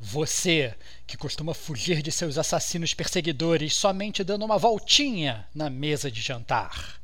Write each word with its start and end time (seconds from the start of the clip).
Você 0.00 0.74
que 1.06 1.16
costuma 1.16 1.54
fugir 1.54 2.02
de 2.02 2.12
seus 2.12 2.38
assassinos 2.38 2.94
perseguidores 2.94 3.74
somente 3.74 4.22
dando 4.22 4.44
uma 4.44 4.58
voltinha 4.58 5.46
na 5.54 5.68
mesa 5.68 6.10
de 6.10 6.20
jantar. 6.20 7.00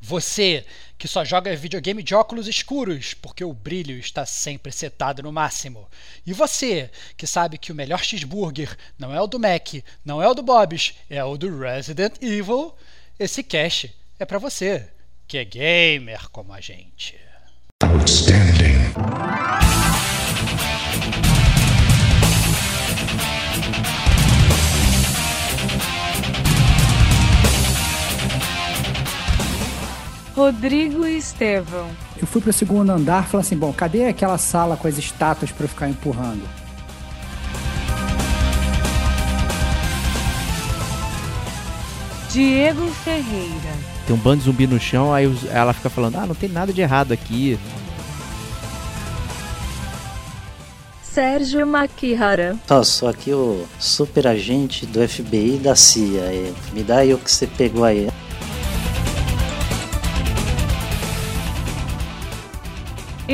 Você 0.00 0.66
que 0.98 1.06
só 1.06 1.24
joga 1.24 1.54
videogame 1.54 2.02
de 2.02 2.12
óculos 2.12 2.48
escuros 2.48 3.14
porque 3.14 3.44
o 3.44 3.52
brilho 3.52 3.96
está 3.96 4.26
sempre 4.26 4.72
setado 4.72 5.22
no 5.22 5.30
máximo. 5.30 5.88
E 6.26 6.32
você 6.32 6.90
que 7.16 7.28
sabe 7.28 7.56
que 7.56 7.70
o 7.70 7.74
melhor 7.74 8.02
cheeseburger 8.02 8.76
não 8.98 9.14
é 9.14 9.20
o 9.20 9.28
do 9.28 9.38
Mac, 9.38 9.74
não 10.04 10.20
é 10.20 10.28
o 10.28 10.34
do 10.34 10.42
Bob's, 10.42 10.94
é 11.08 11.22
o 11.22 11.36
do 11.36 11.56
Resident 11.56 12.14
Evil. 12.20 12.74
Esse 13.16 13.44
cash 13.44 13.86
é 14.18 14.24
para 14.24 14.40
você 14.40 14.88
que 15.28 15.38
é 15.38 15.44
gamer 15.44 16.28
como 16.30 16.52
a 16.52 16.60
gente. 16.60 17.16
Outstanding. 17.84 18.92
Rodrigo 30.34 31.06
e 31.06 31.18
Estevão. 31.18 31.88
Eu 32.16 32.26
fui 32.26 32.40
pro 32.40 32.52
segundo 32.52 32.90
andar 32.90 33.24
e 33.24 33.26
falei 33.26 33.46
assim: 33.46 33.56
bom, 33.56 33.72
cadê 33.72 34.06
aquela 34.06 34.38
sala 34.38 34.76
com 34.76 34.88
as 34.88 34.96
estátuas 34.96 35.50
para 35.50 35.64
eu 35.64 35.68
ficar 35.68 35.88
empurrando? 35.88 36.42
Diego 42.30 42.86
Ferreira. 43.04 43.76
Tem 44.06 44.16
um 44.16 44.18
bando 44.18 44.38
de 44.38 44.44
zumbi 44.44 44.66
no 44.66 44.80
chão, 44.80 45.12
aí 45.12 45.30
ela 45.50 45.74
fica 45.74 45.90
falando: 45.90 46.16
ah, 46.16 46.26
não 46.26 46.34
tem 46.34 46.48
nada 46.48 46.72
de 46.72 46.80
errado 46.80 47.12
aqui. 47.12 47.58
Sérgio 51.02 51.66
Makihara. 51.66 52.56
Ó, 52.70 52.82
sou 52.82 53.06
aqui 53.06 53.34
o 53.34 53.66
super 53.78 54.26
agente 54.26 54.86
do 54.86 55.06
FBI 55.06 55.58
da 55.62 55.76
CIA. 55.76 56.54
Me 56.72 56.82
dá 56.82 56.98
aí 56.98 57.12
o 57.12 57.18
que 57.18 57.30
você 57.30 57.46
pegou 57.46 57.84
aí. 57.84 58.08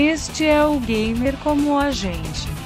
Este 0.01 0.47
é 0.47 0.65
o 0.65 0.79
gamer 0.79 1.37
como 1.39 1.77
a 1.77 1.91
gente. 1.91 2.58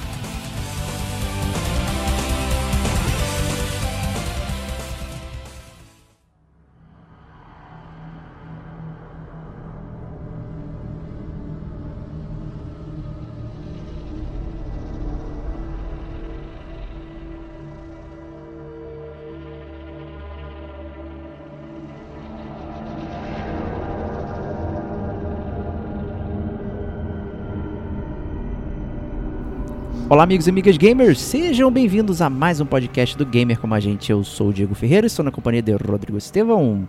Olá, 30.12 30.24
amigos 30.24 30.46
e 30.46 30.50
amigas 30.50 30.76
gamers, 30.76 31.18
sejam 31.18 31.70
bem-vindos 31.70 32.20
a 32.20 32.28
mais 32.28 32.60
um 32.60 32.66
podcast 32.66 33.16
do 33.16 33.24
Gamer 33.24 33.58
Como 33.58 33.72
a 33.72 33.80
Gente. 33.80 34.12
Eu 34.12 34.22
sou 34.22 34.50
o 34.50 34.52
Diego 34.52 34.74
Ferreira 34.74 35.06
e 35.06 35.08
estou 35.08 35.24
na 35.24 35.30
companhia 35.30 35.62
de 35.62 35.72
Rodrigo 35.72 36.18
Estevão. 36.18 36.86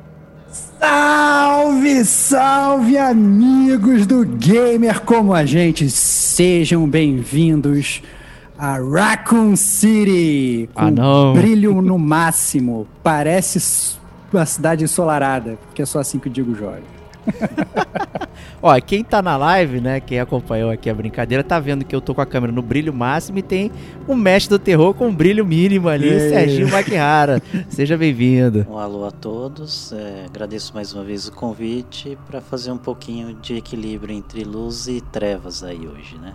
Salve, 0.78 2.04
salve, 2.04 2.98
amigos 2.98 4.06
do 4.06 4.26
Gamer 4.26 5.00
Como 5.00 5.34
a 5.34 5.46
Gente, 5.46 5.90
sejam 5.90 6.86
bem-vindos 6.86 8.02
a 8.58 8.78
Raccoon 8.78 9.56
City, 9.56 10.70
com 10.74 10.82
ah, 10.82 10.92
não. 10.92 11.32
brilho 11.32 11.82
no 11.82 11.98
máximo, 11.98 12.86
parece 13.02 13.98
uma 14.34 14.46
cidade 14.46 14.84
ensolarada, 14.84 15.58
porque 15.68 15.82
é 15.82 15.86
só 15.86 16.02
assim 16.02 16.20
que 16.20 16.28
o 16.28 16.30
Diego 16.30 16.54
joga. 16.54 16.93
Ó, 18.62 18.80
quem 18.80 19.04
tá 19.04 19.22
na 19.22 19.36
live, 19.36 19.82
né, 19.82 20.00
quem 20.00 20.20
acompanhou 20.20 20.72
aqui 20.72 20.90
a 20.90 20.94
brincadeira, 20.94 21.44
tá 21.44 21.60
vendo 21.60 21.84
que 21.84 21.96
eu 21.96 22.02
tô 22.02 22.16
com 22.16 22.22
a 22.22 22.26
câmera 22.26 22.52
no 22.52 22.62
brilho 22.62 22.94
máximo 22.94 23.40
e 23.40 23.42
tem 23.42 23.72
o 24.08 24.16
mestre 24.16 24.58
do 24.58 24.64
terror 24.64 24.94
com 24.94 25.08
um 25.08 25.16
brilho 25.16 25.46
mínimo 25.46 25.90
ali, 25.90 26.08
Ei. 26.08 26.30
Serginho 26.30 26.70
Maquihara. 26.70 27.42
Seja 27.70 27.98
bem-vindo. 27.98 28.66
Um 28.70 28.78
alô 28.78 29.06
a 29.06 29.12
todos, 29.12 29.92
é, 29.92 30.26
agradeço 30.26 30.74
mais 30.74 30.94
uma 30.94 31.04
vez 31.04 31.28
o 31.28 31.32
convite 31.32 32.18
para 32.26 32.40
fazer 32.40 32.72
um 32.72 32.78
pouquinho 32.78 33.36
de 33.36 33.56
equilíbrio 33.56 34.16
entre 34.16 34.44
luz 34.44 34.88
e 34.88 35.02
trevas 35.02 35.64
aí 35.64 35.88
hoje, 35.88 36.18
né? 36.18 36.34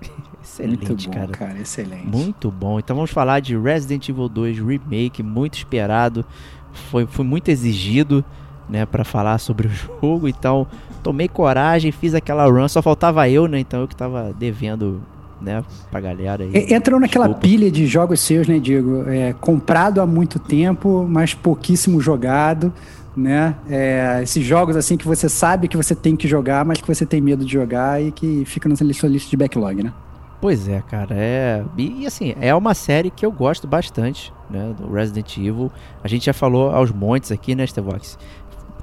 Excelente, 0.42 0.86
muito 0.86 1.06
bom, 1.06 1.12
cara. 1.12 1.28
cara. 1.28 1.58
Excelente. 1.60 2.06
Muito 2.06 2.50
bom. 2.50 2.78
Então 2.78 2.96
vamos 2.96 3.10
falar 3.10 3.40
de 3.40 3.56
Resident 3.56 4.08
Evil 4.08 4.28
2 4.28 4.58
Remake, 4.58 5.22
muito 5.22 5.58
esperado. 5.58 6.24
Foi, 6.72 7.06
foi 7.06 7.24
muito 7.24 7.48
exigido 7.48 8.24
né, 8.68 8.84
para 8.86 9.04
falar 9.04 9.38
sobre 9.38 9.68
o 9.68 9.70
jogo. 10.00 10.28
Então, 10.28 10.66
tomei 11.02 11.28
coragem, 11.28 11.90
fiz 11.92 12.14
aquela 12.14 12.46
run, 12.46 12.68
só 12.68 12.82
faltava 12.82 13.28
eu, 13.28 13.46
né? 13.46 13.58
Então 13.58 13.80
eu 13.80 13.88
que 13.88 13.96
tava 13.96 14.32
devendo, 14.38 15.00
né, 15.40 15.64
pra 15.90 16.00
galera 16.00 16.44
aí. 16.44 16.72
Entrou 16.72 17.00
naquela 17.00 17.26
Desculpa. 17.26 17.48
pilha 17.48 17.70
de 17.70 17.86
jogos 17.86 18.20
seus, 18.20 18.46
né, 18.46 18.58
Diego? 18.58 19.08
É, 19.08 19.32
comprado 19.32 20.00
há 20.00 20.06
muito 20.06 20.38
tempo, 20.38 21.06
mas 21.08 21.34
pouquíssimo 21.34 22.00
jogado, 22.00 22.72
né? 23.16 23.54
É, 23.68 24.20
esses 24.22 24.44
jogos 24.44 24.76
assim 24.76 24.96
que 24.96 25.06
você 25.06 25.28
sabe 25.28 25.68
que 25.68 25.76
você 25.76 25.94
tem 25.94 26.14
que 26.14 26.28
jogar, 26.28 26.64
mas 26.64 26.80
que 26.80 26.86
você 26.86 27.04
tem 27.06 27.20
medo 27.20 27.44
de 27.44 27.52
jogar 27.52 28.02
e 28.02 28.12
que 28.12 28.44
fica 28.44 28.68
na 28.68 28.76
sua 28.76 28.86
lista 29.08 29.30
de 29.30 29.36
backlog, 29.36 29.82
né? 29.82 29.92
Pois 30.40 30.68
é, 30.68 30.80
cara, 30.88 31.16
é. 31.16 31.64
E, 31.76 32.06
assim, 32.06 32.32
é 32.40 32.54
uma 32.54 32.72
série 32.72 33.10
que 33.10 33.26
eu 33.26 33.32
gosto 33.32 33.66
bastante, 33.66 34.32
né? 34.48 34.72
Do 34.78 34.88
Resident 34.92 35.36
Evil. 35.36 35.70
A 36.02 36.06
gente 36.06 36.26
já 36.26 36.32
falou 36.32 36.70
aos 36.70 36.92
montes 36.92 37.32
aqui, 37.32 37.56
né, 37.56 37.66
Stevox? 37.66 38.16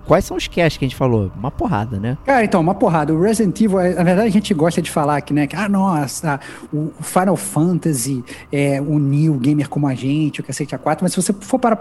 Quais 0.06 0.26
são 0.26 0.38
os 0.38 0.48
casts 0.48 0.78
que 0.78 0.86
a 0.86 0.88
gente 0.88 0.96
falou? 0.96 1.32
Uma 1.36 1.52
porrada, 1.52 2.00
né? 2.00 2.18
Cara, 2.26 2.44
então, 2.44 2.62
uma 2.62 2.76
porrada. 2.76 3.14
O 3.14 3.22
Resident 3.22 3.60
Evil, 3.60 3.80
é, 3.80 3.94
na 3.96 4.04
verdade, 4.04 4.28
a 4.28 4.32
gente 4.32 4.54
gosta 4.54 4.82
de 4.82 4.92
falar 4.92 5.18
aqui, 5.18 5.34
né? 5.34 5.48
Que, 5.48 5.56
ah, 5.56 5.68
nossa, 5.68 6.40
o 6.72 6.92
Final 7.02 7.36
Fantasy 7.36 8.24
é, 8.52 8.80
uniu 8.80 9.34
gamer 9.36 9.68
como 9.68 9.88
a 9.88 9.96
gente, 9.96 10.42
o 10.42 10.44
cacete 10.44 10.76
A4, 10.76 11.00
mas 11.02 11.14
se 11.14 11.22
você 11.22 11.34
for 11.34 11.60
para 11.60 11.78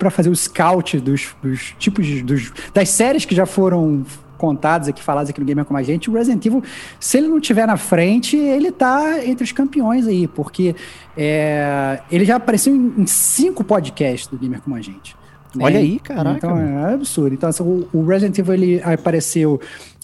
para 0.00 0.08
fazer 0.08 0.30
o 0.30 0.34
scout 0.34 0.98
dos, 0.98 1.36
dos 1.42 1.74
tipos 1.78 2.06
de, 2.06 2.22
dos, 2.22 2.50
das 2.72 2.88
séries 2.88 3.26
que 3.26 3.34
já 3.34 3.44
foram 3.44 4.02
contadas 4.38 4.88
aqui, 4.88 5.02
faladas 5.02 5.28
aqui 5.28 5.38
no 5.38 5.44
Gamer 5.44 5.66
Como 5.66 5.78
a 5.78 5.82
Gente, 5.82 6.08
o 6.08 6.14
Resident 6.14 6.44
Evil, 6.46 6.64
se 6.98 7.18
ele 7.18 7.28
não 7.28 7.38
tiver 7.38 7.66
na 7.66 7.76
frente, 7.76 8.34
ele 8.34 8.72
tá 8.72 9.22
entre 9.22 9.44
os 9.44 9.52
campeões 9.52 10.06
aí, 10.06 10.26
porque 10.26 10.74
é, 11.14 12.00
ele 12.10 12.24
já 12.24 12.36
apareceu 12.36 12.74
em, 12.74 12.94
em 12.96 13.06
cinco 13.06 13.62
podcasts 13.62 14.26
do 14.26 14.38
Gamer 14.38 14.62
Como 14.62 14.74
a 14.74 14.80
Gente. 14.80 15.19
Né? 15.54 15.64
Olha 15.64 15.78
aí, 15.78 15.98
caraca. 15.98 16.36
Então 16.36 16.58
é 16.58 16.94
absurdo. 16.94 17.34
Então, 17.34 17.48
assim, 17.48 17.86
o, 17.92 18.04
Resident 18.04 18.38
Evil 18.38 18.54
ele 18.54 18.82
apareceu 18.82 19.60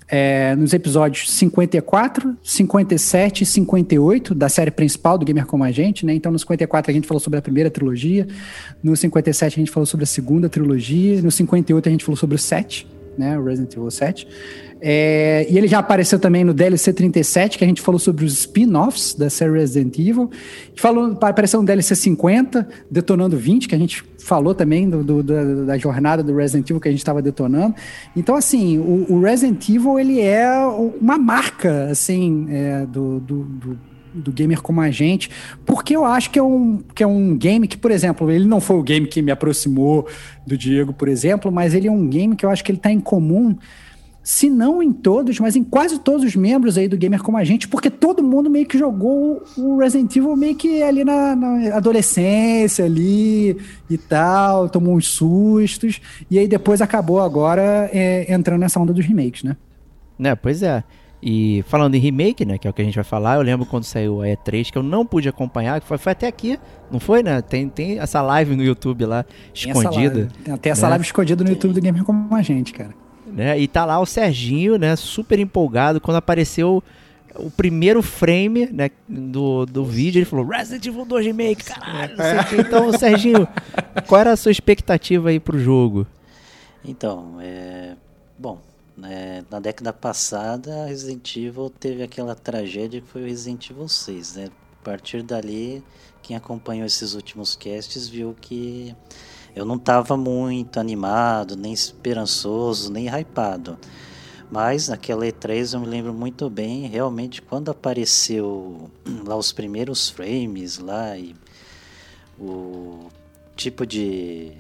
é, 0.09 0.55
nos 0.57 0.73
episódios 0.73 1.31
54, 1.33 2.37
57 2.43 3.43
e 3.43 3.47
58 3.47 4.35
da 4.35 4.49
série 4.49 4.71
principal 4.71 5.19
do 5.19 5.25
Gamer 5.25 5.47
Como 5.47 5.65
a 5.65 5.71
Gente, 5.71 6.07
né? 6.07 6.15
Então, 6.15 6.31
no 6.31 6.39
54 6.39 6.91
a 6.91 6.95
gente 6.95 7.07
falou 7.07 7.21
sobre 7.21 7.39
a 7.39 7.43
primeira 7.43 7.71
trilogia, 7.71 8.27
no 8.83 8.97
57 8.97 9.55
a 9.55 9.59
gente 9.59 9.71
falou 9.71 9.87
sobre 9.87 10.05
a 10.05 10.07
segunda 10.07 10.49
trilogia, 10.49 11.21
no 11.23 11.31
58 11.31 11.89
a 11.89 11.93
gente 11.93 12.05
falou 12.05 12.17
sobre 12.17 12.37
o 12.37 12.39
7, 12.39 12.87
né? 13.19 13.39
O 13.39 13.45
Resident 13.45 13.73
Evil 13.75 13.91
7. 13.91 14.27
É, 14.81 15.47
e 15.49 15.57
ele 15.57 15.67
já 15.67 15.79
apareceu 15.79 16.19
também 16.19 16.45
no 16.45 16.53
DLC 16.53 16.93
37, 16.93 17.57
que 17.57 17.65
a 17.65 17.67
gente 17.67 17.81
falou 17.81 17.99
sobre 17.99 18.25
os 18.25 18.35
spin-offs 18.35 19.15
da 19.15 19.31
série 19.31 19.53
Resident 19.53 19.99
Evil. 19.99 20.31
Falou, 20.75 21.17
apareceu 21.21 21.61
no 21.61 21.67
DLC 21.67 21.95
50, 21.95 22.69
Detonando 22.91 23.37
20, 23.37 23.69
que 23.69 23.75
a 23.75 23.79
gente 23.79 24.05
falou 24.19 24.55
também 24.55 24.89
do, 24.89 25.03
do, 25.03 25.23
da, 25.23 25.43
da, 25.65 25.79
jornada 25.79 26.23
do 26.23 26.35
Resident 26.37 26.69
Evil 26.69 26.81
que 26.81 26.89
a 26.89 26.91
gente 26.91 27.01
estava 27.01 27.23
detonando. 27.23 27.75
Então, 28.15 28.35
assim, 28.35 28.79
o, 28.79 29.07
o, 29.09 29.21
Resident 29.21 29.67
Evil, 29.69 29.99
ele 29.99 30.21
é 30.21 30.47
uma 31.01 31.17
marca, 31.17 31.89
assim, 31.91 32.47
é, 32.51 32.85
do, 32.87 33.21
do, 33.21 33.45
do 34.17 34.33
gamer 34.33 34.61
como 34.63 34.81
a 34.81 34.91
gente, 34.91 35.31
porque 35.65 35.95
eu 35.95 36.05
acho 36.05 36.31
que 36.31 36.39
é, 36.39 36.43
um, 36.43 36.79
que 36.95 37.03
é 37.03 37.07
um 37.07 37.37
game 37.37 37.69
que, 37.69 37.77
por 37.77 37.91
exemplo, 37.91 38.31
ele 38.31 38.47
não 38.47 38.61
foi 38.61 38.77
o 38.77 38.83
game 38.83 39.07
que 39.07 39.23
me 39.23 39.31
aproximou 39.31 40.09
do 40.47 40.57
Diego, 40.57 40.93
por 40.93 41.09
exemplo, 41.09 41.53
mas 41.53 41.75
ele 41.75 41.89
é 41.89 41.93
um 41.93 42.09
game 42.09 42.35
que 42.35 42.45
eu 42.45 42.51
acho 42.51 42.65
que 42.65 42.71
ele 42.71 42.79
está 42.79 42.91
em 42.91 43.01
comum 43.01 43.57
se 44.27 44.51
não 44.51 44.83
em 44.83 44.93
todos, 44.93 45.39
mas 45.39 45.55
em 45.55 45.63
quase 45.63 46.01
todos 46.01 46.25
os 46.25 46.35
membros 46.35 46.77
aí 46.77 46.89
do 46.89 46.97
Gamer 46.97 47.23
Como 47.23 47.39
a 47.39 47.45
Gente, 47.45 47.69
porque 47.69 47.89
todo 47.89 48.25
mundo 48.25 48.51
meio 48.51 48.67
que 48.67 48.77
jogou 48.77 49.45
o 49.57 49.79
Resident 49.79 50.17
Evil 50.17 50.35
meio 50.35 50.57
que 50.57 50.83
ali 50.83 51.05
na, 51.05 51.37
na 51.37 51.77
adolescência 51.77 52.85
ali 52.85 53.57
e 53.89 53.97
tal, 53.97 54.69
tomou 54.69 54.97
uns 54.97 55.07
sustos, 55.07 56.01
e 56.29 56.41
aí 56.41 56.49
depois 56.49 56.83
acabou 56.83 57.21
agora 57.21 57.89
é, 57.93 58.27
entrando 58.35 58.63
nessa 58.63 58.81
onda 58.81 58.93
dos 58.93 59.07
remakes, 59.07 59.45
né? 59.45 59.57
Né, 60.19 60.35
pois 60.35 60.61
é. 60.61 60.83
E 61.29 61.65
falando 61.67 61.97
em 61.97 61.99
remake, 61.99 62.45
né, 62.45 62.57
que 62.57 62.69
é 62.69 62.71
o 62.71 62.73
que 62.73 62.83
a 62.83 62.85
gente 62.85 62.95
vai 62.95 63.03
falar, 63.03 63.35
eu 63.35 63.43
lembro 63.43 63.67
quando 63.67 63.83
saiu 63.83 64.23
a 64.23 64.27
E3 64.27 64.71
que 64.71 64.79
eu 64.79 64.83
não 64.83 65.05
pude 65.05 65.29
acompanhar, 65.29 65.81
que 65.81 65.87
foi, 65.87 65.99
foi 65.99 66.13
até 66.13 66.29
aqui, 66.29 66.57
não 66.89 67.01
foi, 67.01 67.21
né? 67.23 67.43
Tem, 67.43 67.69
tem 67.69 67.99
essa 67.99 68.23
live 68.23 68.55
no 68.55 68.63
YouTube 68.63 69.05
lá, 69.05 69.25
tem 69.25 69.73
escondida. 69.73 70.21
Essa 70.21 70.49
live. 70.51 70.61
Tem 70.61 70.73
essa 70.73 70.87
né? 70.87 70.91
live 70.91 71.05
escondida 71.05 71.43
no 71.43 71.51
YouTube 71.51 71.75
do 71.75 71.81
Gamer 71.81 72.05
Como 72.05 72.33
a 72.35 72.43
Gente, 72.43 72.73
cara 72.73 72.95
né? 73.37 73.59
E 73.59 73.69
tá 73.69 73.85
lá 73.85 73.99
o 73.99 74.07
Serginho, 74.07 74.79
né, 74.79 74.97
super 74.97 75.39
empolgado 75.39 76.01
quando 76.01 76.17
apareceu 76.17 76.83
o 77.35 77.51
primeiro 77.51 78.03
frame 78.03 78.67
né, 78.73 78.91
do, 79.07 79.67
do 79.67 79.85
vídeo, 79.85 80.21
ele 80.21 80.25
falou 80.25 80.47
Resident 80.47 80.87
Evil 80.87 81.05
2 81.05 81.27
Remake, 81.27 81.65
caralho, 81.65 82.17
não 82.17 82.25
sei 82.25 82.39
o 82.39 82.45
que. 82.47 82.57
Então, 82.57 82.93
Serginho, 82.93 83.47
qual 84.07 84.23
era 84.23 84.33
a 84.33 84.37
sua 84.37 84.51
expectativa 84.51 85.29
aí 85.29 85.39
pro 85.39 85.59
jogo? 85.59 86.07
Então, 86.83 87.37
é... 87.41 87.95
Bom, 88.39 88.59
né, 88.97 89.45
na 89.51 89.61
década 89.61 89.93
passada, 89.93 90.87
Resident 90.87 91.37
Evil 91.37 91.69
teve 91.69 92.03
aquela 92.03 92.35
tragédia 92.35 93.01
que 93.01 93.07
foi 93.07 93.23
o 93.23 93.27
Resident 93.27 93.71
Evil 93.71 93.89
6, 93.89 94.35
né? 94.37 94.49
A 94.81 94.85
partir 94.85 95.23
dali, 95.23 95.85
quem 96.23 96.37
acompanhou 96.37 96.87
esses 96.87 97.15
últimos 97.15 97.55
casts 97.57 98.09
viu 98.09 98.35
que 98.41 98.95
eu 99.55 99.65
não 99.65 99.77
estava 99.77 100.17
muito 100.17 100.81
animado, 100.81 101.57
nem 101.57 101.73
esperançoso, 101.73 102.91
nem 102.91 103.07
hypado. 103.09 103.79
Mas 104.51 104.89
naquela 104.89 105.27
E3 105.27 105.75
eu 105.75 105.81
me 105.81 105.87
lembro 105.87 106.15
muito 106.15 106.49
bem, 106.49 106.87
realmente 106.87 107.43
quando 107.43 107.71
apareceu 107.71 108.91
lá 109.27 109.37
os 109.37 109.53
primeiros 109.53 110.09
frames 110.09 110.79
lá 110.79 111.19
e 111.19 111.35
o 112.39 113.09
tipo 113.57 113.85
de 113.85 114.53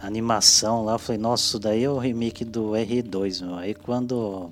animação 0.00 0.84
lá, 0.84 0.92
eu 0.94 0.98
falei, 0.98 1.20
nossa, 1.20 1.44
isso 1.44 1.58
daí 1.58 1.84
é 1.84 1.90
o 1.90 1.98
remake 1.98 2.44
do 2.44 2.70
R2, 2.70 3.44
meu. 3.44 3.56
Aí 3.56 3.74
quando 3.74 4.50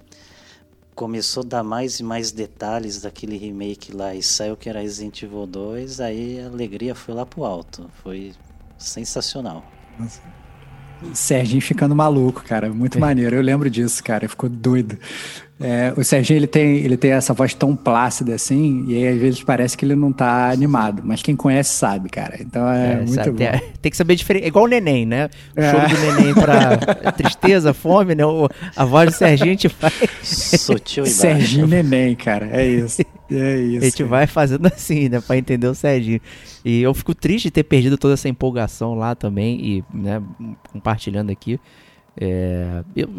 começou 0.95 1.43
a 1.43 1.47
dar 1.47 1.63
mais 1.63 2.01
e 2.01 2.03
mais 2.03 2.33
detalhes 2.33 3.03
daquele 3.03 3.37
remake 3.37 3.95
lá 3.95 4.15
e 4.15 4.23
saiu 4.23 4.57
que 4.57 4.69
era 4.69 4.81
Resident 4.81 5.23
Evil 5.23 5.47
2, 5.47 6.01
aí 6.01 6.41
a 6.41 6.47
alegria 6.47 6.95
foi 6.95 7.15
lá 7.15 7.27
pro 7.27 7.45
alto. 7.45 7.89
Foi 8.03 8.33
sensacional. 8.79 9.65
Nossa. 9.99 10.21
Serginho 11.13 11.61
ficando 11.61 11.95
maluco, 11.95 12.43
cara. 12.43 12.73
Muito 12.73 12.97
é. 12.97 13.01
maneiro. 13.01 13.37
Eu 13.37 13.43
lembro 13.43 13.69
disso, 13.69 14.03
cara. 14.03 14.27
Ficou 14.29 14.49
doido. 14.49 14.99
É, 15.59 15.95
o 15.97 16.05
Serginho 16.05 16.37
ele 16.37 16.47
tem, 16.47 16.77
ele 16.77 16.99
tem 16.99 17.13
essa 17.13 17.33
voz 17.33 17.55
tão 17.55 17.75
plácida 17.75 18.35
assim, 18.35 18.85
e 18.89 18.97
aí 18.97 19.09
às 19.09 19.19
vezes 19.19 19.43
parece 19.43 19.75
que 19.75 19.87
ele 19.87 19.95
não 19.95 20.13
tá 20.13 20.51
animado, 20.51 21.01
mas 21.03 21.23
quem 21.23 21.35
conhece 21.35 21.73
sabe, 21.75 22.11
cara. 22.11 22.37
Então 22.39 22.69
é, 22.71 22.93
é 22.93 22.97
muito 22.97 23.15
sabe, 23.15 23.31
bom. 23.31 23.37
Tem, 23.37 23.63
tem, 23.81 23.91
que 23.91 23.97
saber 23.97 24.17
diferente. 24.17 24.45
É 24.45 24.49
igual 24.49 24.67
o 24.67 24.69
neném, 24.69 25.07
né? 25.07 25.31
O 25.57 25.61
é. 25.61 25.71
choro 25.71 25.89
do 25.89 26.13
neném 26.13 26.35
pra 26.35 27.13
tristeza, 27.13 27.73
fome, 27.73 28.15
né? 28.15 28.27
O, 28.27 28.49
a 28.77 28.85
voz 28.85 29.11
do 29.11 29.17
Serginho 29.17 29.49
a 29.49 29.53
gente 29.53 29.69
faz. 29.71 29.95
Sutil 30.23 31.05
e 31.05 31.09
Serginho 31.09 31.67
neném, 31.67 32.15
cara. 32.15 32.51
É 32.53 32.67
isso. 32.67 33.01
É 33.31 33.57
isso. 33.57 33.79
A 33.83 33.85
gente 33.85 33.97
cara. 33.99 34.11
vai 34.11 34.27
fazendo 34.27 34.67
assim, 34.67 35.09
né? 35.09 35.21
Pra 35.21 35.37
entender 35.37 35.67
o 35.67 35.75
Serginho. 35.75 36.21
E 36.65 36.83
eu 36.83 36.93
fico 36.93 37.15
triste 37.15 37.45
de 37.47 37.51
ter 37.51 37.65
perdido 37.65 37.97
toda 37.97 38.15
essa 38.15 38.29
empolgação 38.29 38.95
lá 38.95 39.15
também, 39.15 39.59
e 39.61 39.85
né, 39.93 40.23
compartilhando 40.71 41.31
aqui. 41.31 41.59
É, 42.19 42.83
eu, 42.97 43.11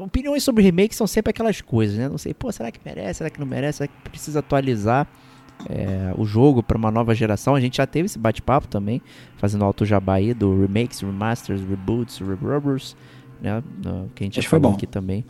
opiniões 0.00 0.42
sobre 0.42 0.64
remake 0.64 0.94
são 0.96 1.06
sempre 1.06 1.30
aquelas 1.30 1.60
coisas, 1.60 1.96
né? 1.96 2.08
Não 2.08 2.18
sei, 2.18 2.34
pô, 2.34 2.50
será 2.50 2.72
que 2.72 2.80
merece? 2.84 3.18
Será 3.18 3.30
que 3.30 3.38
não 3.38 3.46
merece? 3.46 3.78
Será 3.78 3.88
que 3.88 4.10
precisa 4.10 4.40
atualizar 4.40 5.06
é, 5.70 6.12
o 6.18 6.24
jogo 6.24 6.60
para 6.60 6.76
uma 6.76 6.90
nova 6.90 7.14
geração? 7.14 7.54
A 7.54 7.60
gente 7.60 7.76
já 7.76 7.86
teve 7.86 8.06
esse 8.06 8.18
bate-papo 8.18 8.66
também, 8.66 9.00
fazendo 9.36 9.64
alto 9.64 9.86
jabá 9.86 10.14
aí 10.14 10.34
do 10.34 10.60
remakes, 10.60 11.00
remasters, 11.00 11.60
reboots, 11.60 12.18
rerubbers, 12.18 12.96
né? 13.40 13.62
Que 14.14 14.24
a 14.24 14.26
gente 14.26 14.42
já 14.42 14.48
falou 14.48 14.72
bom. 14.72 14.76
aqui 14.76 14.88
também, 14.88 15.24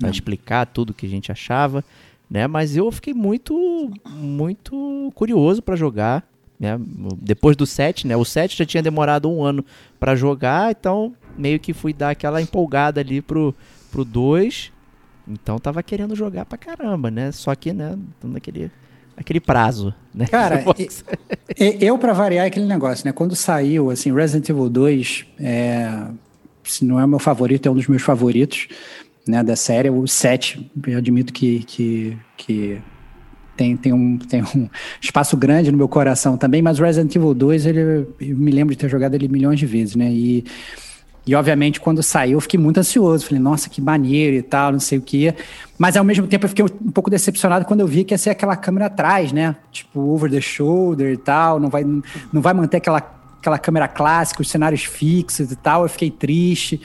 para 0.00 0.10
explicar 0.10 0.66
tudo 0.66 0.92
que 0.92 1.06
a 1.06 1.08
gente 1.08 1.30
achava, 1.30 1.84
né? 2.28 2.48
Mas 2.48 2.76
eu 2.76 2.90
fiquei 2.90 3.14
muito, 3.14 3.92
muito 4.10 5.12
curioso 5.14 5.62
para 5.62 5.76
jogar. 5.76 6.28
Né? 6.58 6.80
Depois 7.18 7.54
do 7.54 7.66
7, 7.66 8.06
né? 8.06 8.16
O 8.16 8.24
7 8.24 8.56
já 8.56 8.64
tinha 8.64 8.82
demorado 8.82 9.30
um 9.30 9.44
ano 9.44 9.62
para 10.00 10.16
jogar, 10.16 10.70
então 10.72 11.14
meio 11.36 11.58
que 11.58 11.72
fui 11.72 11.92
dar 11.92 12.10
aquela 12.10 12.40
empolgada 12.40 13.00
ali 13.00 13.20
pro, 13.20 13.54
pro 13.90 14.04
2. 14.04 14.72
Então 15.28 15.58
tava 15.58 15.82
querendo 15.82 16.14
jogar 16.14 16.44
pra 16.44 16.56
caramba, 16.56 17.10
né? 17.10 17.32
Só 17.32 17.54
que, 17.54 17.72
né, 17.72 17.98
naquele 18.22 18.70
aquele 19.16 19.40
prazo, 19.40 19.94
né? 20.14 20.26
Cara, 20.30 20.62
eu 21.80 21.98
para 21.98 22.12
variar 22.12 22.44
é 22.44 22.48
aquele 22.48 22.66
negócio, 22.66 23.06
né? 23.06 23.12
Quando 23.12 23.34
saiu, 23.34 23.90
assim, 23.90 24.12
Resident 24.12 24.48
Evil 24.48 24.68
2, 24.68 25.26
é, 25.40 26.08
se 26.62 26.84
não 26.84 27.00
é 27.00 27.04
o 27.04 27.08
meu 27.08 27.18
favorito, 27.18 27.66
é 27.66 27.70
um 27.70 27.74
dos 27.74 27.88
meus 27.88 28.02
favoritos, 28.02 28.68
né, 29.26 29.42
da 29.42 29.56
série. 29.56 29.88
O 29.88 30.06
7, 30.06 30.70
eu 30.86 30.98
admito 30.98 31.32
que, 31.32 31.60
que, 31.60 32.16
que 32.36 32.78
tem, 33.56 33.76
tem, 33.76 33.92
um, 33.92 34.18
tem 34.18 34.42
um 34.42 34.68
espaço 35.00 35.36
grande 35.36 35.72
no 35.72 35.78
meu 35.78 35.88
coração 35.88 36.36
também, 36.36 36.60
mas 36.60 36.78
o 36.78 36.84
Resident 36.84 37.14
Evil 37.16 37.34
2, 37.34 37.66
ele, 37.66 37.80
eu 38.20 38.36
me 38.36 38.50
lembro 38.50 38.74
de 38.74 38.78
ter 38.78 38.88
jogado 38.88 39.14
ele 39.14 39.28
milhões 39.28 39.58
de 39.58 39.66
vezes, 39.66 39.96
né? 39.96 40.10
E 40.10 40.44
e, 41.26 41.34
obviamente, 41.34 41.80
quando 41.80 42.04
saiu, 42.04 42.34
eu 42.34 42.40
fiquei 42.40 42.58
muito 42.58 42.78
ansioso. 42.78 43.26
Falei, 43.26 43.42
nossa, 43.42 43.68
que 43.68 43.80
maneiro 43.80 44.36
e 44.36 44.42
tal, 44.42 44.70
não 44.70 44.78
sei 44.78 44.98
o 44.98 45.02
quê. 45.02 45.34
Mas, 45.76 45.96
ao 45.96 46.04
mesmo 46.04 46.24
tempo, 46.28 46.44
eu 46.44 46.48
fiquei 46.48 46.64
um 46.64 46.90
pouco 46.92 47.10
decepcionado 47.10 47.64
quando 47.64 47.80
eu 47.80 47.86
vi 47.86 48.04
que 48.04 48.14
ia 48.14 48.18
ser 48.18 48.30
aquela 48.30 48.54
câmera 48.54 48.86
atrás, 48.86 49.32
né? 49.32 49.56
Tipo, 49.72 50.00
over 50.00 50.30
the 50.30 50.40
shoulder 50.40 51.12
e 51.12 51.16
tal. 51.16 51.58
Não 51.58 51.68
vai, 51.68 51.84
não 51.84 52.40
vai 52.40 52.54
manter 52.54 52.76
aquela, 52.76 53.02
aquela 53.40 53.58
câmera 53.58 53.88
clássica, 53.88 54.40
os 54.40 54.48
cenários 54.48 54.84
fixos 54.84 55.50
e 55.50 55.56
tal. 55.56 55.82
Eu 55.82 55.88
fiquei 55.88 56.12
triste. 56.12 56.80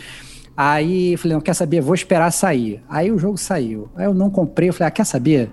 Aí, 0.58 1.16
falei, 1.18 1.36
não, 1.36 1.42
quer 1.42 1.54
saber? 1.54 1.80
Vou 1.80 1.94
esperar 1.94 2.32
sair. 2.32 2.82
Aí, 2.90 3.12
o 3.12 3.20
jogo 3.20 3.38
saiu. 3.38 3.90
Aí, 3.96 4.06
eu 4.06 4.14
não 4.14 4.32
comprei. 4.32 4.70
Eu 4.70 4.74
falei, 4.74 4.88
ah, 4.88 4.92
quer 4.92 5.06
saber? 5.06 5.52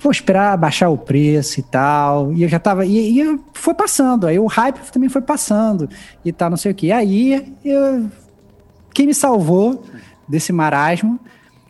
vou 0.00 0.10
esperar 0.10 0.56
baixar 0.56 0.88
o 0.88 0.96
preço 0.96 1.60
e 1.60 1.62
tal. 1.62 2.32
E 2.32 2.42
eu 2.42 2.48
já 2.48 2.58
tava. 2.58 2.86
E, 2.86 3.20
e 3.20 3.40
foi 3.52 3.74
passando. 3.74 4.26
Aí 4.26 4.38
o 4.38 4.46
hype 4.46 4.78
também 4.90 5.08
foi 5.08 5.20
passando 5.20 5.88
e 6.24 6.32
tal, 6.32 6.50
não 6.50 6.56
sei 6.56 6.72
o 6.72 6.74
que. 6.74 6.90
Aí 6.90 7.54
eu, 7.64 8.10
quem 9.00 9.06
me 9.06 9.14
salvou 9.14 9.82
desse 10.28 10.52
marasmo 10.52 11.18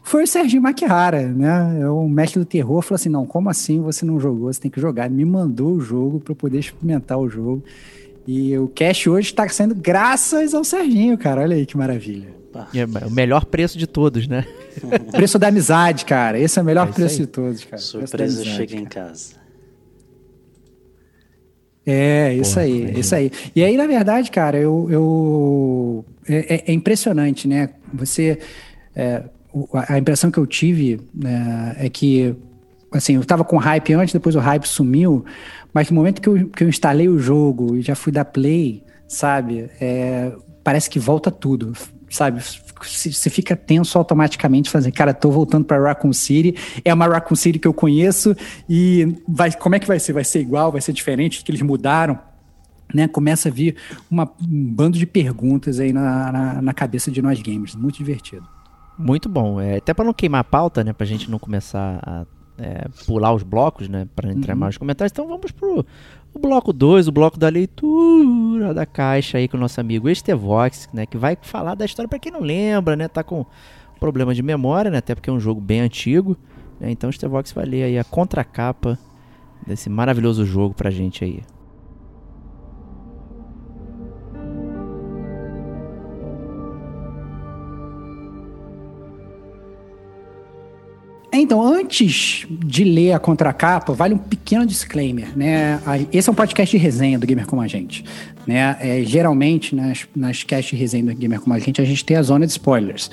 foi 0.03 0.25
o 0.25 0.27
Serginho 0.27 0.63
Maquihara, 0.63 1.29
né? 1.29 1.79
É 1.81 1.89
o 1.89 2.09
mestre 2.09 2.41
do 2.41 2.45
terror. 2.45 2.83
Falou 2.83 2.97
assim: 2.97 3.09
não, 3.09 3.25
como 3.25 3.49
assim 3.49 3.81
você 3.81 4.05
não 4.05 4.19
jogou? 4.19 4.53
Você 4.53 4.63
tem 4.63 4.71
que 4.71 4.81
jogar. 4.81 5.07
Ele 5.07 5.15
me 5.15 5.25
mandou 5.25 5.75
o 5.75 5.81
jogo 5.81 6.19
para 6.19 6.35
poder 6.35 6.59
experimentar 6.59 7.19
o 7.19 7.29
jogo. 7.29 7.63
E 8.27 8.59
o 8.59 8.67
cash 8.67 9.07
hoje 9.07 9.29
está 9.29 9.49
sendo 9.49 9.77
graças 9.77 10.55
ao 10.55 10.65
Serginho, 10.65 11.17
cara. 11.17 11.43
Olha 11.43 11.55
aí 11.55 11.65
que 11.65 11.77
maravilha. 11.77 12.35
É 12.75 13.07
o 13.07 13.11
melhor 13.11 13.45
preço 13.45 13.79
de 13.79 13.87
todos, 13.87 14.27
né? 14.27 14.45
preço 15.13 15.39
da 15.39 15.47
amizade, 15.47 16.05
cara. 16.05 16.37
Esse 16.37 16.59
é 16.59 16.63
o 16.63 16.65
melhor 16.65 16.89
é 16.89 16.93
preço 16.93 17.15
aí. 17.15 17.21
de 17.21 17.27
todos, 17.29 17.65
cara. 17.65 17.81
Surpresa 17.81 18.41
amizade, 18.41 18.57
chega 18.57 18.73
cara. 18.73 18.83
em 18.83 18.87
casa. 18.87 19.40
É, 21.91 22.35
isso 22.35 22.55
Porra, 22.55 22.63
aí, 22.63 23.01
isso 23.01 23.15
aí. 23.15 23.33
E 23.55 23.65
aí, 23.65 23.77
na 23.77 23.87
verdade, 23.87 24.31
cara, 24.31 24.57
eu. 24.59 24.87
eu 24.91 26.05
é, 26.29 26.55
é, 26.55 26.65
é 26.69 26.73
impressionante, 26.73 27.49
né? 27.49 27.71
Você. 27.93 28.39
É, 28.95 29.23
a 29.89 29.99
impressão 29.99 30.31
que 30.31 30.39
eu 30.39 30.47
tive 30.47 31.01
né, 31.15 31.75
é 31.79 31.89
que. 31.89 32.35
Assim, 32.93 33.15
eu 33.17 33.25
tava 33.25 33.45
com 33.45 33.57
hype 33.57 33.93
antes, 33.95 34.13
depois 34.13 34.35
o 34.35 34.41
hype 34.41 34.67
sumiu, 34.67 35.25
mas 35.73 35.91
no 35.91 35.97
momento 35.97 36.21
que 36.21 36.29
eu, 36.29 36.49
que 36.49 36.65
eu 36.65 36.69
instalei 36.69 37.09
o 37.09 37.19
jogo 37.19 37.77
e 37.77 37.83
já 37.83 37.95
fui 37.95 38.13
dar 38.13 38.25
play, 38.25 38.83
sabe? 39.07 39.71
É, 39.81 40.33
parece 40.65 40.91
que 40.91 40.99
volta 40.99 41.31
tudo 41.31 41.73
sabe? 42.11 42.43
Você 42.87 43.31
fica 43.31 43.57
tenso 43.57 43.97
automaticamente, 43.99 44.71
fazendo, 44.71 44.93
cara, 44.93 45.13
tô 45.15 45.31
voltando 45.31 45.65
para 45.65 45.83
Raccoon 45.83 46.13
City, 46.13 46.55
é 46.85 46.93
uma 46.93 47.07
Raccoon 47.07 47.37
City 47.37 47.59
que 47.59 47.69
eu 47.69 47.75
conheço 47.75 48.35
e 48.69 49.17
vai, 49.29 49.53
como 49.53 49.75
é 49.75 49.79
que 49.79 49.87
vai 49.87 49.99
ser? 49.99 50.13
Vai 50.13 50.25
ser 50.25 50.41
igual? 50.41 50.73
Vai 50.73 50.81
ser 50.81 50.93
diferente? 50.93 51.45
Que 51.45 51.51
eles 51.51 51.63
mudaram? 51.63 52.19
Né, 52.93 53.07
começa 53.07 53.49
a 53.49 53.53
vir 53.53 53.77
uma, 54.11 54.29
um 54.43 54.75
bando 54.75 54.99
de 54.99 55.07
perguntas 55.07 55.79
aí 55.79 55.93
na, 55.93 56.33
na, 56.33 56.63
na 56.63 56.75
cabeça 56.75 57.09
de 57.09 57.23
nós 57.23 57.41
gamers. 57.41 57.77
Muito 57.77 57.99
divertido. 57.99 58.45
Muito 58.99 59.29
bom. 59.29 59.61
É, 59.61 59.77
até 59.77 59.95
para 59.95 60.05
não 60.05 60.13
queimar 60.13 60.41
a 60.41 60.45
pauta, 60.45 60.83
né? 60.83 60.93
Pra 60.93 61.07
gente 61.07 61.31
não 61.31 61.39
começar 61.39 62.01
a 62.03 62.27
é, 62.61 62.87
pular 63.07 63.33
os 63.33 63.43
blocos, 63.43 63.89
né? 63.89 64.07
Para 64.15 64.31
entrar 64.31 64.55
uhum. 64.55 64.61
mais 64.61 64.71
nos 64.71 64.79
comentários. 64.79 65.13
Então 65.13 65.27
vamos 65.27 65.51
pro 65.51 65.85
o 66.33 66.39
bloco 66.39 66.73
2, 66.73 67.09
o 67.09 67.13
bloco 67.13 67.39
da 67.39 67.49
leitura 67.49 68.73
da 68.73 68.87
caixa 68.87 69.39
aí 69.39 69.49
com 69.49 69.57
o 69.57 69.61
nosso 69.61 69.81
amigo 69.81 70.09
Estevox, 70.09 70.89
né, 70.93 71.05
que 71.05 71.17
vai 71.17 71.37
falar 71.41 71.75
da 71.75 71.85
história 71.85 72.09
para 72.09 72.19
quem 72.19 72.31
não 72.31 72.41
lembra, 72.41 72.95
né, 72.95 73.09
tá 73.09 73.25
com 73.25 73.45
problema 73.99 74.35
de 74.35 74.43
memória, 74.43 74.91
né, 74.91 74.99
até 74.99 75.15
porque 75.15 75.29
é 75.29 75.33
um 75.33 75.41
jogo 75.41 75.61
bem 75.61 75.81
antigo, 75.81 76.37
né, 76.79 76.91
então 76.91 77.09
o 77.09 77.11
Estevox 77.11 77.53
vai 77.53 77.65
ler 77.65 77.83
aí 77.83 77.99
a 77.99 78.05
contracapa 78.05 78.97
desse 79.67 79.91
maravilhoso 79.91 80.45
jogo 80.47 80.73
pra 80.73 80.91
gente 80.91 81.25
aí. 81.25 81.43
Então, 91.33 91.63
antes 91.63 92.45
de 92.51 92.83
ler 92.83 93.13
a 93.13 93.19
contracapa, 93.19 93.93
vale 93.93 94.15
um 94.15 94.19
pequeno 94.19 94.67
disclaimer, 94.67 95.37
né? 95.37 95.81
Esse 96.13 96.29
é 96.29 96.33
um 96.33 96.35
podcast 96.35 96.77
de 96.77 96.83
resenha 96.83 97.19
do 97.19 97.27
Gamer 97.27 97.47
Como 97.47 97.63
a 97.63 97.69
Gente, 97.69 98.05
né? 98.47 98.77
É, 98.81 99.03
geralmente, 99.05 99.75
nas, 99.75 100.09
nas 100.15 100.43
casts 100.43 100.71
de 100.71 100.77
resenha 100.77 101.05
do 101.05 101.15
Gamer 101.15 101.41
Como 101.41 101.55
a 101.55 101.59
Gente, 101.59 101.81
a 101.81 101.85
gente 101.85 102.05
tem 102.05 102.17
a 102.17 102.23
zona 102.23 102.47
de 102.47 102.53
spoilers. 102.53 103.11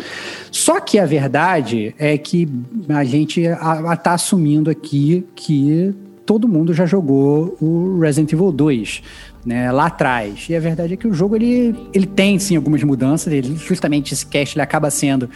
Só 0.52 0.80
que 0.80 0.98
a 0.98 1.06
verdade 1.06 1.94
é 2.00 2.18
que 2.18 2.48
a 2.90 3.04
gente 3.04 3.42
está 3.42 4.14
assumindo 4.14 4.72
aqui 4.72 5.24
que 5.36 5.94
todo 6.26 6.48
mundo 6.48 6.74
já 6.74 6.86
jogou 6.86 7.56
o 7.62 8.00
Resident 8.00 8.34
Evil 8.34 8.52
2, 8.52 9.02
né, 9.46 9.72
lá 9.72 9.86
atrás. 9.86 10.48
E 10.50 10.56
a 10.56 10.60
verdade 10.60 10.94
é 10.94 10.98
que 10.98 11.08
o 11.08 11.14
jogo 11.14 11.36
ele, 11.36 11.74
ele 11.94 12.06
tem 12.06 12.40
sim 12.40 12.56
algumas 12.56 12.84
mudanças, 12.84 13.32
ele, 13.32 13.56
justamente 13.56 14.14
esse 14.14 14.26
cast 14.26 14.58
ele 14.58 14.64
acaba 14.64 14.90
sendo 14.90 15.30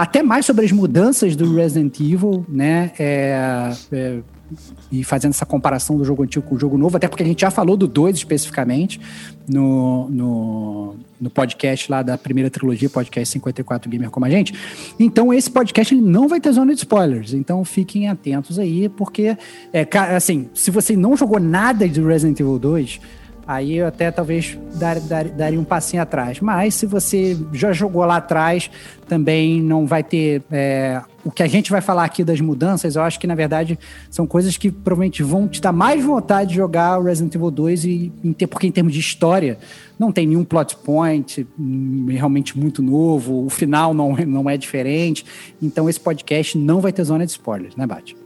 até 0.00 0.22
mais 0.22 0.46
sobre 0.46 0.64
as 0.64 0.72
mudanças 0.72 1.36
do 1.36 1.54
Resident 1.54 2.00
Evil, 2.00 2.46
né? 2.48 2.90
É, 2.98 3.70
é, 3.92 4.18
e 4.90 5.04
fazendo 5.04 5.32
essa 5.32 5.44
comparação 5.44 5.98
do 5.98 6.04
jogo 6.06 6.22
antigo 6.22 6.48
com 6.48 6.54
o 6.54 6.58
jogo 6.58 6.78
novo, 6.78 6.96
até 6.96 7.06
porque 7.06 7.22
a 7.22 7.26
gente 7.26 7.42
já 7.42 7.50
falou 7.50 7.76
do 7.76 7.86
2 7.86 8.16
especificamente 8.16 8.98
no, 9.46 10.08
no, 10.08 10.96
no, 11.20 11.28
podcast 11.28 11.92
lá 11.92 12.02
da 12.02 12.16
primeira 12.16 12.48
trilogia, 12.48 12.88
podcast 12.88 13.30
54 13.30 13.90
Gamer 13.90 14.08
Como 14.08 14.24
a 14.24 14.30
Gente. 14.30 14.54
Então, 14.98 15.34
esse 15.34 15.50
podcast 15.50 15.94
ele 15.94 16.00
não 16.00 16.26
vai 16.28 16.40
ter 16.40 16.50
zona 16.52 16.72
de 16.72 16.78
spoilers, 16.78 17.34
então 17.34 17.62
fiquem 17.62 18.08
atentos 18.08 18.58
aí, 18.58 18.88
porque, 18.88 19.36
é, 19.70 19.86
assim, 20.16 20.48
se 20.54 20.70
você 20.70 20.96
não 20.96 21.14
jogou 21.14 21.38
nada 21.38 21.86
de 21.86 22.00
Resident 22.00 22.40
Evil 22.40 22.58
2 22.58 23.00
Aí 23.50 23.78
eu 23.78 23.88
até 23.88 24.12
talvez 24.12 24.56
dar, 24.76 25.00
dar, 25.00 25.24
daria 25.24 25.58
um 25.58 25.64
passinho 25.64 26.00
atrás. 26.00 26.38
Mas 26.38 26.72
se 26.76 26.86
você 26.86 27.36
já 27.52 27.72
jogou 27.72 28.04
lá 28.04 28.18
atrás, 28.18 28.70
também 29.08 29.60
não 29.60 29.88
vai 29.88 30.04
ter. 30.04 30.40
É, 30.52 31.02
o 31.24 31.32
que 31.32 31.42
a 31.42 31.48
gente 31.48 31.68
vai 31.68 31.80
falar 31.80 32.04
aqui 32.04 32.22
das 32.22 32.40
mudanças, 32.40 32.94
eu 32.94 33.02
acho 33.02 33.18
que 33.18 33.26
na 33.26 33.34
verdade 33.34 33.76
são 34.08 34.24
coisas 34.24 34.56
que 34.56 34.70
provavelmente 34.70 35.24
vão 35.24 35.48
te 35.48 35.60
dar 35.60 35.72
mais 35.72 36.04
vontade 36.04 36.50
de 36.50 36.56
jogar 36.56 37.00
o 37.00 37.02
Resident 37.02 37.34
Evil 37.34 37.50
2, 37.50 37.84
e, 37.86 38.12
porque 38.48 38.68
em 38.68 38.70
termos 38.70 38.92
de 38.92 39.00
história, 39.00 39.58
não 39.98 40.12
tem 40.12 40.28
nenhum 40.28 40.44
plot 40.44 40.76
point 40.76 41.44
hum, 41.58 42.06
realmente 42.08 42.56
muito 42.56 42.80
novo, 42.80 43.44
o 43.44 43.50
final 43.50 43.92
não, 43.92 44.14
não 44.24 44.48
é 44.48 44.56
diferente. 44.56 45.26
Então 45.60 45.88
esse 45.88 45.98
podcast 45.98 46.56
não 46.56 46.80
vai 46.80 46.92
ter 46.92 47.02
zona 47.02 47.26
de 47.26 47.32
spoilers, 47.32 47.74
né, 47.74 47.84
Bate? 47.84 48.16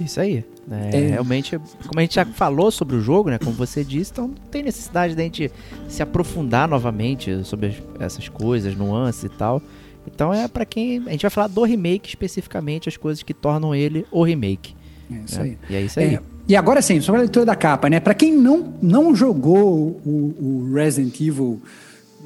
Isso 0.00 0.18
aí. 0.18 0.42
É, 0.70 0.96
é. 0.96 1.08
Realmente, 1.08 1.58
como 1.86 1.98
a 1.98 2.02
gente 2.02 2.14
já 2.14 2.24
falou 2.24 2.70
sobre 2.70 2.96
o 2.96 3.00
jogo, 3.00 3.28
né? 3.30 3.38
Como 3.38 3.52
você 3.52 3.82
disse, 3.82 4.12
então 4.12 4.28
não 4.28 4.34
tem 4.50 4.62
necessidade 4.62 5.16
da 5.16 5.22
gente 5.22 5.50
se 5.88 6.02
aprofundar 6.02 6.68
novamente 6.68 7.44
sobre 7.44 7.82
essas 7.98 8.28
coisas, 8.28 8.76
nuances 8.76 9.24
e 9.24 9.28
tal. 9.28 9.60
Então 10.06 10.32
é 10.32 10.46
para 10.46 10.64
quem. 10.64 11.02
A 11.06 11.10
gente 11.10 11.22
vai 11.22 11.30
falar 11.30 11.48
do 11.48 11.62
remake 11.64 12.08
especificamente, 12.08 12.88
as 12.88 12.96
coisas 12.96 13.22
que 13.22 13.34
tornam 13.34 13.74
ele 13.74 14.06
o 14.10 14.22
remake. 14.22 14.74
É 15.10 15.14
isso 15.24 15.38
né? 15.38 15.42
aí. 15.42 15.58
E 15.68 15.74
é 15.74 15.80
isso 15.82 16.00
aí. 16.00 16.14
É, 16.14 16.22
e 16.48 16.56
agora 16.56 16.80
sim, 16.80 17.00
sobre 17.00 17.20
a 17.20 17.22
leitura 17.22 17.44
da 17.44 17.56
capa, 17.56 17.90
né? 17.90 18.00
Para 18.00 18.14
quem 18.14 18.32
não, 18.32 18.74
não 18.80 19.14
jogou 19.14 20.00
o, 20.04 20.68
o 20.68 20.72
Resident 20.74 21.20
Evil 21.20 21.60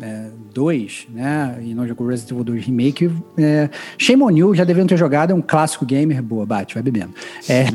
é, 0.00 0.28
2, 0.52 1.08
né? 1.10 1.58
E 1.62 1.74
não 1.74 1.86
jogou 1.86 2.06
Resident 2.06 2.32
Evil 2.32 2.44
2 2.44 2.64
Remake. 2.64 3.10
É, 3.38 3.68
Shame 3.98 4.22
on 4.22 4.30
You 4.30 4.54
já 4.54 4.64
deviam 4.64 4.86
ter 4.86 4.96
jogado, 4.96 5.30
é 5.30 5.34
um 5.34 5.42
clássico 5.42 5.84
gamer. 5.84 6.22
Boa, 6.22 6.44
bate, 6.44 6.74
vai 6.74 6.82
bebendo. 6.82 7.14
É, 7.48 7.66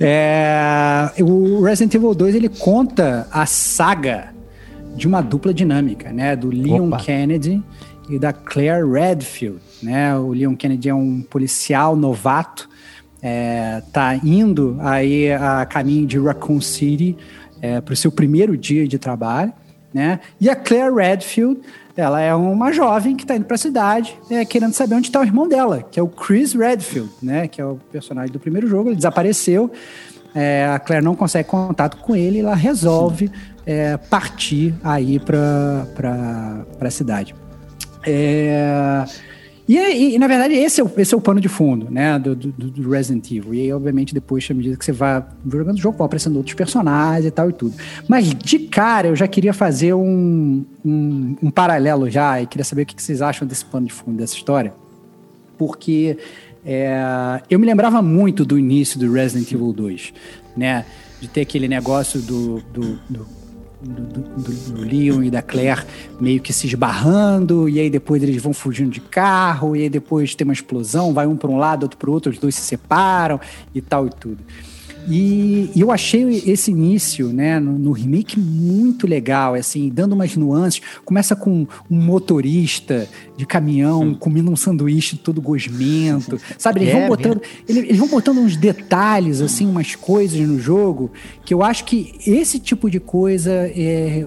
é, 0.00 1.22
o 1.22 1.62
Resident 1.62 1.94
Evil 1.94 2.14
2 2.14 2.34
ele 2.34 2.48
conta 2.48 3.28
a 3.30 3.46
saga 3.46 4.34
de 4.96 5.06
uma 5.06 5.20
dupla 5.20 5.54
dinâmica, 5.54 6.12
né? 6.12 6.34
Do 6.36 6.48
Leon 6.48 6.88
Opa. 6.88 6.98
Kennedy 6.98 7.62
e 8.10 8.18
da 8.18 8.32
Claire 8.32 8.84
Redfield, 8.84 9.60
né? 9.82 10.16
O 10.16 10.32
Leon 10.32 10.56
Kennedy 10.56 10.88
é 10.88 10.94
um 10.94 11.22
policial 11.22 11.94
novato, 11.96 12.68
é, 13.22 13.82
tá 13.92 14.16
indo 14.16 14.76
aí 14.80 15.30
a 15.32 15.64
caminho 15.64 16.06
de 16.06 16.18
Raccoon 16.18 16.60
City 16.60 17.16
é, 17.60 17.80
para 17.80 17.94
o 17.94 17.96
seu 17.96 18.10
primeiro 18.10 18.56
dia 18.56 18.86
de 18.88 18.98
trabalho 18.98 19.52
né? 19.92 20.20
E 20.40 20.48
a 20.48 20.56
Claire 20.56 20.94
Redfield, 20.94 21.60
ela 21.96 22.20
é 22.20 22.34
uma 22.34 22.72
jovem 22.72 23.14
que 23.16 23.24
está 23.24 23.36
indo 23.36 23.44
para 23.44 23.56
a 23.56 23.58
cidade, 23.58 24.16
é, 24.30 24.44
querendo 24.44 24.72
saber 24.72 24.94
onde 24.94 25.08
está 25.08 25.20
o 25.20 25.24
irmão 25.24 25.48
dela, 25.48 25.82
que 25.82 26.00
é 26.00 26.02
o 26.02 26.08
Chris 26.08 26.54
Redfield, 26.54 27.10
né? 27.22 27.48
Que 27.48 27.60
é 27.60 27.64
o 27.64 27.78
personagem 27.90 28.32
do 28.32 28.40
primeiro 28.40 28.66
jogo. 28.66 28.88
Ele 28.88 28.96
desapareceu. 28.96 29.70
É, 30.34 30.66
a 30.74 30.78
Claire 30.78 31.04
não 31.04 31.14
consegue 31.14 31.48
contato 31.48 31.98
com 31.98 32.16
ele, 32.16 32.40
ela 32.40 32.54
resolve 32.54 33.30
é, 33.66 33.96
partir 33.98 34.74
aí 34.82 35.20
para 35.20 35.86
a 36.80 36.90
cidade. 36.90 37.34
É, 38.04 39.04
e, 39.68 40.14
e, 40.14 40.18
na 40.18 40.26
verdade, 40.26 40.54
esse 40.54 40.80
é, 40.80 40.84
o, 40.84 40.90
esse 40.96 41.14
é 41.14 41.16
o 41.16 41.20
pano 41.20 41.40
de 41.40 41.48
fundo, 41.48 41.88
né, 41.90 42.18
do, 42.18 42.34
do, 42.34 42.50
do, 42.50 42.90
Resident 42.90 43.30
Evil. 43.30 43.54
E 43.54 43.60
aí, 43.60 43.72
obviamente, 43.72 44.12
depois, 44.12 44.46
à 44.50 44.54
medida 44.54 44.76
que 44.76 44.84
você 44.84 44.92
vai 44.92 45.24
jogando 45.48 45.76
o 45.76 45.80
jogo, 45.80 45.96
vão 45.96 46.06
aparecendo 46.06 46.36
outros 46.36 46.54
personagens 46.54 47.26
e 47.26 47.30
tal 47.30 47.48
e 47.48 47.52
tudo. 47.52 47.74
Mas, 48.08 48.34
de 48.34 48.58
cara, 48.58 49.08
eu 49.08 49.16
já 49.16 49.28
queria 49.28 49.54
fazer 49.54 49.94
um, 49.94 50.64
um, 50.84 51.36
um 51.42 51.50
paralelo 51.50 52.10
já, 52.10 52.42
e 52.42 52.46
queria 52.46 52.64
saber 52.64 52.82
o 52.82 52.86
que 52.86 53.00
vocês 53.00 53.22
acham 53.22 53.46
desse 53.46 53.64
pano 53.64 53.86
de 53.86 53.92
fundo, 53.92 54.18
dessa 54.18 54.34
história. 54.34 54.74
Porque 55.56 56.18
é, 56.64 57.40
eu 57.48 57.58
me 57.58 57.66
lembrava 57.66 58.02
muito 58.02 58.44
do 58.44 58.58
início 58.58 58.98
do 58.98 59.12
Resident 59.12 59.50
Evil 59.52 59.72
2, 59.72 60.12
né, 60.56 60.84
de 61.20 61.28
ter 61.28 61.42
aquele 61.42 61.68
negócio 61.68 62.20
do, 62.20 62.60
do, 62.72 62.98
do 63.08 63.41
do, 63.82 64.02
do, 64.02 64.52
do, 64.72 64.80
Leon 64.80 65.22
e 65.22 65.30
da 65.30 65.42
Claire 65.42 65.84
meio 66.20 66.40
que 66.40 66.52
se 66.52 66.66
esbarrando, 66.66 67.68
e 67.68 67.80
aí 67.80 67.90
depois 67.90 68.22
eles 68.22 68.40
vão 68.40 68.52
fugindo 68.52 68.90
de 68.90 69.00
carro, 69.00 69.76
e 69.76 69.82
aí 69.82 69.90
depois 69.90 70.34
tem 70.34 70.44
uma 70.44 70.54
explosão, 70.54 71.12
vai 71.12 71.26
um 71.26 71.36
para 71.36 71.50
um 71.50 71.58
lado, 71.58 71.82
outro 71.82 71.98
para 71.98 72.08
o 72.10 72.12
outro, 72.12 72.30
os 72.30 72.38
dois 72.38 72.54
se 72.54 72.62
separam 72.62 73.40
e 73.74 73.80
tal 73.80 74.06
e 74.06 74.10
tudo. 74.10 74.38
E, 75.08 75.70
e, 75.74 75.80
eu 75.80 75.90
achei 75.90 76.42
esse 76.46 76.70
início, 76.70 77.28
né, 77.32 77.58
no, 77.58 77.78
no, 77.78 77.92
remake 77.92 78.38
muito 78.38 79.06
legal, 79.06 79.54
assim, 79.54 79.88
dando 79.88 80.12
umas 80.12 80.36
nuances. 80.36 80.80
Começa 81.04 81.34
com 81.34 81.66
um 81.90 81.96
motorista 81.96 83.08
de 83.36 83.44
caminhão 83.44 84.02
hum. 84.02 84.14
comendo 84.14 84.50
um 84.50 84.56
sanduíche 84.56 85.16
todo 85.16 85.40
gosmento, 85.40 86.40
sabe? 86.56 86.80
Eles 86.80 86.94
é, 86.94 86.98
vão 87.00 87.08
botando, 87.08 87.42
eles, 87.68 87.84
eles, 87.84 87.98
vão 87.98 88.08
botando 88.08 88.38
uns 88.38 88.56
detalhes, 88.56 89.40
assim, 89.40 89.66
umas 89.66 89.94
coisas 89.94 90.38
no 90.40 90.58
jogo 90.58 91.10
que 91.44 91.52
eu 91.52 91.62
acho 91.62 91.84
que 91.84 92.14
esse 92.26 92.58
tipo 92.58 92.88
de 92.88 93.00
coisa 93.00 93.50
é, 93.50 94.24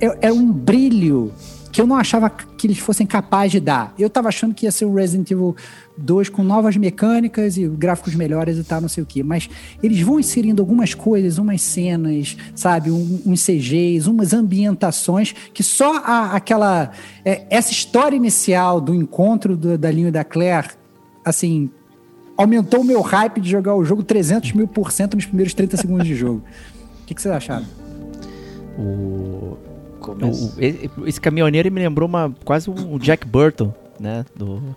é, 0.00 0.18
é 0.28 0.32
um 0.32 0.50
brilho 0.52 1.32
que 1.72 1.80
eu 1.80 1.86
não 1.86 1.96
achava 1.96 2.30
que 2.62 2.66
eles 2.68 2.78
fossem 2.78 3.04
capazes 3.04 3.50
de 3.50 3.58
dar. 3.58 3.92
Eu 3.98 4.08
tava 4.08 4.28
achando 4.28 4.54
que 4.54 4.66
ia 4.66 4.70
ser 4.70 4.84
o 4.84 4.94
Resident 4.94 5.28
Evil 5.32 5.56
2 5.96 6.28
com 6.28 6.44
novas 6.44 6.76
mecânicas 6.76 7.56
e 7.56 7.66
gráficos 7.66 8.14
melhores 8.14 8.56
e 8.56 8.62
tal, 8.62 8.80
não 8.80 8.88
sei 8.88 9.02
o 9.02 9.06
que. 9.06 9.20
Mas 9.20 9.50
eles 9.82 10.00
vão 10.00 10.20
inserindo 10.20 10.62
algumas 10.62 10.94
coisas, 10.94 11.38
umas 11.38 11.60
cenas, 11.60 12.36
sabe, 12.54 12.88
um, 12.88 13.20
uns 13.26 13.44
CGs, 13.44 14.08
umas 14.08 14.32
ambientações 14.32 15.34
que 15.52 15.60
só 15.60 15.96
a, 15.96 16.36
aquela. 16.36 16.92
É, 17.24 17.46
essa 17.50 17.72
história 17.72 18.14
inicial 18.14 18.80
do 18.80 18.94
encontro 18.94 19.56
do, 19.56 19.76
da 19.76 19.90
Linha 19.90 20.10
e 20.10 20.12
da 20.12 20.22
Claire, 20.22 20.68
assim, 21.24 21.68
aumentou 22.36 22.82
o 22.82 22.84
meu 22.84 23.00
hype 23.00 23.40
de 23.40 23.50
jogar 23.50 23.74
o 23.74 23.84
jogo 23.84 24.04
300 24.04 24.52
mil 24.52 24.68
por 24.68 24.92
cento 24.92 25.16
nos 25.16 25.26
primeiros 25.26 25.52
30 25.52 25.78
segundos 25.78 26.06
de 26.06 26.14
jogo. 26.14 26.44
O 27.02 27.06
que, 27.06 27.12
que 27.12 27.20
vocês 27.20 27.34
acharam? 27.34 27.66
O 28.78 29.71
o, 30.10 31.06
esse 31.06 31.20
caminhoneiro 31.20 31.70
me 31.70 31.80
lembrou 31.80 32.08
uma, 32.08 32.34
quase 32.44 32.68
um 32.68 32.98
Jack 32.98 33.26
Burton, 33.26 33.72
né? 33.98 34.24
Do 34.34 34.74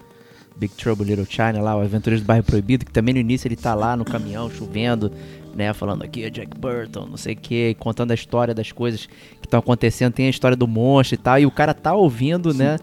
Big 0.55 0.73
Trouble 0.75 1.05
Little 1.05 1.25
China 1.25 1.61
lá, 1.61 1.75
o 1.75 1.81
Aventureiros 1.81 2.23
do 2.23 2.27
Bairro 2.27 2.43
Proibido, 2.43 2.85
que 2.85 2.91
também 2.91 3.13
no 3.13 3.19
início 3.19 3.47
ele 3.47 3.55
tá 3.55 3.73
lá 3.75 3.95
no 3.95 4.05
caminhão, 4.05 4.49
chovendo, 4.49 5.11
né? 5.55 5.73
Falando 5.73 6.03
aqui 6.03 6.23
é 6.23 6.29
Jack 6.29 6.57
Burton, 6.57 7.07
não 7.07 7.17
sei 7.17 7.33
o 7.33 7.37
que, 7.37 7.75
contando 7.75 8.11
a 8.11 8.13
história 8.15 8.53
das 8.53 8.71
coisas 8.71 9.05
que 9.05 9.45
estão 9.45 9.59
acontecendo. 9.59 10.13
Tem 10.13 10.27
a 10.27 10.29
história 10.29 10.55
do 10.55 10.67
monstro 10.67 11.15
e 11.15 11.17
tal, 11.17 11.39
e 11.39 11.45
o 11.45 11.51
cara 11.51 11.73
tá 11.73 11.93
ouvindo, 11.93 12.53
né? 12.53 12.77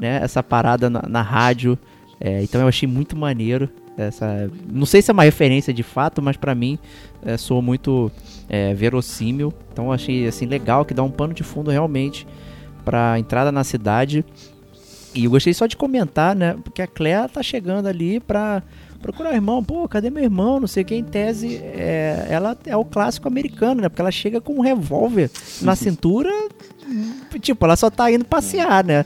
né 0.00 0.20
essa 0.22 0.42
parada 0.42 0.90
na, 0.90 1.02
na 1.08 1.22
rádio. 1.22 1.78
É, 2.20 2.42
então 2.42 2.60
eu 2.60 2.68
achei 2.68 2.88
muito 2.88 3.16
maneiro. 3.16 3.68
Essa, 3.96 4.50
não 4.70 4.86
sei 4.86 5.02
se 5.02 5.10
é 5.10 5.14
uma 5.14 5.24
referência 5.24 5.72
de 5.72 5.82
fato, 5.82 6.22
mas 6.22 6.36
para 6.36 6.54
mim 6.54 6.78
é, 7.24 7.36
soa 7.36 7.60
muito 7.60 8.10
é, 8.48 8.72
verossímil. 8.74 9.52
Então 9.72 9.92
achei 9.92 10.26
assim 10.26 10.46
legal 10.46 10.84
que 10.84 10.94
dá 10.94 11.02
um 11.02 11.10
pano 11.10 11.34
de 11.34 11.42
fundo 11.42 11.70
realmente 11.70 12.26
para 12.84 13.18
entrada 13.18 13.52
na 13.52 13.64
cidade. 13.64 14.24
E 15.14 15.24
eu 15.24 15.30
gostei 15.30 15.52
só 15.52 15.66
de 15.66 15.76
comentar, 15.76 16.34
né? 16.34 16.56
Porque 16.64 16.80
a 16.80 16.86
Claire 16.86 17.30
tá 17.30 17.42
chegando 17.42 17.86
ali 17.86 18.18
pra 18.18 18.62
procurar 19.02 19.32
o 19.32 19.34
irmão. 19.34 19.62
Pô, 19.62 19.86
cadê 19.86 20.08
meu 20.08 20.22
irmão? 20.22 20.58
Não 20.58 20.66
sei 20.66 20.82
o 20.82 20.86
que. 20.86 20.94
Em 20.94 21.04
tese, 21.04 21.56
é, 21.56 22.28
ela 22.30 22.56
é 22.64 22.76
o 22.76 22.84
clássico 22.84 23.28
americano, 23.28 23.82
né? 23.82 23.88
Porque 23.90 24.00
ela 24.00 24.10
chega 24.10 24.40
com 24.40 24.54
um 24.54 24.60
revólver 24.60 25.30
na 25.60 25.74
cintura. 25.76 26.30
Tipo, 27.40 27.64
ela 27.64 27.76
só 27.76 27.90
tá 27.90 28.10
indo 28.10 28.24
passear, 28.24 28.84
né? 28.84 29.04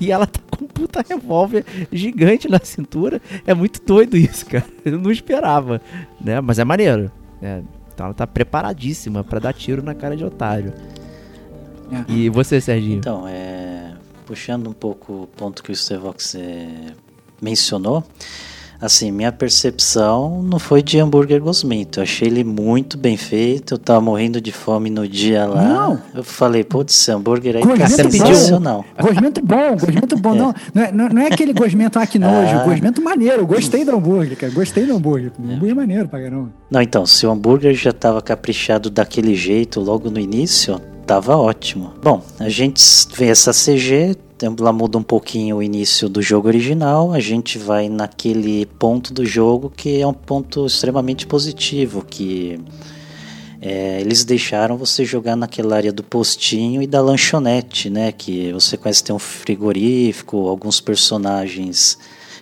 E 0.00 0.10
ela 0.10 0.26
tá 0.26 0.40
com 0.50 0.64
um 0.64 0.68
puta 0.68 1.04
revólver 1.08 1.64
gigante 1.92 2.48
na 2.48 2.58
cintura. 2.58 3.20
É 3.46 3.54
muito 3.54 3.80
doido 3.84 4.16
isso, 4.16 4.46
cara. 4.46 4.66
Eu 4.84 4.98
não 4.98 5.10
esperava, 5.10 5.80
né? 6.20 6.40
Mas 6.40 6.58
é 6.58 6.64
maneiro. 6.64 7.10
Né? 7.40 7.62
Então 7.92 8.06
ela 8.06 8.14
tá 8.14 8.26
preparadíssima 8.26 9.22
para 9.22 9.38
dar 9.38 9.52
tiro 9.52 9.82
na 9.82 9.94
cara 9.94 10.16
de 10.16 10.24
otário. 10.24 10.72
É. 11.90 12.12
E 12.12 12.28
você, 12.28 12.60
Serginho? 12.60 12.98
Então, 12.98 13.28
é... 13.28 13.92
puxando 14.24 14.68
um 14.68 14.72
pouco 14.72 15.24
o 15.24 15.26
ponto 15.26 15.62
que 15.62 15.70
o 15.70 15.76
Stevox 15.76 16.34
é... 16.34 16.94
mencionou, 17.40 18.02
assim, 18.82 19.12
minha 19.12 19.30
percepção 19.30 20.42
não 20.42 20.58
foi 20.58 20.82
de 20.82 20.98
hambúrguer 20.98 21.40
gosmento. 21.40 22.00
Eu 22.00 22.02
achei 22.02 22.26
ele 22.26 22.42
muito 22.42 22.98
bem 22.98 23.16
feito. 23.16 23.74
Eu 23.74 23.78
tava 23.78 24.00
morrendo 24.00 24.40
de 24.40 24.50
fome 24.50 24.90
no 24.90 25.06
dia 25.06 25.46
lá. 25.46 25.62
Não. 25.62 26.02
Eu 26.12 26.24
falei, 26.24 26.64
putz, 26.64 27.08
hambúrguer 27.08 27.56
aí 27.56 27.78
tá 27.78 27.86
sensacional. 27.86 28.84
Gosmento 29.00 29.40
bom, 29.40 29.76
gosmento 29.78 30.16
bom. 30.16 30.34
é. 30.34 30.38
Não, 30.38 30.54
não, 30.74 30.82
é, 30.82 31.12
não 31.12 31.22
é 31.22 31.26
aquele 31.28 31.52
gosmento 31.52 31.98
ah, 31.98 32.06
que 32.06 32.18
nojo. 32.18 32.32
Ah. 32.52 32.64
Gosmento 32.64 33.00
maneiro. 33.00 33.46
Gostei 33.46 33.84
do 33.84 33.92
hambúrguer, 33.92 34.36
cara. 34.36 34.52
Gostei 34.52 34.84
do 34.84 34.96
hambúrguer. 34.96 35.30
É. 35.38 35.54
Hambúrguer 35.54 35.76
maneiro 35.76 36.08
pra 36.08 36.20
caramba. 36.20 36.50
Não, 36.68 36.82
então, 36.82 37.06
se 37.06 37.24
o 37.24 37.30
hambúrguer 37.30 37.72
já 37.74 37.92
tava 37.92 38.20
caprichado 38.20 38.90
daquele 38.90 39.34
jeito 39.34 39.80
logo 39.80 40.10
no 40.10 40.18
início, 40.18 40.80
tava 41.06 41.36
ótimo. 41.36 41.92
Bom, 42.02 42.22
a 42.40 42.48
gente 42.48 42.82
vê 43.14 43.28
essa 43.28 43.52
CG 43.52 44.16
ela 44.46 44.72
muda 44.72 44.98
um 44.98 45.02
pouquinho 45.02 45.56
o 45.56 45.62
início 45.62 46.08
do 46.08 46.22
jogo 46.22 46.48
original. 46.48 47.12
A 47.12 47.20
gente 47.20 47.58
vai 47.58 47.88
naquele 47.88 48.66
ponto 48.66 49.12
do 49.12 49.24
jogo 49.24 49.70
que 49.70 50.00
é 50.00 50.06
um 50.06 50.12
ponto 50.12 50.66
extremamente 50.66 51.26
positivo, 51.26 52.04
que 52.04 52.60
é, 53.60 54.00
eles 54.00 54.24
deixaram 54.24 54.76
você 54.76 55.04
jogar 55.04 55.36
naquela 55.36 55.76
área 55.76 55.92
do 55.92 56.02
postinho 56.02 56.82
e 56.82 56.86
da 56.86 57.00
lanchonete, 57.00 57.88
né? 57.88 58.10
Que 58.10 58.52
você 58.52 58.76
conhece 58.76 59.04
tem 59.04 59.14
um 59.14 59.20
frigorífico, 59.20 60.48
alguns 60.48 60.80
personagens 60.80 61.96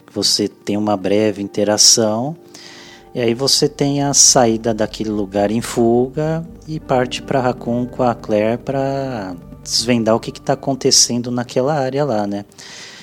que 0.07 0.15
você 0.15 0.49
tem 0.49 0.79
uma 0.79 0.97
breve 0.97 1.43
interação. 1.43 2.35
E 3.15 3.21
aí 3.21 3.35
você 3.35 3.69
tem 3.69 4.03
a 4.03 4.15
saída 4.15 4.73
daquele 4.73 5.11
lugar 5.11 5.51
em 5.51 5.61
fuga 5.61 6.47
e 6.67 6.79
parte 6.81 7.21
para 7.21 7.41
Raccoon 7.41 7.85
com 7.85 8.03
a 8.03 8.15
Claire 8.15 8.57
para 8.57 9.35
desvendar 9.71 10.15
o 10.15 10.21
que 10.21 10.31
está 10.31 10.55
acontecendo 10.55 11.31
naquela 11.31 11.75
área 11.75 12.05
lá, 12.05 12.27
né? 12.27 12.45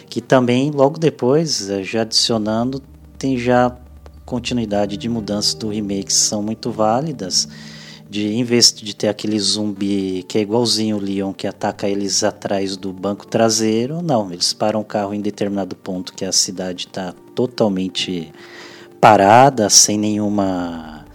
Que 0.09 0.21
também 0.21 0.71
logo 0.71 0.99
depois, 0.99 1.69
eh, 1.69 1.83
já 1.83 2.01
adicionando, 2.01 2.81
tem 3.17 3.37
já 3.37 3.75
continuidade 4.25 4.97
de 4.97 5.07
mudanças 5.07 5.53
do 5.53 5.69
remake 5.69 6.11
são 6.11 6.43
muito 6.43 6.69
válidas 6.69 7.47
de 8.09 8.33
em 8.33 8.43
vez 8.43 8.71
de 8.71 8.95
ter 8.95 9.07
aquele 9.09 9.39
zumbi 9.39 10.23
que 10.27 10.37
é 10.37 10.41
igualzinho 10.41 10.97
o 10.97 10.99
Leon 10.99 11.33
que 11.33 11.47
ataca 11.47 11.87
eles 11.87 12.23
atrás 12.23 12.77
do 12.77 12.93
banco 12.93 13.27
traseiro, 13.27 14.01
não, 14.01 14.31
eles 14.31 14.53
param 14.53 14.81
o 14.81 14.85
carro 14.85 15.13
em 15.13 15.21
determinado 15.21 15.75
ponto 15.75 16.13
que 16.13 16.23
a 16.23 16.31
cidade 16.31 16.87
está 16.87 17.13
totalmente 17.35 18.31
parada, 19.01 19.69
sem 19.69 19.97
nenhuma 19.97 21.05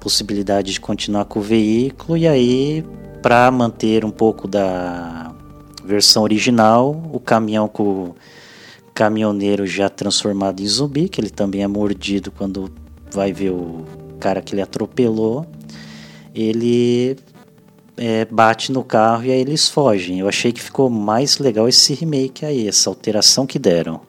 possibilidade 0.00 0.72
de 0.72 0.80
continuar 0.80 1.24
com 1.24 1.38
o 1.38 1.42
veículo 1.42 2.16
e 2.16 2.26
aí 2.26 2.84
para 3.26 3.50
manter 3.50 4.04
um 4.04 4.10
pouco 4.10 4.46
da 4.46 5.32
versão 5.84 6.22
original, 6.22 7.10
o 7.12 7.18
caminhão 7.18 7.66
com 7.66 7.82
o 7.82 8.16
caminhoneiro 8.94 9.66
já 9.66 9.88
transformado 9.88 10.60
em 10.60 10.66
zumbi, 10.66 11.08
que 11.08 11.20
ele 11.20 11.30
também 11.30 11.62
é 11.62 11.66
mordido 11.66 12.30
quando 12.30 12.70
vai 13.10 13.32
ver 13.32 13.50
o 13.50 13.84
cara 14.20 14.40
que 14.40 14.54
ele 14.54 14.62
atropelou 14.62 15.46
ele 16.36 17.16
é, 17.96 18.26
bate 18.26 18.70
no 18.70 18.84
carro 18.84 19.24
e 19.24 19.32
aí 19.32 19.40
eles 19.40 19.68
fogem. 19.68 20.20
Eu 20.20 20.28
achei 20.28 20.52
que 20.52 20.60
ficou 20.60 20.90
mais 20.90 21.38
legal 21.38 21.66
esse 21.66 21.94
remake 21.94 22.44
aí, 22.44 22.68
essa 22.68 22.90
alteração 22.90 23.46
que 23.46 23.58
deram. 23.58 24.02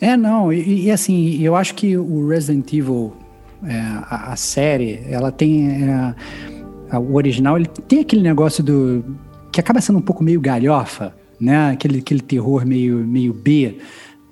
É, 0.00 0.16
não, 0.16 0.52
e, 0.52 0.84
e 0.84 0.90
assim, 0.90 1.42
eu 1.42 1.56
acho 1.56 1.74
que 1.74 1.96
o 1.96 2.28
Resident 2.28 2.72
Evil, 2.72 3.12
é, 3.66 3.78
a, 4.08 4.32
a, 4.32 4.36
série, 4.36 5.02
ela 5.10 5.32
tem. 5.32 5.82
É, 5.90 6.14
o 6.98 7.14
original, 7.14 7.56
ele 7.56 7.66
tem 7.66 8.00
aquele 8.00 8.22
negócio 8.22 8.62
do. 8.62 9.04
que 9.52 9.60
acaba 9.60 9.80
sendo 9.80 9.98
um 9.98 10.02
pouco 10.02 10.22
meio 10.24 10.40
galhofa, 10.40 11.14
né? 11.40 11.70
Aquele, 11.70 11.98
aquele 11.98 12.20
terror 12.20 12.66
meio, 12.66 12.96
meio 12.96 13.32
B, 13.32 13.78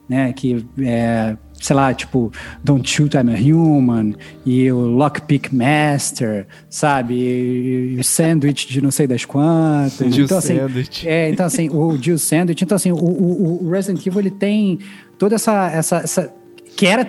né? 0.09 0.33
Que 0.33 0.65
é, 0.81 1.37
sei 1.61 1.77
lá, 1.77 1.93
tipo, 1.93 2.33
Don't 2.62 2.88
Shoot 2.88 3.17
I'm 3.17 3.31
a 3.33 3.38
Human, 3.38 4.15
e 4.45 4.71
o 4.71 4.79
Lockpick 4.79 5.53
Master, 5.53 6.47
sabe? 6.69 7.15
E, 7.15 7.95
e 7.97 8.00
o 8.00 8.05
Sandwich 8.05 8.69
de 8.69 8.81
não 8.81 8.91
sei 8.91 9.07
das 9.07 9.25
quantas. 9.25 10.15
Jill 10.15 10.25
então, 10.25 10.38
assim, 10.38 10.57
Sandwich. 10.57 11.09
É, 11.09 11.31
então 11.31 11.47
assim, 11.47 11.69
o 11.71 11.97
Jill 11.97 12.19
Sandwich. 12.19 12.65
Então, 12.65 12.77
assim, 12.77 12.93
o, 12.93 12.97
o, 12.97 13.67
o 13.67 13.71
Resident 13.71 14.05
Evil, 14.07 14.21
ele 14.21 14.31
tem 14.31 14.79
toda 15.19 15.35
essa, 15.35 15.71
essa, 15.71 15.97
essa 15.99 16.35
que 16.79 16.87
era, 16.87 17.05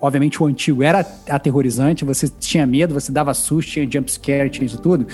obviamente, 0.00 0.42
o 0.42 0.46
antigo 0.46 0.82
era 0.82 1.06
aterrorizante, 1.28 2.02
você 2.02 2.32
tinha 2.40 2.66
medo, 2.66 2.94
você 2.94 3.12
dava 3.12 3.34
susto, 3.34 3.72
tinha 3.72 3.86
jumpscare, 3.86 4.48
tinha 4.48 4.64
isso 4.64 4.78
tudo. 4.78 5.06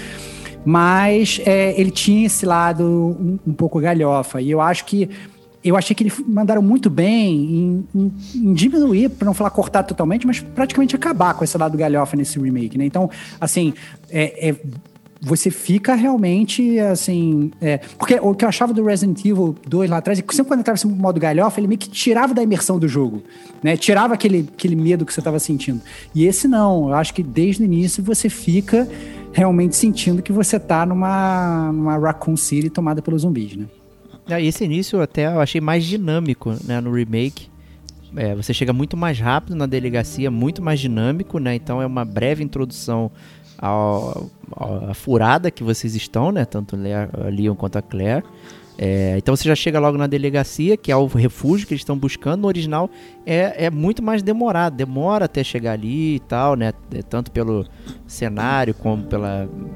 Mas 0.64 1.40
é, 1.45 1.75
ele 1.78 1.90
tinha 1.90 2.25
esse 2.25 2.47
lado 2.47 2.85
um, 2.85 3.40
um 3.45 3.52
pouco 3.52 3.81
galhofa. 3.81 4.40
E 4.40 4.52
eu 4.52 4.61
acho 4.61 4.85
que 4.85 5.11
eu 5.64 5.76
achei 5.76 5.97
que 5.97 6.05
eles 6.05 6.17
mandaram 6.28 6.62
muito 6.62 6.88
bem 6.88 7.35
em, 7.35 7.88
em, 7.93 8.12
em 8.37 8.55
diminuir, 8.55 9.09
para 9.09 9.26
não 9.26 9.35
falar 9.35 9.50
cortar 9.50 9.83
totalmente, 9.83 10.28
mas 10.28 10.38
praticamente 10.38 10.95
acabar 10.95 11.35
com 11.35 11.43
esse 11.43 11.59
lado 11.59 11.76
galhofa 11.76 12.17
nesse 12.17 12.38
remake, 12.38 12.78
né? 12.78 12.85
Então, 12.85 13.11
assim, 13.40 13.75
é, 14.09 14.50
é 14.50 14.57
você 15.20 15.50
fica 15.50 15.94
realmente 15.94 16.78
assim. 16.78 17.50
É, 17.60 17.78
porque 17.98 18.18
o 18.20 18.34
que 18.34 18.44
eu 18.44 18.48
achava 18.48 18.72
do 18.72 18.84
Resident 18.84 19.18
Evil 19.25 19.56
2 19.66 19.90
lá 19.90 19.99
atrás, 19.99 20.19
é 20.19 20.23
que 20.23 20.34
sempre 20.34 20.50
quando 20.50 20.60
entrava 20.60 20.80
no 20.84 20.90
modo 20.90 21.19
galhofa, 21.19 21.58
ele 21.58 21.66
meio 21.66 21.78
que 21.78 21.88
tirava 21.88 22.32
da 22.32 22.43
imersão 22.43 22.78
do 22.78 22.86
jogo, 22.86 23.23
né? 23.62 23.76
Tirava 23.76 24.14
aquele, 24.14 24.49
aquele 24.54 24.76
medo 24.76 25.04
que 25.04 25.12
você 25.12 25.21
estava 25.21 25.38
sentindo. 25.38 25.80
E 26.14 26.25
esse 26.25 26.47
não, 26.47 26.88
eu 26.88 26.95
acho 26.95 27.12
que 27.12 27.23
desde 27.23 27.62
o 27.62 27.64
início 27.64 28.02
você 28.02 28.28
fica 28.28 28.88
realmente 29.32 29.76
sentindo 29.76 30.23
que 30.23 30.32
você 30.32 30.58
tá 30.58 30.86
numa, 30.86 31.73
numa 31.73 31.99
Raccoon 31.99 32.36
City 32.36 32.71
tomada 32.71 33.02
pelos 33.02 33.23
zumbis, 33.23 33.56
né? 33.56 33.66
Ah, 34.30 34.40
esse 34.40 34.64
início 34.64 35.00
até 35.00 35.26
eu 35.26 35.40
achei 35.40 35.60
mais 35.60 35.84
dinâmico, 35.84 36.54
né, 36.64 36.80
no 36.80 36.93
remake. 36.93 37.49
É, 38.16 38.34
você 38.34 38.54
chega 38.54 38.73
muito 38.73 38.97
mais 38.97 39.19
rápido 39.19 39.54
na 39.54 39.66
delegacia, 39.66 40.30
muito 40.30 40.62
mais 40.62 40.80
dinâmico, 40.80 41.38
né? 41.38 41.54
Então 41.54 41.80
é 41.80 41.86
uma 41.86 42.04
breve 42.04 42.43
introdução 42.43 43.10
à 43.60 44.94
furada 44.94 45.50
que 45.50 45.62
vocês 45.62 45.94
estão, 45.94 46.30
né? 46.32 46.44
Tanto 46.44 46.76
Leon 46.76 47.54
quanto 47.54 47.76
a 47.76 47.82
Claire. 47.82 48.25
É, 48.80 49.16
então 49.18 49.34
você 49.34 49.49
já 49.49 49.56
chega 49.56 49.80
logo 49.80 49.99
na 49.99 50.06
delegacia, 50.06 50.76
que 50.76 50.92
é 50.92 50.97
o 50.97 51.06
refúgio 51.06 51.66
que 51.66 51.75
eles 51.75 51.80
estão 51.80 51.99
buscando. 51.99 52.42
No 52.42 52.47
original 52.47 52.88
é, 53.26 53.64
é 53.66 53.71
muito 53.71 54.00
mais 54.00 54.23
demorado, 54.23 54.76
demora 54.76 55.25
até 55.25 55.42
chegar 55.42 55.73
ali 55.73 56.14
e 56.14 56.21
tal, 56.21 56.54
né? 56.54 56.73
É, 56.94 57.02
tanto 57.02 57.32
pelo 57.32 57.66
cenário 58.06 58.73
como 58.73 59.02
pelo 59.02 59.26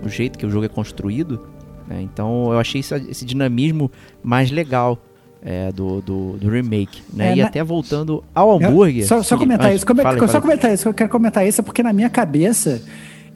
jeito 0.07 0.39
que 0.39 0.47
o 0.47 0.51
jogo 0.51 0.67
é 0.67 0.69
construído. 0.69 1.49
Né? 1.89 2.01
Então 2.03 2.53
eu 2.53 2.61
achei 2.61 2.81
esse, 2.81 2.95
esse 3.11 3.25
dinamismo 3.25 3.91
mais 4.23 4.53
legal 4.53 4.97
é, 5.45 5.73
do, 5.73 6.01
do, 6.01 6.37
do, 6.37 6.49
remake, 6.49 7.03
né? 7.13 7.31
É, 7.31 7.37
e 7.37 7.41
na... 7.41 7.49
até 7.49 7.65
voltando 7.65 8.23
ao 8.33 8.53
hambúrguer. 8.53 9.05
Só, 9.05 9.21
só 9.25 9.37
comentar 9.37 9.75
isso, 9.75 9.85
come, 9.85 10.01
só 10.29 10.41
comentar 10.41 10.73
isso, 10.73 10.89
eu 10.89 10.95
quero 10.95 11.11
comentar 11.11 11.45
isso 11.45 11.61
porque 11.65 11.83
na 11.83 11.93
minha 11.93 12.09
cabeça 12.09 12.81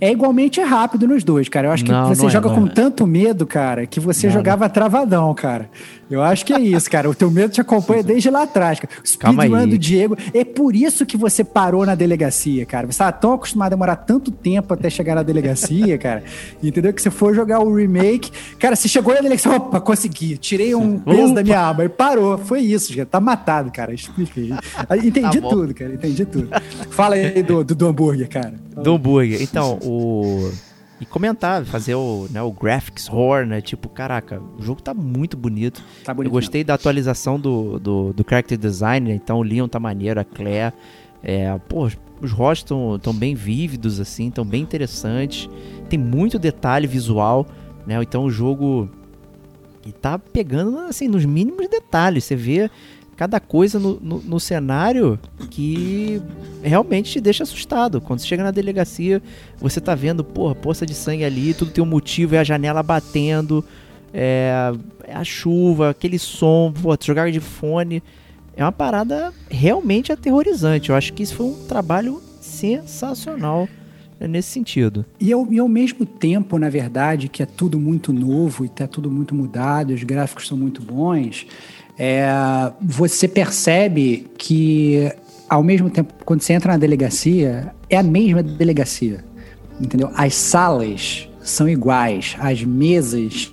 é 0.01 0.11
igualmente 0.11 0.61
rápido 0.61 1.07
nos 1.07 1.25
dois, 1.25 1.49
cara. 1.49 1.69
Eu 1.69 1.73
acho 1.73 1.85
que 1.85 1.91
não, 1.91 2.09
você 2.09 2.23
não 2.23 2.29
é, 2.29 2.33
joga 2.33 2.51
é, 2.51 2.55
com 2.55 2.67
é. 2.67 2.71
tanto 2.71 3.07
medo, 3.07 3.47
cara, 3.47 3.87
que 3.87 3.99
você 3.99 4.27
não, 4.27 4.35
jogava 4.35 4.69
travadão, 4.69 5.33
cara. 5.35 5.71
Eu 6.09 6.23
acho 6.23 6.45
que 6.45 6.53
é 6.53 6.61
isso, 6.61 6.89
cara. 6.91 7.11
O 7.11 7.15
teu 7.15 7.31
medo 7.31 7.53
te 7.53 7.61
acompanha 7.61 8.03
desde 8.03 8.31
lá 8.31 8.43
atrás, 8.43 8.79
cara. 8.79 8.93
O 9.03 9.07
speedrun 9.07 9.69
do 9.69 9.77
Diego. 9.77 10.17
É 10.33 10.45
por 10.45 10.75
isso 10.75 11.05
que 11.05 11.17
você 11.17 11.43
parou 11.43 11.85
na 11.85 11.95
delegacia, 11.95 12.65
cara. 12.65 12.87
Você 12.87 12.93
estava 12.93 13.13
tão 13.13 13.33
acostumado 13.33 13.69
a 13.69 13.71
demorar 13.71 13.97
tanto 13.97 14.31
tempo 14.31 14.73
até 14.73 14.89
chegar 14.89 15.17
na 15.17 15.23
delegacia, 15.23 15.99
cara. 15.99 16.23
Entendeu? 16.63 16.93
Que 16.93 17.03
você 17.03 17.11
foi 17.11 17.35
jogar 17.35 17.61
o 17.61 17.75
remake. 17.75 18.31
Cara, 18.59 18.77
você 18.77 18.89
chegou 18.89 19.15
na 19.15 19.21
delegacia, 19.21 19.51
opa, 19.53 19.81
consegui. 19.81 20.37
Tirei 20.37 20.75
um 20.75 20.99
peso 20.99 21.35
da 21.35 21.43
minha 21.43 21.61
aba 21.61 21.85
e 21.85 21.89
parou. 21.89 22.39
Foi 22.39 22.61
isso, 22.61 22.93
já. 22.93 23.05
Tá 23.05 23.21
matado, 23.21 23.73
cara. 23.73 23.93
Explica 23.93 24.41
Entendi 25.03 25.41
tá 25.41 25.49
tudo, 25.49 25.75
cara. 25.75 25.95
Entendi 25.95 26.25
tudo. 26.25 26.49
Fala 26.91 27.17
aí 27.17 27.43
do, 27.43 27.65
do, 27.65 27.75
do 27.75 27.87
hambúrguer, 27.87 28.29
cara. 28.29 28.55
Do 28.77 28.95
hambúrguer. 28.95 29.43
Então, 29.43 29.79
o 29.83 30.51
e 31.01 31.05
comentar, 31.05 31.65
fazer 31.65 31.95
o, 31.95 32.27
né, 32.31 32.41
o 32.43 32.51
graphics 32.51 33.09
horror, 33.09 33.45
né? 33.45 33.61
Tipo, 33.61 33.89
caraca, 33.89 34.41
o 34.59 34.63
jogo 34.63 34.81
tá 34.81 34.95
muito 34.95 35.37
bonito. 35.37 35.83
Tá 36.05 36.15
bonito 36.15 36.31
Eu 36.31 36.33
gostei 36.33 36.61
mesmo. 36.61 36.69
da 36.69 36.75
atualização 36.75 37.39
do, 37.39 37.79
do, 37.79 38.13
do, 38.13 38.25
character 38.29 38.57
design, 38.57 39.11
né? 39.11 39.15
Então 39.15 39.39
o 39.39 39.43
Leon 39.43 39.69
tá 39.69 39.79
maneiro, 39.79 40.19
a 40.21 40.25
Claire. 40.25 40.75
É, 41.23 41.59
pô, 41.69 41.89
os 42.21 42.33
rostos 42.33 42.97
estão 42.97 43.13
bem 43.13 43.35
vívidos, 43.35 44.01
assim, 44.01 44.29
estão 44.29 44.45
bem 44.45 44.63
interessantes. 44.63 45.49
Tem 45.89 45.99
muito 45.99 46.39
detalhe 46.39 46.87
visual, 46.87 47.47
né? 47.87 48.03
Então 48.03 48.25
o 48.25 48.31
jogo 48.31 48.89
e 49.85 49.93
tá 49.93 50.19
pegando, 50.19 50.79
assim, 50.81 51.07
nos 51.09 51.25
mínimos 51.25 51.69
detalhes. 51.69 52.25
Você 52.25 52.35
vê 52.35 52.71
cada 53.17 53.41
coisa 53.41 53.79
no, 53.79 53.99
no, 54.01 54.19
no, 54.19 54.39
cenário 54.39 55.19
que 55.51 56.21
realmente 56.63 57.13
te 57.13 57.21
deixa 57.21 57.43
assustado. 57.43 58.01
Quando 58.01 58.21
você 58.21 58.27
chega 58.27 58.45
na 58.45 58.51
delegacia, 58.51 59.23
você 59.59 59.81
tá 59.81 59.95
vendo, 59.95 60.23
porra, 60.23 60.55
poça 60.55 60.85
de 60.85 60.95
sangue 60.95 61.25
ali, 61.25 61.55
tudo 61.55 61.71
tem 61.71 61.83
um 61.83 61.87
motivo, 61.87 62.35
é 62.35 62.39
a 62.39 62.45
janela 62.45 62.83
batendo, 62.83 63.65
é, 64.13 64.73
é 65.05 65.15
a 65.15 65.25
chuva, 65.25 65.91
aquele 65.91 66.19
som, 66.19 66.73
pô, 66.73 66.97
jogar 67.03 67.31
de 67.31 67.41
fone. 67.41 68.03
É 68.55 68.63
uma 68.63 68.73
parada 68.73 69.33
realmente 69.51 70.13
aterrorizante. 70.13 70.91
Eu 70.91 70.97
acho 70.97 71.13
que 71.13 71.23
isso 71.23 71.35
foi 71.35 71.47
um 71.47 71.67
trabalho 71.67 72.23
sensacional 72.41 73.69
nesse 74.21 74.49
sentido. 74.49 75.05
E 75.21 75.33
ao, 75.33 75.53
e 75.53 75.59
ao 75.59 75.69
mesmo 75.69 76.07
tempo, 76.07 76.59
na 76.59 76.71
verdade, 76.71 77.29
que 77.29 77.43
é 77.43 77.47
tudo 77.47 77.79
muito 77.79 78.13
novo 78.13 78.65
e 78.65 78.69
tá 78.69 78.87
tudo 78.87 79.11
muito 79.11 79.35
mudado, 79.35 79.93
os 79.93 80.03
gráficos 80.03 80.49
são 80.49 80.57
muito 80.57 80.81
bons, 80.81 81.47
é, 81.99 82.27
você 82.81 83.27
percebe 83.27 84.27
que, 84.37 85.11
ao 85.49 85.63
mesmo 85.63 85.89
tempo, 85.91 86.13
quando 86.25 86.43
você 86.43 86.53
entra 86.53 86.73
na 86.73 86.79
delegacia, 86.79 87.73
é 87.89 87.97
a 87.97 88.03
mesma 88.03 88.43
delegacia. 88.43 89.25
Entendeu? 89.81 90.11
As 90.15 90.35
salas 90.35 91.29
são 91.43 91.69
iguais, 91.69 92.37
as 92.39 92.63
mesas 92.63 93.53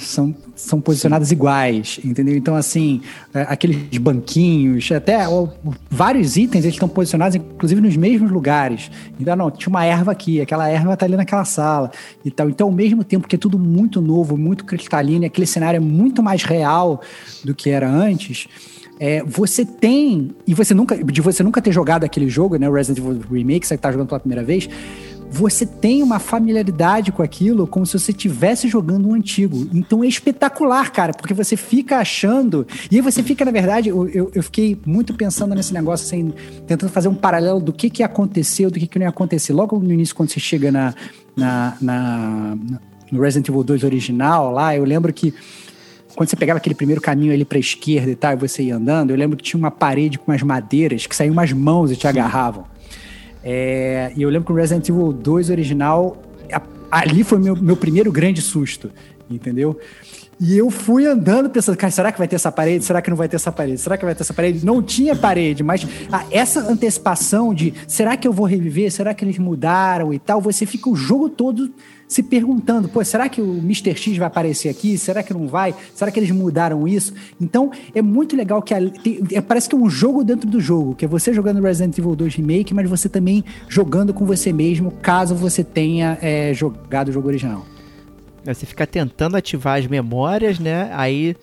são, 0.00 0.34
são 0.54 0.80
posicionadas 0.80 1.30
iguais, 1.30 2.00
entendeu? 2.04 2.36
Então, 2.36 2.56
assim, 2.56 3.02
é, 3.34 3.42
aqueles 3.42 3.98
banquinhos, 3.98 4.90
até 4.92 5.28
ó, 5.28 5.48
vários 5.90 6.36
itens, 6.36 6.64
eles 6.64 6.74
estão 6.74 6.88
posicionados, 6.88 7.36
inclusive, 7.36 7.80
nos 7.80 7.96
mesmos 7.96 8.30
lugares. 8.30 8.90
Então, 9.18 9.36
não, 9.36 9.50
tinha 9.50 9.70
uma 9.70 9.84
erva 9.84 10.12
aqui, 10.12 10.40
aquela 10.40 10.68
erva 10.68 10.94
está 10.94 11.06
ali 11.06 11.16
naquela 11.16 11.44
sala 11.44 11.90
e 12.24 12.30
tal. 12.30 12.48
Então, 12.48 12.68
ao 12.68 12.72
mesmo 12.72 13.04
tempo 13.04 13.28
que 13.28 13.36
é 13.36 13.38
tudo 13.38 13.58
muito 13.58 14.00
novo, 14.00 14.36
muito 14.36 14.64
cristalino, 14.64 15.24
e 15.24 15.26
aquele 15.26 15.46
cenário 15.46 15.76
é 15.76 15.80
muito 15.80 16.22
mais 16.22 16.42
real 16.42 17.00
do 17.44 17.54
que 17.54 17.70
era 17.70 17.88
antes, 17.90 18.48
é, 19.02 19.22
você 19.24 19.64
tem, 19.64 20.30
e 20.46 20.52
você 20.52 20.74
nunca, 20.74 21.02
de 21.02 21.20
você 21.22 21.42
nunca 21.42 21.62
ter 21.62 21.72
jogado 21.72 22.04
aquele 22.04 22.28
jogo, 22.28 22.56
né, 22.56 22.68
o 22.68 22.72
Resident 22.72 22.98
Evil 22.98 23.22
Remake, 23.30 23.66
você 23.66 23.74
está 23.74 23.90
jogando 23.90 24.08
pela 24.08 24.20
primeira 24.20 24.44
vez, 24.44 24.68
você 25.30 25.64
tem 25.64 26.02
uma 26.02 26.18
familiaridade 26.18 27.12
com 27.12 27.22
aquilo 27.22 27.66
como 27.66 27.86
se 27.86 27.98
você 27.98 28.10
estivesse 28.10 28.68
jogando 28.68 29.08
um 29.08 29.14
antigo. 29.14 29.68
Então 29.72 30.02
é 30.02 30.06
espetacular, 30.06 30.90
cara, 30.90 31.12
porque 31.12 31.32
você 31.32 31.56
fica 31.56 31.98
achando. 31.98 32.66
E 32.90 32.96
aí 32.96 33.00
você 33.00 33.22
fica, 33.22 33.44
na 33.44 33.50
verdade, 33.50 33.90
eu, 33.90 34.08
eu, 34.08 34.30
eu 34.34 34.42
fiquei 34.42 34.76
muito 34.84 35.14
pensando 35.14 35.54
nesse 35.54 35.72
negócio, 35.72 36.04
assim, 36.04 36.32
tentando 36.66 36.90
fazer 36.90 37.08
um 37.08 37.14
paralelo 37.14 37.60
do 37.60 37.72
que, 37.72 37.88
que 37.88 38.02
aconteceu, 38.02 38.70
do 38.70 38.78
que, 38.78 38.86
que 38.86 38.98
não 38.98 39.06
ia 39.06 39.10
acontecer. 39.10 39.52
Logo 39.52 39.78
no 39.78 39.92
início, 39.92 40.14
quando 40.14 40.30
você 40.30 40.40
chega 40.40 40.72
na, 40.72 40.94
na, 41.36 41.76
na 41.80 42.58
no 43.10 43.20
Resident 43.20 43.48
Evil 43.48 43.64
2 43.64 43.84
original, 43.84 44.52
lá, 44.52 44.76
eu 44.76 44.84
lembro 44.84 45.12
que 45.12 45.34
quando 46.14 46.28
você 46.28 46.36
pegava 46.36 46.58
aquele 46.58 46.74
primeiro 46.74 47.00
caminho 47.00 47.32
ali 47.32 47.44
para 47.44 47.58
esquerda 47.58 48.10
e 48.10 48.16
tal, 48.16 48.32
e 48.32 48.36
você 48.36 48.64
ia 48.64 48.76
andando, 48.76 49.10
eu 49.10 49.16
lembro 49.16 49.36
que 49.36 49.42
tinha 49.42 49.58
uma 49.58 49.70
parede 49.70 50.18
com 50.18 50.30
umas 50.30 50.42
madeiras 50.42 51.06
que 51.06 51.14
saíam 51.14 51.32
umas 51.32 51.52
mãos 51.52 51.90
e 51.90 51.96
te 51.96 52.06
agarravam. 52.06 52.64
É, 53.42 54.12
e 54.16 54.22
eu 54.22 54.28
lembro 54.28 54.46
que 54.46 54.52
o 54.52 54.54
Resident 54.54 54.88
Evil 54.88 55.12
2 55.12 55.50
original, 55.50 56.16
a, 56.52 56.62
ali 56.90 57.24
foi 57.24 57.38
meu, 57.38 57.56
meu 57.56 57.76
primeiro 57.76 58.12
grande 58.12 58.42
susto, 58.42 58.90
entendeu? 59.30 59.78
E 60.38 60.56
eu 60.56 60.70
fui 60.70 61.06
andando 61.06 61.50
pensando, 61.50 61.76
cara, 61.76 61.90
será 61.90 62.10
que 62.10 62.18
vai 62.18 62.26
ter 62.26 62.36
essa 62.36 62.50
parede? 62.50 62.82
Será 62.82 63.02
que 63.02 63.10
não 63.10 63.16
vai 63.16 63.28
ter 63.28 63.36
essa 63.36 63.52
parede? 63.52 63.78
Será 63.78 63.98
que 63.98 64.04
vai 64.06 64.14
ter 64.14 64.22
essa 64.22 64.32
parede? 64.32 64.64
Não 64.64 64.82
tinha 64.82 65.14
parede, 65.14 65.62
mas 65.62 65.86
ah, 66.10 66.24
essa 66.30 66.60
antecipação 66.60 67.52
de 67.52 67.74
será 67.86 68.16
que 68.16 68.26
eu 68.26 68.32
vou 68.32 68.46
reviver? 68.46 68.90
Será 68.90 69.12
que 69.12 69.22
eles 69.22 69.36
mudaram 69.36 70.14
e 70.14 70.18
tal? 70.18 70.40
Você 70.40 70.64
fica 70.64 70.88
o 70.88 70.96
jogo 70.96 71.28
todo 71.28 71.70
se 72.10 72.24
perguntando, 72.24 72.88
pô, 72.88 73.04
será 73.04 73.28
que 73.28 73.40
o 73.40 73.58
Mr. 73.58 73.94
X 73.94 74.16
vai 74.16 74.26
aparecer 74.26 74.68
aqui? 74.68 74.98
Será 74.98 75.22
que 75.22 75.32
não 75.32 75.46
vai? 75.46 75.72
Será 75.94 76.10
que 76.10 76.18
eles 76.18 76.32
mudaram 76.32 76.88
isso? 76.88 77.14
Então, 77.40 77.70
é 77.94 78.02
muito 78.02 78.34
legal 78.34 78.60
que 78.60 78.74
a, 78.74 78.90
tem, 78.90 79.20
é, 79.30 79.40
parece 79.40 79.68
que 79.68 79.76
é 79.76 79.78
um 79.78 79.88
jogo 79.88 80.24
dentro 80.24 80.50
do 80.50 80.60
jogo, 80.60 80.96
que 80.96 81.04
é 81.04 81.08
você 81.08 81.32
jogando 81.32 81.62
Resident 81.62 81.96
Evil 81.96 82.16
2 82.16 82.34
Remake, 82.34 82.74
mas 82.74 82.90
você 82.90 83.08
também 83.08 83.44
jogando 83.68 84.12
com 84.12 84.26
você 84.26 84.52
mesmo, 84.52 84.90
caso 84.90 85.36
você 85.36 85.62
tenha 85.62 86.18
é, 86.20 86.52
jogado 86.52 87.10
o 87.10 87.12
jogo 87.12 87.28
original. 87.28 87.64
É, 88.44 88.52
você 88.52 88.66
fica 88.66 88.88
tentando 88.88 89.36
ativar 89.36 89.78
as 89.78 89.86
memórias, 89.86 90.58
né? 90.58 90.90
Aí 90.92 91.36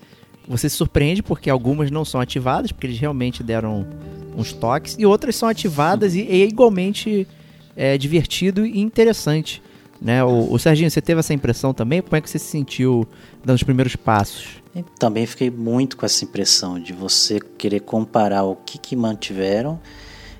você 0.45 0.67
se 0.69 0.75
surpreende 0.75 1.23
porque 1.23 1.49
algumas 1.49 1.89
não 1.89 2.03
são 2.03 2.19
ativadas, 2.19 2.73
porque 2.73 2.87
eles 2.87 2.99
realmente 2.99 3.41
deram 3.41 3.87
uns 4.35 4.51
toques, 4.51 4.97
e 4.99 5.05
outras 5.05 5.33
são 5.37 5.47
ativadas 5.47 6.13
e, 6.13 6.23
é 6.23 6.45
igualmente 6.45 7.25
é, 7.73 7.97
divertido 7.97 8.65
e 8.65 8.81
interessante. 8.81 9.61
Né? 10.01 10.23
O, 10.23 10.51
o 10.51 10.59
Serginho, 10.59 10.89
você 10.89 11.01
teve 11.01 11.19
essa 11.19 11.33
impressão 11.33 11.73
também? 11.73 12.01
Como 12.01 12.15
é 12.15 12.21
que 12.21 12.29
você 12.29 12.39
se 12.39 12.45
sentiu 12.45 13.07
dando 13.43 13.55
os 13.55 13.63
primeiros 13.63 13.95
passos? 13.95 14.61
Eu 14.75 14.83
também 14.99 15.25
fiquei 15.25 15.49
muito 15.49 15.97
com 15.97 16.05
essa 16.05 16.23
impressão 16.23 16.79
de 16.79 16.93
você 16.93 17.39
querer 17.57 17.79
comparar 17.79 18.43
o 18.43 18.55
que, 18.55 18.77
que 18.77 18.95
mantiveram 18.95 19.79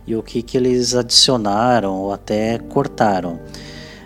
e 0.06 0.16
o 0.16 0.22
que, 0.22 0.42
que 0.42 0.58
eles 0.58 0.94
adicionaram 0.94 1.94
ou 1.96 2.14
até 2.14 2.60
cortaram. 2.60 3.40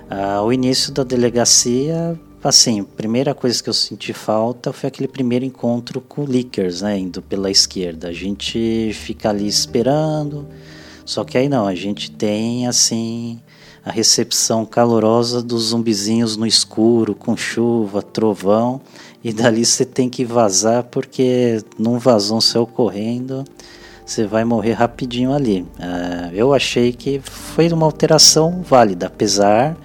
Ah, 0.09 0.41
o 0.41 0.51
início 0.51 0.91
da 0.93 1.03
delegacia, 1.03 2.19
assim, 2.43 2.81
a 2.81 2.83
primeira 2.83 3.35
coisa 3.35 3.61
que 3.61 3.69
eu 3.69 3.73
senti 3.73 4.13
falta 4.13 4.73
foi 4.73 4.87
aquele 4.87 5.07
primeiro 5.07 5.45
encontro 5.45 6.01
com 6.01 6.23
Lickers, 6.23 6.81
né, 6.81 6.97
indo 6.97 7.21
pela 7.21 7.51
esquerda. 7.51 8.07
A 8.07 8.13
gente 8.13 8.91
fica 8.93 9.29
ali 9.29 9.47
esperando, 9.47 10.47
só 11.05 11.23
que 11.23 11.37
aí 11.37 11.47
não, 11.47 11.67
a 11.67 11.75
gente 11.75 12.09
tem 12.09 12.67
assim 12.67 13.39
a 13.83 13.91
recepção 13.91 14.65
calorosa 14.65 15.41
dos 15.41 15.69
zumbizinhos 15.69 16.37
no 16.37 16.45
escuro, 16.45 17.15
com 17.15 17.35
chuva, 17.35 18.01
trovão, 18.01 18.81
e 19.23 19.33
dali 19.33 19.65
você 19.65 19.85
tem 19.85 20.09
que 20.09 20.23
vazar 20.23 20.83
porque 20.83 21.63
num 21.77 21.97
vazão 21.97 22.39
céu 22.39 22.65
correndo 22.65 23.43
você 24.05 24.25
vai 24.25 24.43
morrer 24.43 24.73
rapidinho 24.73 25.33
ali. 25.33 25.61
Uh, 25.61 26.33
eu 26.33 26.53
achei 26.53 26.91
que 26.91 27.21
foi 27.23 27.69
uma 27.69 27.85
alteração 27.85 28.61
válida, 28.61 29.07
apesar 29.07 29.77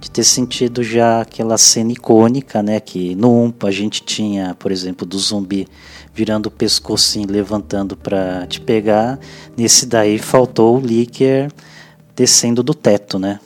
de 0.00 0.10
ter 0.10 0.24
sentido 0.24 0.82
já 0.82 1.20
aquela 1.20 1.58
cena 1.58 1.92
icônica, 1.92 2.62
né? 2.62 2.80
Que 2.80 3.14
no 3.14 3.44
Umpa 3.44 3.68
a 3.68 3.70
gente 3.70 4.02
tinha, 4.02 4.54
por 4.54 4.72
exemplo, 4.72 5.06
do 5.06 5.18
zumbi 5.18 5.68
virando 6.14 6.46
o 6.46 6.50
pescocinho, 6.50 7.30
levantando 7.30 7.96
para 7.96 8.46
te 8.46 8.60
pegar. 8.60 9.18
Nesse 9.56 9.84
daí 9.84 10.18
faltou 10.18 10.78
o 10.78 10.80
Licker 10.80 11.50
descendo 12.16 12.62
do 12.62 12.74
teto, 12.74 13.18
né? 13.18 13.38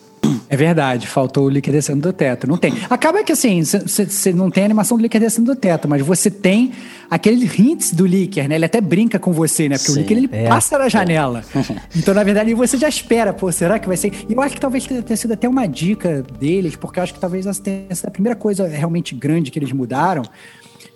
É 0.49 0.57
verdade, 0.57 1.07
faltou 1.07 1.47
o 1.47 1.49
líquido 1.49 1.77
descendo 1.77 2.01
do 2.01 2.13
teto. 2.13 2.47
Não 2.47 2.57
tem. 2.57 2.75
Acaba 2.91 3.23
que 3.23 3.33
assim, 3.33 3.63
você 3.63 4.33
não 4.33 4.51
tem 4.51 4.65
animação 4.65 4.97
do 4.97 5.03
líquido 5.03 5.25
descendo 5.25 5.55
do 5.55 5.59
teto, 5.59 5.89
mas 5.89 6.03
você 6.03 6.31
tem 6.31 6.73
aqueles 7.09 7.59
hints 7.59 7.93
do 7.93 8.07
Licker, 8.07 8.49
né? 8.49 8.57
Ele 8.57 8.65
até 8.65 8.81
brinca 8.81 9.19
com 9.19 9.33
você, 9.33 9.69
né? 9.69 9.79
Porque 9.79 9.93
Sim, 9.93 9.99
o 9.99 10.03
Licker 10.03 10.17
ele 10.19 10.29
é, 10.33 10.49
passa 10.49 10.79
na 10.79 10.89
janela. 10.89 11.45
É. 11.55 11.77
então, 11.97 12.13
na 12.13 12.23
verdade, 12.23 12.53
você 12.55 12.77
já 12.77 12.89
espera, 12.89 13.33
pô, 13.33 13.51
será 13.51 13.79
que 13.79 13.89
vai 13.89 13.97
ser? 13.97 14.13
E 14.29 14.33
eu 14.33 14.41
acho 14.41 14.55
que 14.55 14.61
talvez 14.61 14.87
tenha 14.87 15.17
sido 15.17 15.33
até 15.33 15.49
uma 15.49 15.67
dica 15.67 16.25
deles, 16.39 16.77
porque 16.77 16.99
eu 16.99 17.05
acho 17.05 17.15
que 17.15 17.21
talvez 17.21 17.47
essa 17.47 17.63
tenha 17.63 17.95
sido 17.95 18.09
a 18.09 18.11
primeira 18.11 18.37
coisa 18.37 18.67
realmente 18.67 19.15
grande 19.15 19.51
que 19.51 19.59
eles 19.59 19.73
mudaram 19.73 20.23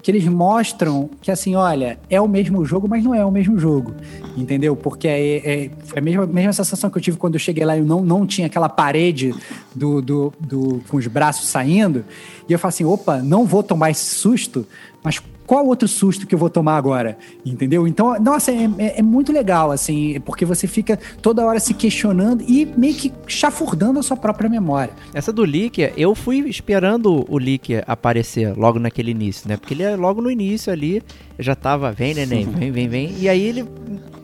que 0.04 0.10
eles 0.10 0.26
mostram 0.26 1.08
que, 1.22 1.30
assim, 1.30 1.54
olha, 1.54 1.98
é 2.10 2.20
o 2.20 2.28
mesmo 2.28 2.62
jogo, 2.62 2.86
mas 2.86 3.02
não 3.02 3.14
é 3.14 3.24
o 3.24 3.30
mesmo 3.30 3.58
jogo, 3.58 3.94
entendeu? 4.36 4.76
Porque 4.76 5.08
é, 5.08 5.36
é, 5.36 5.64
é 5.94 5.98
a 5.98 6.00
mesma, 6.02 6.26
mesma 6.26 6.52
sensação 6.52 6.90
que 6.90 6.98
eu 6.98 7.00
tive 7.00 7.16
quando 7.16 7.36
eu 7.36 7.40
cheguei 7.40 7.64
lá 7.64 7.74
e 7.74 7.80
não, 7.80 8.02
não 8.02 8.26
tinha 8.26 8.46
aquela 8.46 8.68
parede 8.68 9.34
do, 9.74 10.02
do, 10.02 10.32
do, 10.38 10.82
com 10.90 10.98
os 10.98 11.06
braços 11.06 11.48
saindo, 11.48 12.04
e 12.46 12.52
eu 12.52 12.58
falo 12.58 12.68
assim, 12.68 12.84
opa, 12.84 13.22
não 13.22 13.46
vou 13.46 13.62
tomar 13.62 13.90
esse 13.92 14.14
susto, 14.16 14.66
mas 15.02 15.22
qual 15.46 15.66
outro 15.66 15.86
susto 15.86 16.26
que 16.26 16.34
eu 16.34 16.38
vou 16.38 16.48
tomar 16.48 16.76
agora? 16.76 17.18
Entendeu? 17.44 17.86
Então, 17.86 18.18
nossa, 18.20 18.50
é, 18.50 18.68
é, 18.78 18.98
é, 19.00 19.02
muito 19.02 19.32
legal, 19.32 19.70
assim, 19.70 20.20
porque 20.20 20.44
você 20.44 20.66
fica 20.66 20.98
toda 21.20 21.44
hora 21.44 21.60
se 21.60 21.74
questionando 21.74 22.42
e 22.46 22.66
meio 22.76 22.94
que 22.94 23.12
chafurdando 23.26 23.98
a 23.98 24.02
sua 24.02 24.16
própria 24.16 24.48
memória. 24.48 24.92
Essa 25.12 25.32
do 25.32 25.44
Licker, 25.44 25.92
eu 25.96 26.14
fui 26.14 26.38
esperando 26.48 27.24
o 27.28 27.38
Licker 27.38 27.84
aparecer 27.86 28.56
logo 28.56 28.78
naquele 28.78 29.10
início, 29.10 29.48
né? 29.48 29.56
Porque 29.56 29.74
ele 29.74 29.82
é 29.82 29.96
logo 29.96 30.22
no 30.22 30.30
início 30.30 30.72
ali, 30.72 31.02
já 31.38 31.54
tava, 31.54 31.92
vem 31.92 32.14
neném, 32.14 32.46
vem, 32.46 32.70
vem, 32.70 32.88
vem, 32.88 33.14
e 33.18 33.28
aí 33.28 33.42
ele 33.42 33.64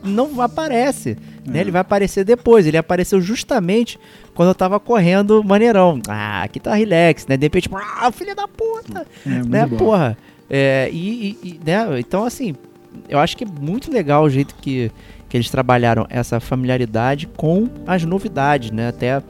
não 0.03 0.41
aparece, 0.41 1.17
né? 1.45 1.61
Ele 1.61 1.71
vai 1.71 1.81
aparecer 1.81 2.23
depois, 2.23 2.65
ele 2.65 2.77
apareceu 2.77 3.21
justamente 3.21 3.99
quando 4.33 4.49
eu 4.49 4.55
tava 4.55 4.79
correndo 4.79 5.43
maneirão. 5.43 5.99
Ah, 6.07 6.43
aqui 6.43 6.59
tá 6.59 6.73
relax, 6.73 7.27
né? 7.27 7.37
De 7.37 7.45
repente, 7.45 7.69
ah, 7.73 8.11
filha 8.11 8.33
da 8.33 8.47
puta, 8.47 9.05
é, 9.25 9.29
né? 9.29 9.65
Bom. 9.65 9.77
Porra. 9.77 10.17
É, 10.53 10.89
e, 10.91 11.37
e, 11.41 11.59
né, 11.65 11.97
então, 11.97 12.25
assim, 12.25 12.53
eu 13.07 13.17
acho 13.19 13.37
que 13.37 13.45
é 13.45 13.47
muito 13.47 13.89
legal 13.89 14.25
o 14.25 14.29
jeito 14.29 14.53
que, 14.55 14.91
que 15.29 15.37
eles 15.37 15.49
trabalharam 15.49 16.05
essa 16.09 16.41
familiaridade 16.41 17.25
com 17.37 17.69
as 17.87 18.03
novidades, 18.03 18.69
né? 18.69 18.89
Até 18.89 19.23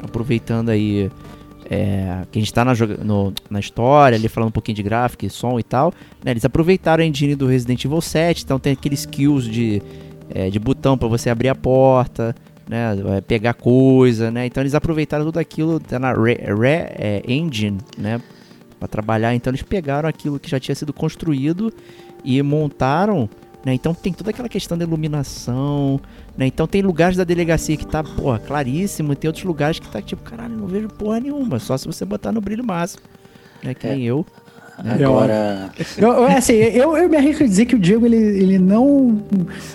aproveitando 0.00 0.68
aí 0.68 1.10
é, 1.68 2.22
que 2.30 2.38
a 2.38 2.40
gente 2.40 2.48
está 2.48 2.64
na, 2.64 2.74
na 3.50 3.58
história, 3.58 4.16
ali 4.16 4.28
falando 4.28 4.50
um 4.50 4.52
pouquinho 4.52 4.76
de 4.76 4.82
gráfico 4.84 5.26
e 5.26 5.30
som 5.30 5.58
e 5.58 5.64
tal, 5.64 5.92
né? 6.24 6.30
Eles 6.30 6.44
aproveitaram 6.44 7.02
a 7.02 7.06
engine 7.06 7.34
do 7.34 7.48
Resident 7.48 7.84
Evil 7.84 8.00
7, 8.00 8.44
então 8.44 8.60
tem 8.60 8.72
aqueles 8.72 9.00
skills 9.00 9.46
de, 9.46 9.82
é, 10.32 10.48
de 10.48 10.60
botão 10.60 10.96
para 10.96 11.08
você 11.08 11.28
abrir 11.28 11.48
a 11.48 11.56
porta, 11.56 12.36
né? 12.68 12.94
Pegar 13.26 13.54
coisa, 13.54 14.30
né? 14.30 14.46
Então 14.46 14.62
eles 14.62 14.76
aproveitaram 14.76 15.24
tudo 15.24 15.40
aquilo 15.40 15.80
tá 15.80 15.98
na 15.98 16.12
Re, 16.12 16.34
Re 16.34 16.68
é, 16.68 17.22
Engine, 17.26 17.78
né? 17.98 18.20
Para 18.78 18.88
trabalhar. 18.88 19.34
Então 19.34 19.50
eles 19.50 19.62
pegaram 19.62 20.08
aquilo 20.08 20.38
que 20.38 20.48
já 20.48 20.60
tinha 20.60 20.74
sido 20.74 20.92
construído 20.92 21.72
e 22.24 22.40
montaram. 22.42 23.28
Né? 23.64 23.74
Então 23.74 23.92
tem 23.92 24.12
toda 24.12 24.30
aquela 24.30 24.48
questão 24.48 24.78
da 24.78 24.84
iluminação. 24.84 26.00
Né? 26.36 26.46
Então 26.46 26.66
tem 26.66 26.82
lugares 26.82 27.16
da 27.16 27.24
delegacia 27.24 27.76
que 27.76 27.86
tá, 27.86 28.02
porra, 28.02 28.38
claríssimo. 28.38 29.12
E 29.12 29.16
tem 29.16 29.28
outros 29.28 29.44
lugares 29.44 29.78
que 29.78 29.88
tá 29.88 30.00
tipo, 30.00 30.22
caralho, 30.22 30.56
não 30.56 30.66
vejo 30.66 30.88
porra 30.88 31.20
nenhuma. 31.20 31.58
Só 31.58 31.76
se 31.76 31.86
você 31.86 32.04
botar 32.04 32.32
no 32.32 32.40
brilho 32.40 32.64
máximo. 32.64 33.02
Né? 33.62 33.74
Que 33.74 33.86
é. 33.86 33.94
nem 33.94 34.04
eu. 34.04 34.24
Agora. 34.84 35.70
Eu, 35.96 36.24
assim, 36.26 36.52
eu, 36.52 36.96
eu 36.96 37.08
me 37.08 37.16
arrisco 37.16 37.42
a 37.42 37.46
dizer 37.46 37.66
que 37.66 37.74
o 37.74 37.78
Diego 37.78 38.06
ele, 38.06 38.16
ele 38.16 38.58
não 38.58 39.20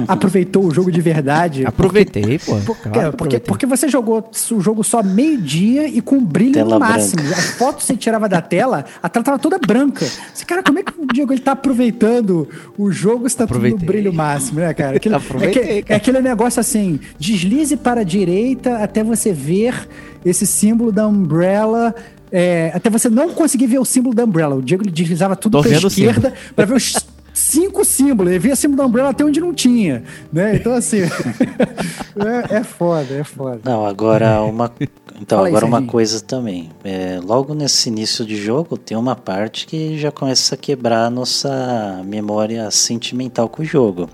aproveitou 0.07 0.65
o 0.65 0.73
jogo 0.73 0.91
de 0.91 1.01
verdade. 1.01 1.65
Aproveitei, 1.67 2.39
pô. 2.39 2.55
Porque, 2.65 2.89
claro, 2.89 3.13
porque, 3.13 3.39
porque, 3.39 3.65
você 3.65 3.89
jogou 3.89 4.29
o 4.51 4.61
jogo 4.61 4.83
só 4.83 5.03
meio-dia 5.03 5.87
e 5.87 5.99
com 5.99 6.23
brilho 6.23 6.53
tela 6.53 6.75
no 6.75 6.79
máximo. 6.79 7.21
Branca. 7.21 7.37
As 7.37 7.45
fotos 7.51 7.81
que 7.81 7.87
você 7.87 7.97
tirava 7.97 8.29
da 8.29 8.41
tela, 8.41 8.85
a 9.01 9.09
tela 9.09 9.25
tava 9.25 9.39
toda 9.39 9.59
branca. 9.59 10.05
Você, 10.33 10.45
cara, 10.45 10.63
como 10.63 10.79
é 10.79 10.83
que 10.83 10.93
o 10.97 11.05
Diego 11.11 11.33
ele 11.33 11.41
tá 11.41 11.51
aproveitando 11.51 12.47
o 12.77 12.89
jogo 12.91 13.27
se 13.27 13.35
tá 13.35 13.45
tudo 13.45 13.67
no 13.67 13.77
brilho 13.77 14.13
máximo, 14.13 14.61
né, 14.61 14.73
cara? 14.73 14.97
Aquilo, 14.97 15.15
é, 15.41 15.47
que, 15.47 15.91
é 15.91 15.95
aquele 15.95 16.21
negócio 16.21 16.61
assim: 16.61 16.99
deslize 17.19 17.75
para 17.75 18.01
a 18.01 18.05
direita 18.05 18.77
até 18.77 19.03
você 19.03 19.33
ver 19.33 19.87
esse 20.23 20.47
símbolo 20.47 20.91
da 20.91 21.05
Umbrella. 21.05 21.93
É, 22.35 22.71
até 22.73 22.89
você 22.89 23.11
não 23.11 23.29
conseguir 23.29 23.67
ver 23.67 23.77
o 23.77 23.85
símbolo 23.85 24.15
da 24.15 24.23
Umbrella. 24.23 24.55
O 24.55 24.61
Diego 24.61 24.81
ele 24.81 24.91
deslizava 24.91 25.35
tudo 25.35 25.61
pra 25.61 25.69
o 25.69 25.87
esquerda 25.87 26.33
para 26.55 26.65
ver 26.65 26.73
os 26.73 26.95
cinco 27.31 27.85
símbolos. 27.85 28.31
Ele 28.31 28.39
via 28.39 28.55
símbolo 28.55 28.77
da 28.77 28.85
Umbrella 28.87 29.09
até 29.09 29.23
onde 29.23 29.39
não 29.39 29.53
tinha. 29.53 30.03
Né? 30.31 30.55
Então, 30.55 30.73
assim. 30.73 31.01
é, 32.51 32.55
é 32.57 32.63
foda, 32.63 33.13
é 33.13 33.23
foda. 33.23 33.59
Não, 33.63 33.85
agora 33.85 34.41
uma. 34.41 34.71
Então, 35.21 35.37
Fala 35.37 35.47
aí, 35.47 35.51
agora 35.51 35.65
uma 35.67 35.77
Serginho. 35.77 35.91
coisa 35.91 36.21
também. 36.21 36.69
É, 36.83 37.19
logo 37.23 37.53
nesse 37.53 37.87
início 37.87 38.25
de 38.25 38.35
jogo, 38.35 38.75
tem 38.77 38.97
uma 38.97 39.15
parte 39.15 39.67
que 39.67 39.95
já 39.97 40.11
começa 40.11 40.55
a 40.55 40.57
quebrar 40.57 41.05
a 41.05 41.09
nossa 41.09 42.01
memória 42.03 42.69
sentimental 42.71 43.47
com 43.47 43.61
o 43.61 43.65
jogo. 43.65 44.09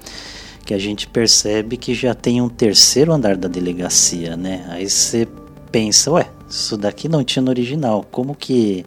Que 0.65 0.73
a 0.73 0.77
gente 0.77 1.08
percebe 1.08 1.77
que 1.77 1.95
já 1.95 2.13
tem 2.13 2.41
um 2.41 2.49
terceiro 2.49 3.13
andar 3.13 3.38
da 3.38 3.47
delegacia, 3.47 4.36
né? 4.36 4.67
Aí 4.69 4.89
você 4.89 5.25
pensa, 5.71 6.12
ué, 6.12 6.29
isso 6.49 6.77
daqui 6.77 7.07
não 7.07 7.23
tinha 7.23 7.43
no 7.43 7.49
original. 7.49 8.05
Como 8.09 8.35
que 8.35 8.85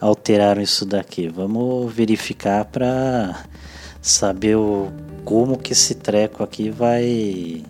alteraram 0.00 0.62
isso 0.62 0.86
daqui? 0.86 1.28
Vamos 1.28 1.92
verificar 1.92 2.64
para 2.64 3.44
saber 4.00 4.56
o, 4.56 4.90
como 5.24 5.58
que 5.58 5.72
esse 5.72 5.94
treco 5.94 6.42
aqui 6.42 6.70
vai 6.70 7.62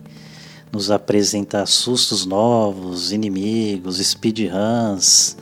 nos 0.71 0.89
apresentar 0.89 1.65
sustos 1.65 2.25
novos, 2.25 3.11
inimigos, 3.11 3.97
speedruns 3.97 5.35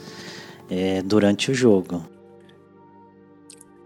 é, 0.68 1.02
durante 1.02 1.50
o 1.50 1.54
jogo. 1.54 2.02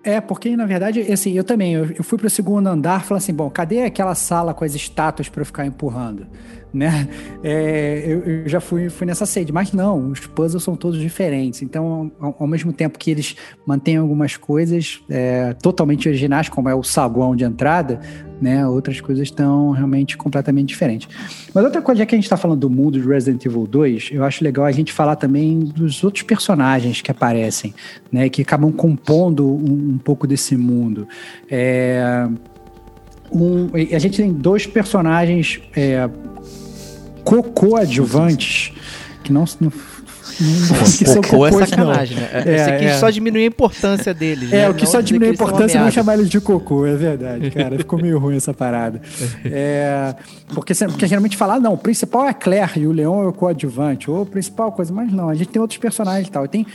É, 0.02 0.20
porque 0.20 0.54
na 0.54 0.66
verdade, 0.66 1.00
assim, 1.00 1.32
eu 1.32 1.44
também, 1.44 1.74
eu, 1.74 1.90
eu 1.92 2.04
fui 2.04 2.18
pro 2.18 2.28
segundo 2.28 2.66
andar 2.66 3.00
e 3.00 3.04
falei 3.04 3.18
assim, 3.18 3.32
bom, 3.32 3.48
cadê 3.48 3.82
aquela 3.82 4.14
sala 4.14 4.52
com 4.52 4.64
as 4.64 4.74
estátuas 4.74 5.28
para 5.28 5.40
eu 5.40 5.46
ficar 5.46 5.66
empurrando? 5.66 6.26
Né? 6.74 7.08
É, 7.44 8.02
eu, 8.04 8.18
eu 8.24 8.48
já 8.48 8.58
fui, 8.58 8.90
fui 8.90 9.06
nessa 9.06 9.24
sede, 9.24 9.52
mas 9.52 9.72
não, 9.72 10.10
os 10.10 10.26
puzzles 10.26 10.60
são 10.64 10.74
todos 10.74 10.98
diferentes. 10.98 11.62
Então, 11.62 12.10
ao, 12.18 12.36
ao 12.40 12.46
mesmo 12.48 12.72
tempo 12.72 12.98
que 12.98 13.12
eles 13.12 13.36
mantêm 13.64 13.96
algumas 13.96 14.36
coisas 14.36 15.00
é, 15.08 15.52
totalmente 15.54 16.08
originais, 16.08 16.48
como 16.48 16.68
é 16.68 16.74
o 16.74 16.82
saguão 16.82 17.36
de 17.36 17.44
entrada, 17.44 18.00
né? 18.42 18.66
Outras 18.66 19.00
coisas 19.00 19.22
estão 19.22 19.70
realmente 19.70 20.16
completamente 20.16 20.68
diferentes. 20.68 21.08
Mas 21.54 21.64
outra 21.64 21.80
coisa, 21.80 22.00
já 22.00 22.06
que 22.06 22.14
a 22.14 22.18
gente 22.18 22.24
está 22.24 22.36
falando 22.36 22.58
do 22.58 22.70
mundo 22.70 23.00
de 23.00 23.06
Resident 23.06 23.44
Evil 23.44 23.66
2, 23.68 24.10
eu 24.12 24.24
acho 24.24 24.42
legal 24.42 24.64
a 24.64 24.72
gente 24.72 24.92
falar 24.92 25.14
também 25.14 25.60
dos 25.60 26.02
outros 26.02 26.24
personagens 26.24 27.00
que 27.00 27.10
aparecem, 27.10 27.72
né? 28.10 28.28
Que 28.28 28.42
acabam 28.42 28.72
compondo 28.72 29.46
um, 29.48 29.92
um 29.94 29.98
pouco 29.98 30.26
desse 30.26 30.56
mundo. 30.56 31.06
É, 31.48 32.28
um- 33.32 33.70
a 33.74 33.98
gente 33.98 34.16
tem 34.16 34.32
dois 34.32 34.66
personagens 34.66 35.60
é, 35.76 36.08
co-coadjuvantes 37.24 38.72
que 39.22 39.32
não, 39.32 39.44
não, 39.60 39.70
que 40.98 41.04
são 41.06 41.22
Cocô 41.22 41.46
é 41.46 41.50
cocôs, 41.50 41.60
não. 41.60 41.66
sacanagem, 41.66 42.16
né? 42.18 42.28
É, 42.32 42.58
Você 42.58 42.78
quis 42.78 42.90
é. 42.90 42.94
só 42.98 43.10
diminuir 43.10 43.44
a 43.44 43.46
importância 43.46 44.12
deles. 44.12 44.52
É, 44.52 44.56
né? 44.56 44.68
o 44.68 44.74
que 44.74 44.84
Não 44.84 44.90
só 44.90 45.00
diminui 45.00 45.28
a 45.28 45.30
eles 45.30 45.40
importância 45.40 45.78
é 45.78 45.80
não 45.80 45.90
chamar 45.90 46.14
ele 46.14 46.24
de 46.24 46.40
cocô, 46.40 46.86
é 46.86 46.94
verdade, 46.94 47.50
cara. 47.50 47.78
Ficou 47.78 47.98
meio 47.98 48.18
ruim 48.18 48.36
essa 48.36 48.52
parada. 48.52 49.00
É, 49.46 50.14
porque, 50.48 50.74
porque 50.74 51.06
geralmente 51.06 51.36
fala, 51.36 51.54
ah, 51.54 51.60
não, 51.60 51.74
o 51.74 51.78
principal 51.78 52.26
é 52.26 52.30
a 52.30 52.34
Claire 52.34 52.80
e 52.80 52.86
o 52.86 52.92
Leão 52.92 53.22
é 53.22 53.26
o 53.26 53.32
coadjuvante, 53.32 54.10
ou 54.10 54.24
principal 54.26 54.72
coisa, 54.72 54.92
mas 54.92 55.12
não, 55.12 55.28
a 55.28 55.34
gente 55.34 55.48
tem 55.48 55.60
outros 55.60 55.78
personagens 55.78 56.28
e 56.28 56.30
tal. 56.30 56.44
E 56.44 56.48
tem 56.48 56.66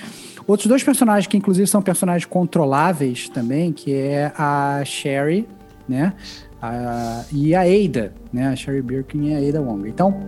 outros 0.48 0.68
dois 0.68 0.84
personagens 0.84 1.28
que, 1.28 1.36
inclusive, 1.36 1.68
são 1.68 1.82
personagens 1.82 2.26
controláveis 2.26 3.28
também, 3.30 3.72
que 3.74 3.94
é 3.94 4.32
a 4.38 4.82
Sherry, 4.86 5.48
né? 5.88 6.14
A- 6.62 7.24
e 7.32 7.56
a 7.56 7.62
Ada, 7.62 8.13
né? 8.34 8.48
A 8.48 8.56
Sherry 8.56 8.82
Birkin 8.82 9.28
e 9.30 9.34
a 9.36 9.50
Ada 9.50 9.62
Wong. 9.62 9.88
Então, 9.88 10.19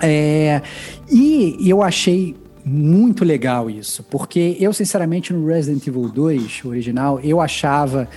é, 0.00 0.62
e 1.10 1.56
eu 1.68 1.82
achei 1.82 2.36
muito 2.64 3.24
legal 3.24 3.70
isso, 3.70 4.02
porque 4.04 4.56
eu, 4.60 4.72
sinceramente, 4.72 5.32
no 5.32 5.46
Resident 5.46 5.86
Evil 5.86 6.08
2 6.08 6.62
original, 6.64 7.20
eu 7.20 7.40
achava 7.40 8.08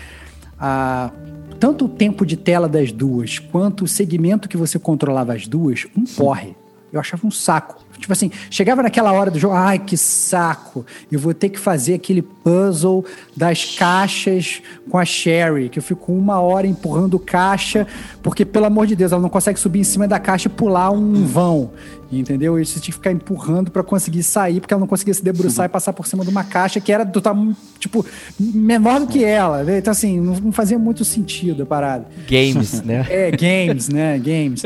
ah, 0.59 1.12
tanto 1.59 1.85
o 1.85 1.89
tempo 1.89 2.25
de 2.25 2.35
tela 2.35 2.67
das 2.67 2.91
duas, 2.91 3.38
quanto 3.39 3.83
o 3.83 3.88
segmento 3.88 4.49
que 4.49 4.57
você 4.57 4.79
controlava 4.79 5.33
as 5.33 5.47
duas, 5.47 5.85
um 5.95 6.03
porre. 6.03 6.55
Eu 6.91 6.99
achava 6.99 7.25
um 7.27 7.31
saco. 7.31 7.83
Tipo 7.99 8.13
assim, 8.13 8.31
chegava 8.49 8.81
naquela 8.81 9.12
hora 9.12 9.29
do 9.29 9.38
jogo, 9.38 9.53
ai 9.53 9.77
que 9.77 9.97
saco, 9.97 10.85
eu 11.12 11.19
vou 11.19 11.33
ter 11.33 11.49
que 11.49 11.59
fazer 11.59 11.95
aquele 11.95 12.21
puzzle 12.21 13.03
das 13.35 13.75
caixas 13.75 14.62
com 14.89 14.97
a 14.97 15.05
Sherry, 15.05 15.69
que 15.69 15.77
eu 15.77 15.83
fico 15.83 16.12
uma 16.12 16.39
hora 16.39 16.65
empurrando 16.65 17.19
caixa, 17.19 17.85
porque 18.23 18.43
pelo 18.45 18.65
amor 18.65 18.88
de 18.88 18.95
Deus, 18.95 19.12
ela 19.12 19.21
não 19.21 19.29
consegue 19.29 19.59
subir 19.59 19.79
em 19.79 19.83
cima 19.83 20.07
da 20.07 20.19
caixa 20.19 20.47
e 20.47 20.51
pular 20.51 20.89
um 20.89 21.25
vão, 21.25 21.71
entendeu? 22.12 22.59
E 22.59 22.65
você 22.65 22.79
tinha 22.79 22.91
que 22.91 22.93
ficar 22.93 23.12
empurrando 23.12 23.69
pra 23.69 23.83
conseguir 23.83 24.23
sair, 24.23 24.59
porque 24.59 24.73
ela 24.73 24.81
não 24.81 24.88
conseguia 24.88 25.13
se 25.13 25.23
debruçar 25.23 25.65
e 25.65 25.69
passar 25.69 25.93
por 25.93 26.07
cima 26.07 26.23
de 26.23 26.29
uma 26.29 26.43
caixa 26.43 26.79
que 26.79 26.91
era 26.91 27.03
do 27.03 27.21
tamanho, 27.21 27.55
tipo, 27.77 28.05
menor 28.39 29.01
do 29.01 29.07
que 29.07 29.23
ela, 29.23 29.63
né? 29.63 29.77
Então 29.77 29.91
assim, 29.91 30.19
não, 30.19 30.33
não 30.35 30.51
fazia 30.51 30.79
muito 30.79 31.05
sentido 31.05 31.63
a 31.63 31.65
parada. 31.65 32.07
Games, 32.27 32.81
né? 32.81 33.05
É, 33.09 33.31
games, 33.31 33.89
né? 33.89 34.19
Games. 34.19 34.63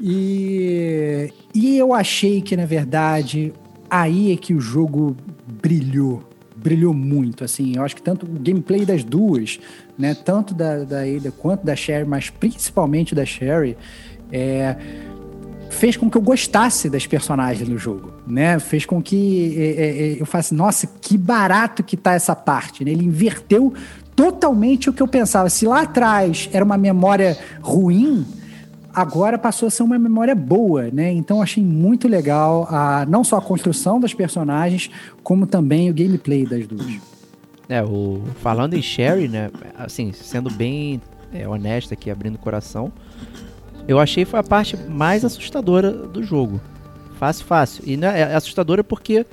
E, 0.00 1.32
e 1.54 1.76
eu 1.76 1.92
achei 1.92 2.40
que, 2.40 2.56
na 2.56 2.64
verdade, 2.72 3.52
aí 3.90 4.32
é 4.32 4.36
que 4.36 4.54
o 4.54 4.60
jogo 4.60 5.14
brilhou. 5.60 6.24
Brilhou 6.56 6.94
muito, 6.94 7.44
assim. 7.44 7.76
Eu 7.76 7.82
acho 7.82 7.94
que 7.94 8.02
tanto 8.02 8.24
o 8.24 8.28
gameplay 8.28 8.86
das 8.86 9.04
duas, 9.04 9.58
né? 9.98 10.14
Tanto 10.14 10.54
da, 10.54 10.84
da 10.84 11.00
Ada 11.00 11.30
quanto 11.32 11.66
da 11.66 11.76
Sherry, 11.76 12.08
mas 12.08 12.30
principalmente 12.30 13.14
da 13.14 13.26
Sherry, 13.26 13.76
é, 14.30 14.76
fez 15.68 15.96
com 15.96 16.08
que 16.08 16.16
eu 16.16 16.22
gostasse 16.22 16.88
das 16.88 17.06
personagens 17.06 17.68
no 17.68 17.76
jogo, 17.76 18.12
né? 18.26 18.58
Fez 18.58 18.86
com 18.86 19.02
que 19.02 19.54
é, 19.58 19.64
é, 19.64 20.12
é, 20.14 20.22
eu 20.22 20.24
falasse, 20.24 20.54
nossa, 20.54 20.86
que 20.86 21.18
barato 21.18 21.82
que 21.82 21.96
tá 21.96 22.14
essa 22.14 22.34
parte, 22.34 22.84
né? 22.84 22.92
Ele 22.92 23.04
inverteu 23.04 23.74
totalmente 24.16 24.88
o 24.88 24.92
que 24.92 25.02
eu 25.02 25.08
pensava. 25.08 25.50
Se 25.50 25.66
lá 25.66 25.82
atrás 25.82 26.48
era 26.52 26.64
uma 26.64 26.78
memória 26.78 27.36
ruim, 27.60 28.24
agora 28.94 29.38
passou 29.38 29.68
a 29.68 29.70
ser 29.70 29.82
uma 29.82 29.98
memória 29.98 30.34
boa, 30.34 30.90
né? 30.90 31.12
Então 31.12 31.42
achei 31.42 31.62
muito 31.62 32.08
legal 32.08 32.66
a, 32.70 33.06
não 33.06 33.24
só 33.24 33.38
a 33.38 33.40
construção 33.40 33.98
das 33.98 34.14
personagens, 34.14 34.90
como 35.22 35.46
também 35.46 35.90
o 35.90 35.94
gameplay 35.94 36.44
das 36.44 36.66
duas. 36.66 37.00
É, 37.68 37.82
o, 37.82 38.22
falando 38.40 38.74
em 38.74 38.82
Sherry, 38.82 39.28
né? 39.28 39.50
Assim, 39.78 40.12
sendo 40.12 40.50
bem 40.50 41.00
é, 41.32 41.44
aqui, 41.92 42.10
abrindo 42.10 42.34
o 42.34 42.38
coração, 42.38 42.92
eu 43.88 43.98
achei 43.98 44.24
foi 44.24 44.38
a 44.38 44.42
parte 44.42 44.76
mais 44.76 45.24
assustadora 45.24 45.90
do 45.90 46.22
jogo. 46.22 46.60
Fácil, 47.18 47.44
fácil. 47.44 47.84
E 47.86 47.96
né, 47.96 48.20
é 48.20 48.34
assustadora 48.34 48.84
porque 48.84 49.24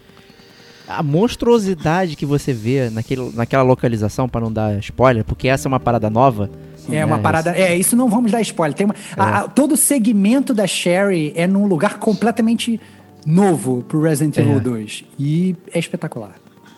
a 0.88 1.04
monstruosidade 1.04 2.16
que 2.16 2.26
você 2.26 2.52
vê 2.52 2.90
naquele, 2.90 3.32
naquela 3.36 3.64
localização, 3.64 4.28
para 4.28 4.42
não 4.42 4.52
dar 4.52 4.80
spoiler, 4.80 5.24
porque 5.24 5.48
essa 5.48 5.68
é 5.68 5.70
uma 5.70 5.80
parada 5.80 6.10
nova. 6.10 6.50
É 6.96 7.06
uma 7.06 7.18
né, 7.18 7.24
parada. 7.24 7.52
É, 7.58 7.76
isso 7.78 7.96
não 7.96 8.10
vamos 8.10 8.32
dar 8.32 8.42
spoiler. 8.42 8.76
Tem 8.76 8.86
uma, 8.86 8.96
a- 9.18 9.40
a- 9.42 9.48
todo 9.48 9.74
o 9.74 9.78
segmento 9.78 10.54
da 10.54 10.66
Sherry 10.68 11.32
é 11.36 11.46
num 11.48 11.66
lugar 11.66 11.98
completamente 12.00 12.80
novo 13.26 13.84
pro 13.88 14.02
Resident 14.02 14.38
É. 14.38 14.42
Evil 14.42 14.60
2. 14.60 15.04
E 15.20 15.56
é 15.74 15.80
espetacular. 15.80 16.36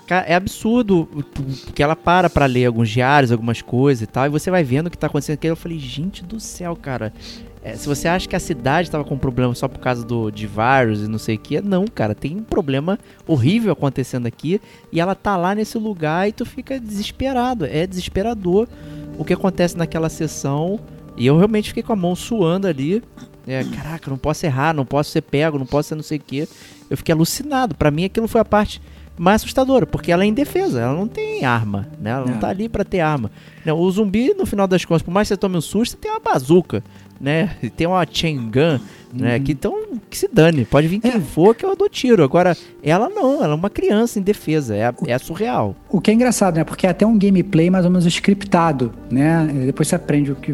Cara, 0.08 0.26
é 0.28 0.34
absurdo 0.36 1.08
porque 1.34 1.82
ela 1.82 1.96
para 1.96 2.30
pra 2.30 2.46
ler 2.46 2.66
alguns 2.66 2.90
diários, 2.90 3.32
algumas 3.32 3.62
coisas 3.62 4.02
e 4.04 4.08
tal, 4.08 4.26
e 4.26 4.30
você 4.30 4.52
vai 4.52 4.62
vendo 4.64 4.88
o 4.88 4.90
que 4.92 4.98
tá 4.98 5.08
acontecendo 5.08 5.36
aqui. 5.36 5.48
Eu 5.48 5.56
falei, 5.56 5.80
gente 5.80 6.24
do 6.26 6.38
céu, 6.40 6.76
cara. 6.76 7.14
É, 7.64 7.76
se 7.76 7.88
você 7.88 8.08
acha 8.08 8.28
que 8.28 8.36
a 8.36 8.40
cidade 8.40 8.90
tava 8.90 9.04
com 9.04 9.16
problema 9.18 9.54
só 9.54 9.68
por 9.68 9.80
causa 9.80 10.04
do, 10.04 10.32
de 10.32 10.48
vírus 10.48 11.04
e 11.04 11.08
não 11.08 11.20
sei 11.20 11.36
o 11.36 11.40
que, 11.40 11.62
não, 11.62 11.86
cara. 11.86 12.16
Tem 12.16 12.36
um 12.36 12.44
problema 12.44 12.98
horrível 13.28 13.72
acontecendo 13.72 14.26
aqui 14.26 14.60
e 14.92 15.00
ela 15.00 15.14
tá 15.14 15.38
lá 15.38 15.54
nesse 15.54 15.78
lugar 15.78 16.28
e 16.28 16.32
tu 16.32 16.44
fica 16.44 16.80
desesperado. 16.80 17.66
É 17.66 17.86
desesperador 17.86 18.68
o 19.18 19.24
que 19.24 19.34
acontece 19.34 19.78
naquela 19.78 20.10
sessão. 20.10 20.80
E 21.16 21.28
eu 21.28 21.38
realmente 21.38 21.70
fiquei 21.70 21.84
com 21.84 21.94
a 21.94 21.96
mão 21.96 22.16
suando 22.16 22.66
ali. 22.66 23.04
É, 23.46 23.64
caraca, 23.64 24.10
não 24.10 24.18
posso 24.18 24.46
errar, 24.46 24.74
não 24.74 24.86
posso 24.86 25.12
ser 25.12 25.22
pego, 25.22 25.60
não 25.60 25.66
posso 25.66 25.90
ser 25.90 25.96
não 25.96 26.04
sei 26.04 26.18
o 26.18 26.22
que. 26.22 26.48
Eu 26.90 26.98
fiquei 26.98 27.14
alucinado. 27.14 27.76
Pra 27.76 27.92
mim 27.92 28.06
aquilo 28.06 28.28
foi 28.28 28.42
a 28.42 28.46
parte 28.46 28.82
mais 29.22 29.42
assustadora, 29.44 29.86
porque 29.86 30.12
ela 30.12 30.24
é 30.24 30.28
indefesa, 30.28 30.80
ela 30.82 30.94
não 30.96 31.08
tem 31.08 31.46
arma, 31.46 31.88
né? 32.02 32.10
Ela 32.10 32.26
não 32.26 32.36
É. 32.36 32.38
tá 32.38 32.50
ali 32.50 32.68
pra 32.68 32.84
ter 32.84 33.02
arma. 33.02 33.30
Né, 33.64 33.72
O 33.72 33.92
zumbi, 33.92 34.34
no 34.34 34.46
final 34.48 34.68
das 34.68 34.84
contas, 34.84 35.04
por 35.04 35.12
mais 35.12 35.28
que 35.28 35.34
você 35.36 35.38
tome 35.38 35.58
um 35.58 35.62
susto, 35.62 35.96
tem 35.96 36.10
uma 36.10 36.20
bazuca, 36.20 36.84
né? 37.20 37.52
Tem 37.78 37.86
uma 37.86 38.04
chain 38.12 38.50
gun, 38.50 38.80
né? 39.14 39.40
Que 39.40 39.52
então, 39.52 39.76
que 40.10 40.18
se 40.18 40.28
dane, 40.28 40.66
pode 40.66 40.88
vir 40.88 41.00
quem 41.00 41.12
É. 41.12 41.20
for 41.20 41.54
que 41.56 41.64
eu 41.64 41.76
dou 41.76 41.88
tiro. 41.88 42.24
Agora, 42.24 42.58
ela 42.82 43.10
não, 43.10 43.44
ela 43.44 43.54
é 43.54 43.56
uma 43.56 43.70
criança 43.70 44.18
indefesa, 44.18 44.76
é, 44.76 44.92
é 45.06 45.18
surreal. 45.20 45.76
O 45.88 46.02
que 46.02 46.10
é 46.10 46.14
engraçado, 46.16 46.56
né? 46.56 46.64
Porque 46.64 46.88
é 46.88 46.90
até 46.90 47.06
um 47.06 47.16
gameplay 47.20 47.70
mais 47.70 47.86
ou 47.86 47.92
menos 47.92 48.08
scriptado, 48.08 48.92
né? 49.12 49.48
Depois 49.68 49.88
você 49.88 49.96
aprende 49.96 50.32
o 50.32 50.36
que. 50.36 50.54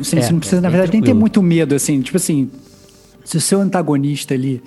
Assim, 0.00 0.18
É, 0.18 0.22
você 0.22 0.32
não 0.32 0.38
precisa, 0.40 0.60
é 0.60 0.62
na 0.62 0.68
bem 0.68 0.78
verdade, 0.78 0.92
nem 0.94 1.00
ter 1.00 1.04
tranquilo. 1.06 1.20
muito 1.20 1.40
medo, 1.42 1.74
assim. 1.76 2.00
Tipo 2.02 2.16
assim, 2.16 2.50
se 3.24 3.36
o 3.36 3.40
seu 3.40 3.60
antagonista 3.60 4.34
ali. 4.34 4.60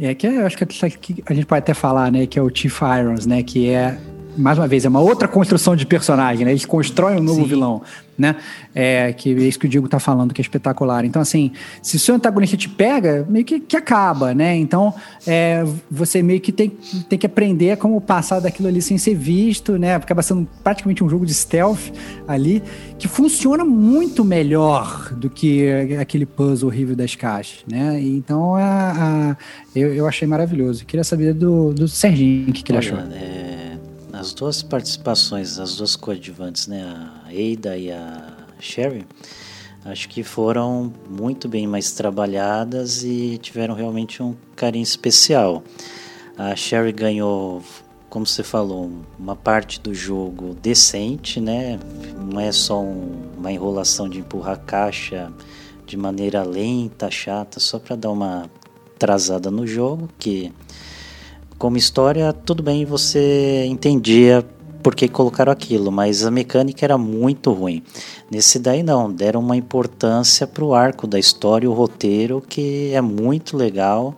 É 0.00 0.14
que 0.14 0.26
acho 0.26 0.56
que 0.56 0.64
aqui 0.64 1.22
a 1.26 1.34
gente 1.34 1.46
pode 1.46 1.58
até 1.58 1.74
falar, 1.74 2.10
né? 2.10 2.26
Que 2.26 2.38
é 2.38 2.42
o 2.42 2.50
Chief 2.52 2.80
Irons, 2.80 3.26
né? 3.26 3.42
Que 3.42 3.68
é 3.68 3.98
mais 4.36 4.58
uma 4.58 4.66
vez, 4.68 4.84
é 4.84 4.88
uma 4.88 5.00
outra 5.00 5.26
construção 5.28 5.74
de 5.76 5.84
personagem, 5.86 6.44
né? 6.44 6.52
Eles 6.52 6.64
constroem 6.64 7.18
um 7.18 7.22
novo 7.22 7.42
Sim. 7.42 7.48
vilão, 7.48 7.82
né? 8.16 8.36
É, 8.74 9.12
que 9.12 9.30
é 9.34 9.42
isso 9.42 9.58
que 9.58 9.66
o 9.66 9.68
Diego 9.68 9.88
tá 9.88 9.98
falando, 9.98 10.32
que 10.32 10.40
é 10.40 10.44
espetacular. 10.44 11.04
Então, 11.04 11.20
assim, 11.20 11.52
se 11.82 11.96
o 11.96 11.98
seu 11.98 12.14
antagonista 12.14 12.56
te 12.56 12.68
pega, 12.68 13.26
meio 13.28 13.44
que, 13.44 13.60
que 13.60 13.76
acaba, 13.76 14.34
né? 14.34 14.56
Então, 14.56 14.94
é, 15.26 15.64
você 15.90 16.22
meio 16.22 16.40
que 16.40 16.52
tem, 16.52 16.70
tem 17.08 17.18
que 17.18 17.26
aprender 17.26 17.76
como 17.78 18.00
passar 18.00 18.40
daquilo 18.40 18.68
ali 18.68 18.80
sem 18.80 18.96
ser 18.98 19.14
visto, 19.14 19.78
né? 19.78 19.94
Acaba 19.94 20.22
sendo 20.22 20.46
praticamente 20.62 21.02
um 21.02 21.08
jogo 21.08 21.26
de 21.26 21.34
stealth 21.34 21.90
ali, 22.28 22.62
que 22.98 23.08
funciona 23.08 23.64
muito 23.64 24.24
melhor 24.24 25.12
do 25.14 25.28
que 25.30 25.68
aquele 26.00 26.26
puzzle 26.26 26.68
horrível 26.68 26.94
das 26.94 27.14
caixas, 27.16 27.60
né? 27.70 28.00
Então, 28.00 28.54
a, 28.54 28.60
a- 29.32 29.36
eu, 29.74 29.94
eu 29.94 30.06
achei 30.06 30.26
maravilhoso. 30.28 30.84
Queria 30.84 31.04
saber 31.04 31.32
do, 31.34 31.72
do 31.72 31.88
Serginho 31.88 32.50
o 32.50 32.52
que, 32.52 32.62
que 32.62 32.70
ele 32.72 32.78
achou. 32.78 32.98
Olha, 32.98 33.14
é, 33.14 33.49
as 34.20 34.34
duas 34.34 34.62
participações, 34.62 35.58
as 35.58 35.76
duas 35.76 35.96
coadjuvantes, 35.96 36.66
né, 36.66 36.82
a 36.84 37.28
Ada 37.28 37.78
e 37.78 37.90
a 37.90 38.36
Sherry, 38.58 39.06
acho 39.82 40.10
que 40.10 40.22
foram 40.22 40.92
muito 41.08 41.48
bem 41.48 41.66
mais 41.66 41.92
trabalhadas 41.92 43.02
e 43.02 43.38
tiveram 43.38 43.74
realmente 43.74 44.22
um 44.22 44.36
carinho 44.54 44.82
especial. 44.82 45.64
A 46.36 46.54
Sherry 46.54 46.92
ganhou, 46.92 47.62
como 48.10 48.26
você 48.26 48.42
falou, 48.42 48.90
uma 49.18 49.34
parte 49.34 49.80
do 49.80 49.94
jogo 49.94 50.54
decente, 50.60 51.40
né? 51.40 51.80
Não 52.30 52.38
é 52.38 52.52
só 52.52 52.78
um- 52.78 53.22
uma 53.38 53.50
enrolação 53.50 54.06
de 54.06 54.18
empurrar 54.18 54.60
caixa 54.66 55.32
de 55.86 55.96
maneira 55.96 56.42
lenta, 56.42 57.10
chata, 57.10 57.58
só 57.58 57.78
para 57.78 57.96
dar 57.96 58.10
uma 58.10 58.50
atrasada 58.94 59.50
no 59.50 59.66
jogo, 59.66 60.10
que 60.18 60.52
como 61.60 61.76
história, 61.76 62.32
tudo 62.32 62.62
bem, 62.62 62.86
você 62.86 63.66
entendia 63.66 64.42
por 64.82 64.94
que 64.94 65.06
colocaram 65.06 65.52
aquilo, 65.52 65.92
mas 65.92 66.24
a 66.24 66.30
mecânica 66.30 66.86
era 66.86 66.96
muito 66.96 67.52
ruim. 67.52 67.82
Nesse 68.30 68.58
daí 68.58 68.82
não, 68.82 69.12
deram 69.12 69.40
uma 69.40 69.58
importância 69.58 70.46
para 70.46 70.64
o 70.64 70.74
arco 70.74 71.06
da 71.06 71.18
história, 71.18 71.68
o 71.70 71.74
roteiro, 71.74 72.40
que 72.40 72.90
é 72.94 73.00
muito 73.02 73.58
legal 73.58 74.14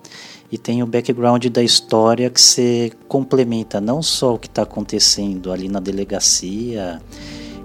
e 0.52 0.56
tem 0.56 0.84
o 0.84 0.86
background 0.86 1.44
da 1.46 1.64
história 1.64 2.30
que 2.30 2.40
você 2.40 2.92
complementa 3.08 3.80
não 3.80 4.00
só 4.02 4.34
o 4.34 4.38
que 4.38 4.46
está 4.46 4.62
acontecendo 4.62 5.50
ali 5.50 5.68
na 5.68 5.80
delegacia 5.80 7.02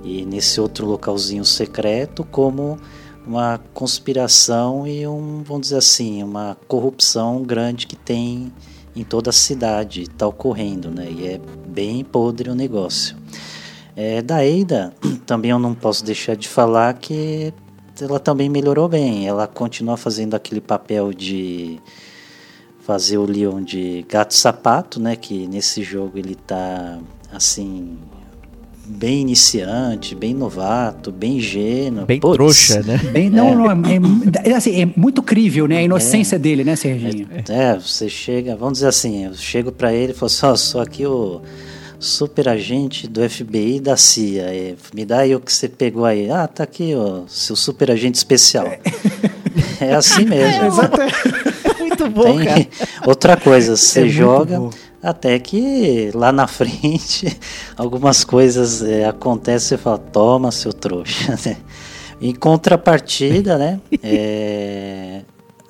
e 0.03 0.25
nesse 0.25 0.59
outro 0.59 0.87
localzinho 0.87 1.45
secreto, 1.45 2.23
como 2.23 2.79
uma 3.27 3.59
conspiração 3.75 4.87
e 4.87 5.07
um, 5.07 5.43
vamos 5.43 5.67
dizer 5.67 5.77
assim, 5.77 6.23
uma 6.23 6.57
corrupção 6.67 7.43
grande 7.43 7.85
que 7.85 7.95
tem 7.95 8.51
em 8.99 9.03
toda 9.03 9.29
a 9.29 9.33
cidade, 9.33 10.03
está 10.03 10.25
ocorrendo, 10.25 10.89
né? 10.89 11.07
E 11.09 11.27
é 11.27 11.41
bem 11.67 12.03
podre 12.03 12.49
o 12.49 12.55
negócio. 12.55 13.15
É, 13.95 14.21
da 14.21 14.37
Ada, 14.37 14.93
também 15.25 15.51
eu 15.51 15.59
não 15.59 15.73
posso 15.73 16.03
deixar 16.03 16.35
de 16.35 16.47
falar 16.47 16.93
que 16.95 17.53
ela 18.01 18.19
também 18.19 18.49
melhorou 18.49 18.87
bem. 18.87 19.27
Ela 19.27 19.47
continua 19.47 19.97
fazendo 19.97 20.35
aquele 20.35 20.61
papel 20.61 21.13
de 21.13 21.79
fazer 22.79 23.17
o 23.17 23.25
Leon 23.25 23.61
de 23.63 24.05
gato 24.07 24.33
sapato, 24.33 24.99
né? 24.99 25.15
Que 25.15 25.47
nesse 25.47 25.83
jogo 25.83 26.17
ele 26.17 26.35
tá 26.35 26.99
assim 27.31 27.97
bem 28.87 29.21
iniciante, 29.21 30.15
bem 30.15 30.33
novato, 30.33 31.11
bem 31.11 31.37
ingênuo. 31.37 32.05
Bem 32.05 32.19
Putz, 32.19 32.35
trouxa, 32.35 32.81
né? 32.83 32.97
Bem, 33.11 33.29
não, 33.29 33.53
não, 33.53 33.71
é, 33.71 34.49
é, 34.49 34.53
assim, 34.53 34.81
é 34.81 34.89
muito 34.95 35.21
crível, 35.21 35.67
né? 35.67 35.79
A 35.79 35.83
inocência 35.83 36.39
dele, 36.39 36.63
né, 36.63 36.75
Serginho? 36.75 37.27
É, 37.49 37.75
você 37.75 38.07
chega, 38.07 38.55
vamos 38.55 38.75
dizer 38.75 38.87
assim, 38.87 39.25
eu 39.25 39.33
chego 39.33 39.71
pra 39.71 39.93
ele 39.93 40.13
e 40.13 40.15
falo 40.15 40.27
assim, 40.27 40.45
ó, 40.45 40.55
sou 40.55 40.81
aqui 40.81 41.05
o 41.05 41.41
super 41.99 42.47
agente 42.47 43.07
do 43.07 43.27
FBI 43.27 43.77
e 43.77 43.79
da 43.79 43.97
CIA, 43.97 44.43
é, 44.43 44.75
me 44.93 45.03
dá 45.03 45.19
aí 45.19 45.35
o 45.35 45.39
que 45.39 45.51
você 45.51 45.67
pegou 45.67 46.05
aí. 46.05 46.29
Ah, 46.29 46.47
tá 46.47 46.63
aqui, 46.63 46.93
ó, 46.95 47.21
seu 47.27 47.55
super 47.55 47.91
agente 47.91 48.15
especial. 48.15 48.67
É 49.81 49.93
assim 49.93 50.25
mesmo. 50.25 50.71
Muito 51.79 52.09
bom, 52.09 52.37
Tem 52.37 52.45
cara. 52.45 52.67
outra 53.07 53.37
coisa, 53.37 53.75
você 53.75 53.99
É 53.99 54.03
muito 54.03 54.13
joga 54.15 54.59
bom. 54.59 54.69
Até 55.09 55.39
que 55.39 56.11
lá 56.13 56.31
na 56.31 56.45
frente 56.47 57.37
algumas 57.75 58.23
coisas 58.23 58.81
é, 58.83 59.05
acontecem 59.05 59.65
e 59.65 59.69
você 59.69 59.77
fala, 59.77 59.97
toma 59.97 60.51
seu 60.51 60.73
trouxa. 60.73 61.37
né? 61.45 61.57
Em 62.19 62.33
contrapartida, 62.33 63.57
né? 63.57 63.79
é, 64.01 65.21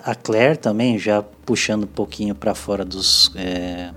a 0.04 0.16
Claire 0.16 0.58
também, 0.58 0.98
já 0.98 1.22
puxando 1.22 1.84
um 1.84 1.88
pouquinho 1.88 2.34
para 2.34 2.56
fora 2.56 2.86
dos 2.86 3.32
é, 3.36 3.90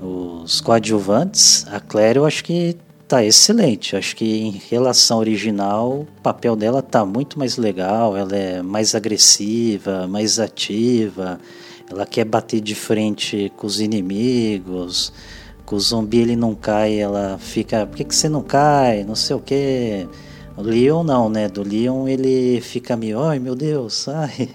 os 0.00 0.60
coadjuvantes, 0.60 1.66
a 1.70 1.80
Claire 1.80 2.18
eu 2.18 2.24
acho 2.24 2.44
que 2.44 2.76
tá 3.08 3.24
excelente. 3.24 3.96
Acho 3.96 4.14
que 4.14 4.42
em 4.42 4.62
relação 4.70 5.16
ao 5.16 5.20
original, 5.22 6.00
o 6.00 6.22
papel 6.22 6.54
dela 6.54 6.82
tá 6.82 7.04
muito 7.04 7.38
mais 7.38 7.56
legal. 7.56 8.16
Ela 8.16 8.36
é 8.36 8.62
mais 8.62 8.94
agressiva, 8.94 10.06
mais 10.06 10.38
ativa. 10.38 11.40
Ela 11.90 12.04
quer 12.06 12.24
bater 12.24 12.60
de 12.60 12.74
frente 12.74 13.50
com 13.56 13.66
os 13.66 13.80
inimigos. 13.80 15.12
Com 15.64 15.76
o 15.76 15.80
zumbi 15.80 16.18
ele 16.18 16.36
não 16.36 16.54
cai, 16.54 16.98
ela 16.98 17.38
fica. 17.38 17.86
Por 17.86 17.96
que, 17.96 18.04
que 18.04 18.14
você 18.14 18.28
não 18.28 18.42
cai? 18.42 19.04
Não 19.04 19.14
sei 19.14 19.36
o 19.36 19.40
que. 19.40 20.06
O 20.56 20.62
Leon 20.62 21.02
não, 21.04 21.28
né? 21.28 21.48
Do 21.48 21.62
Leon 21.62 22.08
ele 22.08 22.60
fica 22.60 22.96
meio. 22.96 23.20
Ai 23.20 23.38
meu 23.38 23.54
Deus, 23.54 24.08
ai. 24.08 24.48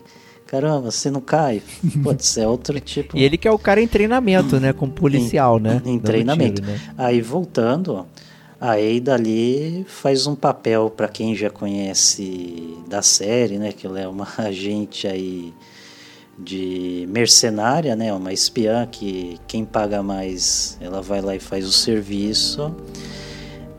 Caramba, 0.47 0.91
você 0.91 1.09
não 1.09 1.21
cai. 1.21 1.63
Putz, 2.03 2.37
é 2.37 2.47
outro 2.47 2.79
tipo. 2.79 3.17
E 3.17 3.23
ele 3.23 3.37
que 3.37 3.47
é 3.47 3.51
o 3.51 3.57
cara 3.57 3.81
em 3.81 3.87
treinamento, 3.87 4.59
né? 4.59 4.71
Com 4.71 4.87
policial, 4.87 5.59
né? 5.59 5.81
em 5.83 5.97
Dando 5.97 6.03
treinamento. 6.03 6.61
tiro, 6.61 6.73
né? 6.73 6.79
Aí 6.95 7.21
voltando, 7.21 7.93
ó, 7.95 8.05
a 8.61 8.73
Ada 8.73 9.15
ali 9.15 9.83
faz 9.87 10.27
um 10.27 10.35
papel 10.35 10.91
para 10.95 11.07
quem 11.07 11.35
já 11.35 11.49
conhece 11.49 12.77
da 12.87 13.01
série, 13.01 13.57
né? 13.57 13.71
Que 13.71 13.87
ela 13.87 13.99
é 13.99 14.07
uma 14.07 14.27
agente 14.37 15.07
aí 15.07 15.51
de 16.37 17.05
mercenária, 17.09 17.95
né? 17.95 18.13
Uma 18.13 18.33
espiã 18.33 18.85
que 18.87 19.37
quem 19.47 19.63
paga 19.65 20.01
mais, 20.01 20.77
ela 20.81 21.01
vai 21.01 21.21
lá 21.21 21.35
e 21.35 21.39
faz 21.39 21.65
o 21.67 21.71
serviço. 21.71 22.75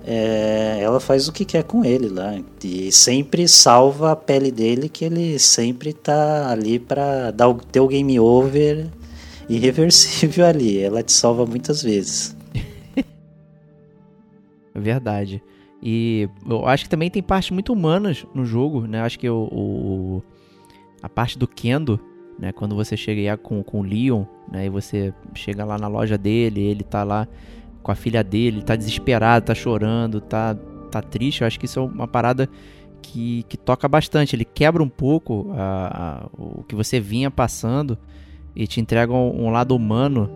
É, 0.06 0.78
ela 0.82 1.00
faz 1.00 1.28
o 1.28 1.32
que 1.32 1.46
quer 1.46 1.64
com 1.64 1.82
ele 1.82 2.10
lá 2.10 2.34
e 2.62 2.92
sempre 2.92 3.48
salva 3.48 4.12
a 4.12 4.16
pele 4.16 4.50
dele, 4.50 4.86
que 4.86 5.02
ele 5.06 5.38
sempre 5.38 5.94
tá 5.94 6.50
ali 6.50 6.78
para 6.78 7.30
dar 7.30 7.48
o 7.48 7.54
teu 7.54 7.88
game 7.88 8.20
over 8.20 8.86
irreversível 9.48 10.44
ali. 10.46 10.78
Ela 10.78 11.02
te 11.02 11.10
salva 11.12 11.46
muitas 11.46 11.82
vezes. 11.82 12.36
Verdade. 14.74 15.42
E 15.82 16.28
eu 16.48 16.66
acho 16.66 16.84
que 16.84 16.90
também 16.90 17.10
tem 17.10 17.22
partes 17.22 17.50
muito 17.50 17.72
humanas 17.72 18.24
no 18.34 18.44
jogo, 18.44 18.82
né? 18.86 19.00
Acho 19.00 19.18
que 19.18 19.28
o, 19.28 19.48
o- 19.52 20.22
a 21.02 21.08
parte 21.08 21.38
do 21.38 21.46
Kendo, 21.46 22.00
né? 22.38 22.52
Quando 22.52 22.74
você 22.74 22.96
chega 22.96 23.36
com, 23.36 23.62
com 23.62 23.80
o 23.80 23.82
Leon, 23.82 24.24
né? 24.50 24.66
E 24.66 24.68
você 24.68 25.12
chega 25.34 25.64
lá 25.64 25.78
na 25.78 25.88
loja 25.88 26.16
dele, 26.18 26.60
ele 26.60 26.82
tá 26.82 27.02
lá 27.04 27.26
com 27.82 27.92
a 27.92 27.94
filha 27.94 28.24
dele, 28.24 28.62
tá 28.62 28.74
desesperado, 28.76 29.46
tá 29.46 29.54
chorando, 29.54 30.20
tá, 30.20 30.54
tá 30.90 31.02
triste. 31.02 31.40
Eu 31.42 31.46
acho 31.46 31.58
que 31.58 31.66
isso 31.66 31.78
é 31.78 31.82
uma 31.82 32.08
parada 32.08 32.48
que, 33.02 33.44
que 33.48 33.56
toca 33.56 33.86
bastante. 33.86 34.34
Ele 34.34 34.44
quebra 34.44 34.82
um 34.82 34.88
pouco 34.88 35.52
a- 35.56 36.22
a- 36.24 36.26
o 36.42 36.62
que 36.64 36.74
você 36.74 36.98
vinha 36.98 37.30
passando 37.30 37.98
e 38.56 38.66
te 38.66 38.80
entrega 38.80 39.12
um, 39.12 39.46
um 39.46 39.50
lado 39.50 39.74
humano 39.76 40.30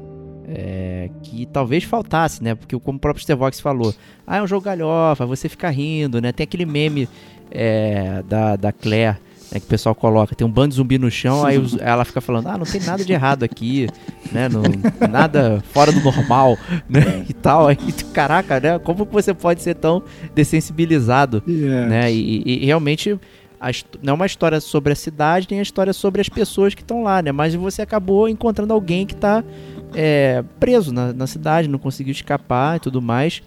é, 0.50 1.10
que 1.22 1.44
talvez 1.46 1.84
faltasse, 1.84 2.42
né? 2.42 2.54
Porque 2.54 2.78
como 2.78 2.96
o 2.96 3.00
próprio 3.00 3.22
Stevox 3.22 3.60
falou, 3.60 3.94
ah, 4.26 4.38
é 4.38 4.42
um 4.42 4.46
jogo 4.46 4.64
galhofa, 4.64 5.26
você 5.26 5.46
fica 5.48 5.68
rindo, 5.68 6.20
né? 6.22 6.32
Tem 6.32 6.44
aquele 6.44 6.64
meme 6.64 7.06
é, 7.50 8.22
da, 8.26 8.56
da 8.56 8.72
Claire, 8.72 9.18
né, 9.52 9.58
que 9.60 9.66
o 9.66 9.68
pessoal 9.68 9.94
coloca, 9.94 10.34
tem 10.34 10.46
um 10.46 10.50
bando 10.50 10.68
de 10.70 10.74
zumbi 10.76 10.98
no 10.98 11.10
chão, 11.10 11.44
aí 11.44 11.58
os- 11.58 11.76
ela 11.80 12.04
fica 12.04 12.20
falando, 12.20 12.48
ah, 12.48 12.58
não 12.58 12.66
tem 12.66 12.80
nada 12.82 13.04
de 13.04 13.12
errado 13.12 13.42
aqui, 13.44 13.88
né? 14.30 14.48
Não, 14.48 14.62
nada 15.08 15.62
fora 15.72 15.90
do 15.92 16.00
normal, 16.00 16.56
né? 16.88 17.24
E 17.28 17.32
tal. 17.32 17.68
Aí, 17.68 17.76
caraca, 18.12 18.60
né? 18.60 18.78
Como 18.78 19.04
você 19.10 19.32
pode 19.32 19.62
ser 19.62 19.74
tão 19.74 20.02
dessensibilizado, 20.34 21.42
É. 21.48 21.86
né? 21.86 22.12
E, 22.12 22.42
e- 22.44 22.62
e 22.62 22.66
realmente 22.66 23.18
a 23.60 23.70
não 24.02 24.12
é 24.12 24.14
uma 24.14 24.26
história 24.26 24.60
sobre 24.60 24.92
a 24.92 24.96
cidade, 24.96 25.46
nem 25.50 25.58
a 25.58 25.62
história 25.62 25.92
sobre 25.92 26.20
as 26.20 26.28
pessoas 26.28 26.74
que 26.74 26.82
estão 26.82 27.02
lá, 27.02 27.20
né? 27.22 27.32
Mas 27.32 27.54
você 27.54 27.82
acabou 27.82 28.28
encontrando 28.28 28.72
alguém 28.72 29.04
que 29.06 29.16
tá 29.16 29.42
é, 29.94 30.44
preso 30.60 30.92
na, 30.92 31.12
na 31.12 31.26
cidade, 31.26 31.66
não 31.68 31.78
conseguiu 31.78 32.12
escapar 32.12 32.76
e 32.76 32.80
tudo 32.80 33.00
mais. 33.02 33.42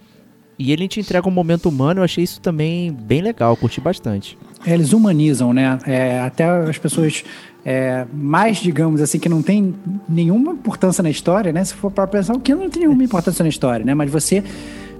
E 0.58 0.70
ele 0.72 0.86
te 0.86 1.00
entrega 1.00 1.26
um 1.28 1.32
momento 1.32 1.68
humano, 1.68 2.00
eu 2.00 2.04
achei 2.04 2.22
isso 2.22 2.40
também 2.40 2.92
bem 2.92 3.20
legal, 3.22 3.56
curti 3.56 3.80
bastante. 3.80 4.38
É, 4.66 4.74
Eles 4.74 4.92
humanizam, 4.92 5.52
né? 5.52 5.78
É, 5.86 6.20
até 6.20 6.44
as 6.44 6.78
pessoas 6.78 7.24
é, 7.64 8.06
mais, 8.12 8.58
digamos 8.58 9.00
assim, 9.00 9.18
que 9.18 9.28
não 9.28 9.42
tem 9.42 9.74
nenhuma 10.08 10.52
importância 10.52 11.02
na 11.02 11.10
história, 11.10 11.52
né? 11.52 11.64
Se 11.64 11.74
for 11.74 11.90
para 11.90 12.06
pensar, 12.06 12.34
o 12.34 12.40
que 12.40 12.54
não 12.54 12.68
tem 12.70 12.82
nenhuma 12.82 13.02
importância 13.02 13.42
na 13.42 13.48
história, 13.48 13.84
né? 13.84 13.94
Mas 13.94 14.10
você 14.10 14.44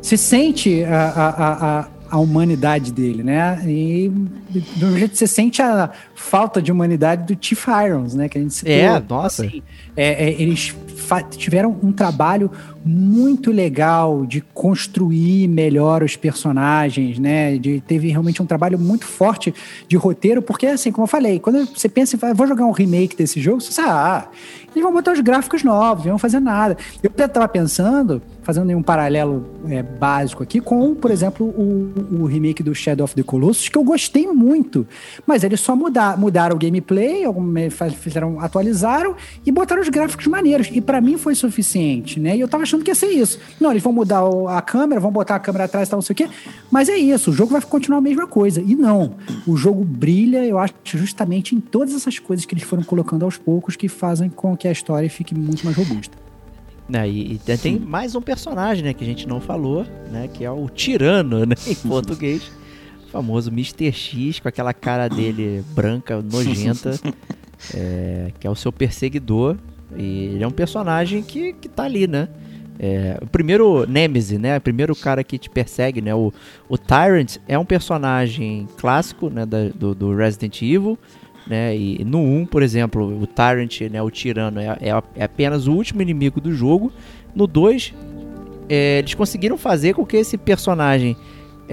se 0.01 0.17
sente 0.17 0.83
a, 0.85 1.05
a, 1.09 1.29
a, 1.29 1.89
a- 2.11 2.19
humanidade 2.19 2.93
dele, 2.93 3.23
né? 3.23 3.63
E 3.67 4.11
do 4.77 4.99
jeito 4.99 5.13
que 5.13 5.19
você 5.19 5.27
sente 5.29 5.63
a 5.63 5.91
falta 6.15 6.61
de 6.61 6.71
humanidade 6.71 7.35
do 7.35 7.39
Chief 7.45 7.67
Irons, 7.67 8.15
né? 8.15 8.29
Que 8.29 8.39
a 8.39 8.41
gente 8.41 8.55
citou. 8.55 8.73
É, 8.73 9.03
nossa. 9.09 9.45
Assim, 9.45 9.63
é, 9.97 10.29
é, 10.29 10.43
eles 10.43 10.75
tiveram 11.37 11.77
um 11.83 11.93
trabalho 11.93 12.51
muito 12.85 13.51
legal 13.51 14.27
de 14.27 14.41
construir 14.41 15.47
melhor 15.49 16.03
os 16.03 16.17
personagens, 16.17 17.19
né? 17.19 17.57
De, 17.57 17.81
teve 17.81 18.09
realmente 18.09 18.43
um 18.43 18.47
trabalho 18.47 18.79
muito 18.79 19.07
forte 19.07 19.55
de 19.87 19.97
roteiro, 19.97 20.43
porque 20.43 20.67
assim, 20.67 20.91
como 20.91 21.05
eu 21.05 21.09
falei, 21.09 21.39
quando 21.39 21.67
você 21.67 21.89
pensa 21.89 22.17
em 22.17 22.35
vou 22.35 22.47
jogar 22.47 22.65
um 22.65 22.73
remake 22.73 23.17
desse 23.17 23.41
jogo, 23.41 23.61
você 23.61 23.73
sabe, 23.73 23.89
ah, 23.91 24.29
eles 24.75 24.83
vão 24.83 24.93
botar 24.93 25.13
os 25.13 25.21
gráficos 25.21 25.63
novos, 25.63 26.05
não 26.05 26.13
vão 26.13 26.19
fazer 26.19 26.41
nada. 26.41 26.77
Eu 27.03 27.11
estava 27.11 27.47
pensando, 27.47 28.23
fazendo 28.43 28.71
um 28.73 28.83
paralelo 28.83 29.47
é, 29.69 29.83
básico 29.83 30.43
aqui, 30.43 30.61
com, 30.61 30.95
por 30.95 31.11
exemplo, 31.11 31.47
o, 31.47 32.23
o, 32.23 32.25
remake 32.25 32.63
do 32.63 32.75
Shadow 32.75 33.05
of 33.05 33.15
the 33.15 33.23
Colossus, 33.23 33.69
que 33.69 33.77
eu 33.77 33.85
gostei 33.85 34.27
muito. 34.27 34.87
Mas 35.27 35.45
eles 35.45 35.61
só 35.61 35.77
mudar, 36.17 36.43
mudaram 36.43 36.57
o 36.57 36.59
gameplay, 36.59 37.23
fizeram, 37.99 38.41
atualizaram 38.41 39.15
e 39.45 39.53
botaram 39.53 39.83
os 39.83 39.89
gráficos 39.89 40.27
maneiros. 40.27 40.69
E 40.73 40.81
para 40.81 41.01
mim 41.01 41.17
foi 41.17 41.35
suficiente, 41.35 42.19
né? 42.19 42.37
E 42.37 42.41
eu 42.41 42.49
tava 42.49 42.63
achando 42.63 42.83
que 42.83 42.91
ia 42.91 42.95
ser 42.95 43.09
isso. 43.09 43.39
Não, 43.61 43.71
eles 43.71 43.83
vão 43.83 43.93
mudar 43.93 44.23
a 44.49 44.63
câmera, 44.63 45.01
vão 45.01 45.11
botar 45.11 45.37
a 45.37 45.39
câmera 45.39 45.65
atrás 45.65 45.89
e 45.89 45.91
tal, 45.91 45.99
não 45.99 46.03
sei 46.03 46.15
o 46.15 46.17
quê. 46.17 46.29
Mas 46.71 46.89
é 46.89 46.97
isso, 46.97 47.31
o 47.31 47.33
jogo 47.33 47.53
vai 47.53 47.61
continuar 47.61 47.99
a 47.99 48.01
mesma 48.03 48.27
coisa. 48.27 48.61
E 48.61 48.75
não, 48.75 49.15
o 49.47 49.57
jogo 49.57 49.85
brilha, 49.85 50.45
eu 50.45 50.59
acho, 50.59 50.75
justamente 50.85 51.55
em 51.55 51.61
todas 51.61 51.95
essas 51.95 52.19
coisas 52.19 52.45
que 52.45 52.55
eles 52.55 52.65
foram 52.65 52.83
colocando 52.83 53.25
aos 53.25 53.37
poucos 53.37 53.77
que 53.77 53.89
fazem 53.89 54.29
com 54.29 54.57
que 54.57 54.67
a 54.67 54.73
história 54.73 55.09
fique 55.09 55.35
muito 55.35 55.65
mais 55.65 55.77
robusta. 55.77 56.17
É, 56.93 57.09
e, 57.09 57.35
e, 57.35 57.59
tem 57.59 57.79
mais 57.79 58.15
um 58.15 58.21
personagem, 58.21 58.85
né, 58.85 58.93
que 58.93 59.03
a 59.03 59.07
gente 59.07 59.27
não 59.27 59.41
falou, 59.41 59.87
né, 60.11 60.29
que 60.33 60.45
é 60.45 60.51
o 60.51 60.69
Tirano, 60.69 61.47
né, 61.47 61.55
em 61.67 61.75
português. 61.89 62.51
Famoso 63.13 63.51
Mr. 63.51 63.93
X, 63.93 64.41
com 64.41 64.49
aquela 64.49 64.73
cara 64.73 65.09
dele 65.09 65.63
branca, 65.75 66.21
nojenta, 66.23 66.99
é, 67.75 68.33
que 68.41 68.47
é 68.47 68.51
o 68.51 68.55
seu 68.55 68.73
perseguidor. 68.73 69.57
E 69.95 70.31
ele 70.35 70.43
é 70.43 70.49
um 70.49 70.53
personagem 70.53 71.23
que, 71.23 71.53
que 71.53 71.69
tá 71.69 71.85
ali, 71.85 72.07
né? 72.07 72.29
É, 72.79 73.19
o 73.21 73.27
primeiro 73.27 73.87
Nemesis, 73.87 74.41
né? 74.41 74.57
O 74.57 74.61
primeiro 74.61 74.97
cara 74.97 75.23
que 75.23 75.39
te 75.39 75.51
persegue, 75.51 76.01
né? 76.01 76.15
O, 76.15 76.33
o 76.69 76.79
Tyrant 76.79 77.37
é 77.47 77.59
um 77.59 77.65
personagem 77.65 78.67
clássico, 78.79 79.29
né? 79.29 79.45
Da, 79.45 79.69
do, 79.69 79.95
do 79.95 80.17
Resident 80.17 80.63
Evil 80.63 80.99
né? 81.47 81.77
E 81.77 82.05
no 82.05 82.19
1, 82.21 82.47
por 82.47 82.63
exemplo, 82.63 83.21
o 83.21 83.27
Tyrant, 83.27 83.81
né, 83.91 84.01
o 84.03 84.11
tirano, 84.11 84.61
é, 84.61 84.77
é, 84.81 85.03
é 85.17 85.25
apenas 85.25 85.67
o 85.67 85.73
último 85.73 86.03
inimigo 86.03 86.41
do 86.41 86.55
jogo. 86.55 86.93
No 87.35 87.47
2, 87.47 87.95
é, 88.69 88.99
eles 89.01 89.15
conseguiram 89.15 89.59
fazer 89.59 89.95
com 89.95 90.05
que 90.05 90.17
esse 90.17 90.37
personagem 90.37 91.17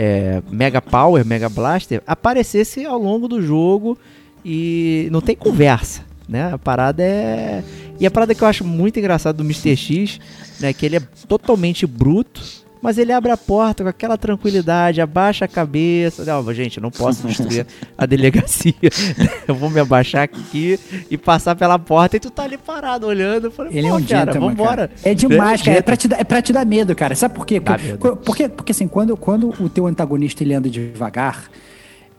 é, 0.02 0.42
Mega 0.50 0.82
Power, 0.82 1.26
Mega 1.26 1.50
Blaster, 1.50 2.02
aparecesse 2.08 2.86
ao 2.86 2.98
longo 2.98 3.28
do 3.28 3.42
jogo 3.42 3.98
e 4.46 5.10
não 5.12 5.20
tem 5.20 5.36
conversa, 5.36 6.06
né? 6.28 6.54
A 6.54 6.58
parada 6.58 7.04
é... 7.04 7.62
E 8.00 8.06
a 8.06 8.12
parada 8.12 8.34
que 8.34 8.42
eu 8.42 8.48
acho 8.48 8.64
muito 8.64 8.98
engraçada 8.98 9.38
do 9.38 9.44
Mr. 9.44 9.76
X, 9.76 10.22
né, 10.62 10.72
que 10.72 10.86
ele 10.86 10.96
é 10.96 11.02
totalmente 11.28 11.86
bruto, 11.86 12.42
mas 12.82 12.98
ele 12.98 13.12
abre 13.12 13.32
a 13.32 13.38
porta 13.38 13.84
com 13.84 13.90
aquela 13.90 14.18
tranquilidade, 14.18 15.02
abaixa 15.02 15.46
a 15.46 15.48
cabeça. 15.48 16.24
Não, 16.24 16.54
gente, 16.54 16.78
eu 16.78 16.84
não 16.84 16.92
posso 16.92 17.28
destruir 17.28 17.66
a 17.98 18.06
delegacia. 18.06 18.74
eu 19.48 19.56
vou 19.56 19.70
me 19.70 19.80
abaixar 19.80 20.24
aqui 20.24 20.80
e 21.10 21.18
passar 21.18 21.56
pela 21.56 21.78
porta 21.78 22.18
e 22.18 22.20
tu 22.20 22.30
tá 22.30 22.44
ali 22.44 22.58
parado 22.58 23.08
olhando. 23.08 23.52
Falei, 23.52 23.78
ele 23.78 23.88
é 23.88 23.94
um 23.94 24.04
cara, 24.04 24.26
gentleman, 24.26 24.50
vambora. 24.50 24.88
Cara. 24.88 24.92
É 25.04 25.14
demais, 25.14 25.62
cara. 25.62 25.78
É 25.78 25.82
pra, 25.82 25.98
te 25.98 26.08
dar, 26.08 26.20
é 26.20 26.24
pra 26.24 26.42
te 26.42 26.54
dar 26.54 26.66
medo, 26.66 26.96
cara. 26.96 27.16
Sabe 27.16 27.36
por 27.36 27.46
quê? 27.46 27.60
Porque, 27.60 28.16
porque, 28.24 28.50
porque, 28.50 28.72
assim, 28.72 28.88
quando, 28.88 29.18
quando 29.18 29.54
o 29.60 29.70
teu 29.70 29.86
antagonista 29.86 30.44
ele 30.44 30.54
anda 30.54 30.70
devagar 30.70 31.50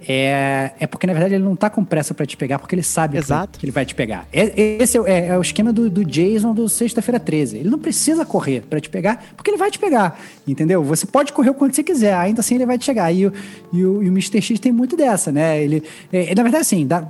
é, 0.06 0.72
é 0.80 0.86
porque, 0.86 1.06
na 1.06 1.12
verdade, 1.12 1.34
ele 1.34 1.44
não 1.44 1.54
tá 1.54 1.68
com 1.68 1.84
pressa 1.84 2.14
para 2.14 2.24
te 2.24 2.36
pegar, 2.36 2.58
porque 2.58 2.74
ele 2.74 2.82
sabe 2.82 3.18
Exato. 3.18 3.58
Que, 3.58 3.66
ele 3.66 3.72
vai 3.72 3.84
te 3.84 3.94
pegar. 3.94 4.26
É, 4.32 4.78
esse 4.82 4.98
é, 4.98 5.02
é, 5.06 5.26
é, 5.28 5.38
o 5.38 5.42
esquema 5.42 5.72
do, 5.72 5.90
do 5.90 6.04
Jason 6.04 6.54
do 6.54 6.68
Sexta-feira 6.68 7.20
13. 7.20 7.58
Ele 7.58 7.70
não 7.70 7.78
precisa 7.78 8.24
correr 8.24 8.62
para 8.62 8.80
te 8.80 8.88
pegar, 8.88 9.24
porque 9.36 9.50
ele 9.50 9.58
vai 9.58 9.70
te 9.70 9.78
pegar, 9.78 10.18
entendeu? 10.46 10.82
Você 10.84 11.06
pode 11.06 11.32
correr 11.32 11.50
o 11.50 11.54
quanto 11.54 11.76
você 11.76 11.82
quiser, 11.82 12.14
ainda 12.14 12.40
assim 12.40 12.54
ele 12.54 12.66
vai 12.66 12.78
te 12.78 12.84
chegar. 12.84 13.12
E 13.12 13.26
o, 13.26 13.32
e 13.72 13.84
o, 13.84 14.02
e 14.02 14.08
o 14.08 14.12
Mr. 14.12 14.40
X 14.40 14.58
tem 14.58 14.72
muito 14.72 14.96
dessa, 14.96 15.30
né? 15.30 15.62
Ele, 15.62 15.82
é, 16.12 16.34
na 16.34 16.42
verdade, 16.42 16.62
assim, 16.62 16.86
dá, 16.86 17.06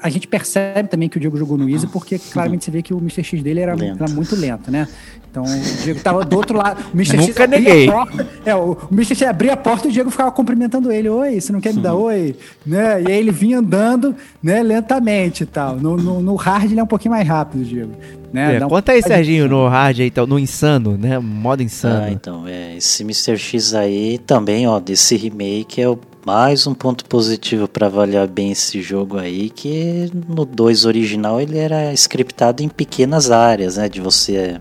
a 0.00 0.08
gente 0.08 0.26
percebe 0.26 0.88
também 0.88 1.08
que 1.08 1.16
o 1.16 1.20
Diego 1.20 1.36
jogou 1.36 1.56
no 1.56 1.68
Easy, 1.68 1.86
porque 1.86 2.18
claramente 2.18 2.64
você 2.64 2.70
vê 2.70 2.82
que 2.82 2.94
o 2.94 2.98
Mr. 2.98 3.22
X 3.22 3.42
dele 3.42 3.60
era, 3.60 3.72
era 3.72 4.08
muito 4.08 4.34
lento, 4.36 4.70
né? 4.70 4.88
Então 5.30 5.44
o 5.44 5.82
Diego 5.82 6.00
tava 6.00 6.24
do 6.24 6.36
outro 6.36 6.56
lado. 6.56 6.84
O 6.92 6.96
Mr. 6.96 7.16
Nunca 7.16 7.42
X 7.42 7.50
neguei. 7.50 7.86
Porta, 7.86 8.26
é, 8.44 8.54
o 8.54 8.76
Mr. 8.90 9.14
X 9.14 9.22
abria 9.22 9.52
a 9.52 9.56
porta 9.56 9.86
e 9.86 9.90
o 9.90 9.92
Diego 9.92 10.10
ficava 10.10 10.32
cumprimentando 10.32 10.90
ele. 10.90 11.08
Oi, 11.08 11.40
você 11.40 11.52
não 11.52 11.60
quer 11.60 11.74
me 11.74 11.80
dar 11.80 11.94
oi? 11.94 12.34
Né? 12.64 13.02
E 13.02 13.06
aí 13.06 13.18
ele 13.18 13.30
vinha 13.30 13.58
andando 13.58 14.14
né, 14.42 14.62
lentamente 14.62 15.42
e 15.42 15.46
tal. 15.46 15.76
No, 15.76 15.96
no, 15.96 16.20
no 16.20 16.34
hard 16.34 16.70
ele 16.70 16.80
é 16.80 16.82
um 16.82 16.86
pouquinho 16.86 17.12
mais 17.12 17.26
rápido, 17.26 17.64
Diego. 17.64 17.92
Né? 18.32 18.56
É, 18.56 18.64
um... 18.64 18.68
Conta 18.68 18.92
aí, 18.92 19.02
Serginho, 19.02 19.48
no 19.48 19.68
hard 19.68 20.00
aí, 20.00 20.12
no 20.26 20.38
insano, 20.38 20.96
né? 20.96 21.18
Modo 21.18 21.62
insano. 21.62 22.04
Ah, 22.04 22.10
então, 22.10 22.46
é, 22.46 22.76
esse 22.76 23.02
Mr. 23.02 23.36
X 23.36 23.74
aí 23.74 24.18
também, 24.18 24.66
ó, 24.66 24.80
desse 24.80 25.16
remake 25.16 25.80
é 25.80 25.88
o 25.88 25.98
mais 26.28 26.66
um 26.66 26.74
ponto 26.74 27.06
positivo 27.06 27.66
para 27.66 27.86
avaliar 27.86 28.28
bem 28.28 28.52
esse 28.52 28.82
jogo 28.82 29.16
aí, 29.16 29.48
que 29.48 30.10
no 30.28 30.44
2 30.44 30.84
original 30.84 31.40
ele 31.40 31.56
era 31.56 31.90
scriptado 31.94 32.62
em 32.62 32.68
pequenas 32.68 33.30
áreas, 33.30 33.78
né? 33.78 33.88
De 33.88 33.98
você 33.98 34.60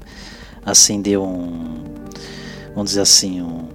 acender 0.65 1.19
um. 1.19 1.83
Vamos 2.73 2.91
dizer 2.91 3.01
assim, 3.01 3.41
um. 3.41 3.67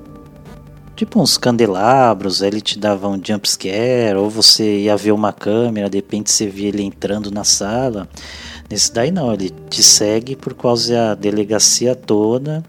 Tipo 0.96 1.20
uns 1.20 1.36
candelabros, 1.36 2.42
aí 2.42 2.48
ele 2.48 2.62
te 2.62 2.78
dava 2.78 3.06
um 3.08 3.20
jump 3.22 3.46
scare, 3.46 4.16
ou 4.16 4.30
você 4.30 4.84
ia 4.84 4.96
ver 4.96 5.12
uma 5.12 5.30
câmera, 5.30 5.90
de 5.90 5.98
repente 5.98 6.32
você 6.32 6.46
via 6.46 6.68
ele 6.68 6.82
entrando 6.82 7.30
na 7.30 7.44
sala. 7.44 8.08
Nesse 8.70 8.90
daí 8.90 9.10
não, 9.10 9.34
ele 9.34 9.50
te 9.68 9.82
segue 9.82 10.34
por 10.34 10.54
causa 10.54 10.94
da 10.94 11.14
delegacia 11.14 11.94
toda 11.94 12.64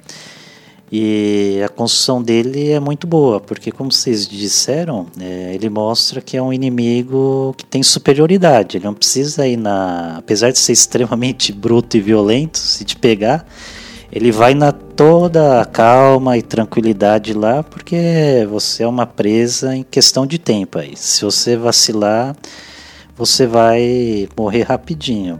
e 0.96 1.60
a 1.66 1.70
construção 1.70 2.22
dele 2.22 2.70
é 2.70 2.80
muito 2.80 3.08
boa, 3.08 3.39
porque, 3.39 3.72
como 3.72 3.91
vocês 3.91 4.28
disseram, 4.28 5.08
é, 5.20 5.56
ele 5.56 5.68
mostra 5.68 6.22
que 6.22 6.38
é 6.38 6.41
um 6.41 6.54
inimigo 6.54 7.56
que 7.58 7.66
tem 7.66 7.82
superioridade. 7.82 8.78
Ele 8.78 8.86
não 8.86 8.94
precisa 8.94 9.48
ir 9.48 9.58
na. 9.58 10.18
Apesar 10.20 10.52
de 10.52 10.60
ser 10.60 10.72
extremamente 10.74 11.52
bruto 11.52 11.98
e 11.98 12.00
violento, 12.00 12.60
se 12.60 12.86
te 12.86 12.96
pegar, 12.96 13.44
ele 14.12 14.32
vai 14.32 14.54
na 14.54 14.72
toda 14.72 15.66
calma 15.66 16.38
e 16.38 16.44
tranquilidade 16.44 17.34
lá, 17.34 17.64
porque 17.64 18.48
você 18.48 18.84
é 18.84 18.88
uma 18.88 19.08
presa 19.08 19.76
em 19.76 19.82
questão 19.82 20.28
de 20.28 20.38
tempo 20.38 20.78
aí. 20.78 20.96
Se 20.96 21.26
você 21.26 21.58
vacilar, 21.58 22.36
você 23.18 23.48
vai 23.48 24.30
morrer 24.38 24.62
rapidinho 24.62 25.39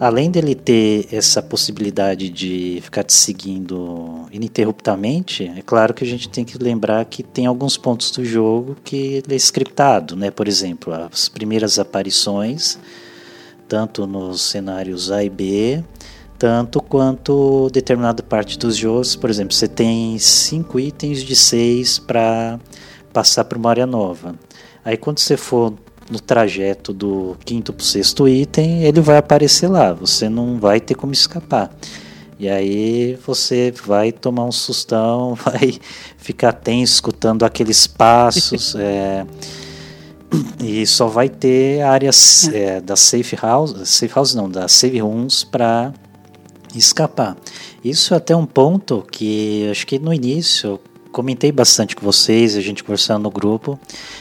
além 0.00 0.30
dele 0.30 0.54
ter 0.54 1.08
essa 1.12 1.42
possibilidade 1.42 2.28
de 2.28 2.80
ficar 2.82 3.04
te 3.04 3.12
seguindo 3.12 4.26
ininterruptamente, 4.32 5.50
é 5.56 5.62
claro 5.62 5.94
que 5.94 6.04
a 6.04 6.06
gente 6.06 6.28
tem 6.28 6.44
que 6.44 6.58
lembrar 6.58 7.04
que 7.04 7.22
tem 7.22 7.46
alguns 7.46 7.76
pontos 7.76 8.10
do 8.10 8.24
jogo 8.24 8.76
que 8.84 9.22
ele 9.24 9.34
é 9.34 9.36
scriptado, 9.36 10.16
né? 10.16 10.30
Por 10.30 10.48
exemplo, 10.48 10.92
as 10.92 11.28
primeiras 11.28 11.78
aparições, 11.78 12.78
tanto 13.68 14.06
nos 14.06 14.42
cenários 14.42 15.10
A 15.10 15.24
e 15.24 15.30
B, 15.30 15.82
tanto 16.38 16.82
quanto 16.82 17.70
determinada 17.70 18.22
parte 18.22 18.58
dos 18.58 18.76
jogos, 18.76 19.16
por 19.16 19.30
exemplo, 19.30 19.54
você 19.54 19.68
tem 19.68 20.18
cinco 20.18 20.78
itens 20.80 21.22
de 21.22 21.36
seis 21.36 21.98
para 21.98 22.58
passar 23.12 23.44
para 23.44 23.56
uma 23.56 23.70
área 23.70 23.86
nova. 23.86 24.34
Aí 24.84 24.96
quando 24.96 25.20
você 25.20 25.36
for 25.36 25.72
no 26.10 26.20
trajeto 26.20 26.92
do 26.92 27.36
quinto 27.44 27.72
para 27.72 27.82
o 27.82 27.84
sexto 27.84 28.28
item, 28.28 28.84
ele 28.84 29.00
vai 29.00 29.16
aparecer 29.16 29.68
lá, 29.68 29.92
você 29.92 30.28
não 30.28 30.58
vai 30.58 30.80
ter 30.80 30.94
como 30.94 31.12
escapar. 31.12 31.70
E 32.38 32.48
aí 32.48 33.18
você 33.26 33.72
vai 33.86 34.12
tomar 34.12 34.44
um 34.44 34.52
sustão, 34.52 35.34
vai 35.44 35.78
ficar 36.18 36.52
tenso 36.52 36.94
escutando 36.94 37.44
aqueles 37.44 37.86
passos. 37.86 38.74
é, 38.78 39.24
e 40.62 40.86
só 40.86 41.06
vai 41.06 41.28
ter 41.28 41.82
áreas 41.82 42.48
é, 42.52 42.80
da 42.80 42.96
safe 42.96 43.36
house, 43.36 43.88
safe 43.88 44.12
house 44.14 44.34
não, 44.34 44.50
da 44.50 44.66
save 44.66 44.98
rooms 44.98 45.44
para 45.44 45.92
escapar. 46.74 47.36
Isso 47.84 48.14
é 48.14 48.16
até 48.16 48.34
um 48.34 48.46
ponto 48.46 49.06
que 49.10 49.68
acho 49.70 49.86
que 49.86 49.98
no 49.98 50.12
início 50.12 50.80
comentei 51.14 51.52
bastante 51.52 51.94
com 51.94 52.04
vocês, 52.04 52.56
a 52.56 52.60
gente 52.60 52.82
conversando 52.82 53.22
no 53.22 53.30
grupo, 53.30 53.78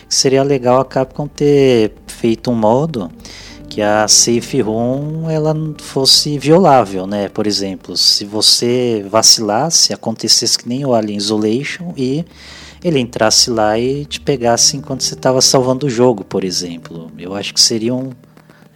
que 0.07 0.13
seria 0.13 0.43
legal 0.43 0.79
a 0.79 0.85
Capcom 0.85 1.27
ter 1.27 1.91
feito 2.05 2.51
um 2.51 2.55
modo 2.55 3.11
que 3.67 3.81
a 3.81 4.07
safe 4.07 4.61
room 4.61 5.27
ela 5.27 5.55
fosse 5.79 6.37
violável, 6.37 7.07
né? 7.07 7.27
Por 7.29 7.47
exemplo, 7.47 7.97
se 7.97 8.23
você 8.25 9.03
vacilasse, 9.09 9.91
acontecesse 9.91 10.59
que 10.59 10.69
nem 10.69 10.85
o 10.85 10.93
Alien 10.93 11.17
Isolation 11.17 11.93
e 11.97 12.23
ele 12.83 12.99
entrasse 12.99 13.49
lá 13.49 13.79
e 13.79 14.05
te 14.05 14.19
pegasse 14.19 14.77
enquanto 14.77 15.01
você 15.01 15.15
estava 15.15 15.41
salvando 15.41 15.87
o 15.87 15.89
jogo, 15.89 16.23
por 16.23 16.43
exemplo. 16.43 17.09
Eu 17.17 17.33
acho 17.33 17.55
que 17.55 17.59
seria 17.59 17.95
um 17.95 18.11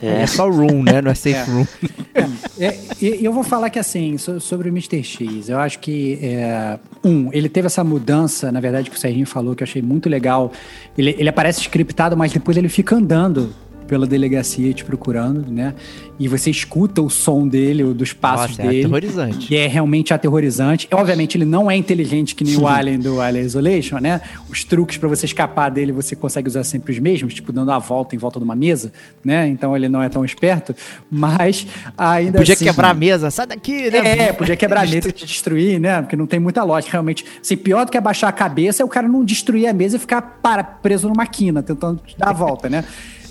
é. 0.01 0.21
é 0.21 0.27
só 0.27 0.49
room, 0.49 0.83
né? 0.83 1.01
Não 1.01 1.11
é 1.11 1.15
safe 1.15 1.35
é. 1.35 1.43
room. 1.43 1.65
É. 2.13 2.65
é 2.65 2.79
e 3.01 3.25
eu 3.25 3.31
vou 3.31 3.43
falar 3.43 3.69
que 3.69 3.79
assim, 3.79 4.17
sobre 4.17 4.69
o 4.69 4.71
Mr. 4.71 5.03
X, 5.03 5.49
eu 5.49 5.59
acho 5.59 5.79
que, 5.79 6.19
é, 6.21 6.79
um, 7.03 7.29
ele 7.31 7.49
teve 7.49 7.67
essa 7.67 7.83
mudança, 7.83 8.51
na 8.51 8.59
verdade, 8.59 8.89
que 8.89 8.95
o 8.95 8.99
Serginho 8.99 9.25
falou, 9.25 9.55
que 9.55 9.63
eu 9.63 9.65
achei 9.65 9.81
muito 9.81 10.09
legal. 10.09 10.51
Ele, 10.97 11.15
ele 11.17 11.29
aparece 11.29 11.61
scriptado, 11.61 12.15
mas 12.15 12.31
depois 12.31 12.57
ele 12.57 12.69
fica 12.69 12.95
andando 12.95 13.53
pela 13.87 14.05
delegacia 14.05 14.73
te 14.73 14.83
procurando, 14.83 15.49
né? 15.51 15.73
E 16.19 16.27
você 16.27 16.49
escuta 16.49 17.01
o 17.01 17.09
som 17.09 17.47
dele, 17.47 17.83
dos 17.93 18.11
passos 18.11 18.57
Nossa, 18.57 18.63
é 18.63 18.67
dele. 18.67 18.79
aterrorizante. 18.81 19.53
E 19.53 19.57
é 19.57 19.67
realmente 19.67 20.13
aterrorizante. 20.13 20.87
Obviamente, 20.91 21.37
ele 21.37 21.45
não 21.45 21.69
é 21.69 21.75
inteligente 21.77 22.35
que 22.35 22.43
nem 22.43 22.57
o 22.57 22.67
Alien 22.67 22.99
do 22.99 23.21
Alien 23.21 23.45
Isolation, 23.45 23.99
né? 23.99 24.21
Os 24.49 24.63
truques 24.63 24.97
pra 24.97 25.07
você 25.07 25.25
escapar 25.25 25.69
dele, 25.69 25.91
você 25.91 26.15
consegue 26.15 26.47
usar 26.47 26.63
sempre 26.63 26.91
os 26.91 26.99
mesmos, 26.99 27.33
tipo 27.33 27.51
dando 27.51 27.71
a 27.71 27.79
volta 27.79 28.15
em 28.15 28.17
volta 28.17 28.39
de 28.39 28.45
uma 28.45 28.55
mesa, 28.55 28.91
né? 29.23 29.47
Então 29.47 29.75
ele 29.75 29.87
não 29.87 30.01
é 30.01 30.09
tão 30.09 30.25
esperto, 30.25 30.75
mas 31.09 31.67
ainda 31.97 32.39
Podia 32.39 32.55
assim, 32.55 32.65
quebrar 32.65 32.89
a 32.89 32.93
mesa, 32.93 33.29
sai 33.31 33.47
daqui, 33.47 33.89
né? 33.91 34.27
é, 34.27 34.33
podia 34.33 34.55
quebrar 34.55 34.81
a 34.81 34.85
mesa 34.89 35.09
e 35.09 35.11
te 35.11 35.25
destruir, 35.25 35.79
né? 35.79 36.01
Porque 36.01 36.15
não 36.15 36.25
tem 36.27 36.39
muita 36.39 36.63
lógica, 36.63 36.93
realmente. 36.93 37.23
Assim, 37.41 37.55
pior 37.55 37.85
do 37.85 37.91
que 37.91 37.97
abaixar 37.97 38.29
a 38.29 38.33
cabeça 38.33 38.81
é 38.81 38.85
o 38.85 38.89
cara 38.89 39.07
não 39.07 39.23
destruir 39.23 39.67
a 39.67 39.73
mesa 39.73 39.97
e 39.97 39.99
ficar 39.99 40.21
para, 40.21 40.63
preso 40.63 41.07
numa 41.07 41.25
quina, 41.27 41.61
tentando 41.61 42.01
te 42.05 42.17
dar 42.17 42.29
a 42.29 42.33
volta, 42.33 42.69
né? 42.69 42.83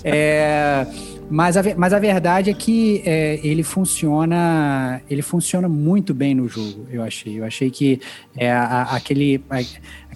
É, 0.09 0.87
mas, 1.29 1.57
a, 1.57 1.61
mas 1.75 1.91
a 1.93 1.99
verdade 1.99 2.49
é 2.49 2.53
que 2.53 3.01
é, 3.05 3.39
ele 3.43 3.61
funciona 3.63 5.01
ele 5.09 5.21
funciona 5.21 5.67
muito 5.67 6.13
bem 6.13 6.33
no 6.33 6.47
jogo, 6.47 6.87
eu 6.91 7.03
achei. 7.03 7.39
Eu 7.39 7.43
achei 7.45 7.69
que 7.69 7.99
é, 8.35 8.51
a- 8.51 8.83
aquele, 8.95 9.41
a- 9.49 9.59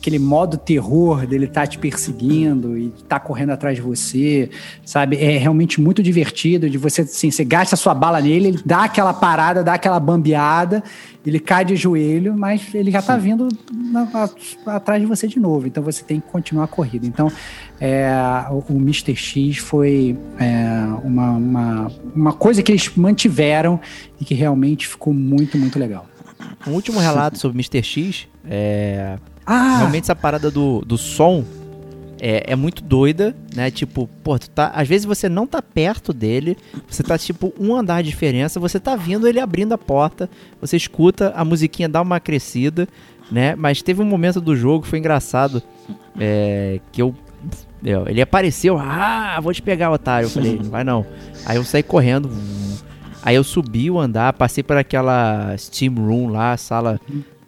aquele 0.01 0.17
modo 0.17 0.57
terror 0.57 1.27
dele 1.27 1.45
tá 1.45 1.65
te 1.67 1.77
perseguindo 1.77 2.75
e 2.75 2.89
tá 3.07 3.19
correndo 3.19 3.51
atrás 3.51 3.75
de 3.75 3.83
você, 3.83 4.49
sabe? 4.83 5.15
É 5.17 5.37
realmente 5.37 5.79
muito 5.79 6.01
divertido 6.01 6.67
de 6.67 6.75
você, 6.79 7.01
assim, 7.03 7.29
você 7.29 7.45
gasta 7.45 7.75
sua 7.75 7.93
bala 7.93 8.19
nele, 8.19 8.47
ele 8.47 8.59
dá 8.65 8.85
aquela 8.85 9.13
parada, 9.13 9.63
dá 9.63 9.75
aquela 9.75 9.99
bambeada, 9.99 10.83
ele 11.23 11.39
cai 11.39 11.63
de 11.63 11.75
joelho, 11.75 12.35
mas 12.35 12.73
ele 12.73 12.89
já 12.89 12.99
tá 12.99 13.15
vindo 13.15 13.47
na- 13.71 14.09
a- 14.65 14.75
atrás 14.75 14.99
de 14.99 15.05
você 15.07 15.27
de 15.27 15.39
novo, 15.39 15.67
então 15.67 15.83
você 15.83 16.03
tem 16.03 16.19
que 16.19 16.27
continuar 16.31 16.63
a 16.63 16.67
corrida. 16.67 17.05
Então, 17.05 17.31
é, 17.79 18.09
o, 18.49 18.73
o 18.73 18.77
Mr. 18.77 19.15
X 19.15 19.57
foi 19.59 20.17
é, 20.39 20.83
uma, 21.03 21.29
uma, 21.33 21.91
uma 22.15 22.33
coisa 22.33 22.63
que 22.63 22.71
eles 22.71 22.89
mantiveram 22.95 23.79
e 24.19 24.25
que 24.25 24.33
realmente 24.33 24.87
ficou 24.87 25.13
muito, 25.13 25.59
muito 25.59 25.77
legal. 25.77 26.07
Um 26.65 26.71
último 26.71 26.99
relato 26.99 27.37
sobre 27.37 27.55
Mr. 27.55 27.83
X. 27.83 28.27
É, 28.49 29.15
Ah, 29.45 29.77
Realmente 29.79 30.03
essa 30.05 30.15
parada 30.15 30.49
do, 30.51 30.81
do 30.85 30.97
som 30.97 31.43
é, 32.19 32.51
é 32.51 32.55
muito 32.55 32.83
doida, 32.83 33.35
né? 33.55 33.71
Tipo, 33.71 34.07
pô, 34.23 34.37
tu 34.37 34.49
tá, 34.49 34.67
às 34.75 34.87
vezes 34.87 35.05
você 35.05 35.27
não 35.27 35.47
tá 35.47 35.61
perto 35.61 36.13
dele, 36.13 36.55
você 36.87 37.01
tá 37.01 37.17
tipo 37.17 37.51
um 37.59 37.75
andar 37.75 38.03
de 38.03 38.09
diferença, 38.09 38.59
você 38.59 38.79
tá 38.79 38.95
vindo 38.95 39.27
ele 39.27 39.39
abrindo 39.39 39.73
a 39.73 39.77
porta, 39.77 40.29
você 40.59 40.77
escuta, 40.77 41.33
a 41.35 41.43
musiquinha 41.43 41.89
dá 41.89 41.99
uma 42.01 42.19
crescida, 42.19 42.87
né? 43.31 43.55
Mas 43.55 43.81
teve 43.81 44.01
um 44.01 44.05
momento 44.05 44.39
do 44.39 44.55
jogo, 44.55 44.85
foi 44.85 44.99
engraçado, 44.99 45.63
é, 46.19 46.79
que 46.91 47.01
eu, 47.01 47.15
eu- 47.83 48.07
Ele 48.07 48.21
apareceu, 48.21 48.77
ah, 48.77 49.39
vou 49.41 49.51
te 49.51 49.61
pegar, 49.63 49.89
otário. 49.91 50.27
Eu 50.27 50.29
falei, 50.29 50.59
não 50.61 50.69
vai 50.69 50.83
não. 50.83 51.03
Aí 51.45 51.57
eu 51.57 51.63
saí 51.63 51.81
correndo, 51.81 52.29
aí 53.23 53.35
eu 53.35 53.43
subi 53.43 53.89
o 53.89 53.99
andar, 53.99 54.33
passei 54.33 54.63
por 54.63 54.77
aquela 54.77 55.55
Steam 55.57 55.95
Room 55.95 56.27
lá, 56.27 56.55
sala 56.55 56.99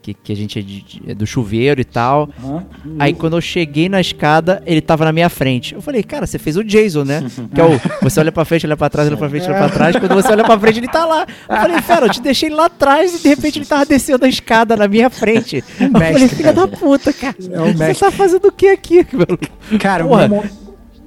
que, 0.03 0.13
que 0.13 0.31
a 0.33 0.35
gente 0.35 0.59
é, 0.59 0.61
de- 0.61 1.01
é 1.07 1.15
do 1.15 1.25
chuveiro 1.25 1.79
e 1.79 1.85
tal. 1.85 2.29
aham. 2.43 2.63
Aí 2.99 3.13
quando 3.13 3.37
eu 3.37 3.41
cheguei 3.41 3.87
na 3.87 4.01
escada, 4.01 4.61
ele 4.65 4.81
tava 4.81 5.05
na 5.05 5.13
minha 5.13 5.29
frente. 5.29 5.73
Eu 5.73 5.81
falei, 5.81 6.03
cara, 6.03 6.27
você 6.27 6.37
fez 6.37 6.57
o 6.57 6.63
Jason, 6.63 7.05
né? 7.05 7.23
Que 7.55 7.61
é 7.61 7.63
o. 7.63 7.79
Você 8.01 8.19
olha 8.19 8.31
pra 8.31 8.43
frente, 8.43 8.65
olha 8.65 8.75
pra 8.75 8.89
trás, 8.89 9.07
olha 9.07 9.15
pra 9.17 9.29
frente, 9.29 9.45
olha 9.47 9.57
pra 9.57 9.69
trás. 9.69 9.95
Quando 9.95 10.13
você 10.13 10.31
olha 10.31 10.43
pra 10.43 10.59
frente, 10.59 10.79
ele 10.79 10.87
tá 10.89 11.05
lá. 11.05 11.25
Eu 11.49 11.55
falei, 11.55 11.81
cara, 11.81 12.05
eu 12.07 12.09
te 12.11 12.21
deixei 12.21 12.49
lá 12.49 12.65
atrás 12.65 13.15
e 13.15 13.23
de 13.23 13.29
repente 13.29 13.59
ele 13.59 13.65
tava 13.65 13.85
descendo 13.85 14.25
a 14.25 14.27
escada 14.29 14.75
na 14.75 14.87
minha 14.87 15.09
frente. 15.09 15.63
Eu 15.79 15.89
falei, 15.91 16.11
mestre, 16.13 16.35
filha 16.35 16.51
da 16.53 16.67
puta, 16.67 17.13
cara. 17.13 17.35
É 17.39 17.61
o 17.61 17.65
Você 17.67 17.73
mestre. 17.73 17.99
tá 18.05 18.11
fazendo 18.11 18.45
o 18.47 18.51
que 18.51 18.67
aqui, 18.67 19.05
meu? 19.13 19.39
Cara, 19.79 20.05
o 20.05 20.09
Porra. 20.09 20.27
meu, 20.27 20.37
mo- 20.43 20.49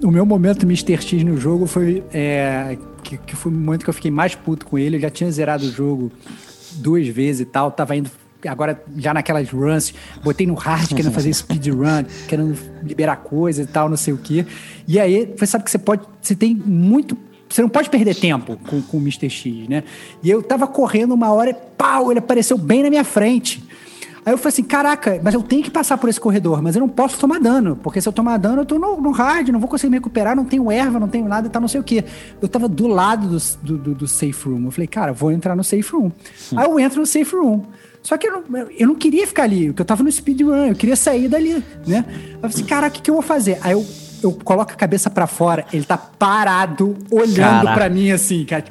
o 0.04 0.10
meu 0.10 0.24
momento 0.26 0.64
Mr. 0.64 0.94
X 1.00 1.22
no 1.22 1.36
jogo 1.36 1.66
foi. 1.66 2.02
é, 2.12 2.76
que, 3.02 3.18
que 3.18 3.36
foi 3.36 3.52
o 3.52 3.54
momento 3.54 3.84
que 3.84 3.90
eu 3.90 3.94
fiquei 3.94 4.10
mais 4.10 4.34
puto 4.34 4.64
com 4.66 4.78
ele. 4.78 4.96
Eu 4.96 5.00
já 5.00 5.10
tinha 5.10 5.30
zerado 5.30 5.64
o 5.66 5.70
jogo 5.70 6.10
duas 6.76 7.06
vezes 7.08 7.42
e 7.42 7.44
tal. 7.44 7.70
Tava 7.70 7.94
indo. 7.96 8.10
Agora, 8.46 8.82
já 8.96 9.12
naquelas 9.14 9.48
runs, 9.50 9.92
botei 10.22 10.46
no 10.46 10.54
hard 10.54 10.88
querendo 10.94 11.12
fazer 11.12 11.32
speedrun, 11.34 12.04
querendo 12.28 12.56
liberar 12.82 13.16
coisa 13.16 13.62
e 13.62 13.66
tal, 13.66 13.88
não 13.88 13.96
sei 13.96 14.12
o 14.14 14.18
quê. 14.18 14.46
E 14.86 15.00
aí, 15.00 15.32
você 15.36 15.46
sabe 15.46 15.64
que 15.64 15.70
você 15.70 15.78
pode. 15.78 16.02
Você 16.20 16.34
tem 16.34 16.54
muito. 16.54 17.16
Você 17.48 17.62
não 17.62 17.68
pode 17.68 17.88
perder 17.88 18.14
tempo 18.14 18.56
com, 18.68 18.82
com 18.82 18.96
o 18.96 19.00
Mr. 19.00 19.30
X, 19.30 19.68
né? 19.68 19.84
E 20.22 20.28
eu 20.30 20.42
tava 20.42 20.66
correndo 20.66 21.14
uma 21.14 21.30
hora 21.32 21.50
e 21.50 21.54
pau, 21.54 22.10
ele 22.10 22.18
apareceu 22.18 22.58
bem 22.58 22.82
na 22.82 22.90
minha 22.90 23.04
frente. 23.04 23.62
Aí 24.24 24.32
eu 24.32 24.38
falei 24.38 24.48
assim, 24.48 24.64
caraca, 24.64 25.20
mas 25.22 25.34
eu 25.34 25.40
tenho 25.44 25.62
que 25.62 25.70
passar 25.70 25.96
por 25.98 26.10
esse 26.10 26.18
corredor, 26.20 26.60
mas 26.60 26.74
eu 26.74 26.80
não 26.80 26.88
posso 26.88 27.16
tomar 27.16 27.38
dano, 27.38 27.76
porque 27.76 28.00
se 28.00 28.08
eu 28.08 28.12
tomar 28.12 28.36
dano, 28.38 28.62
eu 28.62 28.66
tô 28.66 28.76
no, 28.76 29.00
no 29.00 29.12
hard, 29.12 29.50
não 29.50 29.60
vou 29.60 29.68
conseguir 29.68 29.88
me 29.92 29.98
recuperar, 29.98 30.34
não 30.34 30.44
tenho 30.44 30.68
erva, 30.72 30.98
não 30.98 31.06
tenho 31.06 31.28
nada 31.28 31.46
e 31.46 31.50
tal, 31.50 31.62
não 31.62 31.68
sei 31.68 31.78
o 31.80 31.84
quê. 31.84 32.04
Eu 32.42 32.48
tava 32.48 32.66
do 32.68 32.88
lado 32.88 33.28
do, 33.28 33.38
do, 33.62 33.78
do- 33.78 33.94
do 33.94 34.08
safe 34.08 34.48
room. 34.48 34.64
Eu 34.64 34.72
falei, 34.72 34.88
cara, 34.88 35.12
vou 35.12 35.30
entrar 35.30 35.54
no 35.54 35.62
safe 35.62 35.92
room. 35.92 36.10
Aí 36.56 36.66
eu 36.68 36.80
entro 36.80 36.98
no 36.98 37.06
safe 37.06 37.36
room. 37.36 37.62
Só 38.06 38.16
que 38.16 38.28
eu 38.28 38.32
não, 38.34 38.68
eu 38.78 38.86
não 38.86 38.94
queria 38.94 39.26
ficar 39.26 39.42
ali, 39.42 39.66
porque 39.66 39.82
eu 39.82 39.84
tava 39.84 40.04
no 40.04 40.12
speedrun, 40.12 40.66
eu 40.66 40.76
queria 40.76 40.94
sair 40.94 41.26
dali, 41.28 41.54
né? 41.84 42.04
Aí 42.06 42.32
eu 42.34 42.40
falei 42.40 42.54
assim, 42.54 42.64
caraca, 42.64 42.90
o 42.90 42.92
que, 42.92 43.02
que 43.02 43.10
eu 43.10 43.14
vou 43.16 43.22
fazer? 43.22 43.58
Aí 43.62 43.72
eu, 43.72 43.84
eu 44.22 44.30
coloco 44.30 44.70
a 44.70 44.76
cabeça 44.76 45.10
pra 45.10 45.26
fora, 45.26 45.66
ele 45.72 45.84
tá 45.84 45.98
parado, 45.98 46.96
olhando 47.10 47.64
pra 47.74 47.88
mim 47.88 48.12
assim, 48.12 48.44
cara. 48.44 48.64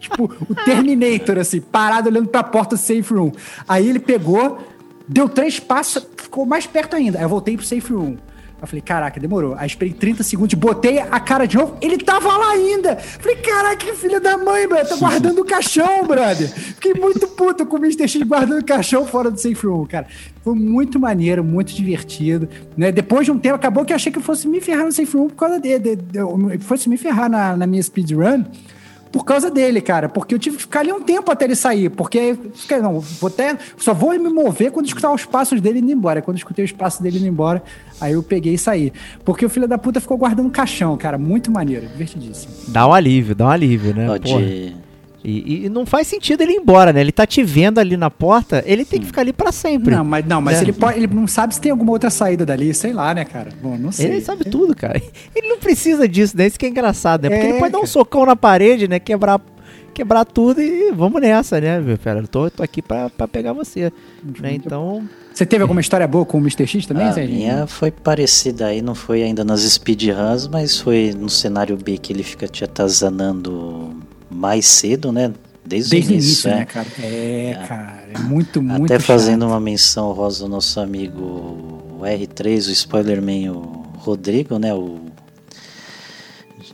Tipo, 0.00 0.24
o 0.50 0.56
Terminator, 0.56 1.38
assim, 1.38 1.60
parado 1.60 2.08
olhando 2.08 2.26
pra 2.26 2.42
porta 2.42 2.74
do 2.74 2.78
safe 2.80 3.14
room. 3.14 3.30
Aí 3.68 3.88
ele 3.88 4.00
pegou, 4.00 4.58
deu 5.06 5.28
três 5.28 5.60
passos, 5.60 6.04
ficou 6.16 6.44
mais 6.44 6.66
perto 6.66 6.96
ainda. 6.96 7.18
Aí 7.18 7.24
eu 7.24 7.28
voltei 7.28 7.56
pro 7.56 7.64
safe 7.64 7.92
room. 7.92 8.16
Eu 8.60 8.66
falei, 8.66 8.80
caraca, 8.80 9.20
demorou. 9.20 9.54
Aí 9.58 9.66
esperei 9.66 9.92
30 9.92 10.22
segundos, 10.22 10.54
botei 10.54 10.98
a 10.98 11.20
cara 11.20 11.46
de 11.46 11.56
novo, 11.56 11.76
ele 11.80 11.98
tava 11.98 12.28
lá 12.28 12.52
ainda. 12.52 12.96
Falei, 12.96 13.36
caraca, 13.36 13.76
que 13.76 13.92
filho 13.94 14.20
da 14.20 14.38
mãe, 14.38 14.66
brother, 14.66 14.88
tá 14.88 14.96
guardando 14.96 15.40
o 15.40 15.44
caixão, 15.44 16.06
brother. 16.06 16.48
Fiquei 16.48 16.94
muito 16.94 17.26
puto 17.28 17.66
com 17.66 17.76
o 17.76 17.78
Mr. 17.78 18.08
X 18.08 18.22
guardando 18.22 18.60
o 18.60 18.64
caixão 18.64 19.06
fora 19.06 19.30
do 19.30 19.38
safe 19.38 19.66
room, 19.66 19.86
cara. 19.86 20.06
Foi 20.42 20.54
muito 20.54 20.98
maneiro, 20.98 21.44
muito 21.44 21.74
divertido. 21.74 22.48
Né? 22.76 22.90
Depois 22.90 23.26
de 23.26 23.32
um 23.32 23.38
tempo, 23.38 23.56
acabou 23.56 23.84
que 23.84 23.92
eu 23.92 23.96
achei 23.96 24.10
que 24.10 24.18
eu 24.18 24.22
fosse 24.22 24.48
me 24.48 24.60
ferrar 24.60 24.84
no 24.84 24.92
safe 24.92 25.16
room 25.16 25.28
por 25.28 25.36
causa 25.36 25.60
dele. 25.60 25.78
De, 25.78 25.96
de, 25.96 26.18
eu 26.18 26.58
fosse 26.60 26.88
me 26.88 26.96
ferrar 26.96 27.28
na, 27.28 27.56
na 27.56 27.66
minha 27.66 27.82
speedrun 27.82 28.44
por 29.14 29.24
causa 29.24 29.48
dele, 29.48 29.80
cara. 29.80 30.08
Porque 30.08 30.34
eu 30.34 30.38
tive 30.40 30.56
que 30.56 30.62
ficar 30.62 30.80
ali 30.80 30.92
um 30.92 31.00
tempo 31.00 31.30
até 31.30 31.44
ele 31.44 31.54
sair. 31.54 31.88
Porque, 31.88 32.36
não, 32.82 32.98
vou 32.98 33.28
até. 33.28 33.56
Só 33.76 33.94
vou 33.94 34.10
me 34.10 34.28
mover 34.28 34.72
quando 34.72 34.86
escutar 34.86 35.12
os 35.12 35.24
passos 35.24 35.60
dele 35.60 35.78
indo 35.78 35.92
embora. 35.92 36.20
Quando 36.20 36.36
eu 36.36 36.38
escutei 36.38 36.64
os 36.64 36.72
passos 36.72 37.00
dele 37.00 37.18
indo 37.18 37.28
embora, 37.28 37.62
aí 38.00 38.14
eu 38.14 38.24
peguei 38.24 38.54
e 38.54 38.58
saí. 38.58 38.92
Porque 39.24 39.46
o 39.46 39.48
filho 39.48 39.68
da 39.68 39.78
puta 39.78 40.00
ficou 40.00 40.16
guardando 40.16 40.50
caixão, 40.50 40.96
cara. 40.96 41.16
Muito 41.16 41.48
maneiro, 41.48 41.86
divertidíssimo. 41.86 42.52
Dá 42.66 42.88
um 42.88 42.92
alívio, 42.92 43.36
dá 43.36 43.44
um 43.46 43.50
alívio, 43.50 43.94
né? 43.94 44.10
Ó, 44.10 44.18
Porra. 44.18 44.42
de- 44.42 44.74
E, 45.26 45.64
e 45.64 45.68
não 45.70 45.86
faz 45.86 46.06
sentido 46.06 46.42
ele 46.42 46.52
ir 46.52 46.56
embora, 46.56 46.92
né? 46.92 47.00
Ele 47.00 47.10
tá 47.10 47.26
te 47.26 47.42
vendo 47.42 47.78
ali 47.78 47.96
na 47.96 48.10
porta, 48.10 48.62
ele 48.66 48.84
tem 48.84 49.00
que 49.00 49.06
ficar 49.06 49.22
ali 49.22 49.32
pra 49.32 49.50
sempre. 49.50 49.94
Não, 49.96 50.04
mas, 50.04 50.26
não, 50.26 50.40
mas 50.42 50.56
Né? 50.58 50.64
ele, 50.64 50.72
pode, 50.74 50.98
ele 50.98 51.06
não 51.06 51.26
sabe 51.26 51.54
se 51.54 51.60
tem 51.62 51.72
alguma 51.72 51.92
outra 51.92 52.10
saída 52.10 52.44
dali, 52.44 52.74
sei 52.74 52.92
lá, 52.92 53.14
né, 53.14 53.24
cara? 53.24 53.48
Bom, 53.62 53.78
não 53.78 53.90
sei. 53.90 54.06
Ele 54.06 54.20
sabe 54.20 54.44
tudo, 54.44 54.76
cara. 54.76 55.00
Ele 55.34 55.48
não 55.48 55.58
precisa 55.58 56.06
disso, 56.06 56.36
né? 56.36 56.46
Isso 56.46 56.58
que 56.58 56.66
é 56.66 56.68
engraçado, 56.68 57.22
né? 57.22 57.30
Porque 57.30 57.46
É, 57.46 57.50
ele 57.50 57.58
pode 57.58 57.72
dar 57.72 57.78
um 57.78 57.80
cara. 57.82 57.92
socão 57.92 58.26
na 58.26 58.36
parede, 58.36 58.86
né? 58.86 58.98
Quebrar, 58.98 59.40
quebrar 59.94 60.26
tudo 60.26 60.60
e 60.60 60.92
vamos 60.92 61.22
nessa, 61.22 61.58
né? 61.58 61.80
meu 61.80 61.96
Pera, 61.96 62.20
eu 62.20 62.28
tô, 62.28 62.50
tô 62.50 62.62
aqui 62.62 62.82
pra, 62.82 63.08
pra 63.08 63.26
pegar 63.26 63.54
você. 63.54 63.90
Né? 64.40 64.52
Então, 64.52 65.08
Você 65.32 65.46
teve 65.46 65.62
alguma 65.62 65.80
história 65.80 66.06
boa 66.06 66.26
com 66.26 66.36
o 66.36 66.40
Mr. 66.42 66.66
X 66.66 66.84
também, 66.84 67.06
A 67.06 67.12
Zé? 67.12 67.26
minha 67.26 67.66
foi 67.66 67.90
parecida 67.90 68.66
aí, 68.66 68.82
não 68.82 68.94
foi 68.94 69.22
ainda 69.22 69.42
nas 69.42 69.62
speedruns, 69.62 70.46
mas 70.48 70.78
foi 70.78 71.14
no 71.18 71.30
cenário 71.30 71.76
B 71.78 71.96
que 71.96 72.12
ele 72.12 72.22
fica 72.22 72.46
te 72.46 72.62
atazanando 72.62 73.96
mais 74.34 74.66
cedo, 74.66 75.12
né? 75.12 75.32
Desde, 75.64 75.90
Desde 75.90 76.12
o 76.12 76.14
início, 76.14 76.28
início, 76.28 76.50
é. 76.50 76.54
né, 76.56 76.64
cara? 76.66 76.86
É, 77.02 77.64
cara. 77.66 78.08
É 78.12 78.18
muito, 78.18 78.60
muito 78.60 78.84
Até 78.84 78.98
fazendo 78.98 79.42
chato. 79.42 79.50
uma 79.50 79.60
menção 79.60 80.12
rosa 80.12 80.44
ao 80.44 80.48
nosso 80.50 80.78
amigo 80.78 81.22
o 81.22 82.00
R3, 82.02 82.68
o 82.68 82.70
Spoilerman, 82.70 83.50
o 83.50 83.84
Rodrigo, 83.96 84.58
né? 84.58 84.74
O 84.74 85.00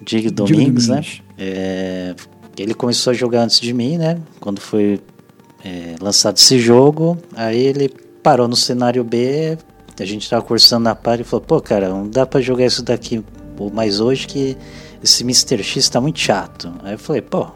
Diego 0.02 0.30
Domingues, 0.30 0.88
né? 0.88 1.02
É, 1.38 2.14
ele 2.58 2.74
começou 2.74 3.12
a 3.12 3.14
jogar 3.14 3.42
antes 3.42 3.60
de 3.60 3.72
mim, 3.72 3.96
né? 3.96 4.18
Quando 4.40 4.60
foi 4.60 5.00
é, 5.64 5.94
lançado 6.00 6.36
esse 6.36 6.58
jogo, 6.58 7.16
aí 7.36 7.58
ele 7.58 7.88
parou 8.22 8.48
no 8.48 8.56
cenário 8.56 9.04
B, 9.04 9.56
a 9.98 10.04
gente 10.04 10.28
tava 10.28 10.42
conversando 10.42 10.84
na 10.84 10.94
par 10.94 11.20
e 11.20 11.24
falou, 11.24 11.44
pô, 11.44 11.60
cara, 11.60 11.88
não 11.90 12.08
dá 12.08 12.24
pra 12.26 12.40
jogar 12.40 12.64
isso 12.64 12.82
daqui 12.82 13.22
mais 13.74 14.00
hoje 14.00 14.26
que 14.26 14.56
esse 15.02 15.22
Mr. 15.22 15.62
X 15.62 15.88
tá 15.88 16.00
muito 16.00 16.18
chato. 16.18 16.72
Aí 16.82 16.92
eu 16.92 16.98
falei, 16.98 17.22
pô, 17.22 17.48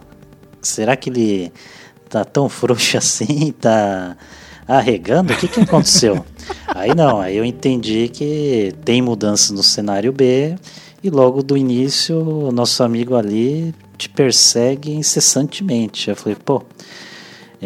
será 0.63 0.97
que 0.97 1.11
ele 1.11 1.53
tá 2.09 2.25
tão 2.25 2.49
frouxo 2.49 2.97
assim, 2.99 3.53
tá 3.53 4.17
arregando? 4.67 5.33
O 5.33 5.37
que 5.37 5.49
que 5.49 5.61
aconteceu? 5.61 6.25
aí 6.69 6.95
não, 6.95 7.21
aí 7.21 7.37
eu 7.37 7.45
entendi 7.45 8.09
que 8.09 8.75
tem 8.85 9.03
mudanças 9.03 9.51
no 9.51 9.63
cenário 9.63 10.13
B 10.13 10.57
e 11.03 11.11
logo 11.11 11.43
do 11.43 11.57
início 11.57 12.17
o 12.17 12.53
nosso 12.53 12.83
amigo 12.83 13.15
ali 13.15 13.75
te 13.97 14.09
persegue 14.09 14.93
incessantemente. 14.93 16.11
Eu 16.11 16.17
falei, 16.17 16.37
pô, 16.43 16.63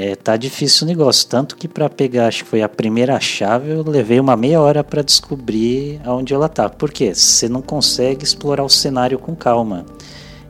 é, 0.00 0.14
tá 0.14 0.36
difícil 0.36 0.86
o 0.86 0.88
negócio. 0.88 1.28
Tanto 1.28 1.56
que 1.56 1.66
para 1.66 1.88
pegar, 1.90 2.28
acho 2.28 2.44
que 2.44 2.50
foi 2.50 2.62
a 2.62 2.68
primeira 2.68 3.18
chave, 3.18 3.70
eu 3.70 3.82
levei 3.82 4.20
uma 4.20 4.36
meia 4.36 4.60
hora 4.60 4.84
para 4.84 5.02
descobrir 5.02 6.00
aonde 6.04 6.32
ela 6.32 6.48
tá. 6.48 6.68
Por 6.68 6.92
quê? 6.92 7.12
Você 7.12 7.48
não 7.48 7.60
consegue 7.60 8.22
explorar 8.22 8.62
o 8.62 8.68
cenário 8.68 9.18
com 9.18 9.34
calma. 9.34 9.84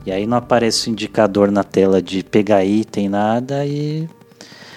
E 0.04 0.12
aí 0.12 0.26
não 0.26 0.36
aparece 0.36 0.88
o 0.88 0.92
indicador 0.92 1.50
na 1.50 1.64
tela 1.64 2.02
de 2.02 2.22
pegar 2.22 2.64
item, 2.64 3.08
nada, 3.08 3.64
e 3.64 4.08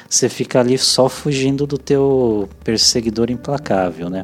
você 0.10 0.30
fica 0.30 0.60
ali 0.60 0.78
só 0.78 1.08
fugindo 1.08 1.68
do 1.68 1.78
teu 1.78 2.50
perseguidor 2.64 3.30
implacável, 3.30 4.10
né? 4.10 4.24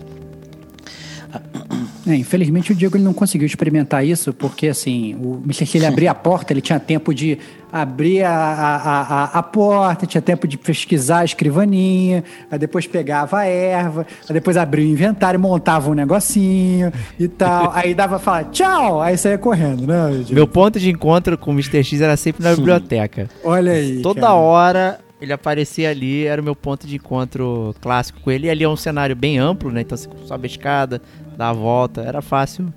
É, 2.07 2.15
infelizmente 2.15 2.71
o 2.71 2.75
Diego 2.75 2.95
ele 2.95 3.03
não 3.03 3.13
conseguiu 3.13 3.45
experimentar 3.45 4.05
isso, 4.05 4.33
porque 4.33 4.67
assim, 4.67 5.15
o 5.15 5.41
Mr. 5.43 5.65
X, 5.65 5.75
ele 5.75 5.85
abria 5.85 6.11
a 6.11 6.15
porta, 6.15 6.53
ele 6.53 6.61
tinha 6.61 6.79
tempo 6.79 7.13
de 7.13 7.37
abrir 7.71 8.23
a, 8.23 8.31
a, 8.31 9.01
a, 9.01 9.23
a, 9.39 9.43
porta, 9.43 10.05
tinha 10.05 10.21
tempo 10.21 10.47
de 10.47 10.57
pesquisar 10.57 11.19
a 11.19 11.25
escrivaninha, 11.25 12.23
aí 12.49 12.57
depois 12.57 12.87
pegava 12.87 13.39
a 13.39 13.45
erva, 13.45 14.07
aí 14.27 14.33
depois 14.33 14.55
abria 14.55 14.85
o 14.85 14.87
inventário, 14.87 15.37
montava 15.37 15.91
um 15.91 15.93
negocinho 15.93 16.93
e 17.19 17.27
tal, 17.27 17.71
aí 17.75 17.93
dava 17.93 18.19
falar 18.19 18.45
tchau, 18.45 19.01
aí 19.01 19.17
saía 19.17 19.37
correndo, 19.37 19.85
né? 19.85 20.11
Diego? 20.11 20.33
Meu 20.33 20.47
ponto 20.47 20.79
de 20.79 20.89
encontro 20.89 21.37
com 21.37 21.51
o 21.51 21.53
Mr. 21.53 21.83
X 21.83 21.99
era 21.99 22.15
sempre 22.15 22.41
na 22.41 22.55
biblioteca. 22.55 23.29
Olha 23.43 23.73
aí. 23.73 24.01
Toda 24.01 24.21
cara. 24.21 24.33
hora 24.33 24.99
ele 25.19 25.33
aparecia 25.33 25.89
ali, 25.89 26.25
era 26.25 26.41
o 26.41 26.43
meu 26.43 26.55
ponto 26.55 26.85
de 26.85 26.95
encontro 26.95 27.75
clássico 27.81 28.19
com 28.21 28.31
ele. 28.31 28.47
E 28.47 28.49
ali 28.49 28.63
é 28.63 28.69
um 28.69 28.75
cenário 28.75 29.15
bem 29.15 29.39
amplo, 29.39 29.71
né? 29.71 29.81
Então 29.81 29.97
você 29.97 30.07
sobe 30.25 30.45
a 30.45 30.49
escada, 30.49 31.01
dá 31.37 31.49
a 31.49 31.53
volta, 31.53 32.01
era 32.01 32.21
fácil 32.21 32.73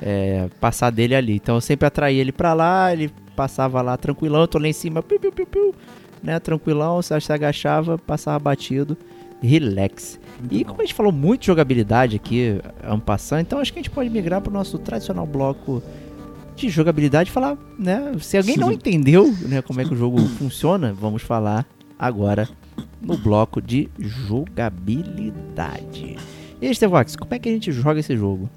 é, 0.00 0.48
passar 0.60 0.90
dele 0.90 1.14
ali. 1.14 1.36
Então 1.36 1.56
eu 1.56 1.60
sempre 1.60 1.86
atraía 1.86 2.20
ele 2.20 2.32
pra 2.32 2.54
lá, 2.54 2.92
ele 2.92 3.12
passava 3.36 3.80
lá 3.82 3.96
tranquilão, 3.96 4.40
eu 4.40 4.48
tô 4.48 4.58
lá 4.58 4.66
em 4.66 4.72
cima, 4.72 5.00
piu, 5.02 5.20
piu, 5.20 5.30
piu, 5.30 5.46
piu, 5.46 5.74
né? 6.22 6.40
Tranquilão, 6.40 6.96
você 6.96 7.20
se 7.20 7.32
agachava, 7.32 7.98
passava 7.98 8.38
batido, 8.38 8.96
relax. 9.42 10.18
E 10.50 10.64
como 10.64 10.80
a 10.80 10.84
gente 10.84 10.94
falou 10.94 11.12
muito 11.12 11.42
de 11.42 11.48
jogabilidade 11.48 12.16
aqui, 12.16 12.60
ampassando, 12.82 13.42
então 13.42 13.58
acho 13.58 13.70
que 13.72 13.78
a 13.78 13.82
gente 13.82 13.90
pode 13.90 14.08
migrar 14.08 14.40
pro 14.40 14.52
nosso 14.52 14.78
tradicional 14.78 15.26
bloco 15.26 15.82
de 16.56 16.68
jogabilidade 16.68 17.30
e 17.30 17.32
falar, 17.32 17.56
né? 17.78 18.12
Se 18.20 18.36
alguém 18.36 18.56
não 18.56 18.72
entendeu 18.72 19.32
né, 19.42 19.62
como 19.62 19.80
é 19.80 19.84
que 19.84 19.94
o 19.94 19.96
jogo 19.96 20.18
funciona, 20.18 20.92
vamos 20.92 21.22
falar 21.22 21.64
agora 21.96 22.48
no 23.00 23.16
bloco 23.16 23.62
de 23.62 23.88
jogabilidade. 23.98 26.16
E 26.60 26.66
aí, 26.66 26.74
como 27.16 27.34
é 27.34 27.38
que 27.38 27.48
a 27.48 27.52
gente 27.52 27.70
joga 27.70 28.00
esse 28.00 28.16
jogo? 28.16 28.50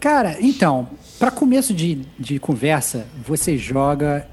Cara, 0.00 0.38
então, 0.40 0.88
para 1.18 1.30
começo 1.30 1.74
de, 1.74 2.06
de 2.18 2.38
conversa, 2.38 3.06
você 3.22 3.58
joga 3.58 4.26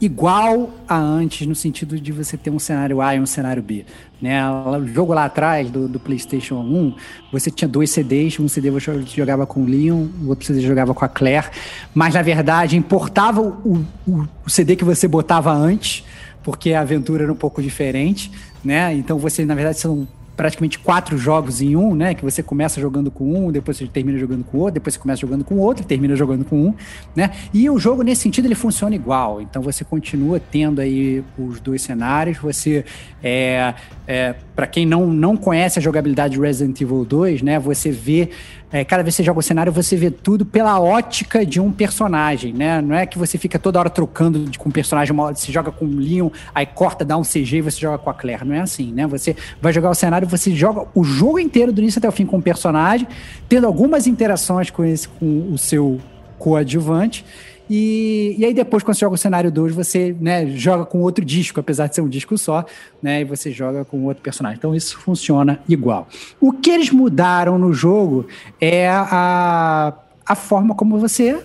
igual 0.00 0.70
a 0.88 0.96
antes, 0.96 1.46
no 1.46 1.54
sentido 1.54 1.98
de 1.98 2.12
você 2.12 2.36
ter 2.36 2.50
um 2.50 2.58
cenário 2.58 3.00
A 3.00 3.14
e 3.14 3.20
um 3.20 3.26
cenário 3.26 3.62
B. 3.62 3.84
Né? 4.20 4.40
O 4.50 4.86
jogo 4.86 5.12
lá 5.12 5.24
atrás, 5.24 5.70
do, 5.70 5.88
do 5.88 5.98
PlayStation 5.98 6.56
1, 6.56 6.94
você 7.32 7.50
tinha 7.50 7.68
dois 7.68 7.90
CDs, 7.90 8.38
um 8.38 8.48
CD 8.48 8.70
você 8.70 9.00
jogava 9.14 9.46
com 9.46 9.62
o 9.62 9.66
Leon, 9.66 10.06
o 10.22 10.28
outro 10.28 10.46
CD 10.46 10.60
jogava 10.60 10.94
com 10.94 11.04
a 11.04 11.08
Claire, 11.08 11.48
mas 11.94 12.14
na 12.14 12.22
verdade 12.22 12.76
importava 12.76 13.40
o, 13.40 13.84
o, 14.06 14.28
o 14.46 14.50
CD 14.50 14.76
que 14.76 14.84
você 14.84 15.08
botava 15.08 15.52
antes, 15.52 16.04
porque 16.42 16.72
a 16.72 16.80
aventura 16.80 17.24
era 17.24 17.32
um 17.32 17.36
pouco 17.36 17.62
diferente, 17.62 18.30
né? 18.64 18.94
Então 18.94 19.18
você, 19.18 19.44
na 19.44 19.54
verdade, 19.54 19.78
são 19.78 20.06
praticamente 20.38 20.78
quatro 20.78 21.18
jogos 21.18 21.60
em 21.60 21.74
um, 21.74 21.96
né? 21.96 22.14
Que 22.14 22.22
você 22.22 22.44
começa 22.44 22.80
jogando 22.80 23.10
com 23.10 23.48
um, 23.48 23.50
depois 23.50 23.76
você 23.76 23.88
termina 23.88 24.16
jogando 24.16 24.44
com 24.44 24.58
outro, 24.58 24.74
depois 24.74 24.94
você 24.94 25.00
começa 25.00 25.20
jogando 25.20 25.42
com 25.44 25.56
outro, 25.58 25.84
termina 25.84 26.14
jogando 26.14 26.44
com 26.44 26.68
um, 26.68 26.74
né? 27.14 27.32
E 27.52 27.68
o 27.68 27.76
jogo, 27.76 28.02
nesse 28.02 28.22
sentido, 28.22 28.44
ele 28.46 28.54
funciona 28.54 28.94
igual. 28.94 29.42
Então 29.42 29.60
você 29.60 29.84
continua 29.84 30.38
tendo 30.38 30.80
aí 30.80 31.24
os 31.36 31.58
dois 31.58 31.82
cenários. 31.82 32.38
Você, 32.38 32.84
é, 33.20 33.74
é, 34.06 34.36
para 34.54 34.68
quem 34.68 34.86
não, 34.86 35.08
não 35.08 35.36
conhece 35.36 35.80
a 35.80 35.82
jogabilidade 35.82 36.34
de 36.34 36.40
Resident 36.40 36.80
Evil 36.80 37.04
2, 37.04 37.42
né? 37.42 37.58
Você 37.58 37.90
vê 37.90 38.30
é, 38.70 38.84
cada 38.84 39.02
vez 39.02 39.14
que 39.14 39.22
você 39.22 39.26
joga 39.26 39.40
o 39.40 39.42
cenário, 39.42 39.72
você 39.72 39.96
vê 39.96 40.10
tudo 40.10 40.44
pela 40.44 40.78
ótica 40.78 41.44
de 41.44 41.58
um 41.58 41.72
personagem, 41.72 42.52
né? 42.52 42.82
Não 42.82 42.94
é 42.94 43.06
que 43.06 43.18
você 43.18 43.38
fica 43.38 43.58
toda 43.58 43.78
hora 43.78 43.88
trocando 43.88 44.40
de, 44.40 44.58
com 44.58 44.68
um 44.68 44.72
personagem, 44.72 45.12
uma 45.12 45.24
hora 45.24 45.34
você 45.34 45.50
joga 45.50 45.72
com 45.72 45.86
o 45.86 45.96
Leon, 45.96 46.28
aí 46.54 46.66
corta, 46.66 47.04
dá 47.04 47.16
um 47.16 47.22
CG 47.22 47.56
e 47.56 47.60
você 47.62 47.80
joga 47.80 47.96
com 47.96 48.10
a 48.10 48.14
Claire. 48.14 48.44
Não 48.44 48.54
é 48.54 48.60
assim, 48.60 48.92
né? 48.92 49.06
Você 49.06 49.34
vai 49.60 49.72
jogar 49.72 49.88
o 49.90 49.94
cenário, 49.94 50.28
você 50.28 50.54
joga 50.54 50.86
o 50.94 51.02
jogo 51.02 51.38
inteiro 51.38 51.72
do 51.72 51.80
início 51.80 51.98
até 51.98 52.08
o 52.08 52.12
fim 52.12 52.26
com 52.26 52.36
o 52.36 52.42
personagem, 52.42 53.08
tendo 53.48 53.66
algumas 53.66 54.06
interações 54.06 54.70
com, 54.70 54.84
esse, 54.84 55.08
com 55.08 55.50
o 55.50 55.56
seu 55.56 55.98
coadjuvante. 56.38 57.24
E, 57.68 58.34
e 58.38 58.44
aí 58.44 58.54
depois, 58.54 58.82
quando 58.82 58.96
você 58.96 59.00
joga 59.00 59.14
o 59.14 59.18
cenário 59.18 59.50
2, 59.50 59.74
você 59.74 60.16
né, 60.20 60.46
joga 60.46 60.86
com 60.86 61.00
outro 61.02 61.24
disco, 61.24 61.60
apesar 61.60 61.86
de 61.86 61.94
ser 61.94 62.00
um 62.00 62.08
disco 62.08 62.38
só, 62.38 62.64
né? 63.02 63.20
E 63.20 63.24
você 63.24 63.50
joga 63.50 63.84
com 63.84 64.04
outro 64.04 64.22
personagem. 64.22 64.56
Então 64.58 64.74
isso 64.74 64.98
funciona 64.98 65.60
igual. 65.68 66.08
O 66.40 66.52
que 66.52 66.70
eles 66.70 66.90
mudaram 66.90 67.58
no 67.58 67.72
jogo 67.72 68.26
é 68.60 68.88
a, 68.88 69.92
a 70.26 70.34
forma 70.34 70.74
como 70.74 70.98
você 70.98 71.38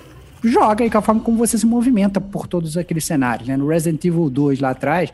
joga 0.43 0.86
e 0.86 0.89
a 0.93 1.01
forma 1.01 1.21
como 1.21 1.38
você 1.38 1.57
se 1.57 1.65
movimenta 1.65 2.19
por 2.19 2.47
todos 2.47 2.78
aqueles 2.78 3.05
cenários. 3.05 3.47
Né? 3.47 3.57
No 3.57 3.67
Resident 3.67 4.03
Evil 4.03 4.30
2 4.30 4.59
lá 4.59 4.71
atrás, 4.71 5.11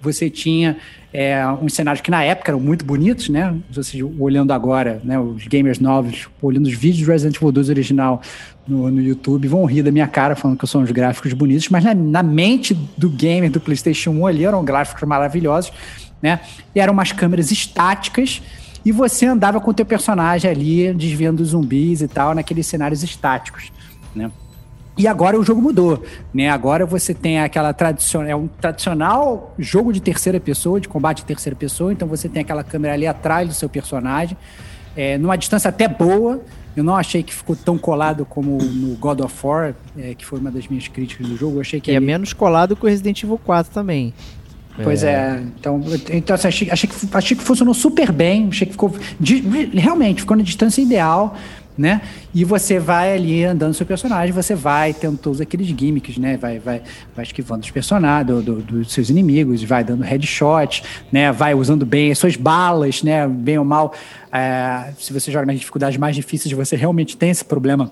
você 0.00 0.30
tinha 0.30 0.78
é, 1.12 1.44
uns 1.60 1.74
cenários 1.74 2.00
que 2.00 2.10
na 2.10 2.22
época 2.22 2.52
eram 2.52 2.60
muito 2.60 2.84
bonitos, 2.84 3.28
né? 3.28 3.54
Você 3.70 4.02
olhando 4.02 4.52
agora, 4.52 5.00
né? 5.02 5.18
Os 5.18 5.46
gamers 5.46 5.80
novos, 5.80 6.28
olhando 6.40 6.66
os 6.66 6.74
vídeos 6.74 7.06
do 7.06 7.10
Resident 7.10 7.36
Evil 7.36 7.50
2 7.50 7.68
original 7.68 8.22
no, 8.66 8.90
no 8.90 9.02
YouTube, 9.02 9.48
vão 9.48 9.64
rir 9.64 9.82
da 9.82 9.90
minha 9.90 10.06
cara 10.06 10.36
falando 10.36 10.58
que 10.58 10.66
são 10.66 10.82
uns 10.82 10.90
gráficos 10.92 11.32
bonitos, 11.32 11.68
mas 11.68 11.82
na, 11.82 11.94
na 11.94 12.22
mente 12.22 12.74
do 12.96 13.10
gamer 13.10 13.50
do 13.50 13.60
PlayStation 13.60 14.10
1 14.10 14.26
ali 14.26 14.44
eram 14.44 14.64
gráficos 14.64 15.02
maravilhosos, 15.02 15.72
né? 16.22 16.40
E 16.74 16.80
eram 16.80 16.92
umas 16.92 17.10
câmeras 17.10 17.50
estáticas 17.50 18.40
e 18.84 18.92
você 18.92 19.26
andava 19.26 19.60
com 19.60 19.70
o 19.72 19.74
teu 19.74 19.84
personagem 19.84 20.48
ali 20.48 20.94
desviando 20.94 21.40
os 21.40 21.48
zumbis 21.48 22.02
e 22.02 22.08
tal 22.08 22.34
naqueles 22.34 22.66
cenários 22.66 23.02
estáticos, 23.02 23.72
né? 24.14 24.30
E 24.98 25.06
agora 25.06 25.38
o 25.38 25.42
jogo 25.44 25.62
mudou, 25.62 26.02
né? 26.34 26.50
Agora 26.50 26.84
você 26.84 27.14
tem 27.14 27.40
aquela 27.40 27.72
tradicional, 27.72 28.28
é 28.28 28.36
um 28.36 28.46
tradicional 28.48 29.54
jogo 29.58 29.92
de 29.92 30.00
terceira 30.00 30.38
pessoa, 30.38 30.80
de 30.80 30.88
combate 30.88 31.18
de 31.18 31.24
terceira 31.24 31.56
pessoa, 31.56 31.92
então 31.92 32.06
você 32.06 32.28
tem 32.28 32.42
aquela 32.42 32.62
câmera 32.62 32.94
ali 32.94 33.06
atrás 33.06 33.48
do 33.48 33.54
seu 33.54 33.68
personagem, 33.68 34.36
é, 34.96 35.16
numa 35.16 35.36
distância 35.36 35.68
até 35.68 35.88
boa. 35.88 36.40
Eu 36.76 36.84
não 36.84 36.94
achei 36.94 37.22
que 37.22 37.34
ficou 37.34 37.56
tão 37.56 37.76
colado 37.76 38.24
como 38.24 38.58
no 38.58 38.94
God 38.96 39.20
of 39.20 39.34
War, 39.44 39.74
é, 39.98 40.14
que 40.14 40.24
foi 40.24 40.38
uma 40.38 40.50
das 40.50 40.68
minhas 40.68 40.86
críticas 40.86 41.26
do 41.26 41.36
jogo. 41.36 41.56
Eu 41.56 41.60
achei 41.62 41.80
que 41.80 41.90
E 41.90 41.94
é 41.94 42.00
menos 42.00 42.32
colado 42.32 42.76
que 42.76 42.84
o 42.84 42.88
Resident 42.88 43.22
Evil 43.22 43.40
4 43.44 43.72
também. 43.72 44.12
Pois 44.82 45.02
é, 45.02 45.42
então, 45.58 45.82
então 46.10 46.34
assim, 46.34 46.48
achei, 46.48 46.70
achei, 46.70 46.88
que, 46.88 46.96
achei 47.12 47.36
que 47.36 47.42
funcionou 47.42 47.74
super 47.74 48.10
bem, 48.12 48.48
achei 48.48 48.66
que 48.66 48.72
ficou. 48.72 48.94
de- 49.18 49.40
realmente, 49.74 50.20
ficou 50.22 50.36
na 50.36 50.42
distância 50.42 50.80
ideal, 50.80 51.36
né? 51.80 52.02
E 52.34 52.44
você 52.44 52.78
vai 52.78 53.14
ali 53.14 53.42
andando 53.42 53.72
seu 53.72 53.86
personagem, 53.86 54.32
você 54.32 54.54
vai 54.54 54.92
tendo 54.92 55.16
todos 55.16 55.40
aqueles 55.40 55.66
gimmicks, 55.68 56.18
né? 56.18 56.36
Vai, 56.36 56.58
vai, 56.58 56.82
vai 57.16 57.24
esquivando 57.24 57.64
os 57.64 57.70
personagens, 57.70 58.26
do- 58.26 58.42
do- 58.42 58.62
dos 58.62 58.92
seus 58.92 59.08
inimigos, 59.08 59.62
vai 59.62 59.82
dando 59.82 60.02
headshot, 60.04 60.82
né? 61.10 61.32
Vai 61.32 61.54
usando 61.54 61.86
bem 61.86 62.10
as 62.12 62.18
suas 62.18 62.36
balas, 62.36 63.02
né? 63.02 63.26
Bem 63.26 63.58
ou 63.58 63.64
mal. 63.64 63.94
é, 64.32 64.92
se 64.98 65.12
você 65.12 65.32
joga 65.32 65.46
nas 65.46 65.58
dificuldades 65.58 65.98
mais 65.98 66.14
difíceis, 66.14 66.52
você 66.54 66.76
realmente 66.76 67.16
tem 67.16 67.30
esse 67.30 67.44
problema 67.44 67.90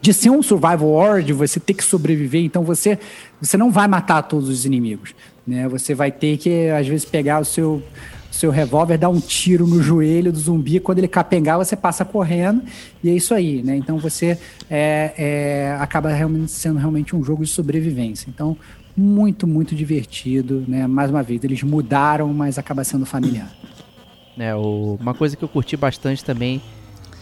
de 0.00 0.14
ser 0.14 0.30
um 0.30 0.42
survival 0.42 0.88
horror, 0.88 1.20
de 1.22 1.32
você 1.34 1.60
ter 1.60 1.74
que 1.74 1.84
sobreviver, 1.84 2.42
então 2.42 2.62
você 2.62 2.98
você 3.40 3.56
não 3.58 3.70
vai 3.70 3.86
matar 3.86 4.22
todos 4.22 4.48
os 4.48 4.64
inimigos, 4.64 5.14
né? 5.46 5.68
Você 5.68 5.94
vai 5.94 6.10
ter 6.10 6.38
que 6.38 6.68
às 6.70 6.86
vezes 6.86 7.04
pegar 7.04 7.40
o 7.40 7.44
seu 7.44 7.82
seu 8.40 8.50
revólver, 8.50 8.96
dar 8.96 9.08
um 9.10 9.20
tiro 9.20 9.66
no 9.66 9.82
joelho 9.82 10.32
do 10.32 10.38
zumbi, 10.38 10.80
quando 10.80 10.98
ele 10.98 11.08
capengar 11.08 11.58
você 11.58 11.76
passa 11.76 12.04
correndo 12.04 12.62
e 13.04 13.10
é 13.10 13.14
isso 13.14 13.34
aí, 13.34 13.62
né? 13.62 13.76
Então 13.76 13.98
você 13.98 14.38
é, 14.70 15.12
é, 15.18 15.76
acaba 15.78 16.08
realmente 16.10 16.50
sendo 16.50 16.78
realmente 16.78 17.14
um 17.14 17.22
jogo 17.22 17.44
de 17.44 17.50
sobrevivência. 17.50 18.30
Então 18.30 18.56
muito 18.96 19.46
muito 19.46 19.74
divertido, 19.74 20.64
né? 20.66 20.86
Mais 20.86 21.10
uma 21.10 21.22
vez 21.22 21.44
eles 21.44 21.62
mudaram, 21.62 22.32
mas 22.32 22.58
acaba 22.58 22.82
sendo 22.82 23.04
familiar. 23.06 23.50
né, 24.36 24.54
o- 24.54 24.96
uma 25.00 25.12
coisa 25.12 25.36
que 25.36 25.42
eu 25.44 25.48
curti 25.48 25.76
bastante 25.76 26.24
também 26.24 26.62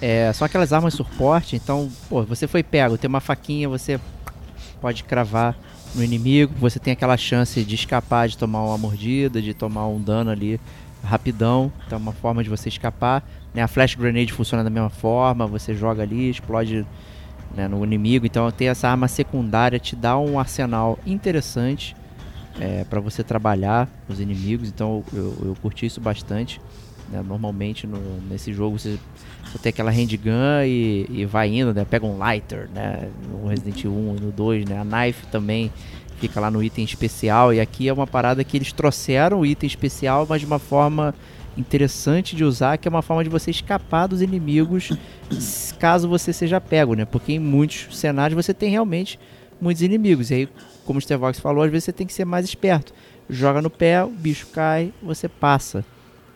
é 0.01 0.33
são 0.33 0.47
aquelas 0.47 0.73
armas 0.73 0.95
suporte. 0.95 1.57
Então, 1.57 1.89
pô, 2.09 2.23
você 2.23 2.47
foi 2.47 2.63
pego, 2.63 2.97
tem 2.97 3.09
uma 3.09 3.19
faquinha, 3.21 3.69
você 3.69 3.99
pode 4.81 5.03
cravar 5.03 5.57
no 5.97 6.05
inimigo, 6.05 6.53
você 6.61 6.79
tem 6.79 6.93
aquela 6.93 7.17
chance 7.17 7.65
de 7.65 7.75
escapar, 7.75 8.29
de 8.29 8.39
tomar 8.39 8.63
uma 8.63 8.79
mordida, 8.79 9.43
de 9.43 9.53
tomar 9.53 9.89
um 9.89 10.01
dano 10.01 10.31
ali 10.31 10.61
rapidão. 11.03 11.73
Então, 11.87 11.99
é 11.99 12.01
uma 12.03 12.13
forma 12.13 12.43
de 12.43 12.51
você 12.51 12.69
escapar. 12.69 13.23
Né, 13.55 13.63
a 13.63 13.69
flash 13.69 13.95
grenade 13.95 14.33
funciona 14.33 14.63
da 14.63 14.71
mesma 14.71 14.91
forma, 14.91 15.47
você 15.47 15.75
joga 15.75 16.03
ali, 16.03 16.29
explode 16.31 16.85
né, 17.55 17.67
no 17.69 17.83
inimigo. 17.85 18.27
Então, 18.27 18.51
ter 18.51 18.67
essa 18.67 18.89
arma 18.89 19.09
secundária 19.09 19.79
te 19.79 19.97
dá 19.97 20.19
um 20.19 20.39
arsenal 20.39 20.99
interessante 21.07 21.97
é, 22.61 22.85
para 22.85 23.01
você 23.01 23.23
trabalhar 23.23 23.89
os 24.09 24.21
inimigos. 24.21 24.69
Então, 24.69 25.05
eu, 25.13 25.37
eu 25.47 25.57
curti 25.63 25.87
isso 25.87 26.01
bastante. 26.01 26.61
né, 27.11 27.23
Normalmente 27.27 27.87
no- 27.87 28.21
nesse 28.29 28.53
jogo 28.53 28.79
você, 28.79 28.99
tem 29.63 29.71
aquela 29.71 29.91
handgun 29.91 30.63
e, 30.67 31.07
e 31.09 31.25
vai 31.25 31.49
indo, 31.49 31.73
né? 31.73 31.83
Pega 31.89 32.05
um 32.05 32.19
lighter, 32.19 32.69
né? 32.75 33.09
No 33.31 33.49
Resident 33.49 33.79
Evil 33.79 33.93
1 33.97 34.17
e 34.17 34.21
no 34.21 34.31
2, 34.31 34.69
né? 34.69 34.79
A 34.79 34.85
knife 34.85 35.27
também 35.29 35.73
fica 36.19 36.41
lá 36.41 36.51
no 36.51 36.63
item 36.63 36.85
especial. 36.85 37.53
E 37.53 37.61
aqui 37.61 37.89
é 37.89 37.93
uma 37.93 38.07
parada 38.07 38.43
que 38.45 38.57
eles 38.57 38.73
trouxeram 38.73 39.41
o 39.41 39.47
item 39.47 39.67
especial, 39.67 40.27
mas 40.29 40.41
de 40.41 40.47
uma 40.47 40.59
forma 40.59 41.15
interessante 41.57 42.37
de 42.37 42.45
usar, 42.45 42.79
que 42.79 42.87
é 42.87 42.91
uma 42.91 43.03
forma 43.03 43.25
de 43.25 43.31
você 43.31 43.51
escapar 43.51 44.07
dos 44.07 44.23
inimigos 44.23 44.93
caso 45.79 46.09
você 46.09 46.33
seja 46.33 46.61
pego, 46.61 46.95
né? 46.95 47.05
Porque 47.05 47.33
em 47.33 47.39
muitos 47.39 47.97
cenários 47.97 48.45
você 48.47 48.55
tem 48.55 48.71
realmente 48.71 49.19
muitos 49.61 49.83
inimigos. 49.83 50.31
E 50.31 50.35
aí, 50.35 50.49
como 50.85 50.99
o 50.99 51.03
Stevox 51.03 51.39
falou, 51.41 51.63
às 51.63 51.71
vezes 51.71 51.85
você 51.85 51.93
tem 51.93 52.07
que 52.07 52.13
ser 52.13 52.25
mais 52.25 52.45
esperto. 52.45 52.93
Joga 53.29 53.61
no 53.61 53.71
pé, 53.71 54.03
o 54.03 54.11
bicho 54.11 54.47
cai, 54.49 54.93
você 55.03 55.29
passa. 55.29 55.85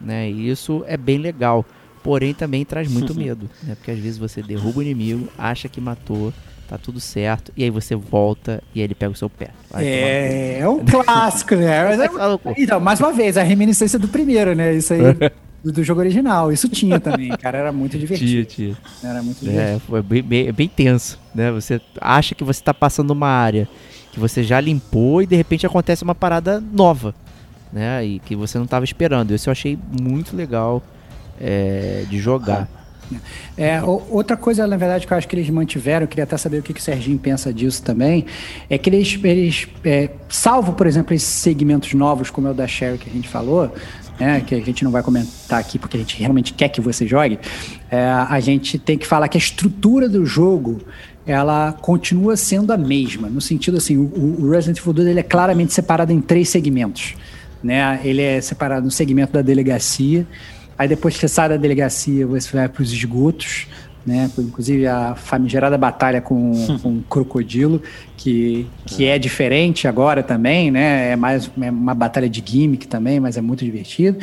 Né? 0.00 0.30
E 0.30 0.50
isso 0.50 0.84
é 0.86 0.96
bem 0.96 1.18
legal. 1.18 1.64
Porém, 2.02 2.34
também 2.34 2.64
traz 2.64 2.90
muito 2.90 3.14
medo. 3.16 3.48
Né? 3.62 3.74
Porque 3.76 3.92
às 3.92 3.98
vezes 3.98 4.18
você 4.18 4.42
derruba 4.42 4.80
o 4.80 4.82
inimigo, 4.82 5.28
acha 5.38 5.68
que 5.68 5.80
matou, 5.80 6.32
tá 6.72 6.78
tudo 6.78 6.98
certo, 7.00 7.52
e 7.54 7.62
aí 7.64 7.68
você 7.68 7.94
volta 7.94 8.62
e 8.74 8.80
aí 8.80 8.84
ele 8.84 8.94
pega 8.94 9.12
o 9.12 9.14
seu 9.14 9.28
pé. 9.28 9.48
Vai 9.70 9.86
É, 9.86 10.58
é 10.60 10.68
um 10.68 10.82
clássico, 10.82 11.54
né? 11.54 11.84
Mas 11.84 12.00
é- 12.00 12.08
Maluco. 12.08 12.54
Então, 12.56 12.80
mais 12.80 12.98
uma 12.98 13.12
vez, 13.12 13.36
a 13.36 13.42
reminiscência 13.42 13.98
do 13.98 14.08
primeiro, 14.08 14.54
né? 14.54 14.72
Isso 14.74 14.94
aí, 14.94 15.00
do, 15.62 15.70
do 15.70 15.84
jogo 15.84 16.00
original. 16.00 16.50
Isso 16.50 16.70
tinha 16.70 16.98
também, 16.98 17.28
cara. 17.36 17.58
Era 17.58 17.72
muito 17.72 17.98
divertido. 17.98 18.46
Tia, 18.46 18.74
tia. 18.74 18.76
Era 19.04 19.22
muito 19.22 19.40
divertido. 19.44 19.76
É, 19.76 19.78
foi 19.80 20.02
bem, 20.02 20.22
bem, 20.22 20.48
é 20.48 20.52
bem 20.52 20.66
tenso, 20.66 21.20
né? 21.34 21.50
Você 21.52 21.78
acha 22.00 22.34
que 22.34 22.42
você 22.42 22.62
tá 22.62 22.72
passando 22.72 23.10
uma 23.10 23.28
área 23.28 23.68
que 24.10 24.18
você 24.18 24.42
já 24.42 24.58
limpou 24.58 25.20
e 25.20 25.26
de 25.26 25.36
repente 25.36 25.66
acontece 25.66 26.02
uma 26.02 26.14
parada 26.14 26.58
nova, 26.58 27.14
né? 27.70 28.02
E 28.02 28.18
que 28.18 28.34
você 28.34 28.58
não 28.58 28.66
tava 28.66 28.86
esperando. 28.86 29.34
Isso 29.34 29.50
eu 29.50 29.52
achei 29.52 29.78
muito 30.00 30.34
legal 30.34 30.82
é, 31.38 32.04
de 32.08 32.18
jogar. 32.18 32.66
É, 33.56 33.82
o- 33.82 34.02
outra 34.10 34.36
coisa, 34.36 34.66
na 34.66 34.76
verdade, 34.76 35.06
que 35.06 35.12
eu 35.12 35.16
acho 35.16 35.28
que 35.28 35.34
eles 35.36 35.48
mantiveram, 35.50 36.06
queria 36.06 36.24
até 36.24 36.36
saber 36.36 36.58
o 36.58 36.62
que, 36.62 36.72
que 36.72 36.80
o 36.80 36.82
Serginho 36.82 37.18
pensa 37.18 37.52
disso 37.52 37.82
também, 37.82 38.26
é 38.68 38.78
que 38.78 38.88
eles, 38.88 39.18
eles 39.22 39.68
é, 39.84 40.10
salvo, 40.28 40.72
por 40.72 40.86
exemplo, 40.86 41.14
esses 41.14 41.28
segmentos 41.28 41.92
novos, 41.94 42.30
como 42.30 42.48
é 42.48 42.50
o 42.50 42.54
da 42.54 42.66
Sherry 42.66 42.98
que 42.98 43.08
a 43.08 43.12
gente 43.12 43.28
falou, 43.28 43.72
né, 44.18 44.42
que 44.46 44.54
a 44.54 44.60
gente 44.60 44.84
não 44.84 44.90
vai 44.90 45.02
comentar 45.02 45.58
aqui 45.58 45.78
porque 45.78 45.96
a 45.96 46.00
gente 46.00 46.18
realmente 46.18 46.52
quer 46.52 46.68
que 46.68 46.80
você 46.80 47.06
jogue, 47.06 47.38
é, 47.90 48.04
a 48.04 48.38
gente 48.40 48.78
tem 48.78 48.96
que 48.96 49.06
falar 49.06 49.28
que 49.28 49.36
a 49.36 49.40
estrutura 49.40 50.08
do 50.08 50.24
jogo 50.24 50.80
ela 51.26 51.72
continua 51.72 52.36
sendo 52.36 52.72
a 52.72 52.76
mesma, 52.76 53.28
no 53.28 53.40
sentido 53.40 53.76
assim, 53.76 53.96
o, 53.96 54.40
o 54.40 54.50
Resident 54.50 54.78
Evil 54.78 54.92
2 54.92 55.08
ele 55.08 55.20
é 55.20 55.22
claramente 55.22 55.72
separado 55.72 56.12
em 56.12 56.20
três 56.20 56.48
segmentos. 56.48 57.14
Né? 57.62 58.00
Ele 58.02 58.20
é 58.20 58.40
separado 58.40 58.84
no 58.84 58.90
segmento 58.90 59.32
da 59.32 59.40
delegacia, 59.40 60.26
Aí 60.82 60.88
depois 60.88 61.14
que 61.14 61.20
você 61.20 61.28
sai 61.28 61.48
da 61.48 61.56
delegacia, 61.56 62.26
você 62.26 62.56
vai 62.56 62.68
para 62.68 62.82
os 62.82 62.92
esgotos, 62.92 63.68
né? 64.04 64.28
Inclusive 64.36 64.84
a 64.88 65.14
famigerada 65.14 65.78
batalha 65.78 66.20
com, 66.20 66.52
com 66.82 66.96
o 66.96 67.02
crocodilo, 67.08 67.80
que, 68.16 68.66
que 68.84 69.06
é 69.06 69.16
diferente 69.16 69.86
agora 69.86 70.24
também, 70.24 70.72
né? 70.72 71.12
É 71.12 71.14
mais 71.14 71.48
é 71.60 71.70
uma 71.70 71.94
batalha 71.94 72.28
de 72.28 72.42
gimmick 72.44 72.88
também, 72.88 73.20
mas 73.20 73.36
é 73.36 73.40
muito 73.40 73.64
divertido. 73.64 74.18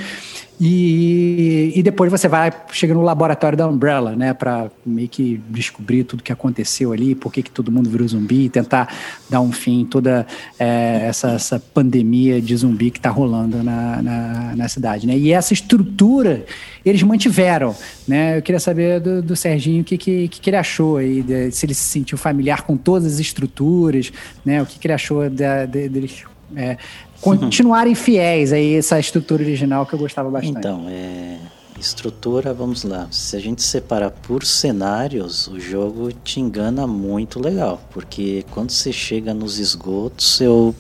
E, 0.61 1.71
e 1.73 1.81
depois 1.81 2.11
você 2.11 2.27
vai 2.27 2.51
chega 2.71 2.93
no 2.93 3.01
laboratório 3.01 3.57
da 3.57 3.65
Umbrella, 3.65 4.13
né? 4.15 4.33
Para 4.33 4.69
meio 4.85 5.07
que 5.07 5.41
descobrir 5.49 6.03
tudo 6.03 6.21
que 6.21 6.33
aconteceu 6.33 6.91
ali, 6.91 7.15
por 7.15 7.31
que, 7.31 7.41
que 7.41 7.49
todo 7.49 7.71
mundo 7.71 7.89
virou 7.89 8.05
zumbi, 8.05 8.45
e 8.45 8.49
tentar 8.49 8.93
dar 9.29 9.39
um 9.39 9.53
fim 9.53 9.85
toda 9.85 10.27
é, 10.59 11.05
essa, 11.07 11.31
essa 11.31 11.59
pandemia 11.73 12.41
de 12.41 12.55
zumbi 12.57 12.91
que 12.91 12.99
está 12.99 13.09
rolando 13.09 13.63
na, 13.63 14.01
na, 14.01 14.55
na 14.57 14.67
cidade, 14.67 15.07
né? 15.07 15.17
E 15.17 15.31
essa 15.31 15.53
estrutura 15.53 16.45
eles 16.85 17.01
mantiveram, 17.03 17.73
né? 18.05 18.37
Eu 18.37 18.41
queria 18.41 18.59
saber 18.59 18.99
do, 18.99 19.21
do 19.21 19.35
Serginho 19.37 19.81
o 19.81 19.85
que, 19.85 19.97
que, 19.97 20.27
que, 20.27 20.41
que 20.41 20.49
ele 20.49 20.57
achou 20.57 20.97
aí, 20.97 21.21
de- 21.21 21.51
se 21.51 21.65
ele 21.65 21.73
se 21.73 21.85
sentiu 21.85 22.17
familiar 22.17 22.63
com 22.63 22.75
todas 22.75 23.13
as 23.13 23.19
estruturas, 23.19 24.11
né? 24.43 24.61
O 24.61 24.65
que, 24.65 24.77
que 24.77 24.87
ele 24.87 24.93
achou 24.93 25.29
da- 25.29 25.65
de- 25.65 25.87
deles 25.87 26.23
é, 26.55 26.77
continuarem 27.21 27.95
fiéis 27.95 28.53
a 28.53 28.59
essa 28.59 28.99
estrutura 28.99 29.43
original 29.43 29.85
que 29.85 29.93
eu 29.93 29.99
gostava 29.99 30.29
bastante. 30.29 30.57
Então, 30.57 30.85
é, 30.89 31.37
estrutura, 31.79 32.53
vamos 32.53 32.83
lá. 32.83 33.07
Se 33.11 33.35
a 33.35 33.39
gente 33.39 33.61
separar 33.61 34.11
por 34.11 34.45
cenários, 34.45 35.47
o 35.47 35.59
jogo 35.59 36.11
te 36.11 36.39
engana 36.39 36.85
muito 36.85 37.39
legal, 37.39 37.81
porque 37.91 38.45
quando 38.51 38.71
você 38.71 38.91
chega 38.91 39.33
nos 39.33 39.59
esgotos, 39.59 40.39
eu, 40.41 40.75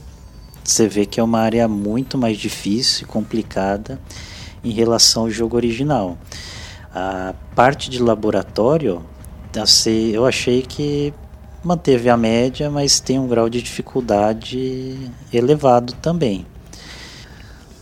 você 0.63 0.87
vê 0.87 1.05
que 1.05 1.19
é 1.19 1.23
uma 1.23 1.39
área 1.39 1.67
muito 1.67 2.17
mais 2.17 2.37
difícil 2.37 3.03
e 3.03 3.05
complicada 3.05 3.99
em 4.63 4.71
relação 4.71 5.23
ao 5.23 5.29
jogo 5.31 5.55
original. 5.55 6.17
A 6.93 7.33
parte 7.55 7.89
de 7.89 8.01
laboratório, 8.01 9.03
eu 10.13 10.25
achei 10.25 10.61
que 10.61 11.13
manteve 11.69 12.09
a 12.09 12.17
média, 12.17 12.67
mas 12.67 12.99
tem 12.99 13.19
um 13.19 13.27
grau 13.27 13.47
de 13.47 13.61
dificuldade 13.61 14.97
elevado 15.31 15.93
também. 16.01 16.43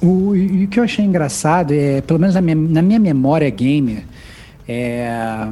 O, 0.02 0.36
e 0.36 0.66
o 0.66 0.68
que 0.68 0.78
eu 0.78 0.84
achei 0.84 1.06
engraçado 1.06 1.72
é, 1.72 2.02
pelo 2.02 2.20
menos 2.20 2.36
na 2.36 2.42
minha, 2.42 2.56
na 2.56 2.82
minha 2.82 3.00
memória 3.00 3.50
gamer, 3.50 4.04
é, 4.68 5.48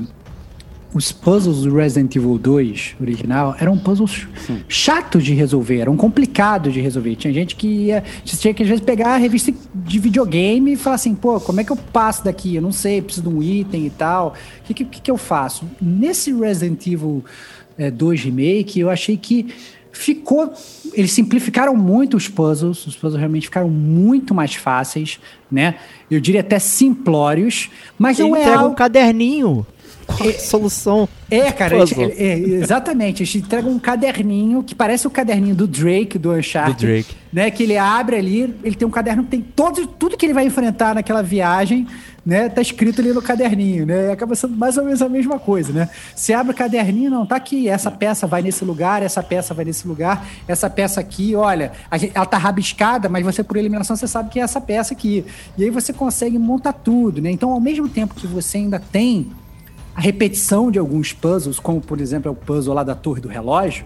os 0.96 1.12
puzzles 1.12 1.64
do 1.64 1.76
Resident 1.76 2.16
Evil 2.16 2.38
2 2.38 2.96
original 3.02 3.54
eram 3.60 3.78
puzzles 3.78 4.26
chatos 4.70 5.26
de 5.26 5.34
resolver, 5.34 5.80
eram 5.80 5.98
complicados 5.98 6.74
de 6.74 6.80
resolver. 6.80 7.18
Tinha 7.18 7.34
gente 7.34 7.58
que 7.58 7.68
ia, 7.68 8.02
você 8.26 8.38
tinha 8.38 8.54
que 8.54 8.64
às 8.64 8.70
vezes 8.70 8.82
pegar 8.82 9.10
a 9.10 9.18
revista 9.18 9.54
de 9.74 10.00
videogame 10.00 10.72
e 10.72 10.76
falar 10.78 10.96
assim, 10.96 11.14
pô, 11.14 11.38
como 11.42 11.60
é 11.60 11.66
que 11.66 11.72
eu 11.72 11.76
passo 11.76 12.24
daqui? 12.24 12.56
Eu 12.56 12.62
não 12.62 12.72
sei, 12.72 13.02
preciso 13.02 13.28
de 13.28 13.36
um 13.36 13.44
item 13.44 13.88
e 13.88 13.90
tal. 13.90 14.36
O 14.62 14.64
que, 14.64 14.74
que, 14.74 14.86
que 14.86 15.02
que 15.02 15.12
eu 15.12 15.18
faço? 15.18 15.70
Nesse 15.82 16.34
Resident 16.34 16.88
Evil 16.88 17.26
é, 17.78 17.92
2 17.92 18.24
Remake, 18.24 18.80
eu 18.80 18.90
achei 18.90 19.18
que 19.18 19.54
ficou. 19.92 20.54
Eles 20.94 21.12
simplificaram 21.12 21.76
muito 21.76 22.16
os 22.16 22.30
puzzles, 22.30 22.88
os 22.88 22.96
puzzles 22.96 23.20
realmente 23.20 23.48
ficaram 23.48 23.70
muito 23.70 24.34
mais 24.34 24.56
fáceis, 24.56 25.20
né? 25.52 25.76
Eu 26.10 26.22
diria 26.22 26.40
até 26.40 26.58
simplórios, 26.58 27.70
mas 28.00 28.18
Ele 28.18 28.30
não 28.30 28.36
é 28.38 28.40
entrega 28.40 28.60
algo. 28.60 28.72
um 28.72 28.76
caderninho 28.76 29.68
com 30.06 30.24
a 30.30 30.34
solução. 30.34 31.10
É, 31.30 31.52
cara, 31.52 31.78
puzzle. 31.78 32.04
eles- 32.06 32.20
é, 32.20 32.38
exatamente. 32.38 33.22
Eles 33.24 33.32
te 33.32 33.38
entregam 33.40 33.72
um 33.72 33.80
caderninho 33.80 34.62
que 34.64 34.76
parece 34.76 35.08
o 35.08 35.10
caderninho 35.10 35.56
do 35.56 35.68
Drake, 35.68 36.18
do 36.18 36.32
Uncharted. 36.32 36.76
Do 36.76 36.80
Drake. 36.88 37.16
Né, 37.34 37.52
que 37.52 37.64
ele 37.64 37.78
abre 37.78 38.16
ali, 38.16 38.56
ele 38.64 38.76
tem 38.76 38.88
um 38.88 38.92
caderno 38.92 39.24
que 39.24 39.30
tem 39.30 39.42
todo, 39.42 39.86
tudo 39.88 40.16
que 40.16 40.26
ele 40.26 40.34
vai 40.34 40.46
enfrentar 40.46 40.96
naquela 40.96 41.22
viagem, 41.22 41.86
né? 42.26 42.48
Tá 42.48 42.62
escrito 42.62 43.02
ali 43.02 43.12
no 43.12 43.22
caderninho, 43.22 43.86
né? 43.86 44.08
E 44.08 44.12
acaba 44.12 44.34
sendo 44.36 44.56
mais 44.56 44.78
ou 44.78 44.86
menos 44.86 45.02
a 45.02 45.10
mesma 45.10 45.38
coisa, 45.38 45.74
né? 45.74 45.90
Você 46.16 46.32
abre 46.32 46.54
o 46.54 46.56
caderninho, 46.56 47.12
não, 47.12 47.26
tá 47.26 47.36
aqui, 47.36 47.68
essa 47.68 47.92
peça 47.92 48.26
vai 48.26 48.42
nesse 48.42 48.64
lugar, 48.64 49.04
essa 49.04 49.22
peça 49.22 49.54
vai 49.54 49.66
nesse 49.66 49.86
lugar, 49.86 50.26
essa 50.48 50.70
peça 50.70 51.02
aqui, 51.02 51.36
olha, 51.36 51.74
a 51.92 51.98
gente- 51.98 52.14
ela 52.16 52.26
tá 52.26 52.38
rabiscada, 52.38 53.10
mas 53.10 53.22
você, 53.26 53.44
por 53.44 53.58
eliminação, 53.58 53.98
você 53.98 54.08
sabe 54.08 54.30
que 54.30 54.40
é 54.40 54.44
essa 54.44 54.62
peça 54.62 54.94
aqui. 54.94 55.26
E 55.58 55.66
aí 55.66 55.70
você 55.70 55.92
consegue 55.92 56.40
montar 56.40 56.72
tudo, 56.72 57.22
né? 57.22 57.30
Então, 57.32 57.52
ao 57.52 57.60
mesmo 57.60 57.90
tempo 57.90 58.16
que 58.16 58.26
você 58.28 58.60
ainda 58.60 58.80
tem 58.80 59.28
a 59.96 60.02
repetição 60.02 60.70
de 60.70 60.78
alguns 60.78 61.14
puzzles, 61.14 61.60
como 61.60 61.80
por 61.80 62.02
exemplo 62.02 62.28
é 62.30 62.32
o 62.32 62.36
puzzle 62.36 62.74
lá 62.74 62.84
da 62.84 62.94
torre 62.96 63.22
do 63.22 63.30
relógio, 63.30 63.86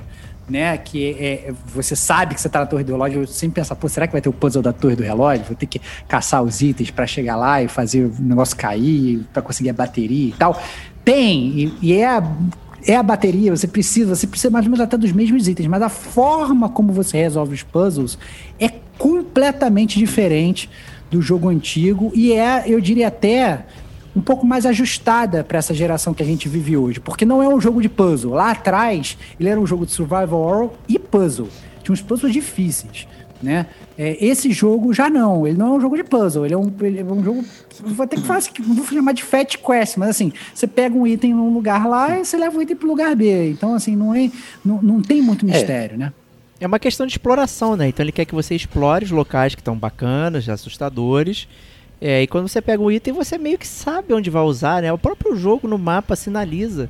né? 0.50 0.78
Que 0.78 1.12
é, 1.20 1.50
é- 1.50 1.54
você 1.74 1.96
sabe 1.96 2.34
que 2.34 2.42
você 2.42 2.50
tá 2.50 2.60
na 2.60 2.66
torre 2.66 2.84
do 2.84 2.92
relógio, 2.92 3.22
eu 3.22 3.28
sempre 3.28 3.62
pensa, 3.62 3.76
pô, 3.76 3.88
será 3.88 4.08
que 4.08 4.14
vai 4.14 4.22
ter 4.22 4.30
o 4.30 4.34
puzzle 4.34 4.64
da 4.64 4.74
torre 4.74 4.96
do 4.96 5.04
relógio? 5.04 5.46
Vou 5.46 5.56
ter 5.56 5.68
que 5.68 5.80
caçar 6.08 6.42
os 6.42 6.62
itens 6.62 6.90
para 6.90 7.06
chegar 7.06 7.36
lá 7.36 7.62
e 7.62 7.68
fazer 7.68 8.06
o 8.06 8.16
negócio 8.20 8.58
cair, 8.58 9.24
para 9.32 9.42
conseguir 9.42 9.70
a 9.70 9.74
bateria 9.74 10.30
e 10.30 10.34
tal. 10.34 10.60
Tem, 11.06 11.48
e, 11.48 11.78
e 11.82 11.94
é 11.94 12.08
a, 12.08 12.24
é 12.86 12.96
a 12.96 13.04
bateria, 13.04 13.56
você 13.56 13.68
precisa, 13.68 14.16
você 14.16 14.26
precisa 14.26 14.50
mais 14.50 14.66
ou 14.66 14.72
menos 14.72 14.84
até 14.84 14.98
dos 14.98 15.12
mesmos 15.12 15.48
itens, 15.48 15.68
mas 15.68 15.82
a 15.82 15.90
forma 15.90 16.70
como 16.70 16.92
você 16.92 17.18
resolve 17.18 17.54
os 17.54 17.64
puzzles 17.64 18.18
é 18.60 18.70
completamente 18.98 20.00
diferente 20.00 20.70
do 21.10 21.22
jogo 21.22 21.50
antigo 21.50 22.12
e 22.14 22.34
é, 22.34 22.64
eu 22.68 22.80
diria 22.80 23.08
até, 23.08 23.66
um 24.16 24.22
pouco 24.22 24.46
mais 24.46 24.66
ajustada 24.66 25.44
para 25.44 25.58
essa 25.60 25.74
geração 25.74 26.14
que 26.14 26.24
a 26.24 26.26
gente 26.26 26.50
vive 26.50 26.76
hoje, 26.76 27.00
porque 27.00 27.26
não 27.26 27.42
é 27.42 27.48
um 27.48 27.60
jogo 27.62 27.82
de 27.82 27.90
puzzle. 27.90 28.34
Lá 28.34 28.52
atrás, 28.52 29.18
ele 29.40 29.50
era 29.50 29.60
um 29.60 29.66
jogo 29.66 29.86
de 29.86 29.92
survival 29.92 30.40
horror 30.40 30.72
e 30.88 30.98
puzzle. 30.98 31.48
Tinha 31.84 31.94
uns 31.94 32.02
puzzles 32.02 32.34
difíceis, 32.34 33.08
né? 33.42 33.68
É, 33.98 34.18
esse 34.24 34.52
jogo 34.52 34.94
já 34.94 35.10
não, 35.10 35.46
ele 35.46 35.58
não 35.58 35.74
é 35.74 35.78
um 35.78 35.82
jogo 35.82 35.96
de 35.96 36.04
puzzle, 36.04 36.46
ele 36.46 36.54
é 36.54 36.58
um, 36.58 36.72
ele 36.82 37.00
é 37.00 37.04
um 37.04 37.24
jogo. 37.24 37.44
Vou 37.82 38.08
ter 38.08 38.16
que 38.18 38.24
falar 38.24 38.40
assim, 38.40 38.52
vou 38.60 38.86
chamar 38.86 39.14
de 39.14 39.24
Fat 39.24 39.58
Quest, 39.58 39.98
mas 39.98 40.10
assim, 40.10 40.32
você 40.54 40.68
pega 40.68 40.96
um 40.96 41.06
item 41.06 41.34
num 41.34 41.54
lugar 41.54 41.88
lá 41.88 42.20
e 42.20 42.26
você 42.26 42.38
leva 42.38 42.58
o 42.58 42.62
item 42.62 42.76
pro 42.76 42.88
lugar 42.88 43.16
B. 43.16 43.52
Então, 43.52 43.76
assim, 43.76 43.96
não, 43.96 44.16
é, 44.16 44.32
não, 44.64 44.82
não 44.82 45.02
tem 45.02 45.22
muito 45.22 45.46
mistério, 45.46 45.98
né? 45.98 46.14
É 46.60 46.68
uma 46.68 46.80
questão 46.80 47.06
de 47.06 47.14
exploração, 47.14 47.78
né? 47.78 47.88
Então 47.88 48.04
ele 48.04 48.12
quer 48.12 48.26
que 48.26 48.36
você 48.36 48.54
explore 48.54 49.06
os 49.06 49.12
locais 49.12 49.56
que 49.56 49.62
estão 49.62 49.78
bacanas, 49.78 50.50
assustadores. 50.50 51.48
É, 52.02 52.24
e 52.24 52.28
quando 52.28 52.48
você 52.48 52.62
pega 52.62 52.82
um 52.82 52.90
item, 52.90 53.14
você 53.14 53.38
meio 53.38 53.58
que 53.58 53.68
sabe 53.68 54.14
onde 54.14 54.30
vai 54.30 54.44
usar, 54.44 54.82
né? 54.82 54.92
O 54.92 54.98
próprio 54.98 55.36
jogo 55.36 55.68
no 55.68 55.78
mapa 55.78 56.16
sinaliza. 56.16 56.90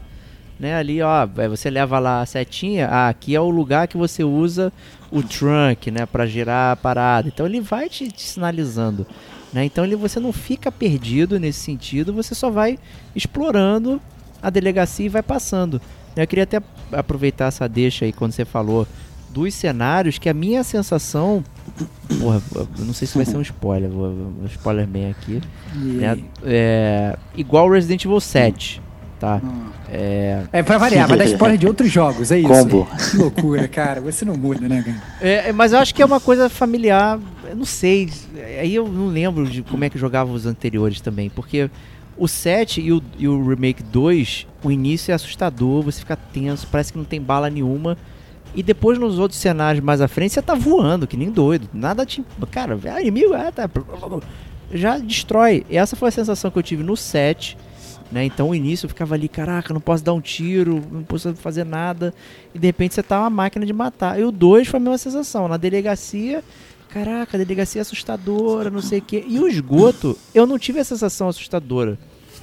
Né, 0.59 0.75
ali, 0.75 1.01
ó, 1.01 1.25
é, 1.37 1.47
você 1.47 1.69
leva 1.69 1.99
lá 1.99 2.19
a 2.19 2.25
setinha, 2.25 2.89
ah, 2.89 3.07
aqui 3.07 3.33
é 3.33 3.39
o 3.39 3.49
lugar 3.49 3.87
que 3.87 3.95
você 3.95 4.25
usa 4.25 4.73
o 5.09 5.23
trunk, 5.23 5.89
né, 5.89 6.05
para 6.05 6.25
girar 6.25 6.73
a 6.73 6.75
parada. 6.75 7.29
Então 7.29 7.45
ele 7.45 7.61
vai 7.61 7.87
te, 7.87 8.11
te 8.11 8.23
sinalizando, 8.23 9.07
né? 9.53 9.63
Então 9.63 9.85
ele, 9.85 9.95
você 9.95 10.19
não 10.19 10.33
fica 10.33 10.69
perdido 10.69 11.39
nesse 11.39 11.59
sentido, 11.59 12.11
você 12.11 12.35
só 12.35 12.49
vai 12.49 12.77
explorando 13.15 14.01
a 14.41 14.49
delegacia 14.49 15.05
e 15.05 15.09
vai 15.09 15.23
passando. 15.23 15.81
Eu 16.13 16.27
queria 16.27 16.43
até 16.43 16.61
aproveitar 16.91 17.45
essa 17.45 17.65
deixa 17.65 18.03
aí 18.03 18.11
quando 18.11 18.33
você 18.33 18.43
falou 18.43 18.85
dos 19.29 19.53
cenários 19.53 20.17
que 20.17 20.27
a 20.27 20.33
minha 20.33 20.63
sensação. 20.63 21.41
Porra, 22.19 22.41
eu 22.55 22.85
não 22.85 22.93
sei 22.93 23.07
se 23.07 23.15
vai 23.15 23.25
ser 23.25 23.37
um 23.37 23.41
spoiler, 23.41 23.89
vou, 23.89 24.13
vou 24.13 24.45
spoiler 24.47 24.85
bem 24.87 25.09
aqui. 25.09 25.41
E- 25.75 25.77
né? 25.77 26.17
É, 26.43 27.17
igual 27.35 27.69
Resident 27.69 28.03
Evil 28.05 28.19
7, 28.19 28.81
tá? 29.19 29.41
É, 29.91 30.43
É 30.51 30.63
pra 30.63 30.77
variar, 30.77 31.07
vai 31.07 31.17
dar 31.17 31.25
spoiler 31.25 31.57
de 31.57 31.65
outros 31.67 31.91
jogos, 31.91 32.31
é 32.31 32.39
isso. 32.39 32.47
Combo. 32.47 32.87
Que 33.11 33.17
loucura, 33.17 33.67
cara. 33.67 34.01
Você 34.01 34.23
não 34.25 34.35
muda, 34.35 34.67
né, 34.67 34.81
cara? 34.83 35.01
É, 35.21 35.49
é, 35.49 35.51
mas 35.53 35.73
eu 35.73 35.79
acho 35.79 35.93
que 35.95 36.01
é 36.01 36.05
uma 36.05 36.19
coisa 36.19 36.49
familiar, 36.49 37.19
eu 37.49 37.55
não 37.55 37.65
sei. 37.65 38.09
Aí 38.59 38.75
eu 38.75 38.87
não 38.87 39.07
lembro 39.07 39.47
de 39.49 39.61
como 39.63 39.83
é 39.83 39.89
que 39.89 39.97
jogava 39.97 40.31
os 40.31 40.45
anteriores 40.45 41.01
também, 41.01 41.29
porque 41.29 41.69
o 42.17 42.27
7 42.27 42.81
e 42.81 42.91
o, 42.91 43.01
e 43.17 43.27
o 43.27 43.47
Remake 43.47 43.81
2, 43.81 44.45
o 44.63 44.69
início 44.71 45.11
é 45.11 45.15
assustador, 45.15 45.81
você 45.83 45.99
fica 45.99 46.15
tenso, 46.17 46.67
parece 46.69 46.91
que 46.91 46.97
não 46.97 47.05
tem 47.05 47.21
bala 47.21 47.49
nenhuma. 47.49 47.97
E 48.55 48.63
depois 48.63 48.97
nos 48.97 49.19
outros 49.19 49.39
cenários 49.39 49.83
mais 49.83 50.01
à 50.01 50.07
frente 50.07 50.33
você 50.33 50.41
tá 50.41 50.55
voando, 50.55 51.07
que 51.07 51.15
nem 51.15 51.29
doido. 51.29 51.69
Nada 51.73 52.05
te. 52.05 52.23
Cara, 52.51 52.79
é 52.83 53.01
inimigo, 53.01 53.33
é, 53.33 53.51
tá. 53.51 53.69
Já 54.71 54.97
destrói. 54.97 55.65
E 55.69 55.77
essa 55.77 55.95
foi 55.95 56.09
a 56.09 56.11
sensação 56.11 56.49
que 56.49 56.57
eu 56.57 56.63
tive 56.63 56.83
no 56.83 56.97
7. 56.97 57.57
Né? 58.11 58.25
Então 58.25 58.49
o 58.49 58.55
início 58.55 58.85
eu 58.85 58.89
ficava 58.89 59.13
ali, 59.13 59.29
caraca, 59.29 59.73
não 59.73 59.81
posso 59.81 60.03
dar 60.03 60.13
um 60.13 60.21
tiro, 60.21 60.83
não 60.91 61.03
posso 61.03 61.33
fazer 61.35 61.63
nada. 61.63 62.13
E 62.53 62.59
de 62.59 62.67
repente 62.67 62.95
você 62.95 63.03
tá 63.03 63.19
uma 63.19 63.29
máquina 63.29 63.65
de 63.65 63.73
matar. 63.73 64.19
E 64.19 64.23
o 64.23 64.31
2 64.31 64.67
foi 64.67 64.79
a 64.79 64.81
mesma 64.81 64.97
sensação. 64.97 65.47
Na 65.47 65.57
delegacia, 65.57 66.43
caraca, 66.89 67.37
a 67.37 67.39
delegacia 67.39 67.81
é 67.81 67.83
assustadora, 67.83 68.69
não 68.71 68.81
sei 68.81 68.99
o 68.99 69.01
quê. 69.01 69.23
E 69.27 69.39
o 69.39 69.47
esgoto, 69.47 70.17
eu 70.33 70.47
não 70.47 70.57
tive 70.57 70.79
a 70.79 70.83
sensação 70.83 71.29
assustadora 71.29 71.99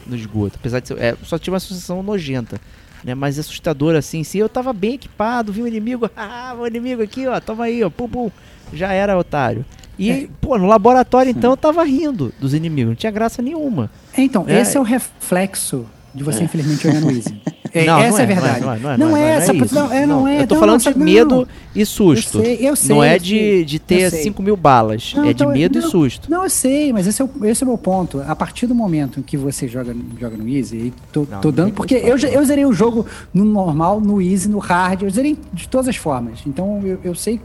no 0.07 0.17
esgoto. 0.17 0.57
Apesar 0.59 0.81
de 0.81 0.89
ser, 0.89 0.99
é, 0.99 1.17
só 1.25 1.37
tive 1.37 1.55
uma 1.55 1.61
sensação 1.61 2.03
nojenta. 2.03 2.61
Né, 3.07 3.15
mas 3.15 3.39
assustadora 3.39 4.01
assim, 4.01 4.25
se 4.25 4.37
eu 4.37 4.49
tava 4.49 4.73
bem 4.73 4.95
equipado, 4.95 5.53
vi 5.53 5.63
um 5.63 5.67
inimigo, 5.69 6.11
ah, 6.17 6.57
o 6.59 6.67
inimigo 6.67 7.01
aqui, 7.01 7.25
ó, 7.29 7.39
toma 7.39 7.67
aí, 7.67 7.85
ó, 7.85 7.89
pum, 7.89 8.09
pum, 8.09 8.31
já 8.73 8.93
era 8.93 9.17
otário. 9.17 9.65
E, 9.97 10.11
É. 10.11 10.29
pô, 10.41 10.59
no 10.59 10.67
laboratório 10.67 11.31
então 11.31 11.53
eu 11.53 11.57
tava 11.57 11.85
rindo 11.85 12.33
dos 12.41 12.53
inimigos, 12.53 12.89
não 12.91 12.97
tinha 12.97 13.13
graça 13.13 13.41
nenhuma. 13.41 13.89
É, 14.13 14.23
Então, 14.23 14.45
É. 14.49 14.61
esse 14.61 14.77
é 14.77 14.81
o 14.81 14.83
reflexo 14.83 15.87
de 16.13 16.25
você, 16.25 16.43
infelizmente, 16.43 16.83
jogar 16.83 17.01
no 17.01 17.13
Easy. 17.13 17.41
É, 17.73 17.85
Não, 17.85 17.99
essa 17.99 18.11
não 18.11 18.19
é, 18.19 18.23
é, 18.23 18.27
verdade. 18.27 18.61
não 18.61 18.73
é, 18.73 18.79
não 18.79 18.91
é, 18.91 18.97
Não 18.97 19.17
é, 19.17 19.21
é 19.21 19.25
é 19.25 19.37
essa. 19.37 19.53
Não, 19.53 19.93
é, 19.93 20.07
não 20.07 20.29
é. 20.29 20.43
Eu 20.43 20.47
tô 20.47 20.55
não, 20.55 20.61
falando 20.61 20.81
de 20.83 20.99
medo 20.99 21.49
e 21.75 21.85
susto. 21.85 22.39
Eu 22.39 22.45
sei, 22.45 22.59
eu 22.61 22.77
sei, 22.77 22.95
não 22.95 23.05
é 23.05 23.19
de, 23.19 23.65
de 23.65 23.79
ter 23.79 24.03
Eu 24.03 24.11
sei. 24.11 24.23
5 24.25 24.43
mil 24.43 24.57
balas, 24.57 25.15
é 25.17 25.23
de 25.23 25.31
então, 25.31 25.51
medo 25.51 25.79
e 25.79 25.83
susto. 25.83 26.31
Não, 26.31 26.45
eu 26.45 26.51
sei, 26.51 26.93
mas 26.93 27.07
esse 27.07 27.21
é, 27.21 27.25
o, 27.25 27.31
esse 27.45 27.63
é 27.63 27.67
o 27.67 27.69
meu 27.69 27.79
ponto. 27.79 28.23
A 28.27 28.35
partir 28.35 28.67
do 28.67 28.75
momento 28.75 29.21
em 29.21 29.23
que 29.23 29.37
você 29.37 29.69
joga, 29.69 29.95
joga 30.19 30.37
no 30.37 30.49
Easy, 30.49 30.77
e 30.77 30.93
tô, 31.13 31.27
tô 31.27 31.53
dando. 31.53 31.73
Porque 31.73 31.95
eu, 31.95 32.17
eu 32.17 32.45
zerei 32.45 32.65
o 32.65 32.73
jogo 32.73 33.07
no 33.33 33.45
normal, 33.45 34.01
no 34.01 34.21
Easy, 34.21 34.49
no 34.49 34.59
hard, 34.59 35.03
eu 35.03 35.11
zerei 35.11 35.37
de 35.53 35.69
todas 35.69 35.89
as 35.89 35.97
formas. 35.97 36.41
Então 36.47 36.81
eu, 36.85 37.01
eu 37.03 37.15
sei, 37.15 37.41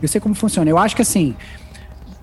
eu 0.00 0.08
sei 0.08 0.20
como 0.20 0.34
funciona. 0.34 0.70
Eu 0.70 0.78
acho 0.78 0.94
que 0.94 1.02
assim. 1.02 1.34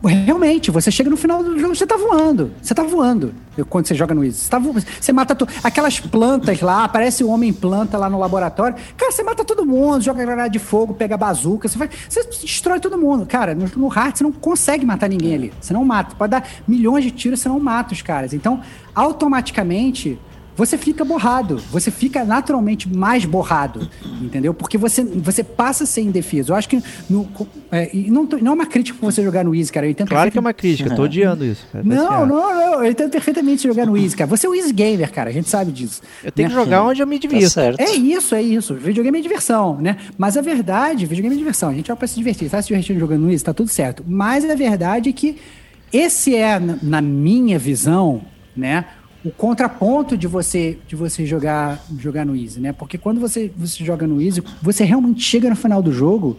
Realmente, 0.04 0.72
você 0.72 0.89
chega 0.89 1.10
no 1.10 1.16
final 1.18 1.43
do 1.43 1.60
jogo, 1.60 1.76
você 1.76 1.86
tá 1.86 1.95
voando. 1.95 2.52
Você 2.62 2.74
tá 2.74 2.82
voando 2.84 3.34
quando 3.70 3.86
você 3.86 3.93
joga 3.93 4.16
no 4.16 4.24
Easy. 4.24 4.39
Você, 4.39 4.49
tá 4.49 4.58
vo- 4.58 4.74
você 4.74 5.12
mata 5.14 5.36
to- 5.36 5.47
aquelas 5.64 5.99
plantas 5.99 6.60
lá, 6.62 6.84
aparece 6.84 7.24
o 7.24 7.30
homem 7.30 7.54
planta 7.54 7.97
lá 7.99 8.10
no 8.10 8.18
laboratório. 8.20 8.76
Cara, 8.97 9.12
você 9.12 9.22
mata 9.22 9.45
todo 9.45 9.64
mundo, 9.66 10.02
joga 10.02 10.26
granada 10.26 10.49
de 10.49 10.58
fogo, 10.58 10.95
pega 10.95 11.16
bazuca, 11.18 11.68
você, 11.68 11.78
faz, 11.78 11.91
você 12.10 12.24
destrói 12.24 12.80
todo 12.80 12.97
mundo. 12.97 13.26
Cara, 13.28 13.54
no, 13.54 13.70
no 13.78 13.88
hard 13.88 14.18
você 14.18 14.24
não 14.24 14.32
consegue 14.32 14.86
matar 14.86 15.08
ninguém 15.08 15.36
ali. 15.36 15.54
Você 15.62 15.72
não 15.74 15.86
mata. 15.86 16.16
Pode 16.16 16.32
dar 16.32 16.47
milhões 16.68 17.04
de 17.04 17.12
tiros, 17.12 17.39
você 17.39 17.49
não 17.49 17.60
mata 17.60 17.93
os 17.93 18.02
caras. 18.02 18.34
Então, 18.34 18.60
automaticamente. 18.95 20.18
Você 20.62 20.78
fica 20.78 21.03
borrado, 21.03 21.57
você 21.72 21.89
fica 21.89 22.24
naturalmente 22.24 22.88
mais 22.88 23.26
borrado, 23.26 23.89
entendeu? 24.22 24.53
Porque 24.53 24.78
você, 24.78 25.03
você 25.03 25.43
passa 25.43 25.86
a 25.86 25.88
ser 25.88 26.01
indefeso. 26.01 26.51
Eu 26.51 26.55
acho 26.55 26.70
que. 26.70 26.80
No, 27.09 27.28
é, 27.72 27.89
não, 28.09 28.28
tô- 28.28 28.38
não 28.38 28.51
é 28.51 28.55
uma 28.55 28.66
crítica 28.68 28.95
pra 28.99 29.09
você 29.12 29.24
jogar 29.24 29.43
no 29.43 29.55
Easy, 29.55 29.72
cara. 29.72 29.88
Eu 29.88 29.91
entendo 29.91 30.09
Claro 30.09 30.30
que 30.30 30.38
é 30.38 30.41
uma 30.41 30.53
crítica, 30.53 30.88
eu 30.89 30.95
tô 30.95 31.01
odiando 31.03 31.43
isso. 31.43 31.66
cara, 31.72 31.84
tá 31.84 31.89
não, 31.95 32.07
certo. 32.07 32.26
não, 32.28 32.53
não. 32.55 32.84
Eu 32.86 32.91
entendo 32.91 33.09
perfeitamente 33.09 33.64
jogar 33.64 33.88
no 33.88 33.97
Easy, 33.97 34.16
cara. 34.16 34.30
Você 34.30 34.45
é 34.45 34.49
um 34.51 34.53
Easy 34.53 34.72
Gamer, 34.72 35.12
cara. 35.12 35.32
A 35.32 35.34
gente 35.34 35.49
sabe 35.49 35.72
disso. 35.72 35.99
Eu 36.24 36.32
tenho 36.32 36.47
né? 36.47 36.53
que 36.55 36.62
jogar 36.62 36.84
onde 36.84 37.01
eu 37.01 37.07
me 37.07 37.18
Tá 37.20 37.28
divirto. 37.28 37.49
certo. 37.49 37.80
É 37.80 37.95
isso, 37.95 38.36
é 38.36 38.41
isso. 38.43 38.76
Videogame 38.76 39.18
é 39.18 39.22
diversão, 39.22 39.82
né? 39.82 39.97
Mas 40.16 40.38
a 40.38 40.41
verdade, 40.41 41.07
videogame 41.07 41.36
é 41.36 41.39
diversão. 41.39 41.70
A 41.70 41.74
gente 41.74 41.88
vai 41.88 41.97
pra 41.97 42.07
se 42.07 42.16
divertir. 42.16 42.49
Tá 42.51 42.62
se 42.62 42.68
divertindo 42.68 42.99
jogando 42.99 43.32
isso, 43.32 43.43
tá 43.43 43.53
tudo 43.53 43.70
certo. 43.70 44.03
Mas 44.07 44.47
a 44.47 44.53
verdade 44.53 45.09
é 45.09 45.12
que 45.14 45.38
esse 45.91 46.36
é, 46.36 46.59
na- 46.59 46.78
na 46.84 47.01
minha 47.01 47.57
visão, 47.57 48.22
né? 48.55 48.86
O 49.24 49.30
contraponto 49.30 50.17
de 50.17 50.26
você 50.28 50.78
de 50.88 50.95
você 50.95 51.26
jogar 51.26 51.84
jogar 51.99 52.26
no 52.26 52.36
Easy, 52.36 52.59
né? 52.59 52.74
Porque 52.74 52.97
quando 52.97 53.19
você, 53.19 53.51
você 53.55 53.84
joga 53.84 54.07
no 54.07 54.19
Easy, 54.22 54.41
você 54.61 54.84
realmente 54.84 55.22
chega 55.24 55.47
no 55.49 55.55
final 55.55 55.80
do 55.82 55.91
jogo, 55.93 56.38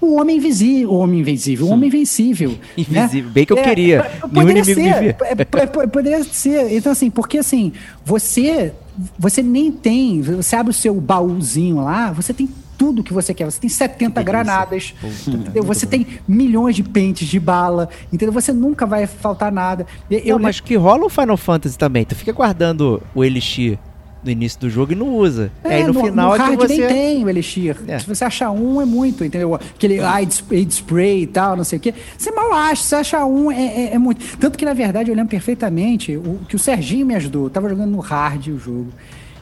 o 0.00 0.16
homem 0.20 0.36
invisível, 0.38 0.90
o 0.90 0.98
homem 0.98 1.20
invisível, 1.20 1.66
o 1.66 1.70
homem 1.70 1.88
invencível. 1.88 2.50
né? 2.50 2.58
Invisível, 2.76 3.30
bem 3.30 3.46
que 3.46 3.52
eu 3.52 3.56
queria. 3.62 4.02
p- 4.02 4.08
Nenhum 4.10 4.28
Poderia 4.34 4.64
me 4.64 4.74
ser, 4.74 4.74
vê. 5.00 5.08
é, 5.26 5.34
p- 5.36 5.44
p- 5.44 5.86
poderia 5.88 6.24
ser. 6.24 6.72
Então, 6.76 6.90
assim, 6.92 7.08
porque 7.10 7.38
assim, 7.38 7.72
você, 8.04 8.72
você 9.18 9.40
nem 9.42 9.70
tem, 9.70 10.20
você 10.20 10.56
abre 10.56 10.70
o 10.70 10.74
seu 10.74 10.94
baúzinho 11.00 11.76
lá, 11.82 12.10
você 12.10 12.32
tem 12.34 12.48
tudo 12.78 13.02
que 13.02 13.12
você 13.12 13.34
quer. 13.34 13.44
Você 13.44 13.60
tem 13.60 13.68
70 13.68 14.22
granadas, 14.22 14.94
entendeu? 15.26 15.64
Você 15.64 15.84
tem 15.84 16.06
milhões 16.26 16.76
de 16.76 16.84
pentes 16.84 17.26
de 17.28 17.40
bala, 17.40 17.88
entendeu? 18.12 18.32
Você 18.32 18.52
nunca 18.52 18.86
vai 18.86 19.06
faltar 19.06 19.50
nada. 19.50 19.84
Eu, 20.08 20.36
Não, 20.36 20.44
mas 20.44 20.60
que 20.60 20.76
rola 20.76 21.04
o 21.04 21.08
Final 21.10 21.36
Fantasy 21.36 21.76
também. 21.76 22.04
Tu 22.04 22.14
fica 22.14 22.32
guardando 22.32 23.02
o 23.14 23.24
Elixir 23.24 23.78
no 24.22 24.30
início 24.30 24.60
do 24.60 24.70
jogo 24.70 24.92
e 24.92 24.94
não 24.94 25.14
usa. 25.14 25.50
É, 25.64 25.76
aí 25.76 25.84
no, 25.84 25.94
final 25.94 26.34
é 26.34 26.38
que 26.38 26.56
você. 26.56 26.76
nem 26.78 26.88
tem 26.88 27.24
o 27.24 27.28
Elixir. 27.28 27.76
É. 27.86 27.98
Se 27.98 28.06
você 28.06 28.24
achar 28.24 28.50
um, 28.50 28.80
é 28.80 28.84
muito, 28.84 29.24
entendeu? 29.24 29.54
Aquele 29.54 30.00
Aid 30.00 30.44
Aid 30.50 30.72
Spray 30.72 31.22
e 31.22 31.26
tal, 31.26 31.56
não 31.56 31.64
sei 31.64 31.78
o 31.78 31.80
quê. 31.80 31.94
Você 32.16 32.30
mal 32.30 32.52
acha, 32.52 32.82
se 32.82 32.94
achar 32.94 33.24
um, 33.26 33.50
é, 33.50 33.60
é- 33.60 33.94
é 33.94 33.98
muito. 33.98 34.36
Tanto 34.38 34.56
que, 34.56 34.64
na 34.64 34.72
verdade, 34.74 35.10
eu 35.10 35.16
lembro 35.16 35.30
perfeitamente 35.30 36.16
o 36.16 36.38
que 36.48 36.56
o 36.56 36.58
Serginho 36.58 37.06
me 37.06 37.14
ajudou. 37.14 37.44
Eu 37.44 37.50
tava 37.50 37.68
jogando 37.68 37.90
no 37.90 38.00
hard 38.00 38.48
o 38.48 38.58
jogo. 38.58 38.88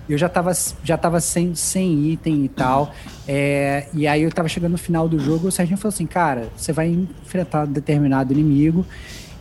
Eu 0.09 0.17
já 0.17 0.29
tava, 0.29 0.53
já 0.85 0.97
tava 0.97 1.21
sem, 1.21 1.55
sem 1.55 2.11
item 2.13 2.45
e 2.45 2.49
tal. 2.49 2.95
É, 3.27 3.89
e 3.93 4.07
aí 4.07 4.23
eu 4.23 4.31
tava 4.31 4.49
chegando 4.49 4.73
no 4.73 4.79
final 4.79 5.09
do 5.09 5.19
jogo, 5.19 5.49
o 5.49 5.53
Serginho 5.53 5.79
falou 5.79 5.93
assim, 5.93 6.07
cara, 6.07 6.49
você 6.57 6.73
vai 6.73 6.89
enfrentar 6.89 7.67
determinado 7.67 8.33
inimigo. 8.33 8.87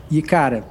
E, 0.10 0.22
cara, 0.22 0.64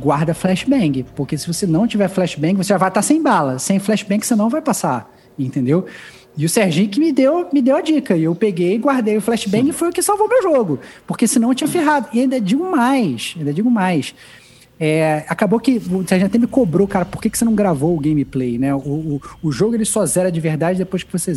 guarda 0.00 0.34
flashbang. 0.34 1.04
Porque 1.14 1.36
se 1.36 1.46
você 1.46 1.66
não 1.66 1.86
tiver 1.86 2.08
flashbang, 2.08 2.54
você 2.54 2.68
já 2.68 2.78
vai 2.78 2.88
estar 2.88 3.02
sem 3.02 3.22
bala. 3.22 3.58
Sem 3.58 3.78
flashbang, 3.78 4.24
você 4.24 4.34
não 4.34 4.48
vai 4.48 4.60
passar. 4.60 5.10
Entendeu? 5.38 5.86
E 6.36 6.46
o 6.46 6.48
Serginho 6.48 6.88
que 6.88 6.98
me 6.98 7.12
deu, 7.12 7.48
me 7.52 7.60
deu 7.60 7.76
a 7.76 7.80
dica. 7.80 8.16
E 8.16 8.24
eu 8.24 8.34
peguei, 8.34 8.78
guardei 8.78 9.16
o 9.16 9.20
flashbang 9.20 9.68
e 9.68 9.72
foi 9.72 9.88
o 9.88 9.92
que 9.92 10.02
salvou 10.02 10.28
meu 10.28 10.42
jogo. 10.42 10.80
Porque 11.06 11.26
senão 11.26 11.50
eu 11.50 11.54
tinha 11.54 11.68
ferrado. 11.68 12.08
E 12.12 12.20
ainda 12.20 12.40
digo 12.40 12.70
mais, 12.70 13.34
ainda 13.36 13.52
digo 13.52 13.70
mais. 13.70 14.14
É, 14.84 15.24
acabou 15.28 15.60
que 15.60 15.76
o 15.76 16.04
Serginho 16.04 16.26
até 16.26 16.38
me 16.38 16.48
cobrou, 16.48 16.88
cara, 16.88 17.04
por 17.04 17.22
que, 17.22 17.30
que 17.30 17.38
você 17.38 17.44
não 17.44 17.54
gravou 17.54 17.96
o 17.96 18.00
gameplay, 18.00 18.58
né? 18.58 18.74
O, 18.74 18.78
o, 18.78 19.22
o 19.40 19.52
jogo 19.52 19.76
ele 19.76 19.84
só 19.84 20.04
zera 20.04 20.32
de 20.32 20.40
verdade 20.40 20.76
depois 20.76 21.04
que 21.04 21.12
você, 21.12 21.32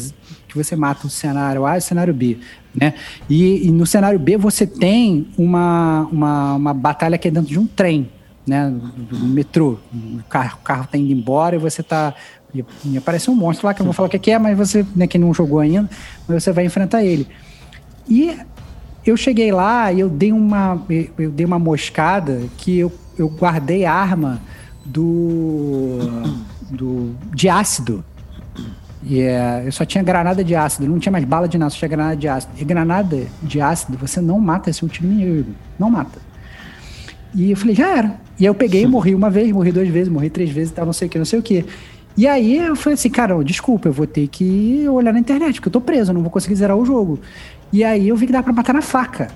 que 0.47 0.57
você 0.57 0.75
mata 0.75 1.05
o 1.05 1.11
cenário 1.11 1.63
A 1.63 1.75
e 1.75 1.77
o 1.77 1.81
cenário 1.81 2.11
B, 2.11 2.39
né? 2.73 2.95
E, 3.29 3.67
e 3.67 3.71
no 3.71 3.85
cenário 3.85 4.17
B 4.17 4.35
você 4.35 4.65
tem 4.65 5.27
uma, 5.37 6.09
uma, 6.11 6.55
uma 6.55 6.73
batalha 6.73 7.19
que 7.19 7.27
é 7.27 7.31
dentro 7.31 7.51
de 7.51 7.59
um 7.59 7.67
trem, 7.67 8.09
né? 8.47 8.67
Do 9.11 9.19
metrô. 9.27 9.77
O 9.93 10.23
carro, 10.27 10.57
o 10.59 10.63
carro 10.63 10.87
tá 10.91 10.97
indo 10.97 11.13
embora 11.13 11.55
e 11.55 11.59
você 11.59 11.83
tá. 11.83 12.15
E, 12.51 12.65
aparece 12.97 13.29
um 13.29 13.35
monstro 13.35 13.67
lá 13.67 13.75
que 13.75 13.81
eu 13.81 13.83
não 13.83 13.91
vou 13.91 13.95
falar 13.95 14.07
o 14.07 14.09
que 14.09 14.17
que 14.17 14.31
é, 14.31 14.39
mas 14.39 14.57
você, 14.57 14.83
né, 14.95 15.05
quem 15.05 15.21
não 15.21 15.31
jogou 15.31 15.59
ainda, 15.59 15.87
mas 16.27 16.43
você 16.43 16.51
vai 16.51 16.65
enfrentar 16.65 17.03
ele. 17.03 17.27
E 18.09 18.35
eu 19.05 19.15
cheguei 19.15 19.51
lá 19.51 19.93
e 19.93 19.99
eu 19.99 20.09
dei 20.09 20.31
uma, 20.31 20.83
eu 21.19 21.29
dei 21.29 21.45
uma 21.45 21.59
moscada 21.59 22.41
que 22.57 22.79
eu, 22.79 22.91
eu 23.17 23.29
guardei 23.29 23.85
a 23.85 23.93
arma 23.93 24.41
do, 24.83 25.99
do 26.69 27.15
de 27.33 27.49
ácido. 27.49 28.03
E 29.03 29.21
é, 29.21 29.63
eu 29.65 29.71
só 29.71 29.85
tinha 29.85 30.03
granada 30.03 30.43
de 30.43 30.55
ácido, 30.55 30.87
não 30.87 30.97
tinha 30.97 31.11
mais 31.11 31.23
bala 31.23 31.47
de 31.47 31.57
só 31.59 31.69
tinha 31.69 31.89
granada 31.89 32.15
de 32.15 32.27
ácido. 32.27 32.53
E 32.57 32.65
granada 32.65 33.27
de 33.43 33.61
ácido, 33.61 33.97
você 33.97 34.19
não 34.19 34.39
mata 34.39 34.69
esse 34.69 34.83
último 34.83 35.11
inimigo. 35.11 35.51
Não 35.77 35.91
mata. 35.91 36.19
E 37.33 37.51
eu 37.51 37.57
falei, 37.57 37.75
já 37.75 37.97
era. 37.97 38.07
E 38.39 38.43
aí 38.43 38.47
eu 38.47 38.55
peguei, 38.55 38.87
morri 38.87 39.13
uma 39.13 39.29
vez, 39.29 39.51
morri 39.51 39.71
duas 39.71 39.87
vezes, 39.87 40.09
morri 40.09 40.29
três 40.29 40.49
vezes, 40.49 40.71
tal, 40.71 40.85
não 40.85 40.93
sei 40.93 41.07
o 41.07 41.11
que, 41.11 41.17
não 41.17 41.25
sei 41.25 41.39
o 41.39 41.43
que. 41.43 41.65
E 42.17 42.27
aí 42.27 42.57
eu 42.57 42.75
falei 42.75 42.93
assim, 42.93 43.09
cara, 43.09 43.41
desculpa, 43.43 43.89
eu 43.89 43.93
vou 43.93 44.07
ter 44.07 44.27
que 44.27 44.87
olhar 44.89 45.11
na 45.11 45.19
internet, 45.19 45.55
porque 45.55 45.67
eu 45.67 45.73
tô 45.73 45.81
preso, 45.81 46.11
eu 46.11 46.13
não 46.13 46.21
vou 46.21 46.31
conseguir 46.31 46.55
zerar 46.55 46.77
o 46.77 46.85
jogo. 46.85 47.19
E 47.71 47.83
aí 47.83 48.07
eu 48.07 48.15
vi 48.15 48.25
que 48.25 48.31
dá 48.31 48.41
pra 48.41 48.53
matar 48.53 48.73
na 48.73 48.81
faca. 48.81 49.27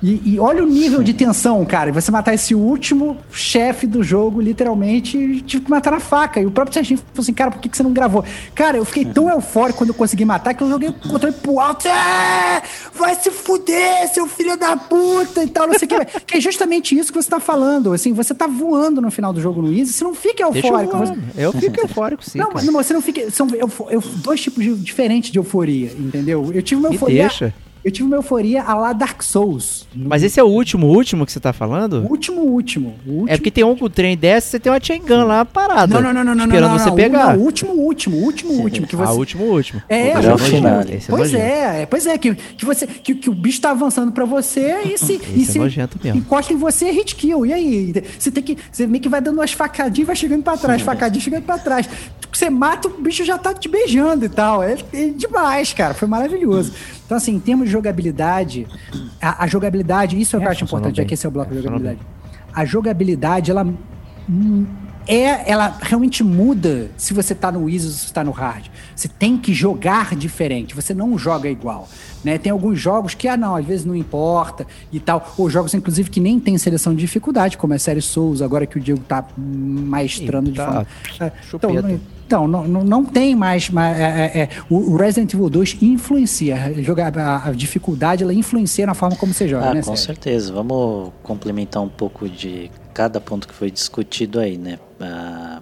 E, 0.00 0.34
e 0.34 0.38
olha 0.38 0.62
o 0.62 0.66
nível 0.68 1.02
de 1.02 1.12
tensão, 1.12 1.64
cara. 1.64 1.90
Você 1.92 2.08
matar 2.12 2.32
esse 2.32 2.54
último 2.54 3.16
chefe 3.32 3.84
do 3.84 4.00
jogo, 4.00 4.40
literalmente, 4.40 5.18
e 5.18 5.40
tive 5.40 5.64
que 5.64 5.70
matar 5.70 5.90
na 5.90 5.98
faca. 5.98 6.40
E 6.40 6.46
o 6.46 6.52
próprio 6.52 6.72
Serginho 6.72 6.98
falou 6.98 7.20
assim, 7.22 7.32
cara, 7.32 7.50
por 7.50 7.60
que, 7.60 7.68
que 7.68 7.76
você 7.76 7.82
não 7.82 7.92
gravou? 7.92 8.24
Cara, 8.54 8.76
eu 8.76 8.84
fiquei 8.84 9.04
tão 9.04 9.28
eufórico 9.28 9.78
quando 9.78 9.88
eu 9.90 9.94
consegui 9.96 10.24
matar 10.24 10.54
que 10.54 10.62
eu 10.62 10.68
joguei 10.70 10.90
o 10.90 10.92
controle 10.92 11.34
pro 11.42 11.58
alto. 11.58 11.88
É, 11.88 12.62
vai 12.94 13.16
se 13.16 13.28
fuder, 13.32 14.08
seu 14.14 14.28
filho 14.28 14.56
da 14.56 14.76
puta 14.76 15.42
e 15.42 15.48
tal, 15.48 15.66
não 15.66 15.76
sei 15.76 15.88
o 15.88 15.90
que. 16.06 16.20
Que 16.20 16.36
é 16.36 16.40
justamente 16.40 16.96
isso 16.96 17.12
que 17.12 17.20
você 17.20 17.28
tá 17.28 17.40
falando. 17.40 17.92
Assim, 17.92 18.12
você 18.12 18.32
tá 18.32 18.46
voando 18.46 19.00
no 19.00 19.10
final 19.10 19.32
do 19.32 19.40
jogo 19.40 19.66
Easy, 19.66 19.92
você 19.94 20.04
não 20.04 20.14
fica 20.14 20.44
eu 20.44 20.54
eufórico. 20.54 20.96
você- 20.96 21.14
Eu 21.36 21.52
fico 21.52 21.80
eufórico, 21.80 22.24
sim. 22.24 22.38
não, 22.38 22.50
mas 22.54 22.62
não, 22.64 22.72
você 22.72 22.94
não 22.94 23.02
fica. 23.02 23.28
São 23.32 23.48
eufo- 23.52 23.88
eu- 23.90 24.00
dois 24.18 24.40
tipos 24.40 24.62
de- 24.62 24.76
diferentes 24.76 25.32
de 25.32 25.40
euforia, 25.40 25.90
entendeu? 25.98 26.50
Eu 26.54 26.62
tive 26.62 26.78
uma 26.80 26.90
Me 26.90 26.94
euforia. 26.94 27.22
deixa. 27.22 27.52
Eu 27.84 27.90
tive 27.90 28.06
uma 28.06 28.16
euforia 28.16 28.62
a 28.62 28.74
lá 28.74 28.92
Dark 28.92 29.22
Souls. 29.22 29.86
Mas 29.94 30.22
esse 30.22 30.38
é 30.38 30.42
o 30.42 30.46
último, 30.46 30.86
último 30.88 31.24
que 31.24 31.32
você 31.32 31.40
tá 31.40 31.52
falando? 31.52 32.04
O 32.04 32.10
último, 32.10 32.42
último. 32.42 32.96
O 33.06 33.10
último. 33.10 33.28
É 33.28 33.36
porque 33.36 33.50
tem 33.50 33.64
um 33.64 33.76
com 33.76 33.84
o 33.84 33.90
trem 33.90 34.16
desce, 34.16 34.48
você 34.50 34.60
tem 34.60 34.70
uma 34.72 34.80
chain 34.82 35.00
gun 35.00 35.24
lá 35.24 35.44
parada. 35.44 35.94
Não, 35.94 36.02
não, 36.02 36.12
não, 36.12 36.24
não, 36.24 36.34
não. 36.34 36.44
Esperando 36.44 36.70
não, 36.72 36.78
você 36.78 36.88
não, 36.88 36.96
pegar. 36.96 37.36
O 37.38 37.40
último, 37.40 37.72
último, 37.72 38.16
o 38.16 38.20
último, 38.24 38.52
último. 38.54 38.86
Que 38.86 38.96
Ah, 38.98 39.06
você... 39.06 39.12
o 39.12 39.16
último, 39.18 39.44
último. 39.44 39.82
É, 39.88 40.10
é 40.10 40.18
o 40.18 40.38
final. 40.38 40.78
nojento, 40.78 40.92
esse 40.92 41.10
é 41.10 41.16
Pois 41.16 41.32
nojento. 41.32 41.42
é, 41.42 41.86
pois 41.86 42.06
é, 42.06 42.18
que, 42.18 42.34
que, 42.34 42.64
você, 42.64 42.86
que, 42.86 43.14
que 43.14 43.30
o 43.30 43.34
bicho 43.34 43.60
tá 43.60 43.70
avançando 43.70 44.10
pra 44.12 44.24
você 44.24 44.82
e 44.84 44.98
se, 44.98 45.12
e 45.12 45.42
Esse 45.42 45.50
é 45.50 45.52
se 45.52 45.58
nojento 45.58 45.98
mesmo. 46.02 46.18
encosta 46.18 46.52
em 46.52 46.56
você 46.56 46.86
é 46.86 46.90
hit 46.92 47.14
kill. 47.14 47.46
E 47.46 47.52
aí? 47.52 47.92
Você 48.18 48.30
tem 48.30 48.42
que. 48.42 48.58
Você 48.70 48.86
meio 48.86 49.00
que 49.02 49.08
vai 49.08 49.20
dando 49.20 49.36
umas 49.38 49.52
facadinhas 49.52 49.98
e 49.98 50.04
vai 50.04 50.16
chegando 50.16 50.42
pra 50.42 50.56
trás, 50.56 50.82
facadinha 50.82 51.22
chegando 51.22 51.44
pra 51.44 51.58
trás. 51.58 51.88
Você 52.38 52.50
mata, 52.50 52.86
o 52.86 53.02
bicho 53.02 53.24
já 53.24 53.36
tá 53.36 53.52
te 53.52 53.68
beijando 53.68 54.24
e 54.24 54.28
tal. 54.28 54.62
É, 54.62 54.76
é 54.92 55.08
demais, 55.08 55.72
cara. 55.72 55.92
Foi 55.92 56.06
maravilhoso. 56.06 56.72
Então, 57.04 57.16
assim, 57.16 57.34
em 57.34 57.40
termos 57.40 57.66
de 57.66 57.72
jogabilidade, 57.72 58.64
a, 59.20 59.42
a 59.42 59.46
jogabilidade, 59.48 60.20
isso 60.20 60.36
é 60.36 60.38
o 60.38 60.42
que 60.42 60.46
eu 60.46 60.52
acho 60.52 60.64
importante, 60.64 61.04
que 61.04 61.14
esse 61.14 61.26
é 61.26 61.28
o 61.28 61.32
bloco 61.32 61.50
de 61.50 61.56
Funcionou 61.56 61.80
jogabilidade. 61.80 62.08
A 62.54 62.64
jogabilidade, 62.64 63.50
ela 63.50 63.66
hum, 64.30 64.66
é, 65.08 65.50
ela 65.50 65.76
realmente 65.80 66.22
muda 66.22 66.92
se 66.96 67.12
você 67.12 67.34
tá 67.34 67.50
no 67.50 67.68
easy 67.68 67.86
ou 67.86 67.92
se 67.92 68.06
você 68.06 68.14
tá 68.14 68.22
no 68.22 68.30
hard. 68.30 68.66
Você 68.94 69.08
tem 69.08 69.36
que 69.36 69.52
jogar 69.52 70.14
diferente, 70.14 70.76
você 70.76 70.94
não 70.94 71.18
joga 71.18 71.48
igual. 71.48 71.88
Né? 72.22 72.38
Tem 72.38 72.52
alguns 72.52 72.78
jogos 72.78 73.14
que, 73.14 73.26
ah, 73.26 73.36
não, 73.36 73.56
às 73.56 73.66
vezes 73.66 73.84
não 73.84 73.96
importa 73.96 74.64
e 74.92 75.00
tal. 75.00 75.34
Ou 75.36 75.50
jogos, 75.50 75.74
inclusive, 75.74 76.08
que 76.08 76.20
nem 76.20 76.38
tem 76.38 76.56
seleção 76.56 76.94
de 76.94 77.00
dificuldade, 77.00 77.58
como 77.58 77.72
é 77.72 77.76
a 77.76 77.80
série 77.80 78.00
Souls, 78.00 78.42
agora 78.42 78.64
que 78.64 78.78
o 78.78 78.80
Diego 78.80 79.00
tá 79.00 79.26
maestrando 79.36 80.52
de 80.52 80.60
Eita, 80.60 80.72
forma. 80.72 80.86
É, 81.18 81.26
Então, 81.26 81.32
chupeta. 81.42 81.82
não, 81.82 82.00
então 82.28 82.46
não, 82.46 82.68
não, 82.68 82.84
não 82.84 83.04
tem 83.06 83.34
mais. 83.34 83.70
mais 83.70 83.98
é, 83.98 84.02
é, 84.02 84.40
é, 84.42 84.48
o 84.68 84.96
Resident 84.96 85.32
Evil 85.32 85.48
2 85.48 85.78
influencia. 85.80 86.74
Jogar, 86.82 87.16
a, 87.18 87.48
a 87.48 87.52
dificuldade 87.52 88.22
ela 88.22 88.34
influencia 88.34 88.86
na 88.86 88.92
forma 88.92 89.16
como 89.16 89.32
você 89.32 89.48
joga, 89.48 89.70
Ah, 89.70 89.74
né, 89.74 89.80
com 89.80 89.96
Sérgio? 89.96 90.04
certeza. 90.04 90.52
Vamos 90.52 91.10
complementar 91.22 91.82
um 91.82 91.88
pouco 91.88 92.28
de 92.28 92.70
cada 92.92 93.18
ponto 93.18 93.48
que 93.48 93.54
foi 93.54 93.70
discutido 93.70 94.38
aí, 94.38 94.58
né? 94.58 94.78
Ah, 95.00 95.60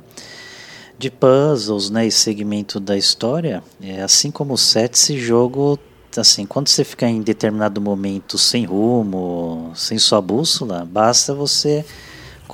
de 0.99 1.09
puzzles, 1.09 1.89
né, 1.89 2.07
e 2.07 2.11
segmento 2.11 2.81
da 2.81 2.97
história, 2.97 3.63
é, 3.83 4.01
assim 4.03 4.31
como 4.31 4.55
o 4.55 4.59
7, 4.59 4.95
esse 4.95 5.19
jogo, 5.19 5.79
assim, 6.17 6.47
quando 6.47 6.69
você 6.69 6.83
fica 6.85 7.07
em 7.07 7.21
determinado 7.21 7.81
momento 7.83 8.39
sem 8.39 8.65
rumo, 8.65 9.71
sem 9.75 9.99
sua 9.99 10.23
bússola, 10.23 10.89
basta 10.91 11.35
você 11.35 11.85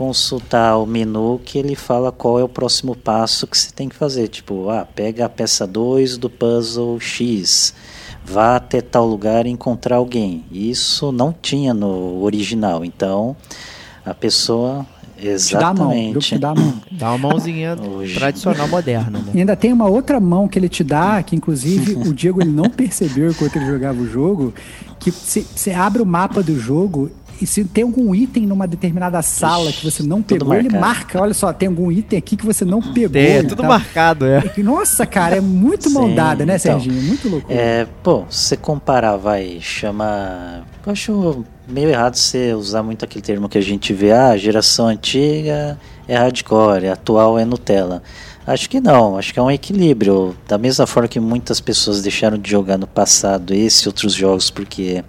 consultar 0.02 0.76
o 0.78 0.84
menu 0.84 1.40
que 1.44 1.56
ele 1.56 1.76
fala 1.76 2.10
qual 2.10 2.36
é 2.40 2.42
o 2.42 2.48
próximo 2.48 2.96
passo 2.96 3.46
que 3.46 3.56
você 3.56 3.70
tem 3.70 3.88
que 3.88 3.94
fazer. 3.94 4.26
Tipo, 4.26 4.68
ah, 4.68 4.84
pega 4.84 5.26
a 5.26 5.28
peça 5.28 5.64
2 5.64 6.18
do 6.18 6.28
puzzle 6.28 6.98
X, 6.98 7.72
vá 8.24 8.56
até 8.56 8.80
tal 8.80 9.06
lugar 9.06 9.46
e 9.46 9.50
encontrar 9.50 9.96
alguém. 9.98 10.44
Isso 10.50 11.12
não 11.12 11.32
tinha 11.32 11.72
no 11.72 12.20
original, 12.20 12.84
então 12.84 13.36
a 14.04 14.12
pessoa 14.12 14.84
Te 15.16 15.54
dá 15.54 15.68
a 15.68 15.74
mão. 15.74 15.92
exatamente 15.92 16.36
dá 16.36 16.50
a 16.50 16.54
mão. 16.56 16.74
Dá 16.90 17.08
uma 17.12 17.28
mãozinha 17.28 17.76
Hoje. 17.80 18.16
tradicional 18.16 18.66
moderna, 18.66 19.20
né? 19.20 19.30
E 19.34 19.38
ainda 19.38 19.54
tem 19.54 19.72
uma 19.72 19.88
outra 19.88 20.18
mão 20.18 20.48
que 20.48 20.58
ele 20.58 20.68
te 20.68 20.82
dá, 20.82 21.22
que 21.22 21.36
inclusive 21.36 21.94
o 21.94 22.10
Diego 22.12 22.42
ele 22.42 22.50
não 22.50 22.68
percebeu 22.68 23.30
enquanto 23.30 23.54
ele 23.54 23.66
jogava 23.66 24.00
o 24.00 24.06
jogo, 24.08 24.52
que 24.98 25.12
você 25.12 25.70
abre 25.70 26.02
o 26.02 26.06
mapa 26.06 26.42
do 26.42 26.58
jogo 26.58 27.08
e 27.42 27.46
se 27.46 27.64
tem 27.64 27.82
algum 27.82 28.14
item 28.14 28.46
numa 28.46 28.68
determinada 28.68 29.20
sala 29.20 29.72
que 29.72 29.84
você 29.84 30.02
não 30.02 30.22
pegou, 30.22 30.54
ele 30.54 30.68
marca, 30.68 31.20
olha 31.20 31.34
só, 31.34 31.52
tem 31.52 31.68
algum 31.68 31.90
item 31.90 32.16
aqui 32.16 32.36
que 32.36 32.46
você 32.46 32.64
não 32.64 32.80
pegou. 32.80 33.20
É, 33.20 33.42
tudo 33.42 33.62
tal. 33.62 33.66
marcado, 33.66 34.26
é. 34.26 34.42
Nossa, 34.58 35.04
cara, 35.04 35.36
é 35.36 35.40
muito 35.40 35.88
Sim, 35.88 35.94
mão 35.94 36.14
dada, 36.14 36.46
né, 36.46 36.56
então, 36.56 36.80
Serginho? 36.80 37.02
Muito 37.02 37.28
louco. 37.28 37.46
É, 37.50 37.86
pô, 38.02 38.24
se 38.30 38.44
você 38.44 38.56
comparar, 38.56 39.16
vai, 39.16 39.58
chama. 39.60 40.64
Eu 40.86 40.92
acho 40.92 41.44
meio 41.66 41.88
errado 41.88 42.14
você 42.14 42.54
usar 42.54 42.82
muito 42.82 43.04
aquele 43.04 43.22
termo 43.22 43.48
que 43.48 43.58
a 43.58 43.62
gente 43.62 43.92
vê, 43.92 44.12
ah, 44.12 44.36
geração 44.36 44.86
antiga 44.86 45.78
é 46.06 46.16
hardcore, 46.16 46.88
atual 46.88 47.38
é 47.38 47.44
Nutella. 47.44 48.02
Acho 48.46 48.68
que 48.68 48.80
não, 48.80 49.16
acho 49.16 49.32
que 49.32 49.38
é 49.38 49.42
um 49.42 49.50
equilíbrio. 49.50 50.36
Da 50.48 50.58
mesma 50.58 50.86
forma 50.86 51.08
que 51.08 51.20
muitas 51.20 51.60
pessoas 51.60 52.02
deixaram 52.02 52.38
de 52.38 52.50
jogar 52.50 52.76
no 52.76 52.86
passado 52.86 53.54
esse 53.54 53.84
e 53.84 53.88
outros 53.88 54.12
jogos 54.12 54.50
porque 54.50 55.04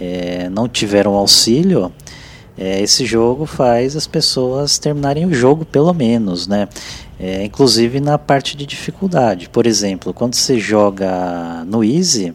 é, 0.00 0.48
não 0.48 0.66
tiveram 0.66 1.14
auxílio, 1.14 1.92
é, 2.58 2.80
esse 2.82 3.04
jogo 3.06 3.46
faz 3.46 3.94
as 3.96 4.06
pessoas 4.06 4.78
terminarem 4.78 5.24
o 5.26 5.32
jogo 5.32 5.64
pelo 5.64 5.92
menos, 5.94 6.46
né? 6.46 6.68
É, 7.18 7.44
inclusive 7.44 8.00
na 8.00 8.18
parte 8.18 8.56
de 8.56 8.66
dificuldade. 8.66 9.48
Por 9.48 9.66
exemplo, 9.66 10.12
quando 10.12 10.34
você 10.34 10.58
joga 10.58 11.64
no 11.66 11.84
Easy, 11.84 12.34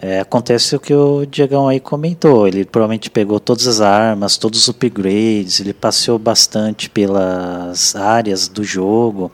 é, 0.00 0.20
acontece 0.20 0.74
o 0.74 0.80
que 0.80 0.94
o 0.94 1.26
Diegão 1.26 1.68
aí 1.68 1.80
comentou. 1.80 2.46
Ele 2.46 2.64
provavelmente 2.64 3.10
pegou 3.10 3.40
todas 3.40 3.66
as 3.66 3.80
armas, 3.80 4.36
todos 4.36 4.60
os 4.60 4.68
upgrades, 4.68 5.60
ele 5.60 5.72
passeou 5.72 6.18
bastante 6.18 6.90
pelas 6.90 7.94
áreas 7.96 8.48
do 8.48 8.64
jogo 8.64 9.30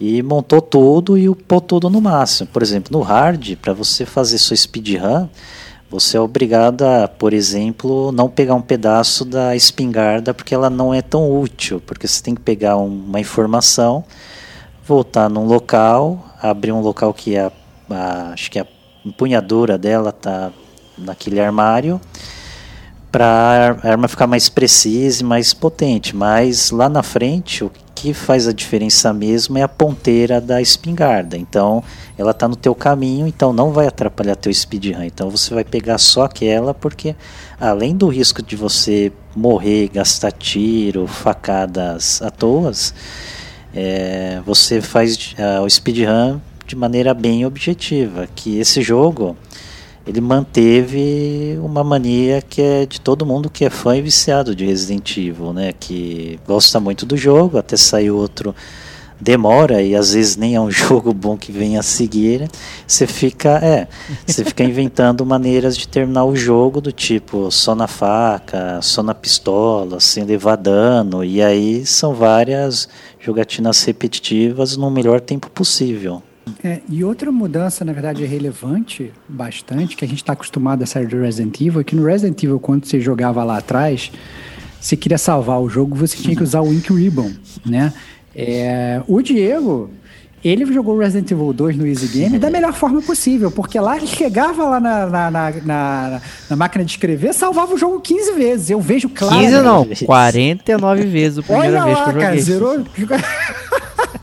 e 0.00 0.22
montou 0.22 0.60
tudo 0.60 1.16
e 1.16 1.28
upou 1.28 1.60
tudo 1.60 1.88
no 1.88 2.00
máximo. 2.00 2.48
Por 2.52 2.62
exemplo, 2.62 2.96
no 2.96 3.04
hard, 3.04 3.56
para 3.56 3.72
você 3.72 4.04
fazer 4.04 4.38
sua 4.38 4.56
speedrun, 4.56 5.28
você 5.94 6.16
é 6.16 6.20
obrigado 6.20 6.82
a, 6.82 7.06
por 7.08 7.32
exemplo, 7.32 8.10
não 8.12 8.28
pegar 8.28 8.54
um 8.54 8.60
pedaço 8.60 9.24
da 9.24 9.54
espingarda 9.54 10.34
porque 10.34 10.54
ela 10.54 10.68
não 10.68 10.92
é 10.92 11.00
tão 11.00 11.30
útil, 11.40 11.80
porque 11.86 12.06
você 12.08 12.22
tem 12.22 12.34
que 12.34 12.40
pegar 12.40 12.76
um- 12.76 13.04
uma 13.06 13.20
informação, 13.20 14.04
voltar 14.86 15.28
num 15.30 15.46
local, 15.46 16.24
abrir 16.42 16.72
um 16.72 16.80
local 16.80 17.14
que 17.14 17.36
é 17.36 17.42
a, 17.44 17.52
a- 17.90 18.30
acho 18.32 18.50
que 18.50 18.58
a 18.58 18.66
empunhadura 19.04 19.78
dela 19.78 20.10
tá 20.12 20.50
naquele 20.98 21.40
armário 21.40 22.00
para 23.14 23.78
a 23.80 23.90
arma 23.90 24.08
ficar 24.08 24.26
mais 24.26 24.48
precisa 24.48 25.22
e 25.22 25.24
mais 25.24 25.54
potente, 25.54 26.16
mas 26.16 26.72
lá 26.72 26.88
na 26.88 27.00
frente 27.00 27.62
o 27.62 27.70
que 27.94 28.12
faz 28.12 28.48
a 28.48 28.52
diferença 28.52 29.12
mesmo 29.12 29.56
é 29.56 29.62
a 29.62 29.68
ponteira 29.68 30.40
da 30.40 30.60
espingarda. 30.60 31.36
Então, 31.36 31.80
ela 32.18 32.32
está 32.32 32.48
no 32.48 32.56
teu 32.56 32.74
caminho, 32.74 33.24
então 33.24 33.52
não 33.52 33.70
vai 33.70 33.86
atrapalhar 33.86 34.34
teu 34.34 34.52
speedrun. 34.52 35.04
Então, 35.04 35.30
você 35.30 35.54
vai 35.54 35.62
pegar 35.62 35.98
só 35.98 36.24
aquela 36.24 36.74
porque 36.74 37.14
além 37.60 37.96
do 37.96 38.08
risco 38.08 38.42
de 38.42 38.56
você 38.56 39.12
morrer, 39.36 39.90
gastar 39.94 40.32
tiro, 40.32 41.06
facadas 41.06 42.20
à 42.20 42.32
toas, 42.32 42.92
é, 43.72 44.42
você 44.44 44.80
faz 44.80 45.36
ah, 45.38 45.62
o 45.62 45.70
speedrun 45.70 46.40
de 46.66 46.74
maneira 46.74 47.14
bem 47.14 47.46
objetiva, 47.46 48.26
que 48.34 48.58
esse 48.58 48.82
jogo 48.82 49.36
ele 50.06 50.20
manteve 50.20 51.58
uma 51.62 51.82
mania 51.82 52.42
que 52.42 52.60
é 52.60 52.86
de 52.86 53.00
todo 53.00 53.24
mundo 53.24 53.48
que 53.48 53.64
é 53.64 53.70
fã 53.70 53.96
e 53.96 54.02
viciado 54.02 54.54
de 54.54 54.66
Resident 54.66 55.16
Evil, 55.16 55.52
né? 55.52 55.72
Que 55.72 56.38
gosta 56.46 56.78
muito 56.78 57.06
do 57.06 57.16
jogo, 57.16 57.56
até 57.56 57.76
sair 57.76 58.10
outro 58.10 58.54
demora 59.20 59.80
e 59.80 59.94
às 59.94 60.12
vezes 60.12 60.36
nem 60.36 60.54
é 60.54 60.60
um 60.60 60.70
jogo 60.70 61.12
bom 61.14 61.36
que 61.38 61.50
venha 61.50 61.80
a 61.80 61.82
seguir. 61.82 62.50
Você 62.86 63.06
fica, 63.06 63.58
é, 63.62 63.88
você 64.26 64.44
fica 64.44 64.62
inventando 64.64 65.24
maneiras 65.24 65.76
de 65.76 65.88
terminar 65.88 66.24
o 66.24 66.36
jogo 66.36 66.80
do 66.82 66.92
tipo 66.92 67.50
só 67.50 67.74
na 67.74 67.86
faca, 67.86 68.80
só 68.82 69.02
na 69.02 69.14
pistola, 69.14 70.00
sem 70.00 70.24
levar 70.24 70.56
dano, 70.56 71.24
e 71.24 71.42
aí 71.42 71.86
são 71.86 72.12
várias 72.14 72.88
jogatinas 73.18 73.82
repetitivas 73.84 74.76
no 74.76 74.90
melhor 74.90 75.20
tempo 75.20 75.48
possível. 75.50 76.22
É, 76.62 76.80
e 76.88 77.02
outra 77.02 77.32
mudança, 77.32 77.84
na 77.84 77.92
verdade, 77.92 78.22
é 78.22 78.26
relevante 78.26 79.12
bastante, 79.28 79.96
que 79.96 80.04
a 80.04 80.08
gente 80.08 80.18
está 80.18 80.34
acostumado 80.34 80.82
a 80.82 80.86
série 80.86 81.06
do 81.06 81.20
Resident 81.20 81.58
Evil, 81.60 81.80
é 81.80 81.84
que 81.84 81.96
no 81.96 82.04
Resident 82.04 82.42
Evil, 82.42 82.60
quando 82.60 82.84
você 82.86 83.00
jogava 83.00 83.42
lá 83.44 83.58
atrás, 83.58 84.10
você 84.80 84.96
queria 84.96 85.18
salvar 85.18 85.60
o 85.60 85.68
jogo, 85.68 85.94
você 85.96 86.16
tinha 86.16 86.36
que 86.36 86.42
usar 86.42 86.60
o 86.60 86.72
Ink 86.72 86.92
Ribbon, 86.92 87.30
né? 87.64 87.92
É, 88.36 89.00
o 89.08 89.22
Diego, 89.22 89.90
ele 90.44 90.66
jogou 90.66 90.98
Resident 90.98 91.30
Evil 91.30 91.52
2 91.54 91.76
no 91.76 91.86
Easy 91.86 92.08
Game 92.08 92.38
da 92.38 92.50
melhor 92.50 92.74
forma 92.74 93.00
possível, 93.00 93.50
porque 93.50 93.80
lá 93.80 93.96
ele 93.96 94.06
chegava 94.06 94.64
lá 94.68 94.78
na, 94.80 95.06
na, 95.06 95.30
na, 95.30 95.50
na- 95.64 96.20
na 96.50 96.56
máquina 96.56 96.84
de 96.84 96.90
escrever, 96.90 97.32
salvava 97.32 97.72
o 97.74 97.78
jogo 97.78 97.98
15 98.00 98.32
vezes. 98.32 98.68
Eu 98.70 98.80
vejo 98.80 99.08
claro. 99.08 99.34
15 99.40 99.62
não, 99.62 99.84
vezes. 99.84 100.02
49 100.06 101.06
vezes 101.06 101.38
a 101.38 101.42
primeira 101.42 101.68
Olha 101.82 101.84
vez 101.84 101.96
lá, 101.96 102.04
que 102.04 102.10
eu 102.10 102.14
cara, 102.20 102.36
joguei. 102.36 102.40
zerou. 102.42 102.84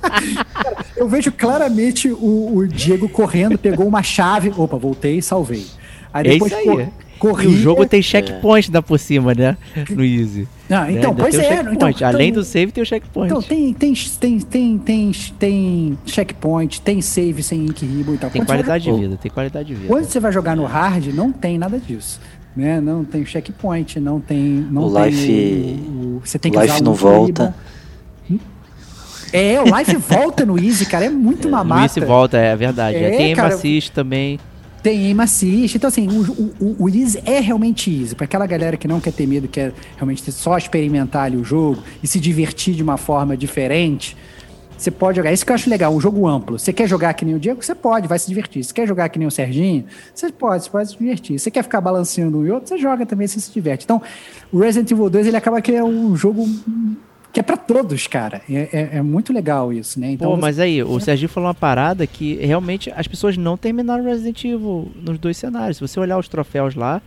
Eu 1.01 1.07
vejo 1.09 1.31
claramente 1.31 2.07
o, 2.09 2.51
o 2.57 2.67
Diego 2.67 3.09
correndo, 3.09 3.57
pegou 3.57 3.87
uma 3.87 4.03
chave. 4.03 4.53
Opa, 4.55 4.77
voltei 4.77 5.17
e 5.17 5.21
salvei. 5.21 5.65
Aí 6.13 6.27
É 6.27 6.29
depois 6.33 6.51
isso 6.51 6.61
aí. 6.69 6.87
co- 7.17 7.41
E 7.41 7.47
o 7.47 7.57
jogo 7.57 7.85
tem 7.87 8.01
checkpoint 8.03 8.67
ainda 8.67 8.81
por 8.83 8.99
cima, 8.99 9.33
né? 9.33 9.57
No 9.89 10.03
Easy. 10.05 10.47
Não, 10.69 10.81
né? 10.83 10.91
então, 10.93 11.09
Ainda 11.11 11.23
pois 11.23 11.35
é. 11.35 11.43
checkpoint. 11.43 11.75
Então, 11.75 12.07
Além 12.07 12.29
então- 12.29 12.41
do 12.43 12.45
save, 12.47 12.71
tem 12.71 12.83
o 12.83 12.85
checkpoint. 12.85 13.31
Então, 13.31 13.41
tem, 13.41 13.73
tem, 13.73 13.93
tem, 14.19 14.39
tem, 14.39 14.77
tem, 14.77 15.11
tem 15.39 15.97
checkpoint, 16.05 16.81
tem 16.81 17.01
save 17.01 17.41
sem 17.41 17.65
ink 17.65 17.83
ribbon 17.85 18.13
e 18.13 18.17
tal. 18.17 18.29
tem 18.29 18.41
Quando 18.41 18.47
vai 18.47 18.57
qualidade 18.57 18.83
de 18.83 18.91
vida, 18.91 19.17
tem 19.17 19.31
qualidade 19.31 19.67
de 19.69 19.73
vida. 19.75 19.87
Quando 19.87 20.05
você 20.05 20.19
vai 20.19 20.31
jogar 20.31 20.55
no 20.55 20.65
hard, 20.65 21.07
não 21.07 21.31
tem 21.31 21.57
nada 21.57 21.79
disso. 21.79 22.19
Né? 22.55 22.79
Não 22.81 23.03
tem 23.03 23.25
checkpoint, 23.25 23.99
não 23.99 24.19
tem. 24.19 24.39
Não 24.69 24.83
O 24.83 24.93
tem 24.93 25.05
life- 25.05 25.79
o- 25.89 25.93
o- 26.17 26.21
você 26.23 26.37
tem 26.37 26.51
que 26.51 26.59
life 26.59 26.73
usar 26.75 26.83
não 26.83 26.93
volta. 26.93 27.43
ribbon. 27.45 27.53
É, 29.33 29.61
o 29.61 29.65
life 29.65 29.95
volta 29.95 30.45
no 30.45 30.59
Easy, 30.59 30.85
cara. 30.85 31.05
É 31.05 31.09
muito 31.09 31.47
No 31.47 31.51
mamata. 31.51 31.85
Easy 31.85 31.99
volta, 32.01 32.37
é 32.37 32.55
verdade. 32.55 32.97
É, 32.97 33.11
tem 33.11 33.35
cara, 33.35 33.53
assist 33.53 33.91
também. 33.91 34.39
Tem 34.81 35.07
aim 35.07 35.19
assist. 35.19 35.77
Então, 35.77 35.87
assim, 35.87 36.07
o, 36.07 36.55
o, 36.59 36.75
o 36.85 36.89
easy 36.89 37.21
é 37.25 37.39
realmente 37.39 37.91
easy. 37.91 38.15
Para 38.15 38.25
aquela 38.25 38.47
galera 38.47 38.75
que 38.75 38.87
não 38.87 38.99
quer 38.99 39.13
ter 39.13 39.27
medo, 39.27 39.47
quer 39.47 39.73
realmente 39.95 40.29
só 40.31 40.57
experimentar 40.57 41.25
ali 41.25 41.37
o 41.37 41.43
jogo 41.43 41.83
e 42.01 42.07
se 42.07 42.19
divertir 42.19 42.73
de 42.73 42.81
uma 42.81 42.97
forma 42.97 43.37
diferente, 43.37 44.17
você 44.75 44.89
pode 44.89 45.17
jogar. 45.17 45.31
Isso 45.31 45.45
que 45.45 45.51
eu 45.51 45.55
acho 45.55 45.69
legal, 45.69 45.93
um 45.93 46.01
jogo 46.01 46.27
amplo. 46.27 46.57
Você 46.57 46.73
quer 46.73 46.87
jogar 46.87 47.13
que 47.13 47.23
nem 47.23 47.35
o 47.35 47.39
Diego? 47.39 47.63
Você 47.63 47.75
pode, 47.75 48.07
vai 48.07 48.17
se 48.17 48.27
divertir. 48.27 48.63
Você 48.63 48.73
quer 48.73 48.87
jogar 48.87 49.09
que 49.09 49.19
nem 49.19 49.27
o 49.27 49.31
Serginho? 49.31 49.85
Você 50.13 50.31
pode, 50.31 50.63
você 50.63 50.69
pode 50.71 50.89
se 50.89 50.97
divertir. 50.97 51.37
Você 51.37 51.51
quer 51.51 51.61
ficar 51.61 51.79
balanceando 51.79 52.39
um 52.39 52.45
e 52.45 52.49
outro? 52.49 52.69
Você 52.69 52.79
joga 52.79 53.05
também, 53.05 53.27
você 53.27 53.39
se 53.39 53.51
diverte. 53.51 53.83
Então, 53.85 54.01
o 54.51 54.57
Resident 54.57 54.89
Evil 54.89 55.11
2, 55.11 55.27
ele 55.27 55.37
acaba 55.37 55.61
que 55.61 55.71
é 55.71 55.83
um 55.83 56.15
jogo 56.15 56.49
que 57.31 57.39
é 57.39 57.43
para 57.43 57.57
todos, 57.57 58.07
cara. 58.07 58.41
É, 58.49 58.69
é, 58.71 58.97
é, 58.97 59.01
muito 59.01 59.31
legal 59.31 59.71
isso, 59.71 59.99
né? 59.99 60.11
Então, 60.11 60.31
Pô, 60.31 60.37
mas 60.37 60.59
aí, 60.59 60.83
o 60.83 60.99
Serginho 60.99 61.29
falou 61.29 61.47
uma 61.47 61.55
parada 61.55 62.05
que 62.05 62.35
realmente 62.35 62.91
as 62.95 63.07
pessoas 63.07 63.37
não 63.37 63.55
terminaram 63.55 64.03
Resident 64.03 64.43
Evil 64.43 64.91
nos 64.95 65.17
dois 65.17 65.37
cenários. 65.37 65.77
Se 65.77 65.87
você 65.87 65.99
olhar 65.99 66.17
os 66.17 66.27
troféus 66.27 66.75
lá, 66.75 67.01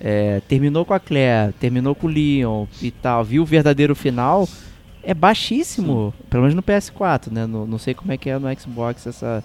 é, 0.00 0.42
terminou 0.48 0.84
com 0.84 0.92
a 0.92 1.00
Claire, 1.00 1.52
terminou 1.54 1.94
com 1.94 2.06
o 2.06 2.10
Leon 2.10 2.66
e 2.82 2.90
tal, 2.90 3.24
viu 3.24 3.42
o 3.42 3.46
verdadeiro 3.46 3.94
final, 3.94 4.46
é 5.02 5.14
baixíssimo. 5.14 6.12
Sim. 6.16 6.24
Pelo 6.28 6.42
menos 6.42 6.54
no 6.54 6.62
PS4, 6.62 7.32
né? 7.32 7.46
No, 7.46 7.66
não 7.66 7.78
sei 7.78 7.94
como 7.94 8.12
é 8.12 8.18
que 8.18 8.28
é 8.28 8.38
no 8.38 8.60
Xbox 8.60 9.06
essa, 9.06 9.42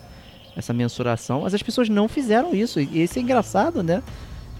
essa 0.56 0.74
mensuração, 0.74 1.42
mas 1.42 1.54
as 1.54 1.64
pessoas 1.64 1.88
não 1.88 2.10
fizeram 2.10 2.54
isso. 2.54 2.80
E 2.80 3.04
isso 3.04 3.18
é 3.18 3.22
engraçado, 3.22 3.82
né? 3.82 4.04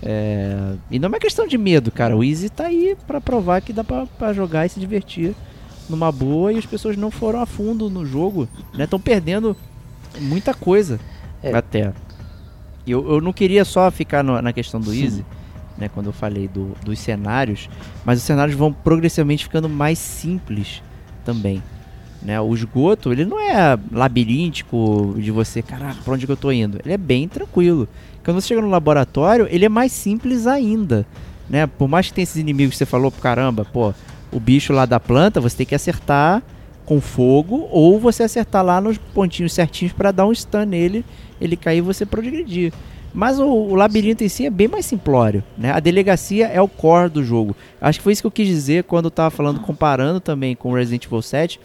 É, 0.02 0.76
e 0.90 0.98
não 0.98 1.08
é 1.08 1.10
uma 1.10 1.20
questão 1.20 1.46
de 1.46 1.58
medo, 1.58 1.92
cara. 1.92 2.16
O 2.16 2.24
Easy 2.24 2.50
tá 2.50 2.66
aí 2.66 2.96
para 3.06 3.20
provar 3.20 3.62
que 3.62 3.74
dá 3.74 3.84
para 3.84 4.34
jogar 4.34 4.66
e 4.66 4.70
se 4.70 4.80
divertir 4.80 5.36
numa 5.90 6.12
boa 6.12 6.54
e 6.54 6.58
as 6.58 6.66
pessoas 6.66 6.96
não 6.96 7.12
foram 7.12 7.42
a 7.42 7.46
fundo 7.46 7.90
no 7.90 8.06
jogo, 8.06 8.48
né? 8.74 8.86
Estão 8.86 9.00
perdendo 9.00 9.56
muita 10.20 10.54
coisa 10.54 11.00
é. 11.44 11.54
até. 11.54 11.94
Eu, 12.88 13.08
eu 13.14 13.22
não 13.22 13.34
queria 13.34 13.66
só 13.66 13.90
ficar 13.92 14.24
no, 14.24 14.42
na 14.42 14.54
questão 14.54 14.80
do 14.80 14.94
Easy, 14.94 15.26
né? 15.78 15.90
Quando 15.90 16.08
eu 16.08 16.14
falei 16.14 16.48
do, 16.48 16.76
dos 16.84 17.00
cenários, 17.00 17.70
mas 18.06 18.20
os 18.20 18.24
cenários 18.24 18.56
vão 18.56 18.72
progressivamente 18.72 19.44
ficando 19.44 19.68
mais 19.68 20.00
simples 20.00 20.82
também. 21.26 21.62
Né? 22.22 22.40
O 22.40 22.54
esgoto, 22.54 23.12
ele 23.12 23.26
não 23.26 23.40
é 23.40 23.78
labiríntico 23.92 25.16
de 25.18 25.32
você, 25.32 25.62
caraca, 25.62 26.02
pra 26.04 26.14
onde 26.14 26.26
que 26.26 26.32
eu 26.32 26.38
tô 26.38 26.52
indo? 26.52 26.80
Ele 26.84 26.94
é 26.94 26.98
bem 26.98 27.28
tranquilo. 27.28 27.88
Quando 28.24 28.42
você 28.42 28.50
chega 28.50 28.62
no 28.62 28.70
laboratório, 28.70 29.48
ele 29.50 29.66
é 29.66 29.70
mais 29.70 29.92
simples 29.92 30.46
ainda. 30.46 31.06
Né? 31.50 31.66
Por 31.66 31.88
mais 31.88 32.08
que 32.08 32.14
tenha 32.14 32.24
esses 32.24 32.36
inimigos 32.36 32.74
que 32.74 32.78
você 32.78 32.86
falou, 32.86 33.12
caramba, 33.12 33.66
pô, 33.66 33.94
o 34.32 34.40
bicho 34.40 34.74
lá 34.74 34.86
da 34.86 35.00
planta, 35.00 35.42
você 35.42 35.58
tem 35.58 35.66
que 35.66 35.76
acertar 35.76 36.44
com 36.86 37.00
fogo 37.00 37.68
ou 37.72 38.00
você 38.00 38.24
acertar 38.24 38.64
lá 38.64 38.82
nos 38.82 38.98
pontinhos 38.98 39.54
certinhos 39.54 39.94
para 39.94 40.12
dar 40.12 40.26
um 40.26 40.34
stun 40.34 40.66
nele, 40.66 41.06
ele 41.40 41.56
cair 41.56 41.78
e 41.78 41.82
você 41.82 42.06
progredir. 42.06 42.74
Mas 43.14 43.40
o, 43.40 43.46
o, 43.48 43.76
labirinto 43.76 44.24
em 44.24 44.30
si 44.30 44.46
é 44.46 44.50
bem 44.50 44.68
mais 44.68 44.86
simplório, 44.86 45.44
né? 45.58 45.72
A 45.72 45.80
delegacia 45.80 46.48
é 46.48 46.62
o 46.62 46.68
core 46.68 47.10
do 47.10 47.24
jogo. 47.24 47.56
Acho 47.82 48.00
que 48.00 48.04
foi 48.04 48.14
isso 48.14 48.22
que 48.22 48.28
eu 48.28 48.32
quis 48.32 48.48
dizer 48.48 48.84
quando 48.84 49.06
eu 49.06 49.12
tava 49.12 49.32
falando, 49.32 49.60
comparando 49.60 50.20
também 50.20 50.56
com 50.56 50.74
Resident 50.74 51.06
Evil 51.06 51.22
7, 51.22 51.60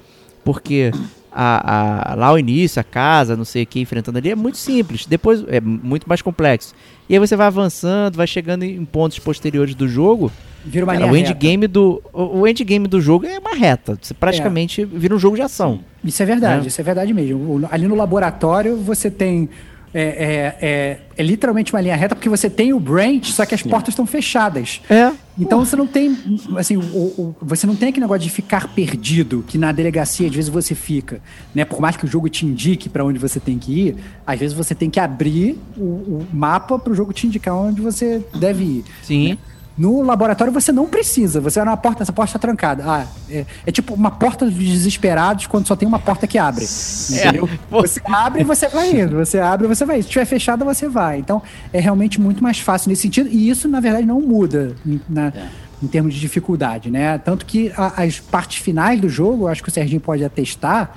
porque 0.45 0.93
a, 1.33 2.13
a, 2.13 2.15
lá 2.15 2.33
o 2.33 2.39
início, 2.39 2.81
a 2.81 2.85
casa, 2.85 3.37
não 3.37 3.45
sei 3.45 3.65
o 3.65 3.67
que, 3.67 3.81
enfrentando 3.81 4.19
ali, 4.19 4.31
é 4.31 4.37
muito 4.37 4.59
simples. 4.59 5.07
Depois 5.07 5.45
é 5.49 5.61
muito 5.61 6.09
mais 6.09 6.23
complexo. 6.23 6.75
E 7.09 7.15
aí 7.15 7.19
você 7.19 7.35
vai 7.35 7.47
avançando, 7.47 8.17
vai 8.17 8.27
chegando 8.27 8.63
em 8.63 8.85
pontos 8.85 9.19
posteriores 9.19 9.75
do 9.75 9.89
jogo, 9.89 10.31
Vira 10.67 10.87
uma 10.87 10.95
Cara, 10.95 11.13
o 11.13 11.17
endgame 11.17 11.67
do 11.67 12.03
o 12.11 12.47
endgame 12.49 12.89
do 12.89 12.99
jogo 12.99 13.27
é 13.27 13.39
uma 13.39 13.55
reta. 13.55 13.99
Você 14.01 14.15
praticamente 14.15 14.81
é. 14.81 14.87
vira 14.87 15.15
um 15.15 15.19
jogo 15.19 15.37
de 15.37 15.43
ação. 15.43 15.81
Isso 16.03 16.23
é 16.23 16.27
verdade, 16.27 16.65
é. 16.65 16.69
isso 16.69 16.81
é 16.81 16.85
verdade 16.85 17.13
mesmo. 17.13 17.69
Ali 17.71 17.87
no 17.87 17.95
laboratório 17.95 18.77
você 18.77 19.11
tem 19.11 19.51
é, 19.95 20.03
é, 20.03 20.67
é, 20.69 20.99
é, 21.17 21.23
literalmente 21.23 21.73
uma 21.73 21.81
linha 21.81 21.95
reta 21.95 22.17
porque 22.17 22.29
você 22.29 22.51
tem 22.51 22.73
o 22.73 22.81
branch, 22.81 23.31
só 23.31 23.47
que 23.47 23.55
as 23.55 23.63
portas 23.63 23.93
estão 23.93 24.05
fechadas. 24.05 24.81
É. 24.91 25.13
Então 25.39 25.65
você 25.65 25.77
não 25.77 25.87
tem, 25.87 26.17
assim, 26.57 26.77
o, 26.77 26.81
o, 26.81 27.37
você 27.41 27.65
não 27.65 27.77
tem 27.77 27.91
aquele 27.91 28.05
negócio 28.05 28.23
de 28.23 28.31
ficar 28.31 28.75
perdido, 28.75 29.45
que 29.47 29.57
na 29.57 29.71
delegacia 29.71 30.29
às 30.29 30.35
vezes 30.35 30.51
você 30.51 30.75
fica, 30.75 31.21
né? 31.55 31.65
Por 31.65 31.81
mais 31.81 31.97
que 31.97 32.05
o 32.05 32.09
jogo 32.09 32.29
te 32.29 32.45
indique 32.45 32.89
para 32.89 33.05
onde 33.05 33.19
você 33.19 33.39
tem 33.39 33.57
que 33.57 33.89
ir, 33.89 33.97
às 34.27 34.39
vezes 34.39 34.55
você 34.55 34.75
tem 34.75 34.91
que 34.91 34.99
abrir 34.99 35.59
o, 35.77 35.83
o 35.83 36.27
mapa 36.33 36.77
para 36.77 36.93
o 36.93 36.97
jogo 36.97 37.13
te 37.13 37.27
indicar 37.29 37.55
onde 37.55 37.81
você 37.81 38.21
deve 38.39 38.65
ir. 38.65 38.85
Sim. 39.03 39.29
Né? 39.31 39.39
No 39.77 40.03
laboratório 40.03 40.53
você 40.53 40.71
não 40.71 40.87
precisa, 40.87 41.41
você 41.41 41.59
vai 41.59 41.67
numa 41.67 41.77
porta, 41.77 42.05
essa 42.05 42.13
porta 42.13 42.31
está 42.31 42.39
trancada. 42.39 42.85
Ah, 42.87 43.07
é, 43.29 43.45
é, 43.67 43.73
tipo 43.73 43.93
uma 43.93 44.11
porta 44.11 44.45
dos 44.45 44.55
desesperados 44.55 45.49
quando 45.49 45.67
só 45.67 45.75
tem 45.75 45.87
uma 45.87 45.99
porta 45.99 46.29
que 46.29 46.39
abre. 46.39 46.65
Entendeu? 47.11 47.49
É, 47.53 47.59
você 47.69 48.01
abre 48.05 48.43
e 48.43 48.45
você 48.45 48.69
vai 48.69 49.01
indo, 49.01 49.17
você 49.17 49.41
abre 49.41 49.67
e 49.67 49.69
você 49.69 49.85
vai. 49.85 49.97
Se 49.97 50.07
estiver 50.07 50.25
fechada, 50.27 50.65
você 50.65 50.89
vai. 50.89 51.19
Então 51.19 51.43
é 51.73 51.81
realmente 51.81 52.21
muito 52.21 52.41
mais 52.41 52.61
fácil 52.61 52.89
nesse 52.89 53.03
sentido, 53.03 53.29
e 53.29 53.51
isso, 53.51 53.69
na 53.69 53.81
verdade, 53.81 54.07
não 54.07 54.21
muda 54.21 54.77
na, 55.09 55.27
é. 55.29 55.49
em 55.83 55.89
termos 55.89 56.15
de 56.15 56.21
dificuldade, 56.21 56.89
né? 56.89 57.19
Tanto 57.19 57.45
que 57.45 57.73
a, 57.77 58.05
as 58.05 58.21
partes 58.21 58.63
finais 58.63 59.01
do 59.01 59.09
jogo, 59.09 59.49
acho 59.49 59.61
que 59.61 59.69
o 59.69 59.73
Serginho 59.73 60.01
pode 60.01 60.25
atestar, 60.25 60.95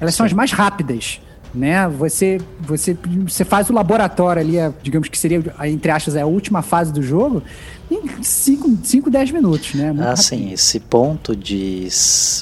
elas 0.00 0.14
Sim. 0.14 0.18
são 0.18 0.26
as 0.26 0.32
mais 0.32 0.50
rápidas 0.50 1.20
né? 1.54 1.88
Você, 1.88 2.40
você, 2.60 2.96
você 3.26 3.44
faz 3.44 3.68
o 3.70 3.72
laboratório 3.72 4.40
ali, 4.40 4.74
digamos 4.82 5.08
que 5.08 5.18
seria, 5.18 5.42
entre 5.64 5.90
aspas, 5.90 6.16
a 6.16 6.24
última 6.24 6.62
fase 6.62 6.92
do 6.92 7.02
jogo, 7.02 7.42
em 7.90 8.22
5, 8.22 9.10
10 9.10 9.30
minutos, 9.32 9.74
né? 9.74 9.92
Muito 9.92 10.06
ah, 10.06 10.16
sim, 10.16 10.52
esse 10.52 10.78
ponto 10.78 11.34
de 11.34 11.88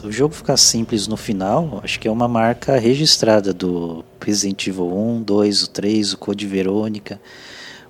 o 0.04 0.12
jogo 0.12 0.34
ficar 0.34 0.56
simples 0.56 1.08
no 1.08 1.16
final, 1.16 1.80
acho 1.82 1.98
que 1.98 2.06
é 2.06 2.10
uma 2.10 2.28
marca 2.28 2.78
registrada 2.78 3.54
do 3.54 4.04
Resident 4.20 4.66
Evil 4.66 4.94
1, 4.94 5.22
2, 5.22 5.62
o 5.62 5.70
3, 5.70 6.12
o 6.12 6.18
Code 6.18 6.46
Verônica, 6.46 7.20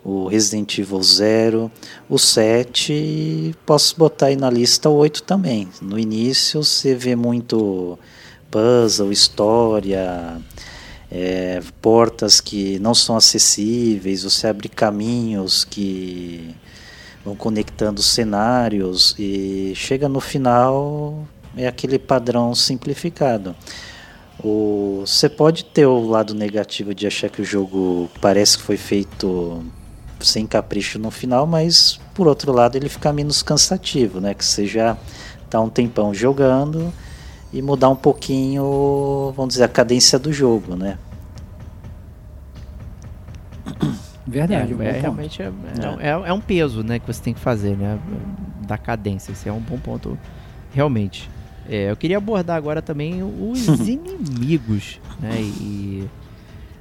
o 0.05 0.27
Resident 0.29 0.79
Evil 0.79 1.03
0, 1.03 1.71
o 2.09 2.19
7, 2.19 3.55
posso 3.67 3.97
botar 3.99 4.27
aí 4.27 4.37
na 4.37 4.49
lista 4.49 4.89
o 4.89 4.95
8 4.95 5.23
também. 5.25 5.69
No 5.83 5.99
início 5.99 6.63
você 6.63 6.95
vê 6.95 7.17
muito 7.17 7.99
puzzle, 8.51 9.11
história, 9.11 10.41
é, 11.11 11.61
portas 11.83 12.41
que 12.41 12.79
não 12.79 12.95
são 12.95 13.17
acessíveis, 13.17 14.23
você 14.23 14.47
abre 14.47 14.69
caminhos 14.69 15.65
que 15.65 16.55
vão 17.29 17.37
conectando 17.37 18.03
cenários 18.03 19.15
e 19.19 19.73
chega 19.75 20.09
no 20.09 20.21
final 20.21 21.27
é 21.57 21.67
aquele 21.67 21.99
padrão 21.99 22.55
simplificado. 22.55 23.55
O, 24.43 25.03
você 25.05 25.29
pode 25.29 25.65
ter 25.65 25.87
o 25.87 26.09
lado 26.09 26.33
negativo 26.33 26.95
de 26.95 27.07
achar 27.07 27.29
que 27.29 27.43
o 27.43 27.45
jogo 27.45 28.09
parece 28.21 28.57
que 28.57 28.63
foi 28.63 28.77
feito 28.77 29.63
sem 30.21 30.47
capricho 30.47 30.99
no 30.99 31.11
final, 31.11 31.47
mas 31.47 32.01
por 32.15 32.27
outro 32.27 32.53
lado 32.53 32.77
ele 32.77 32.89
fica 32.89 33.13
menos 33.13 33.43
cansativo, 33.43 34.21
né? 34.21 34.35
Que 34.35 34.45
você 34.45 34.67
já 34.67 34.97
tá 35.51 35.61
um 35.61 35.69
tempão 35.69 36.15
jogando 36.15 36.93
e 37.53 37.61
mudar 37.61 37.89
um 37.89 37.97
pouquinho, 37.97 39.33
vamos 39.37 39.55
dizer, 39.55 39.65
a 39.65 39.69
cadência 39.69 40.19
do 40.19 40.33
jogo, 40.33 40.77
né? 40.77 40.99
Verdade. 44.29 44.77
É, 44.81 44.87
é 44.87 45.01
realmente 45.01 45.43
é, 45.43 45.47
é, 45.47 46.09
é, 46.09 46.11
é, 46.11 46.33
um 46.33 46.41
peso, 46.41 46.83
né, 46.83 46.99
que 46.99 47.07
você 47.07 47.23
tem 47.23 47.33
que 47.33 47.41
fazer, 47.41 47.77
né, 47.77 47.99
da 48.67 48.77
cadência. 48.77 49.33
Esse 49.33 49.49
é 49.49 49.53
um 49.53 49.61
bom 49.61 49.79
ponto, 49.79 50.19
realmente. 50.73 51.29
É, 51.69 51.91
eu 51.91 51.97
queria 51.97 52.19
abordar 52.19 52.57
agora 52.57 52.83
também 52.83 53.23
os 53.23 53.67
inimigos, 53.89 55.01
né, 55.21 55.41
e 55.41 56.09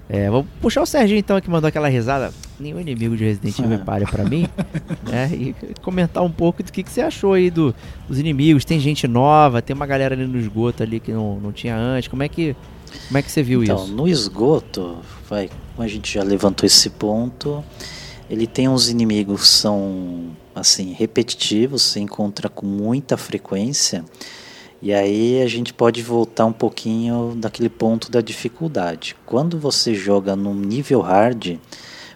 é, 0.10 0.30
vou 0.30 0.46
puxar 0.62 0.82
o 0.82 0.86
Serginho 0.86 1.20
então 1.20 1.40
que 1.42 1.50
mandou 1.50 1.68
aquela 1.68 1.90
risada. 1.90 2.34
Nenhum 2.60 2.80
inimigo 2.80 3.16
de 3.16 3.26
Resident 3.26 3.60
Evil 3.60 3.80
pare 3.84 4.06
para 4.06 4.24
mim. 4.24 4.48
Né? 5.04 5.30
E 5.34 5.56
comentar 5.82 6.24
um 6.24 6.32
pouco 6.32 6.64
do 6.64 6.72
que, 6.72 6.82
que 6.82 6.90
você 6.90 7.02
achou 7.02 7.34
aí 7.34 7.52
do, 7.52 7.76
dos 8.08 8.18
inimigos. 8.18 8.64
Tem 8.64 8.80
gente 8.80 9.08
nova, 9.08 9.62
tem 9.62 9.76
uma 9.76 9.86
galera 9.86 10.16
ali 10.16 10.26
no 10.26 10.40
esgoto 10.40 10.82
ali 10.82 11.00
que 11.00 11.12
não, 11.12 11.40
não 11.40 11.52
tinha 11.52 11.76
antes. 11.76 12.08
Como 12.08 12.24
é 12.24 12.30
que, 12.30 12.56
como 13.08 13.18
é 13.18 13.22
que 13.22 13.30
você 13.30 13.44
viu 13.44 13.64
então, 13.64 13.84
isso? 13.84 13.94
No 13.94 14.08
esgoto, 14.08 14.98
vai, 15.30 15.50
como 15.78 15.86
a 15.86 15.88
gente 15.88 16.12
já 16.12 16.24
levantou 16.24 16.66
esse 16.66 16.90
ponto, 16.90 17.64
ele 18.28 18.48
tem 18.48 18.68
uns 18.68 18.90
inimigos 18.90 19.42
que 19.42 19.48
são 19.48 20.36
assim 20.56 20.92
repetitivos, 20.92 21.84
se 21.84 22.00
encontra 22.00 22.50
com 22.50 22.66
muita 22.66 23.16
frequência. 23.16 24.04
E 24.82 24.92
aí 24.92 25.40
a 25.40 25.46
gente 25.46 25.72
pode 25.72 26.02
voltar 26.02 26.48
um 26.48 26.52
pouquinho 26.52 27.36
daquele 27.38 27.70
ponto 27.70 28.10
da 28.10 28.22
dificuldade. 28.22 29.16
Quando 29.24 29.60
você 29.60 29.94
joga 29.94 30.36
no 30.36 30.52
nível 30.52 31.02
hard, 31.02 31.60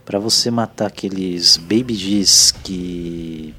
para 0.03 0.17
você 0.17 0.49
matar 0.49 0.87
aqueles 0.87 1.55
Baby 1.57 1.93
G's 1.93 2.51
que 2.63 3.53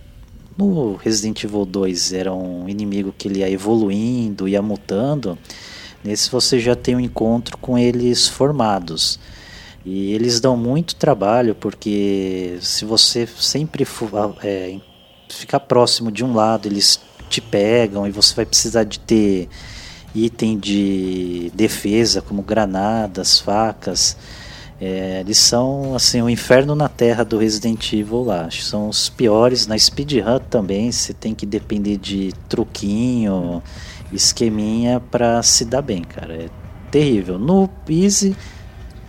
no 0.58 0.96
Resident 0.96 1.44
Evil 1.44 1.64
2 1.64 2.12
era 2.12 2.34
um 2.34 2.68
inimigo 2.68 3.14
que 3.16 3.28
ele 3.28 3.38
ia 3.38 3.48
evoluindo, 3.48 4.48
ia 4.48 4.60
mutando, 4.60 5.38
nesse 6.02 6.28
você 6.28 6.58
já 6.58 6.74
tem 6.74 6.96
um 6.96 7.00
encontro 7.00 7.56
com 7.56 7.78
eles 7.78 8.26
formados. 8.26 9.20
E 9.84 10.12
eles 10.12 10.40
dão 10.40 10.56
muito 10.56 10.94
trabalho 10.94 11.54
porque 11.54 12.58
se 12.60 12.84
você 12.84 13.26
sempre 13.26 13.84
for, 13.84 14.36
é, 14.42 14.78
ficar 15.28 15.60
próximo 15.60 16.10
de 16.12 16.24
um 16.24 16.34
lado, 16.34 16.66
eles 16.68 17.00
te 17.28 17.40
pegam 17.40 18.06
e 18.06 18.10
você 18.10 18.34
vai 18.34 18.46
precisar 18.46 18.84
de 18.84 19.00
ter 19.00 19.48
item 20.14 20.58
de 20.58 21.50
defesa 21.54 22.20
como 22.20 22.42
granadas, 22.42 23.40
facas. 23.40 24.16
É, 24.80 25.20
eles 25.20 25.38
são 25.38 25.94
assim 25.94 26.20
o 26.20 26.28
inferno 26.28 26.74
na 26.74 26.88
terra 26.88 27.24
do 27.24 27.38
Resident 27.38 27.92
Evil 27.92 28.24
lá. 28.24 28.50
São 28.50 28.88
os 28.88 29.08
piores 29.08 29.66
na 29.66 29.78
speedrun 29.78 30.38
também. 30.50 30.90
Você 30.92 31.12
tem 31.12 31.34
que 31.34 31.46
depender 31.46 31.96
de 31.96 32.32
truquinho, 32.48 33.62
esqueminha 34.12 35.00
pra 35.00 35.42
se 35.42 35.64
dar 35.64 35.82
bem, 35.82 36.02
cara. 36.02 36.34
É 36.34 36.48
terrível. 36.90 37.38
No 37.38 37.70
Easy 37.88 38.36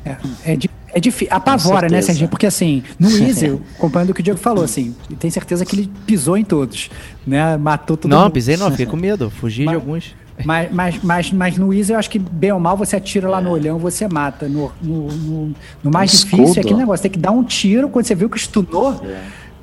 É, 0.05 0.15
é, 0.43 0.55
di- 0.55 0.69
é 0.93 0.99
difícil. 0.99 1.33
Apavora, 1.33 1.87
né. 1.89 2.01
Serginho? 2.01 2.27
Porque 2.29 2.45
assim, 2.45 2.83
no 2.99 3.09
Easy, 3.17 3.59
acompanhando 3.77 4.09
o 4.09 4.13
que 4.13 4.19
o 4.21 4.23
Diego 4.23 4.39
falou, 4.39 4.63
assim, 4.63 4.93
tem 5.19 5.29
certeza 5.31 5.65
que 5.65 5.75
ele 5.75 5.89
pisou 6.05 6.37
em 6.37 6.43
todos, 6.43 6.89
né? 7.25 7.55
Matou 7.57 7.95
todo 7.97 8.11
Não, 8.11 8.23
mundo. 8.23 8.31
pisei 8.31 8.57
não, 8.57 8.69
fiquei 8.71 8.85
com 8.85 8.97
medo. 8.97 9.29
Fugi 9.29 9.59
de 9.59 9.65
Mas- 9.65 9.75
alguns. 9.75 10.15
Mas, 10.43 10.71
mas, 10.71 10.95
mas, 11.03 11.31
mas 11.31 11.57
no 11.59 11.71
Easy 11.71 11.93
eu 11.93 11.99
acho 11.99 12.09
que 12.09 12.17
bem 12.17 12.51
ou 12.51 12.59
mal 12.59 12.75
você 12.75 12.95
atira 12.95 13.29
lá 13.29 13.39
no 13.39 13.51
olhão, 13.51 13.77
você 13.77 14.07
mata. 14.07 14.49
No, 14.49 14.71
no, 14.81 15.07
no- 15.11 15.55
no 15.83 15.91
mais 15.91 16.11
Um 16.11 16.17
difícil 16.17 16.39
é 16.39 16.43
escudo. 16.47 16.59
aquele 16.59 16.79
negócio, 16.79 17.03
tem 17.03 17.11
que 17.11 17.19
dar 17.19 17.29
um 17.31 17.43
tiro, 17.43 17.87
quando 17.87 18.05
você 18.05 18.15
viu 18.15 18.27
que 18.27 18.39
stunou, 18.39 18.99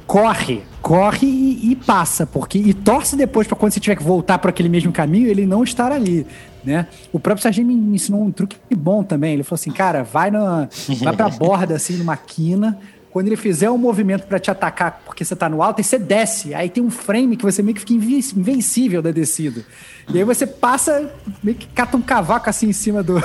corre, 0.07 0.63
corre 0.83 1.27
e, 1.27 1.73
e 1.73 1.77
passa, 1.77 2.25
porque 2.27 2.59
e 2.59 2.73
torce 2.75 3.17
depois 3.17 3.47
pra 3.47 3.57
quando 3.57 3.73
você 3.73 3.81
tiver 3.81 3.97
que 3.97 4.03
voltar 4.03 4.39
para 4.39 4.51
aquele 4.51 4.69
mesmo 4.69 4.91
caminho, 4.93 5.29
ele 5.29 5.45
não 5.47 5.63
estar 5.65 5.93
ali, 5.93 6.27
né? 6.65 6.87
O 7.13 7.19
próprio 7.21 7.43
Sargento 7.43 7.69
me, 7.69 7.75
ensinou 7.95 8.23
um 8.23 8.31
truque 8.31 8.57
bom 8.75 9.03
também. 9.03 9.35
Ele 9.35 9.43
falou 9.43 9.57
assim, 9.57 9.71
cara, 9.71 10.03
vai 10.03 10.31
na, 10.31 10.69
vai 11.03 11.17
pra 11.17 11.29
borda 11.29 11.75
assim 11.75 11.97
numa 11.97 12.17
quina. 12.17 12.79
Quando 13.11 13.27
ele 13.27 13.37
fizer 13.37 13.69
um 13.71 13.79
movimento 13.79 14.27
pra 14.27 14.39
te 14.39 14.51
atacar 14.51 15.03
porque 15.05 15.25
você 15.25 15.35
tá 15.35 15.49
no 15.49 15.63
alto, 15.63 15.81
aí 15.81 15.85
você 15.85 15.99
desce. 15.99 16.55
Aí 16.55 16.69
tem 16.69 16.83
um 16.83 16.91
frame 16.91 17.37
que 17.37 17.45
você 17.45 17.63
meio 17.63 17.75
que 17.75 17.81
fica 17.81 17.93
invencível 17.93 19.03
da 19.03 19.11
descida. 19.11 19.65
E 20.13 20.19
aí 20.19 20.25
você 20.25 20.47
passa, 20.47 21.11
meio 21.43 21.57
que 21.57 21.67
cata 21.67 21.97
um 21.97 22.03
cavaco 22.03 22.49
assim 22.49 22.69
em 22.69 22.73
cima 22.73 23.03
do, 23.03 23.21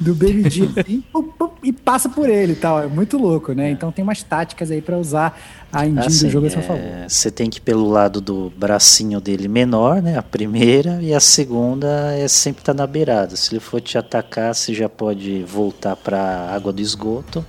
do 0.00 0.14
Baby 0.14 0.42
D 0.42 0.80
assim, 0.80 1.02
pum, 1.12 1.22
pum, 1.22 1.50
e 1.62 1.72
passa 1.72 2.08
por 2.08 2.28
ele 2.28 2.52
e 2.52 2.56
tal. 2.56 2.82
É 2.82 2.86
muito 2.86 3.18
louco, 3.18 3.52
né? 3.52 3.70
Então 3.70 3.90
tem 3.90 4.02
umas 4.02 4.22
táticas 4.22 4.70
aí 4.70 4.80
pra 4.80 4.96
usar 4.96 5.38
a 5.72 5.86
engine 5.86 6.06
Assim, 6.06 6.26
do 6.26 6.30
jogo 6.30 6.46
a 6.46 6.50
seu 6.50 6.60
é, 6.60 6.62
favor. 6.62 6.82
Você 7.08 7.30
tem 7.30 7.50
que 7.50 7.58
ir 7.58 7.62
pelo 7.62 7.88
lado 7.88 8.20
do 8.20 8.52
bracinho 8.56 9.20
dele 9.20 9.48
menor, 9.48 10.00
né? 10.00 10.16
A 10.16 10.22
primeira 10.22 11.00
e 11.02 11.12
a 11.12 11.20
segunda 11.20 12.14
é 12.16 12.28
sempre 12.28 12.62
estar 12.62 12.74
na 12.74 12.86
beirada. 12.86 13.34
Se 13.36 13.52
ele 13.52 13.60
for 13.60 13.80
te 13.80 13.98
atacar, 13.98 14.54
você 14.54 14.72
já 14.72 14.88
pode 14.88 15.42
voltar 15.42 15.96
para 15.96 16.18
a 16.18 16.54
água 16.54 16.72
do 16.72 16.80
esgoto. 16.80 17.44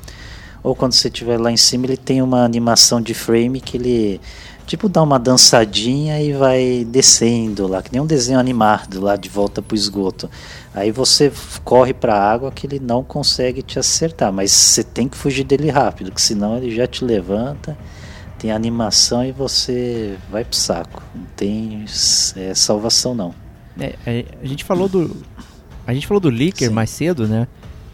Ou 0.65 0.75
quando 0.75 0.93
você 0.93 1.07
estiver 1.07 1.39
lá 1.39 1.51
em 1.51 1.57
cima, 1.57 1.85
ele 1.85 1.97
tem 1.97 2.21
uma 2.21 2.43
animação 2.43 2.99
de 2.99 3.13
frame 3.13 3.61
que 3.61 3.77
ele 3.77 4.21
tipo 4.65 4.89
dá 4.89 5.03
uma 5.03 5.19
dançadinha 5.19 6.19
e 6.19 6.33
vai 6.33 6.83
descendo 6.89 7.67
lá, 7.67 7.83
que 7.83 7.91
nem 7.91 8.01
um 8.01 8.05
desenho 8.07 8.39
animado 8.39 8.99
lá 8.99 9.15
de 9.15 9.29
volta 9.29 9.61
pro 9.61 9.75
esgoto. 9.75 10.27
Aí 10.73 10.91
você 10.91 11.31
corre 11.63 11.93
para 11.93 12.15
a 12.15 12.31
água 12.31 12.51
que 12.51 12.65
ele 12.65 12.79
não 12.79 13.03
consegue 13.03 13.61
te 13.61 13.77
acertar, 13.77 14.33
mas 14.33 14.51
você 14.51 14.83
tem 14.83 15.07
que 15.07 15.15
fugir 15.15 15.43
dele 15.43 15.69
rápido, 15.69 16.11
que 16.11 16.21
senão 16.21 16.57
ele 16.57 16.75
já 16.75 16.87
te 16.87 17.05
levanta 17.05 17.77
tem 18.45 18.51
animação 18.51 19.25
e 19.25 19.31
você 19.31 20.17
vai 20.29 20.43
pro 20.43 20.55
saco. 20.55 21.01
Não 21.13 21.25
tem 21.35 21.85
é, 22.35 22.53
salvação 22.53 23.15
não. 23.15 23.33
É, 23.79 23.95
é, 24.05 24.25
a 24.41 24.45
gente 24.45 24.63
falou 24.63 24.87
do. 24.87 25.15
A 25.87 25.93
gente 25.93 26.07
falou 26.07 26.21
do 26.21 26.29
Licker 26.29 26.67
Sim. 26.67 26.73
mais 26.73 26.89
cedo, 26.89 27.27
né? 27.27 27.47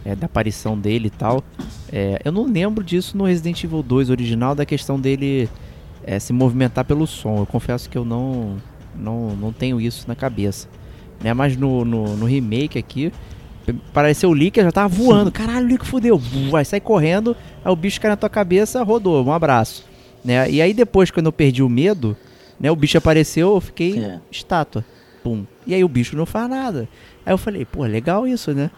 É, 0.03 0.15
da 0.15 0.25
aparição 0.25 0.77
dele 0.77 1.07
e 1.07 1.11
tal. 1.11 1.43
É, 1.91 2.19
eu 2.25 2.31
não 2.31 2.45
lembro 2.51 2.83
disso 2.83 3.15
no 3.15 3.25
Resident 3.25 3.63
Evil 3.63 3.83
2 3.83 4.09
original, 4.09 4.55
da 4.55 4.65
questão 4.65 4.99
dele 4.99 5.47
é, 6.03 6.17
se 6.17 6.33
movimentar 6.33 6.83
pelo 6.85 7.05
som. 7.05 7.37
Eu 7.39 7.45
confesso 7.45 7.87
que 7.89 7.97
eu 7.97 8.03
não, 8.03 8.57
não, 8.95 9.35
não 9.35 9.53
tenho 9.53 9.79
isso 9.79 10.05
na 10.07 10.15
cabeça. 10.15 10.67
Né? 11.23 11.33
Mas 11.33 11.55
no, 11.55 11.85
no, 11.85 12.17
no 12.17 12.25
remake 12.25 12.79
aqui, 12.79 13.11
pareceu 13.93 14.29
o 14.31 14.33
Licker, 14.33 14.63
já 14.63 14.71
tava 14.71 14.87
voando. 14.87 15.31
Caralho, 15.31 15.65
o 15.65 15.69
Licker 15.69 15.85
fudeu. 15.85 16.17
Vai 16.49 16.65
sair 16.65 16.81
correndo, 16.81 17.35
aí 17.63 17.71
o 17.71 17.75
bicho 17.75 18.01
cai 18.01 18.09
na 18.09 18.17
tua 18.17 18.29
cabeça, 18.29 18.81
rodou. 18.83 19.23
Um 19.23 19.31
abraço. 19.31 19.85
Né? 20.25 20.49
E 20.49 20.61
aí 20.61 20.73
depois, 20.73 21.11
quando 21.11 21.27
eu 21.27 21.31
perdi 21.31 21.61
o 21.61 21.69
medo, 21.69 22.17
né, 22.59 22.71
o 22.71 22.75
bicho 22.75 22.97
apareceu, 22.97 23.53
eu 23.55 23.61
fiquei 23.61 23.99
É. 23.99 24.19
estátua. 24.31 24.83
Pum. 25.23 25.45
E 25.67 25.75
aí 25.75 25.83
o 25.83 25.87
bicho 25.87 26.17
não 26.17 26.25
faz 26.25 26.49
nada. 26.49 26.89
Aí 27.23 27.31
eu 27.31 27.37
falei, 27.37 27.65
pô, 27.65 27.83
legal 27.85 28.27
isso, 28.27 28.51
né? 28.51 28.71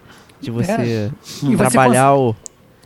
De 0.44 0.52
você 0.52 0.72
É. 0.72 1.12
E 1.44 1.56
você 1.56 1.70
trabalhar 1.70 2.16
o. 2.16 2.36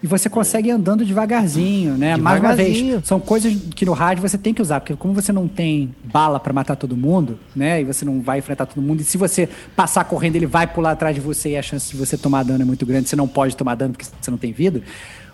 E 0.01 0.05
você 0.05 0.29
consegue 0.29 0.69
andando 0.69 1.03
devagarzinho, 1.03 1.97
né? 1.97 2.15
Mais 2.15 2.39
uma 2.39 2.55
vez, 2.55 3.03
são 3.03 3.19
coisas 3.19 3.51
que 3.75 3.83
no 3.83 3.93
rádio 3.93 4.21
você 4.21 4.37
tem 4.37 4.53
que 4.53 4.61
usar, 4.61 4.79
porque 4.79 4.95
como 4.95 5.11
você 5.11 5.31
não 5.31 5.47
tem 5.47 5.95
bala 6.03 6.39
pra 6.39 6.53
matar 6.53 6.75
todo 6.75 6.95
mundo, 6.95 7.39
né? 7.55 7.81
E 7.81 7.83
você 7.83 8.05
não 8.05 8.21
vai 8.21 8.37
enfrentar 8.37 8.67
todo 8.67 8.79
mundo, 8.79 9.01
e 9.01 9.03
se 9.03 9.17
você 9.17 9.49
passar 9.75 10.03
correndo, 10.03 10.35
ele 10.35 10.45
vai 10.45 10.67
pular 10.67 10.91
atrás 10.91 11.15
de 11.15 11.21
você 11.21 11.49
e 11.49 11.57
a 11.57 11.63
chance 11.63 11.89
de 11.89 11.97
você 11.97 12.15
tomar 12.15 12.43
dano 12.43 12.61
é 12.61 12.65
muito 12.65 12.85
grande, 12.85 13.09
você 13.09 13.15
não 13.15 13.27
pode 13.27 13.57
tomar 13.57 13.73
dano 13.73 13.93
porque 13.93 14.05
você 14.21 14.29
não 14.29 14.37
tem 14.37 14.51
vida. 14.51 14.83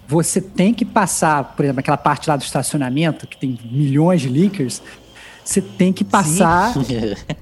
Você 0.08 0.40
tem 0.40 0.74
que 0.74 0.86
passar, 0.86 1.56
por 1.56 1.64
exemplo, 1.64 1.80
aquela 1.80 1.98
parte 1.98 2.30
lá 2.30 2.38
do 2.38 2.44
estacionamento, 2.44 3.28
que 3.28 3.38
tem 3.38 3.60
milhões 3.70 4.22
de 4.22 4.30
leakers, 4.30 4.82
você 5.44 5.62
tem 5.62 5.92
que 5.92 6.04
passar 6.04 6.74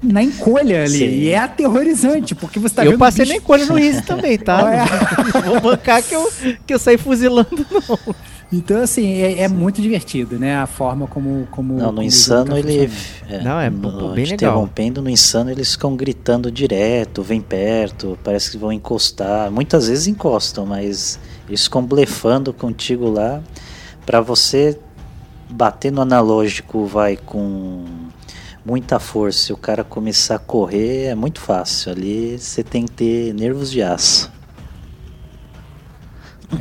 na 0.02 0.22
encolha 0.22 0.84
ali. 0.84 0.98
Sim. 0.98 1.04
E 1.04 1.28
é 1.30 1.38
aterrorizante, 1.38 2.34
porque 2.34 2.58
você 2.58 2.74
tá 2.74 2.84
eu 2.84 2.90
vendo 2.92 2.98
passei 2.98 3.24
bicho- 3.24 3.36
na 3.36 3.42
encolha 3.42 3.66
no 3.66 3.78
Easy 3.78 4.02
também, 4.02 4.38
tá? 4.38 4.62
É. 4.72 5.46
Não 5.46 5.52
vou 5.52 5.60
bancar 5.72 6.02
que 6.02 6.14
eu, 6.14 6.30
que 6.66 6.74
eu 6.74 6.78
saí 6.78 6.98
fuzilando, 6.98 7.64
não. 7.70 8.14
Então, 8.52 8.82
assim, 8.82 9.14
é, 9.22 9.40
é 9.44 9.48
muito 9.48 9.80
divertido, 9.80 10.38
né? 10.38 10.56
A 10.58 10.66
forma 10.66 11.06
como. 11.06 11.48
como 11.50 11.72
Não, 11.74 11.80
como 11.86 11.92
no 11.92 12.00
o 12.00 12.04
Insano 12.04 12.58
ele. 12.58 12.86
funcionando. 12.88 13.44
Não, 13.44 13.58
é 13.60 13.70
no- 13.70 13.90
bem 14.12 14.24
legal. 14.26 14.34
Interrompendo, 14.34 15.00
no 15.00 15.08
Insano 15.08 15.50
eles 15.50 15.72
ficam 15.72 15.96
gritando 15.96 16.50
direto, 16.52 17.22
vem 17.22 17.40
perto, 17.40 18.18
parece 18.22 18.50
que 18.50 18.58
vão 18.58 18.70
encostar. 18.70 19.50
Muitas 19.50 19.88
vezes 19.88 20.06
encostam, 20.06 20.66
mas 20.66 21.18
eles 21.48 21.64
ficam 21.64 21.82
blefando 21.82 22.52
contigo 22.52 23.08
lá. 23.08 23.40
Pra 24.04 24.20
você 24.20 24.78
bater 25.52 25.92
no 25.92 26.00
analógico, 26.02 26.86
vai 26.86 27.16
com 27.16 27.84
muita 28.64 28.98
força 28.98 29.50
e 29.50 29.54
o 29.54 29.56
cara 29.56 29.82
começar 29.84 30.36
a 30.36 30.38
correr, 30.38 31.06
é 31.06 31.14
muito 31.14 31.40
fácil. 31.40 31.92
Ali 31.92 32.38
você 32.38 32.62
tem 32.62 32.84
que 32.86 32.92
ter 32.92 33.34
nervos 33.34 33.70
de 33.70 33.82
aço. 33.82 34.30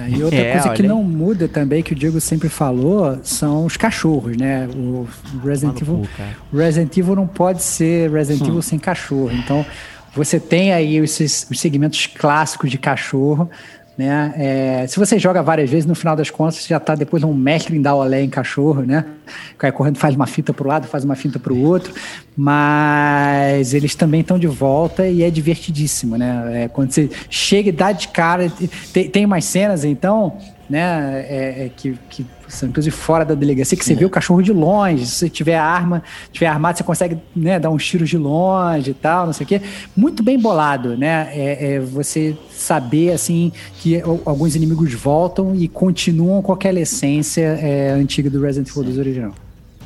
E 0.09 0.23
outra 0.23 0.39
É, 0.39 0.51
coisa 0.53 0.69
que 0.69 0.81
olha 0.81 0.81
aí. 0.83 0.87
não 0.87 1.03
muda 1.03 1.47
também, 1.49 1.83
que 1.83 1.91
o 1.91 1.95
Diego 1.95 2.21
sempre 2.21 2.47
falou, 2.47 3.19
são 3.23 3.65
os 3.65 3.75
cachorros, 3.75 4.37
né? 4.37 4.65
O 4.73 5.05
Resident 5.43 5.81
Evil, 5.81 6.07
o 6.51 6.57
Resident 6.57 6.95
Evil 6.97 7.15
não 7.15 7.27
pode 7.27 7.61
ser 7.61 8.09
Resident 8.09 8.47
Evil 8.47 8.61
sem 8.61 8.79
cachorro. 8.79 9.31
Então, 9.33 9.65
você 10.15 10.39
tem 10.39 10.71
aí 10.71 10.95
esses, 10.95 11.45
os 11.51 11.59
segmentos 11.59 12.07
clássicos 12.07 12.71
de 12.71 12.77
cachorro, 12.77 13.49
né? 14.01 14.33
É, 14.35 14.87
se 14.87 14.97
você 14.97 15.19
joga 15.19 15.43
várias 15.43 15.69
vezes, 15.69 15.85
no 15.85 15.93
final 15.93 16.15
das 16.15 16.31
contas, 16.31 16.55
você 16.55 16.69
já 16.69 16.79
tá 16.79 16.95
depois 16.95 17.23
um 17.23 17.33
mestre 17.33 17.77
em 17.77 17.81
dar 17.81 17.93
olé 17.93 18.23
em 18.23 18.29
cachorro, 18.29 18.81
né? 18.81 19.05
Cai 19.59 19.71
correndo, 19.71 19.97
faz 19.99 20.15
uma 20.15 20.25
fita 20.25 20.51
pro 20.51 20.67
lado, 20.67 20.87
faz 20.87 21.03
uma 21.03 21.15
fita 21.15 21.37
pro 21.37 21.55
outro, 21.55 21.93
mas 22.35 23.75
eles 23.75 23.93
também 23.93 24.21
estão 24.21 24.39
de 24.39 24.47
volta 24.47 25.07
e 25.07 25.21
é 25.21 25.29
divertidíssimo, 25.29 26.17
né? 26.17 26.63
É, 26.63 26.67
quando 26.67 26.91
você 26.91 27.11
chega 27.29 27.69
e 27.69 27.71
dá 27.71 27.91
de 27.91 28.07
cara, 28.07 28.51
tem, 28.91 29.07
tem 29.07 29.23
umas 29.23 29.45
cenas, 29.45 29.85
então, 29.85 30.35
né, 30.67 31.23
é, 31.29 31.65
é 31.65 31.71
que, 31.75 31.95
que 32.09 32.25
inclusive 32.63 32.95
fora 32.95 33.23
da 33.25 33.33
delegacia, 33.35 33.77
que 33.77 33.83
você 33.85 33.95
vê 33.95 34.05
o 34.05 34.09
cachorro 34.09 34.41
de 34.41 34.51
longe, 34.51 35.05
se 35.05 35.15
você 35.15 35.29
tiver 35.29 35.57
arma, 35.57 36.01
tiver 36.31 36.47
armado, 36.47 36.77
você 36.77 36.83
consegue 36.83 37.17
né, 37.35 37.59
dar 37.59 37.69
uns 37.69 37.85
tiros 37.85 38.09
de 38.09 38.17
longe 38.17 38.91
e 38.91 38.93
tal, 38.93 39.25
não 39.25 39.33
sei 39.33 39.43
o 39.45 39.47
quê. 39.47 39.61
Muito 39.95 40.21
bem 40.23 40.39
bolado, 40.39 40.97
né? 40.97 41.29
É, 41.31 41.73
é 41.75 41.79
você 41.79 42.35
saber, 42.51 43.11
assim, 43.11 43.51
que 43.79 44.01
al- 44.01 44.21
alguns 44.25 44.55
inimigos 44.55 44.93
voltam 44.93 45.55
e 45.55 45.67
continuam 45.67 46.41
com 46.41 46.51
aquela 46.53 46.79
essência 46.79 47.41
é, 47.61 47.91
antiga 47.91 48.29
do 48.29 48.41
Resident 48.41 48.69
Evil 48.69 48.83
2 48.83 48.97
original. 48.97 49.33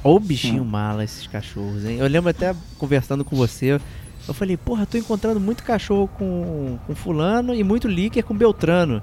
Ô 0.04 0.20
bichinho 0.20 0.64
mala 0.64 1.04
esses 1.04 1.26
cachorros, 1.26 1.84
hein? 1.84 1.98
Eu 2.00 2.08
lembro 2.08 2.30
até 2.30 2.54
conversando 2.78 3.26
com 3.26 3.36
você. 3.36 3.80
Eu 4.28 4.34
falei, 4.34 4.56
porra, 4.58 4.86
tô 4.86 4.98
encontrando 4.98 5.40
muito 5.40 5.64
cachorro 5.64 6.08
com, 6.18 6.78
com 6.86 6.96
fulano 6.96 7.54
e 7.56 7.64
muito 7.64 7.88
líquido 7.88 8.26
com 8.28 8.36
Beltrano. 8.36 9.02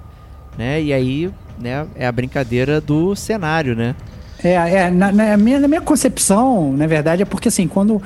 Né? 0.57 0.81
E 0.81 0.93
aí, 0.93 1.31
né, 1.59 1.85
é 1.95 2.05
a 2.05 2.11
brincadeira 2.11 2.79
do 2.79 3.15
cenário, 3.15 3.75
né? 3.75 3.95
É, 4.43 4.53
é 4.53 4.91
na, 4.91 5.11
na 5.11 5.37
minha, 5.37 5.59
na 5.59 5.67
minha 5.67 5.81
concepção, 5.81 6.73
na 6.73 6.85
verdade, 6.85 7.21
é 7.21 7.25
porque 7.25 7.47
assim, 7.47 7.67
quando 7.67 8.01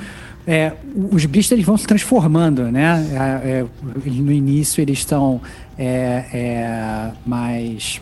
é, 0.46 0.72
os 1.10 1.26
bichos 1.26 1.50
eles 1.52 1.64
vão 1.64 1.76
se 1.76 1.86
transformando, 1.86 2.70
né? 2.70 3.06
É, 3.44 3.48
é, 3.60 3.64
no 4.06 4.32
início 4.32 4.80
eles 4.80 4.98
estão 4.98 5.40
é, 5.78 6.24
é, 6.32 7.10
mais 7.26 8.00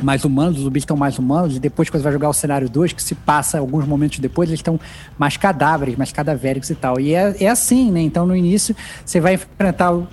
mais 0.00 0.24
humanos, 0.24 0.58
os 0.58 0.62
zumbis 0.62 0.82
estão 0.82 0.96
mais 0.96 1.18
humanos, 1.18 1.56
e 1.56 1.58
depois, 1.58 1.90
quando 1.90 2.00
você 2.00 2.04
vai 2.04 2.12
jogar 2.12 2.28
o 2.28 2.32
cenário 2.32 2.68
2, 2.68 2.92
que 2.92 3.02
se 3.02 3.16
passa 3.16 3.58
alguns 3.58 3.84
momentos 3.84 4.20
depois, 4.20 4.48
eles 4.48 4.60
estão 4.60 4.78
mais 5.18 5.36
cadáveres, 5.36 5.96
mais 5.96 6.12
cadavéricos 6.12 6.70
e 6.70 6.76
tal. 6.76 7.00
E 7.00 7.14
é, 7.14 7.34
é 7.40 7.48
assim, 7.48 7.90
né? 7.90 8.00
Então, 8.00 8.24
no 8.24 8.36
início, 8.36 8.76
você 9.04 9.20
vai 9.20 9.34
enfrentar, 9.34 9.92
o- 9.92 10.06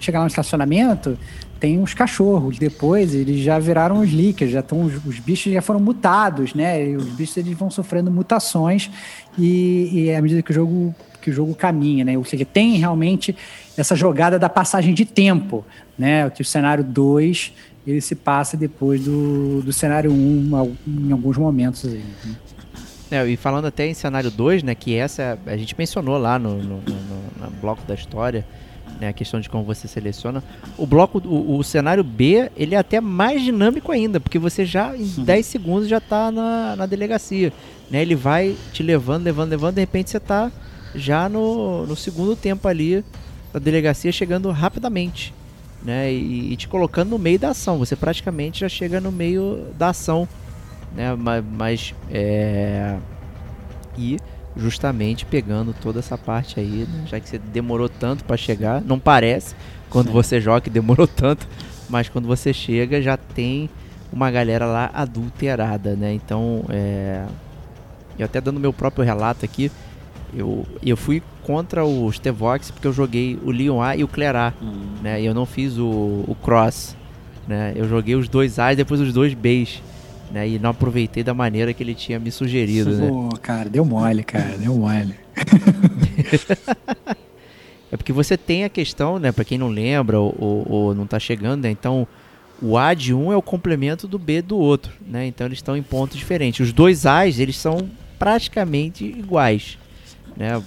chegar 0.00 0.20
lá 0.20 0.24
no 0.24 0.28
estacionamento, 0.30 1.18
tem 1.58 1.78
uns 1.78 1.94
cachorros. 1.94 2.58
Depois, 2.58 3.14
eles 3.14 3.40
já 3.40 3.58
viraram 3.58 4.00
os 4.00 4.10
lickers, 4.10 4.50
já 4.50 4.60
estão, 4.60 4.82
os, 4.82 5.04
os 5.04 5.18
bichos 5.18 5.52
já 5.52 5.62
foram 5.62 5.80
mutados, 5.80 6.54
né? 6.54 6.90
E 6.90 6.96
os 6.96 7.06
bichos 7.06 7.36
eles 7.36 7.56
vão 7.56 7.70
sofrendo 7.70 8.10
mutações, 8.10 8.90
e, 9.38 9.90
e 9.92 10.14
à 10.14 10.20
medida 10.20 10.42
que 10.42 10.50
o 10.50 10.54
jogo 10.54 10.94
que 11.20 11.30
o 11.30 11.32
jogo 11.32 11.56
caminha, 11.56 12.04
né? 12.04 12.16
Ou 12.16 12.24
seja, 12.24 12.44
tem 12.44 12.76
realmente 12.76 13.34
essa 13.76 13.96
jogada 13.96 14.38
da 14.38 14.48
passagem 14.48 14.94
de 14.94 15.04
tempo, 15.04 15.64
né? 15.98 16.30
Que 16.30 16.40
o 16.40 16.44
cenário 16.44 16.84
2 16.84 17.52
ele 17.86 18.00
se 18.00 18.14
passa 18.14 18.56
depois 18.56 19.04
do, 19.04 19.62
do 19.62 19.72
cenário 19.72 20.10
1 20.12 20.76
em 20.86 21.12
alguns 21.12 21.36
momentos 21.36 21.84
aí. 21.84 22.02
Né? 22.24 22.36
É, 23.10 23.26
e 23.26 23.36
falando 23.36 23.66
até 23.66 23.86
em 23.86 23.94
cenário 23.94 24.30
2, 24.30 24.64
né, 24.64 24.74
que 24.74 24.96
essa 24.96 25.38
a 25.46 25.56
gente 25.56 25.76
mencionou 25.78 26.18
lá 26.18 26.38
no, 26.38 26.56
no, 26.56 26.80
no, 26.80 27.44
no 27.44 27.50
bloco 27.60 27.86
da 27.86 27.94
história, 27.94 28.44
né, 29.00 29.08
a 29.08 29.12
questão 29.12 29.40
de 29.40 29.48
como 29.48 29.64
você 29.64 29.86
seleciona. 29.88 30.42
O 30.76 30.86
bloco, 30.86 31.18
o, 31.24 31.58
o, 31.58 31.64
cenário 31.64 32.02
B, 32.02 32.50
ele 32.56 32.74
é 32.74 32.78
até 32.78 33.00
mais 33.00 33.42
dinâmico 33.42 33.92
ainda, 33.92 34.20
porque 34.20 34.38
você 34.38 34.64
já 34.64 34.96
em 34.96 35.02
uhum. 35.02 35.24
10 35.24 35.46
segundos 35.46 35.88
já 35.88 35.98
está 35.98 36.30
na, 36.30 36.76
na 36.76 36.86
delegacia. 36.86 37.52
Né, 37.90 38.02
ele 38.02 38.14
vai 38.14 38.56
te 38.72 38.82
levando, 38.82 39.24
levando, 39.24 39.50
levando, 39.50 39.74
de 39.74 39.80
repente 39.80 40.10
você 40.10 40.16
está 40.16 40.50
já 40.94 41.28
no, 41.28 41.86
no 41.86 41.94
segundo 41.94 42.34
tempo 42.34 42.66
ali 42.66 43.04
da 43.52 43.58
delegacia 43.58 44.10
chegando 44.10 44.50
rapidamente. 44.50 45.34
Né, 45.82 46.12
e, 46.12 46.52
e 46.52 46.56
te 46.56 46.66
colocando 46.66 47.10
no 47.10 47.18
meio 47.18 47.38
da 47.38 47.50
ação. 47.50 47.78
Você 47.78 47.94
praticamente 47.94 48.60
já 48.60 48.68
chega 48.68 49.00
no 49.00 49.12
meio 49.12 49.66
da 49.78 49.90
ação 49.90 50.28
né? 50.96 51.14
Mas, 51.14 51.44
mas 51.44 51.94
é... 52.10 52.96
e 53.96 54.16
justamente 54.56 55.24
pegando 55.26 55.74
toda 55.74 55.98
essa 55.98 56.16
parte 56.16 56.58
aí, 56.58 56.86
né? 56.88 57.04
já 57.06 57.20
que 57.20 57.28
você 57.28 57.38
demorou 57.38 57.88
tanto 57.88 58.24
para 58.24 58.36
chegar, 58.36 58.80
não 58.80 58.98
parece 58.98 59.54
quando 59.90 60.06
Sim. 60.06 60.12
você 60.12 60.40
joga 60.40 60.62
que 60.62 60.70
demorou 60.70 61.06
tanto, 61.06 61.46
mas 61.88 62.08
quando 62.08 62.26
você 62.26 62.52
chega 62.52 63.00
já 63.02 63.16
tem 63.16 63.68
uma 64.12 64.30
galera 64.30 64.66
lá 64.66 64.90
adulterada, 64.94 65.94
né? 65.94 66.12
Então, 66.12 66.64
é... 66.68 67.24
eu 68.18 68.24
até 68.24 68.40
dando 68.40 68.58
meu 68.58 68.72
próprio 68.72 69.04
relato 69.04 69.44
aqui, 69.44 69.70
eu, 70.34 70.66
eu 70.82 70.96
fui 70.96 71.22
contra 71.42 71.84
os 71.84 72.18
Tevox 72.18 72.70
porque 72.70 72.86
eu 72.86 72.92
joguei 72.92 73.38
o 73.44 73.50
Leon 73.50 73.80
A 73.80 73.96
e 73.96 74.04
o 74.04 74.08
A, 74.34 74.52
hum. 74.62 74.94
né? 75.02 75.20
E 75.20 75.26
eu 75.26 75.34
não 75.34 75.46
fiz 75.46 75.76
o, 75.76 76.24
o 76.26 76.36
Cross, 76.42 76.96
né? 77.46 77.72
Eu 77.76 77.88
joguei 77.88 78.14
os 78.14 78.28
dois 78.28 78.58
A 78.58 78.72
e 78.72 78.76
depois 78.76 79.00
os 79.00 79.12
dois 79.12 79.34
Bs 79.34 79.82
né? 80.30 80.48
E 80.48 80.58
não 80.58 80.70
aproveitei 80.70 81.22
da 81.22 81.34
maneira 81.34 81.72
que 81.72 81.82
ele 81.82 81.94
tinha 81.94 82.18
me 82.18 82.30
sugerido, 82.30 82.90
né? 82.90 83.08
Pô, 83.08 83.28
cara, 83.40 83.68
deu 83.68 83.84
mole, 83.84 84.22
cara, 84.22 84.56
deu 84.58 84.74
mole. 84.74 85.14
é 87.90 87.96
porque 87.96 88.12
você 88.12 88.36
tem 88.36 88.64
a 88.64 88.68
questão, 88.68 89.18
né? 89.18 89.32
Para 89.32 89.44
quem 89.44 89.58
não 89.58 89.68
lembra 89.68 90.18
ou, 90.18 90.34
ou, 90.38 90.66
ou, 90.68 90.94
não 90.94 91.06
tá 91.06 91.18
chegando, 91.18 91.62
né? 91.62 91.70
Então, 91.70 92.06
o 92.60 92.78
A 92.78 92.94
de 92.94 93.12
um 93.12 93.32
é 93.32 93.36
o 93.36 93.42
complemento 93.42 94.08
do 94.08 94.18
B 94.18 94.42
do 94.42 94.56
outro, 94.56 94.92
né? 95.06 95.26
Então 95.26 95.46
eles 95.46 95.58
estão 95.58 95.76
em 95.76 95.82
pontos 95.82 96.16
diferentes. 96.16 96.66
Os 96.66 96.72
dois 96.72 97.06
A's, 97.06 97.38
eles 97.38 97.56
são 97.56 97.88
praticamente 98.18 99.04
iguais. 99.04 99.78
Né? 100.36 100.62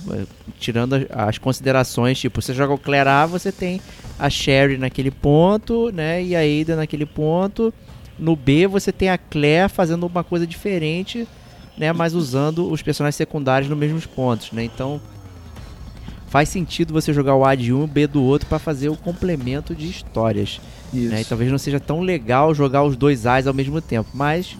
Tirando 0.59 1.07
as 1.11 1.37
considerações, 1.37 2.19
tipo, 2.19 2.41
você 2.41 2.53
joga 2.53 2.73
o 2.73 2.77
Claire 2.77 3.09
A, 3.09 3.25
você 3.25 3.51
tem 3.51 3.79
a 4.17 4.29
Sherry 4.29 4.77
naquele 4.77 5.11
ponto, 5.11 5.91
né? 5.91 6.23
E 6.23 6.35
a 6.35 6.39
Ada 6.39 6.75
naquele 6.75 7.05
ponto. 7.05 7.73
No 8.19 8.35
B 8.35 8.67
você 8.67 8.91
tem 8.91 9.09
a 9.09 9.17
Claire 9.17 9.69
fazendo 9.69 10.05
uma 10.05 10.23
coisa 10.23 10.45
diferente, 10.45 11.27
né, 11.77 11.93
mas 11.93 12.13
usando 12.13 12.69
os 12.69 12.81
personagens 12.81 13.15
secundários 13.15 13.69
nos 13.69 13.77
mesmos 13.77 14.05
pontos, 14.05 14.51
né? 14.51 14.63
Então 14.63 15.01
faz 16.27 16.49
sentido 16.49 16.93
você 16.93 17.11
jogar 17.13 17.35
o 17.35 17.45
A 17.45 17.55
de 17.55 17.73
um 17.73 17.81
e 17.81 17.83
o 17.85 17.87
B 17.87 18.05
do 18.05 18.21
outro 18.21 18.47
para 18.47 18.59
fazer 18.59 18.89
o 18.89 18.97
complemento 18.97 19.73
de 19.73 19.89
histórias. 19.89 20.61
Né? 20.93 21.21
E 21.21 21.25
talvez 21.25 21.49
não 21.49 21.57
seja 21.57 21.79
tão 21.79 22.01
legal 22.01 22.53
jogar 22.53 22.83
os 22.83 22.95
dois 22.95 23.25
A's 23.25 23.47
ao 23.47 23.53
mesmo 23.53 23.81
tempo, 23.81 24.09
mas 24.13 24.57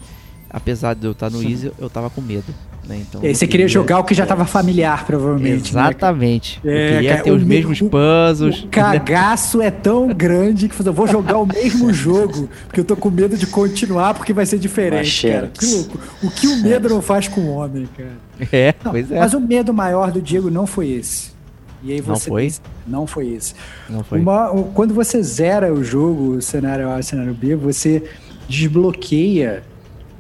apesar 0.50 0.96
de 0.96 1.06
eu 1.06 1.12
estar 1.12 1.30
no 1.30 1.44
Easy, 1.44 1.72
eu 1.78 1.90
tava 1.90 2.10
com 2.10 2.22
medo. 2.22 2.54
Né? 2.90 3.04
Então, 3.08 3.22
você 3.22 3.46
queria, 3.46 3.68
jogar 3.68 4.00
o 4.00 4.04
que 4.04 4.16
já 4.16 4.24
estava 4.24 4.46
familiar, 4.46 5.06
provavelmente. 5.06 5.74
Né, 5.74 5.82
Exatamente. 5.82 6.60
Né? 6.64 6.94
Queria 6.94 7.12
é, 7.12 7.18
ter 7.18 7.32
os 7.32 7.44
mesmos 7.44 7.80
puzzles. 7.82 8.64
O 8.64 8.68
cagaço 8.68 9.62
é 9.62 9.70
tão 9.70 10.08
grande 10.08 10.68
que 10.68 10.88
eu 10.88 10.92
vou 10.92 11.08
jogar 11.08 11.38
o 11.38 11.46
mesmo 11.46 11.94
jogo, 11.94 12.50
porque 12.66 12.80
eu 12.80 12.84
tô 12.84 12.96
com 12.96 13.12
medo 13.12 13.38
de 13.38 13.46
continuar, 13.46 14.16
porque 14.16 14.34
vai 14.34 14.46
ser 14.46 14.58
diferente, 14.58 15.28
cara. 15.28 15.52
Que 15.54 15.66
louco. 15.68 16.00
O 16.24 16.32
que 16.32 16.48
o 16.48 16.64
medo 16.64 16.90
não 16.90 17.02
faz 17.02 17.28
com 17.28 17.42
o 17.42 17.56
homem, 17.56 17.88
cara. 17.96 18.18
É, 18.52 18.74
não, 18.84 18.92
pois 18.92 19.12
é. 19.12 19.20
Mas 19.20 19.34
o 19.36 19.40
medo 19.40 19.72
maior 19.72 20.12
do 20.12 20.20
Diego 20.20 20.50
não 20.50 20.66
foi 20.66 20.90
esse. 20.90 21.38
E 21.84 21.94
aí 21.94 22.02
você 22.02 22.10
não 22.10 22.36
foi? 22.36 22.44
Pensa, 22.44 22.62
não 22.88 23.08
foi 23.08 23.28
esse. 23.28 23.54
Não 23.88 24.04
foi. 24.04 24.20
Uma, 24.20 24.50
quando 24.74 24.94
você 24.96 25.22
zera 25.22 25.72
o 25.72 25.84
jogo, 25.84 26.38
o 26.38 26.42
cenário 26.42 26.90
A 26.90 26.98
e 26.98 27.00
o 27.02 27.04
cenário 27.04 27.34
B, 27.34 27.56
você 27.56 28.04
desbloqueia 28.48 29.64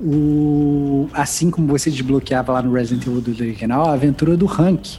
o, 0.01 1.09
assim 1.13 1.49
como 1.49 1.67
você 1.67 1.89
desbloqueava 1.89 2.53
lá 2.53 2.61
no 2.61 2.71
Resident 2.73 3.05
Evil 3.05 3.21
do 3.21 3.31
original, 3.31 3.89
a 3.89 3.93
aventura 3.93 4.37
do 4.37 4.45
Rank. 4.45 4.97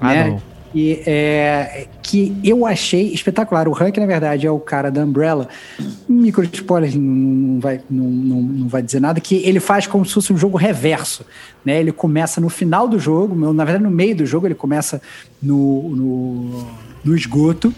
Ah, 0.00 0.14
né? 0.14 0.30
Não. 0.30 0.42
E, 0.74 1.02
é, 1.06 1.86
que 2.02 2.36
eu 2.44 2.66
achei 2.66 3.12
espetacular. 3.12 3.68
O 3.68 3.72
Rank, 3.72 3.96
na 3.96 4.06
verdade, 4.06 4.46
é 4.46 4.50
o 4.50 4.60
cara 4.60 4.90
da 4.90 5.02
Umbrella. 5.02 5.48
Micro 6.08 6.44
spoiler 6.44 6.94
não 6.96 7.58
vai, 7.58 7.80
não, 7.88 8.04
não, 8.04 8.42
não 8.42 8.68
vai 8.68 8.82
dizer 8.82 9.00
nada, 9.00 9.20
que 9.20 9.36
ele 9.36 9.60
faz 9.60 9.86
como 9.86 10.04
se 10.04 10.12
fosse 10.12 10.32
um 10.32 10.36
jogo 10.36 10.58
reverso. 10.58 11.24
Né? 11.64 11.80
Ele 11.80 11.92
começa 11.92 12.40
no 12.40 12.48
final 12.48 12.86
do 12.86 12.98
jogo, 12.98 13.34
na 13.52 13.64
verdade, 13.64 13.84
no 13.84 13.90
meio 13.90 14.14
do 14.14 14.26
jogo, 14.26 14.46
ele 14.46 14.54
começa 14.54 15.00
no, 15.42 15.88
no, 15.88 16.66
no 17.04 17.16
esgoto 17.16 17.72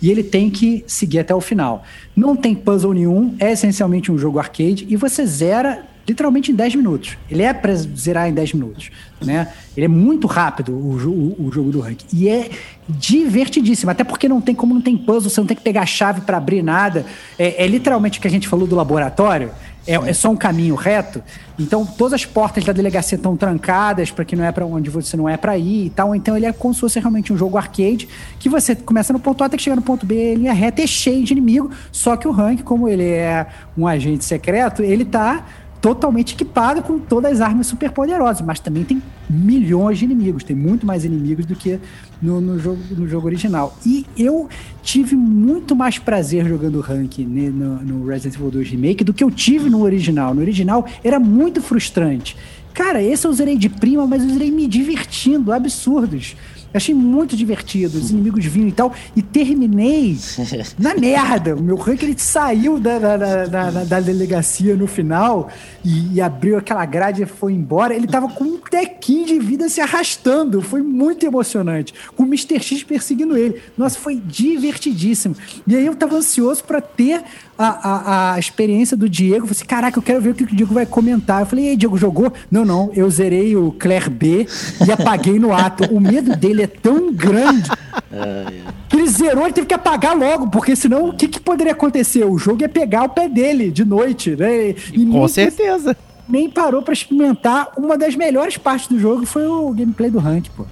e 0.00 0.10
ele 0.10 0.24
tem 0.24 0.50
que 0.50 0.84
seguir 0.86 1.20
até 1.20 1.34
o 1.34 1.40
final. 1.40 1.84
Não 2.14 2.34
tem 2.34 2.56
puzzle 2.56 2.92
nenhum, 2.92 3.36
é 3.38 3.52
essencialmente 3.52 4.10
um 4.10 4.18
jogo 4.18 4.40
arcade 4.40 4.84
e 4.88 4.96
você 4.96 5.24
zera 5.24 5.84
literalmente 6.06 6.50
em 6.50 6.54
10 6.54 6.76
minutos. 6.76 7.16
Ele 7.30 7.42
é 7.42 7.52
para 7.52 7.74
zerar 7.74 8.28
em 8.28 8.32
10 8.32 8.54
minutos, 8.54 8.90
né? 9.20 9.48
Ele 9.76 9.86
é 9.86 9.88
muito 9.88 10.26
rápido, 10.26 10.72
o, 10.72 10.96
o, 11.08 11.46
o, 11.46 11.52
jogo 11.52 11.70
do 11.70 11.80
ranking. 11.80 12.06
E 12.12 12.28
é 12.28 12.50
divertidíssimo, 12.88 13.90
até 13.90 14.04
porque 14.04 14.28
não 14.28 14.40
tem 14.40 14.54
como 14.54 14.74
não 14.74 14.80
tem 14.80 14.96
puzzle, 14.96 15.30
você 15.30 15.40
não 15.40 15.46
tem 15.46 15.56
que 15.56 15.62
pegar 15.62 15.82
a 15.82 15.86
chave 15.86 16.22
para 16.22 16.36
abrir 16.36 16.62
nada. 16.62 17.06
É, 17.38 17.64
é, 17.64 17.66
literalmente 17.66 18.18
o 18.18 18.22
que 18.22 18.28
a 18.28 18.30
gente 18.30 18.48
falou 18.48 18.66
do 18.66 18.76
laboratório. 18.76 19.50
É, 19.84 19.94
é, 19.94 20.12
só 20.12 20.30
um 20.30 20.36
caminho 20.36 20.76
reto. 20.76 21.20
Então, 21.58 21.84
todas 21.84 22.12
as 22.12 22.24
portas 22.24 22.64
da 22.64 22.72
delegacia 22.72 23.16
estão 23.16 23.36
trancadas 23.36 24.12
para 24.12 24.24
que 24.24 24.36
não 24.36 24.44
é 24.44 24.52
para 24.52 24.64
onde 24.64 24.88
você 24.88 25.16
não 25.16 25.28
é 25.28 25.36
para 25.36 25.58
ir 25.58 25.86
e 25.86 25.90
tal. 25.90 26.14
Então, 26.14 26.36
ele 26.36 26.46
é 26.46 26.52
como 26.52 26.72
se 26.72 26.80
fosse 26.80 27.00
realmente 27.00 27.32
um 27.32 27.36
jogo 27.36 27.56
arcade 27.56 28.08
que 28.38 28.48
você 28.48 28.76
começa 28.76 29.12
no 29.12 29.18
ponto 29.18 29.42
A 29.42 29.46
até 29.46 29.56
que 29.56 29.62
chega 29.62 29.74
no 29.74 29.82
ponto 29.82 30.06
B, 30.06 30.36
linha 30.36 30.52
reta, 30.52 30.82
é 30.82 30.86
cheio 30.86 31.24
de 31.24 31.32
inimigo. 31.32 31.70
Só 31.90 32.16
que 32.16 32.28
o 32.28 32.30
Rank, 32.30 32.62
como 32.62 32.88
ele 32.88 33.04
é 33.04 33.44
um 33.76 33.86
agente 33.86 34.24
secreto, 34.24 34.82
ele 34.82 35.04
tá 35.04 35.44
totalmente 35.82 36.34
equipado 36.34 36.80
com 36.80 36.96
todas 36.96 37.32
as 37.32 37.40
armas 37.40 37.66
super 37.66 37.90
poderosas, 37.90 38.40
mas 38.40 38.60
também 38.60 38.84
tem 38.84 39.02
milhões 39.28 39.98
de 39.98 40.04
inimigos, 40.04 40.44
tem 40.44 40.54
muito 40.54 40.86
mais 40.86 41.04
inimigos 41.04 41.44
do 41.44 41.56
que 41.56 41.80
no, 42.22 42.40
no, 42.40 42.56
jogo, 42.56 42.80
no 42.92 43.08
jogo 43.08 43.26
original. 43.26 43.76
E 43.84 44.06
eu 44.16 44.48
tive 44.80 45.16
muito 45.16 45.74
mais 45.74 45.98
prazer 45.98 46.46
jogando 46.46 46.80
Rank 46.80 47.18
né, 47.18 47.50
no, 47.50 47.82
no 47.82 48.06
Resident 48.06 48.36
Evil 48.36 48.52
2 48.52 48.70
Remake 48.70 49.02
do 49.02 49.12
que 49.12 49.24
eu 49.24 49.30
tive 49.30 49.68
no 49.68 49.82
original. 49.82 50.32
No 50.32 50.40
original 50.40 50.86
era 51.02 51.18
muito 51.18 51.60
frustrante. 51.60 52.36
Cara, 52.72 53.02
esse 53.02 53.26
eu 53.26 53.32
zerei 53.32 53.58
de 53.58 53.68
prima, 53.68 54.06
mas 54.06 54.22
eu 54.22 54.30
zerei 54.30 54.52
me 54.52 54.68
divertindo, 54.68 55.52
absurdos. 55.52 56.36
Achei 56.74 56.94
muito 56.94 57.36
divertido, 57.36 57.98
os 57.98 58.10
inimigos 58.10 58.44
vinham 58.46 58.68
e 58.68 58.72
tal. 58.72 58.92
E 59.14 59.22
terminei 59.22 60.16
na 60.78 60.94
merda. 60.94 61.54
O 61.54 61.62
meu 61.62 61.76
rank 61.76 62.02
ele 62.02 62.14
saiu 62.18 62.78
da, 62.78 62.98
da, 62.98 63.16
da, 63.46 63.70
da, 63.70 64.00
delegacia 64.00 64.74
no 64.74 64.86
final 64.86 65.50
e, 65.84 66.14
e, 66.14 66.20
abriu 66.20 66.56
aquela 66.56 66.84
grade 66.84 67.22
e 67.22 67.26
foi 67.26 67.52
embora. 67.52 67.94
Ele 67.94 68.06
tava 68.06 68.28
com 68.28 68.44
um 68.44 68.58
tequinho 68.58 69.26
de 69.26 69.38
vida 69.38 69.68
se 69.68 69.80
arrastando. 69.80 70.62
Foi 70.62 70.82
muito 70.82 71.26
emocionante. 71.26 71.92
Com 72.16 72.22
o 72.22 72.26
Mr. 72.26 72.60
X 72.60 72.82
perseguindo 72.82 73.36
ele. 73.36 73.60
Nossa, 73.76 73.98
foi 73.98 74.16
divertidíssimo. 74.16 75.36
E 75.66 75.76
aí 75.76 75.86
eu 75.86 75.94
tava 75.94 76.16
ansioso 76.16 76.64
para 76.64 76.80
ter 76.80 77.22
a, 77.58 77.66
a, 77.66 78.34
a, 78.34 78.38
experiência 78.38 78.96
do 78.96 79.08
Diego. 79.08 79.46
Falei 79.46 79.52
assim, 79.52 79.64
caraca, 79.64 79.98
eu 79.98 80.02
quero 80.02 80.20
ver 80.20 80.30
o 80.30 80.34
que 80.34 80.44
o 80.44 80.46
Diego 80.46 80.74
vai 80.74 80.86
comentar. 80.86 81.42
Eu 81.42 81.46
falei, 81.46 81.66
e 81.66 81.68
aí, 81.70 81.76
Diego, 81.76 81.96
jogou? 81.96 82.32
Não, 82.50 82.64
não, 82.64 82.90
eu 82.94 83.08
zerei 83.10 83.56
o 83.56 83.72
Claire 83.72 84.10
B 84.10 84.46
e 84.86 84.90
apaguei 84.90 85.38
no 85.38 85.52
ato. 85.52 85.84
O 85.92 86.00
medo 86.00 86.36
dele 86.36 86.61
é 86.62 86.66
tão 86.66 87.12
grande 87.12 87.70
que 88.88 88.96
ele 88.96 89.08
zerou, 89.08 89.44
ele 89.44 89.52
teve 89.52 89.66
que 89.66 89.74
apagar 89.74 90.16
logo, 90.16 90.50
porque 90.50 90.74
senão 90.76 91.08
o 91.08 91.12
que, 91.12 91.28
que 91.28 91.40
poderia 91.40 91.72
acontecer? 91.72 92.24
O 92.24 92.38
jogo 92.38 92.62
ia 92.62 92.68
pegar 92.68 93.04
o 93.04 93.08
pé 93.08 93.28
dele 93.28 93.70
de 93.70 93.84
noite, 93.84 94.36
né? 94.36 94.70
E 94.92 95.06
Com 95.06 95.28
certeza. 95.28 95.96
Nem 96.28 96.48
parou 96.48 96.82
para 96.82 96.92
experimentar 96.92 97.72
uma 97.76 97.98
das 97.98 98.14
melhores 98.14 98.56
partes 98.56 98.88
do 98.88 98.98
jogo, 98.98 99.26
foi 99.26 99.46
o 99.46 99.72
gameplay 99.72 100.10
do 100.10 100.18
Rank, 100.18 100.48
pô. 100.56 100.64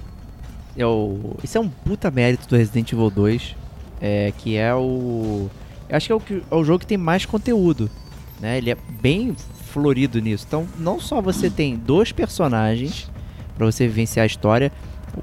Eu, 0.77 1.37
isso 1.43 1.59
é 1.59 1.61
um 1.61 1.69
puta 1.69 2.11
mérito 2.11 2.49
do 2.49 2.57
Resident 2.57 2.93
Evil 2.93 3.11
2, 3.11 3.57
é, 4.01 4.33
que 4.39 4.57
é 4.57 4.75
o 4.75 5.51
eu 5.91 5.97
acho 5.97 6.07
que 6.07 6.13
é 6.13 6.15
o, 6.15 6.21
que, 6.21 6.43
é 6.49 6.55
o 6.55 6.65
jogo 6.65 6.79
que 6.79 6.87
tem 6.87 6.97
mais 6.97 7.27
conteúdo. 7.27 7.91
Né? 8.41 8.59
Ele 8.59 8.71
é 8.71 8.77
bem 9.03 9.35
florido 9.73 10.21
nisso. 10.21 10.45
Então, 10.47 10.67
não 10.79 11.01
só 11.01 11.21
você 11.21 11.51
tem 11.51 11.77
dois 11.77 12.13
personagens 12.13 13.11
para 13.57 13.67
você 13.67 13.89
vivenciar 13.89 14.23
a 14.23 14.27
história. 14.27 14.73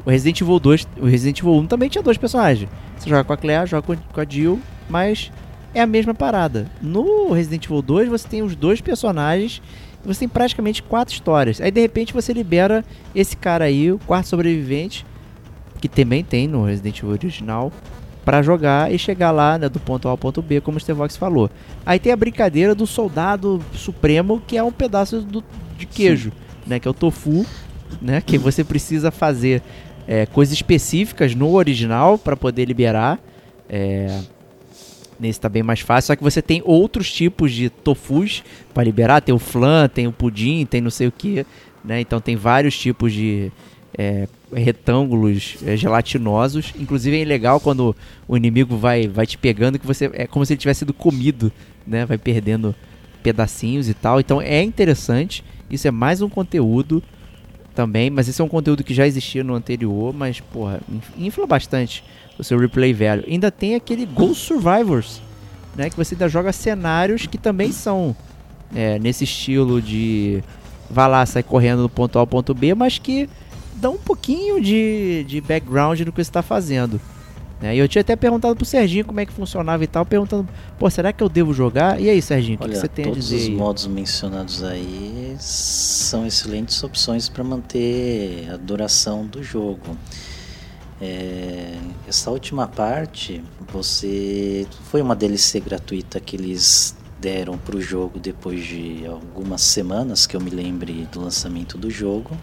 O 0.06 0.10
Resident 0.10 0.42
Evil 0.42 0.60
2, 0.60 0.88
o 1.00 1.06
Resident 1.06 1.40
Evil 1.40 1.56
1 1.56 1.68
também 1.68 1.90
tinha 1.90 2.04
dois 2.04 2.18
personagens. 2.18 2.70
Você 2.98 3.10
joga 3.10 3.24
com 3.24 3.34
a 3.34 3.38
Claire, 3.38 3.70
joga 3.70 3.98
com 4.12 4.22
a 4.22 4.26
Jill, 4.28 4.60
mas 4.90 5.32
é 5.74 5.82
a 5.82 5.88
mesma 5.88 6.14
parada. 6.14 6.70
No 6.82 7.32
Resident 7.32 7.66
Evil 7.66 7.82
2 7.82 8.10
você 8.10 8.28
tem 8.28 8.42
os 8.42 8.56
dois 8.56 8.82
personagens 8.82 9.62
e 10.04 10.08
você 10.08 10.22
tem 10.22 10.30
praticamente 10.30 10.82
quatro 10.84 11.14
histórias. 11.14 11.62
Aí 11.62 11.72
de 11.72 11.82
repente 11.82 12.14
você 12.14 12.34
libera 12.34 12.84
esse 13.14 13.36
cara 13.36 13.66
aí, 13.66 13.92
o 13.92 14.00
quarto 14.00 14.28
sobrevivente, 14.28 15.06
que 15.80 15.88
também 15.88 16.24
tem 16.24 16.48
no 16.48 16.66
Resident 16.66 17.00
Evil 17.00 17.12
original, 17.12 17.72
para 18.26 18.42
jogar 18.42 18.92
e 18.92 19.00
chegar 19.00 19.32
lá 19.32 19.58
né, 19.58 19.70
do 19.70 19.80
ponto 19.80 20.08
A 20.08 20.12
ao 20.12 20.18
ponto 20.18 20.42
B, 20.42 20.60
como 20.60 20.78
o 20.78 20.80
Stevox 20.82 21.16
falou. 21.16 21.50
Aí 21.86 21.98
tem 21.98 22.12
a 22.12 22.18
brincadeira 22.18 22.76
do 22.76 22.86
soldado 22.86 23.64
supremo, 23.72 24.42
que 24.46 24.58
é 24.58 24.64
um 24.64 24.72
pedaço 24.72 25.22
do, 25.22 25.42
de 25.78 25.86
queijo, 25.86 26.34
né, 26.66 26.78
que 26.78 26.88
é 26.88 26.92
o 26.92 26.94
tofu, 26.94 27.46
né, 28.02 28.22
que 28.22 28.38
você 28.38 28.64
precisa 28.64 29.12
fazer 29.12 29.62
é, 30.08 30.26
coisas 30.26 30.54
específicas 30.54 31.36
no 31.36 31.54
original 31.54 32.18
para 32.18 32.36
poder 32.36 32.66
liberar. 32.66 33.20
É, 33.70 34.22
nesse 35.20 35.40
tá 35.40 35.50
bem 35.50 35.64
mais 35.64 35.80
fácil, 35.80 36.08
só 36.08 36.16
que 36.16 36.24
você 36.24 36.42
tem 36.42 36.62
outros 36.64 37.12
tipos 37.12 37.52
de 37.52 37.70
tofus 37.70 38.44
para 38.74 38.84
liberar, 38.84 39.22
tem 39.22 39.34
o 39.34 39.40
flan, 39.40 39.88
tem 39.88 40.08
o 40.08 40.12
pudim, 40.12 40.66
tem 40.66 40.80
não 40.80 40.92
sei 40.92 41.08
o 41.08 41.12
que, 41.12 41.46
né? 41.84 42.00
Então 42.00 42.22
tem 42.22 42.36
vários 42.36 42.78
tipos 42.78 43.12
de 43.12 43.52
é, 43.98 44.28
retângulos 44.54 45.58
é, 45.66 45.76
gelatinosos. 45.76 46.74
Inclusive 46.80 47.20
é 47.20 47.26
legal 47.26 47.60
quando 47.60 47.96
o 48.28 48.38
inimigo 48.38 48.78
vai, 48.78 49.08
vai 49.08 49.26
te 49.26 49.38
pegando, 49.38 49.80
que 49.80 49.88
você 49.88 50.10
é 50.14 50.28
como 50.28 50.46
se 50.46 50.54
ele 50.54 50.60
tivesse 50.60 50.80
sido 50.80 50.94
comido, 50.94 51.52
né? 51.86 52.06
Vai 52.06 52.18
perdendo 52.18 52.76
pedacinhos 53.24 53.90
e 53.90 53.94
tal. 53.94 54.20
Então 54.20 54.42
é 54.42 54.62
interessante. 54.62 55.44
Isso 55.70 55.88
é 55.88 55.92
mais 55.92 56.22
um 56.22 56.30
conteúdo 56.30 57.04
também, 57.78 58.10
mas 58.10 58.28
esse 58.28 58.42
é 58.42 58.44
um 58.44 58.48
conteúdo 58.48 58.84
que 58.84 58.92
já 58.92 59.06
existia 59.06 59.44
no 59.44 59.54
anterior, 59.54 60.12
mas 60.12 60.40
porra, 60.40 60.82
infla 61.16 61.46
bastante 61.46 62.04
o 62.36 62.44
seu 62.44 62.58
replay 62.58 62.92
velho. 62.92 63.24
Ainda 63.28 63.52
tem 63.52 63.76
aquele 63.76 64.04
Ghost 64.04 64.48
Survivors, 64.48 65.22
né, 65.76 65.88
que 65.88 65.96
você 65.96 66.16
ainda 66.16 66.28
joga 66.28 66.52
cenários 66.52 67.28
que 67.28 67.38
também 67.38 67.72
são 67.72 68.16
é, 68.76 68.98
nesse 68.98 69.26
estilo 69.26 69.80
de 69.80 70.44
vá 70.90 71.06
lá, 71.06 71.24
sai 71.24 71.44
correndo 71.44 71.84
do 71.84 71.90
ponto 71.90 72.18
A 72.18 72.22
ao 72.22 72.26
ponto 72.26 72.52
B, 72.52 72.74
mas 72.74 72.98
que 72.98 73.30
dá 73.76 73.92
um 73.92 73.98
pouquinho 73.98 74.60
de, 74.60 75.24
de 75.28 75.40
background 75.40 76.00
no 76.00 76.12
que 76.12 76.16
você 76.16 76.22
está 76.22 76.42
fazendo. 76.42 77.00
É, 77.62 77.76
e 77.76 77.80
eu 77.80 77.88
tinha 77.88 78.02
até 78.02 78.16
perguntado 78.16 78.56
pro 78.56 78.66
Serginho 78.66 79.04
como 79.04 79.20
é 79.20 79.26
que 79.26 79.34
funcionava 79.34 79.84
e 79.84 79.88
tal, 79.88 80.06
perguntando, 80.06 80.48
pô, 80.78 80.90
será 80.90 81.12
que 81.12 81.24
eu 81.24 81.30
devo 81.30 81.54
jogar? 81.54 82.00
E 82.00 82.10
aí, 82.10 82.22
Serginho, 82.22 82.56
o 82.56 82.62
que, 82.62 82.70
que, 82.70 82.76
você 82.76 82.88
tem 82.88 83.06
a 83.06 83.12
dizer? 83.12 83.38
Todos 83.38 83.50
os 83.50 83.56
modos 83.56 83.88
mencionados 83.88 84.64
aí 84.64 85.36
são 85.40 86.26
excelentes 86.26 86.84
opções 86.84 87.28
para 87.28 87.44
manter 87.44 88.48
a 88.52 88.58
duração 88.58 89.26
do 89.26 89.42
jogo. 89.42 89.98
É, 91.02 91.78
essa 92.08 92.30
última 92.30 92.68
parte, 92.68 93.44
você 93.72 94.68
foi 94.92 95.02
uma 95.02 95.16
DLC 95.16 95.60
gratuita 95.60 96.20
que 96.20 96.36
eles 96.36 96.96
deram 97.20 97.58
para 97.58 97.76
o 97.76 97.82
jogo 97.82 98.20
depois 98.20 98.64
de 98.66 99.06
algumas 99.08 99.62
semanas 99.62 100.28
que 100.28 100.36
eu 100.36 100.42
me 100.42 100.52
lembre 100.52 101.08
do 101.12 101.22
lançamento 101.22 101.78
do 101.78 101.90
jogo. 101.90 102.38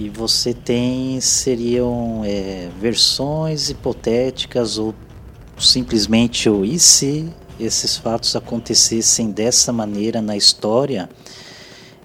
E 0.00 0.08
você 0.08 0.54
tem 0.54 1.20
seriam 1.20 2.22
é, 2.24 2.70
versões 2.80 3.68
hipotéticas 3.68 4.78
ou 4.78 4.94
simplesmente 5.58 6.48
o 6.48 6.64
e 6.64 6.78
se 6.78 7.28
esses 7.60 7.98
fatos 7.98 8.34
acontecessem 8.34 9.30
dessa 9.30 9.74
maneira 9.74 10.22
na 10.22 10.38
história 10.38 11.06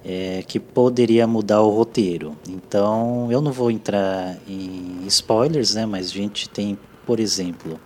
é, 0.03 0.43
que 0.45 0.59
poderia 0.59 1.25
mudar 1.25 1.61
o 1.61 1.69
roteiro. 1.69 2.35
Então 2.49 3.31
eu 3.31 3.39
não 3.39 3.53
vou 3.53 3.71
entrar 3.71 4.35
em 4.45 5.05
spoilers, 5.07 5.73
né? 5.73 5.85
Mas 5.85 6.07
a 6.07 6.15
gente 6.15 6.49
tem, 6.49 6.77
por 7.05 7.17
exemplo, 7.17 7.79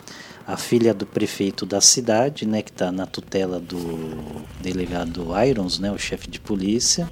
a 0.48 0.58
filha 0.58 0.92
do 0.92 1.06
prefeito 1.06 1.68
da 1.68 1.80
cidade, 1.82 2.48
né? 2.48 2.64
Que 2.64 2.72
está 2.72 2.92
na 2.92 3.06
tutela 3.06 3.60
do 3.60 3.78
delegado 4.60 5.28
Irons, 5.48 5.78
né? 5.78 5.92
O 5.92 6.00
chefe 6.00 6.28
de 6.28 6.40
polícia. 6.40 7.08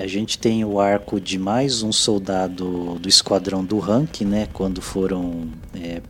A 0.00 0.06
gente 0.06 0.38
tem 0.38 0.64
o 0.64 0.80
arco 0.80 1.20
de 1.20 1.38
mais 1.38 1.82
um 1.82 1.92
soldado 1.92 2.98
do 2.98 3.08
esquadrão 3.08 3.62
do 3.62 3.78
Rank, 3.78 4.22
né? 4.22 4.48
Quando 4.50 4.80
foram 4.80 5.48
é, 5.74 6.00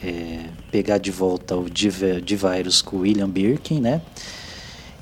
é, 0.00 0.44
pegar 0.70 0.98
de 0.98 1.10
volta 1.10 1.56
o 1.56 1.68
Divirus 1.68 2.80
com 2.80 2.98
o 2.98 3.00
William 3.00 3.28
Birkin, 3.28 3.80
né? 3.80 4.00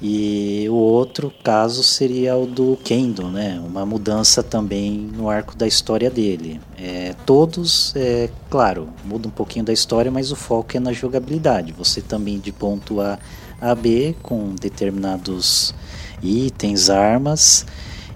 E 0.01 0.67
o 0.71 0.75
outro 0.75 1.31
caso 1.45 1.85
seria 1.85 2.35
o 2.35 2.47
do 2.47 2.79
Kendo, 2.83 3.29
né? 3.29 3.61
Uma 3.62 3.85
mudança 3.85 4.43
também 4.43 4.93
no 4.93 5.29
arco 5.29 5.55
da 5.55 5.67
história 5.67 6.09
dele. 6.09 6.59
É, 6.79 7.15
todos, 7.27 7.95
é, 7.95 8.31
claro, 8.49 8.89
muda 9.05 9.29
um 9.29 9.31
pouquinho 9.31 9.67
da 9.67 9.73
história, 9.75 10.11
mas 10.11 10.33
o 10.33 10.37
foco 10.37 10.75
é 10.75 10.81
na 10.81 10.95
jogabilidade. 10.95 11.73
Você 11.73 12.01
também 12.01 12.39
de 12.39 12.53
ponto 12.53 13.03
A 13.03 13.19
a 13.61 13.75
B 13.75 14.17
com 14.23 14.55
determinados 14.55 15.75
itens, 16.23 16.89
armas 16.89 17.67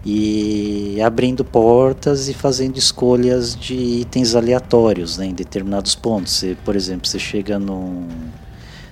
e 0.05 1.01
abrindo 1.01 1.44
portas 1.44 2.28
e 2.28 2.35
fazendo 2.35 2.76
escolhas 2.76 3.56
de 3.56 3.74
itens 3.74 4.35
aleatórios 4.35 5.16
né, 5.16 5.26
em 5.26 5.32
determinados 5.35 5.94
pontos. 5.94 6.35
Você, 6.35 6.56
por 6.64 6.76
exemplo, 6.76 7.09
você 7.09 7.18
chega 7.18 7.59
num. 7.59 8.06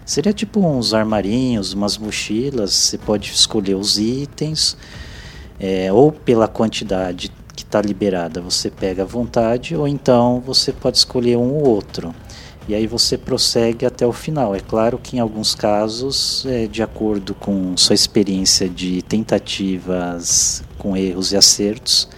Seria 0.04 0.32
tipo 0.32 0.60
uns 0.60 0.94
armarinhos, 0.94 1.74
umas 1.74 1.96
mochilas, 1.98 2.72
você 2.72 2.98
pode 2.98 3.30
escolher 3.30 3.74
os 3.74 3.98
itens, 3.98 4.76
é, 5.60 5.92
ou 5.92 6.10
pela 6.10 6.48
quantidade 6.48 7.30
que 7.54 7.62
está 7.62 7.80
liberada 7.82 8.40
você 8.40 8.70
pega 8.70 9.02
à 9.02 9.06
vontade, 9.06 9.76
ou 9.76 9.86
então 9.86 10.42
você 10.44 10.72
pode 10.72 10.96
escolher 10.96 11.36
um 11.36 11.52
ou 11.52 11.68
outro 11.68 12.14
e 12.68 12.74
aí 12.74 12.86
você 12.86 13.18
prossegue 13.18 13.84
até 13.84 14.06
o 14.06 14.12
final. 14.12 14.54
É 14.54 14.60
claro 14.60 14.98
que 14.98 15.16
em 15.16 15.20
alguns 15.20 15.54
casos, 15.54 16.46
é, 16.46 16.66
de 16.66 16.82
acordo 16.82 17.34
com 17.34 17.76
sua 17.76 17.94
experiência 17.94 18.68
de 18.68 19.02
tentativas 19.02 20.62
com 20.78 20.96
erros 20.96 21.32
e 21.32 21.36
acertos, 21.36 22.08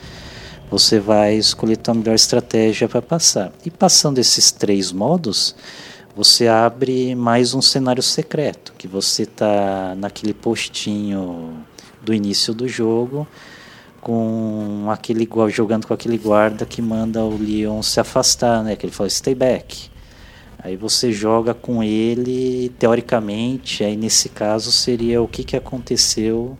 você 0.70 0.98
vai 0.98 1.34
escolher 1.34 1.78
a 1.86 1.94
melhor 1.94 2.14
estratégia 2.14 2.88
para 2.88 3.00
passar. 3.00 3.52
E 3.64 3.70
passando 3.70 4.18
esses 4.18 4.50
três 4.50 4.92
modos, 4.92 5.54
você 6.16 6.46
abre 6.46 7.14
mais 7.14 7.54
um 7.54 7.62
cenário 7.62 8.02
secreto, 8.02 8.74
que 8.76 8.86
você 8.86 9.22
está 9.22 9.94
naquele 9.96 10.34
postinho 10.34 11.64
do 12.02 12.12
início 12.12 12.52
do 12.52 12.68
jogo, 12.68 13.26
com 14.00 14.86
aquele 14.90 15.28
jogando 15.48 15.86
com 15.86 15.94
aquele 15.94 16.18
guarda 16.18 16.66
que 16.66 16.82
manda 16.82 17.24
o 17.24 17.38
Leon 17.38 17.80
se 17.82 17.98
afastar, 17.98 18.62
né? 18.62 18.76
Que 18.76 18.84
ele 18.84 18.92
fala 18.92 19.08
stay 19.08 19.34
back. 19.34 19.93
Aí 20.64 20.78
você 20.78 21.12
joga 21.12 21.52
com 21.52 21.84
ele, 21.84 22.70
teoricamente, 22.78 23.84
aí 23.84 23.98
nesse 23.98 24.30
caso 24.30 24.72
seria 24.72 25.20
o 25.20 25.28
que, 25.28 25.44
que 25.44 25.54
aconteceu 25.54 26.56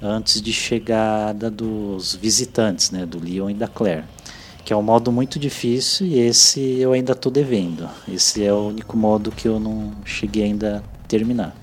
antes 0.00 0.40
de 0.40 0.50
chegada 0.50 1.50
dos 1.50 2.14
visitantes, 2.14 2.90
né, 2.90 3.04
do 3.04 3.22
Leon 3.22 3.50
e 3.50 3.54
da 3.54 3.68
Claire. 3.68 4.04
Que 4.64 4.72
é 4.72 4.76
um 4.76 4.82
modo 4.82 5.12
muito 5.12 5.38
difícil 5.38 6.06
e 6.06 6.18
esse 6.20 6.58
eu 6.80 6.94
ainda 6.94 7.12
estou 7.12 7.30
devendo. 7.30 7.86
Esse 8.08 8.42
é 8.42 8.50
o 8.50 8.68
único 8.68 8.96
modo 8.96 9.30
que 9.30 9.46
eu 9.46 9.60
não 9.60 9.92
cheguei 10.06 10.44
ainda 10.44 10.78
a 10.78 11.06
terminar. 11.06 11.54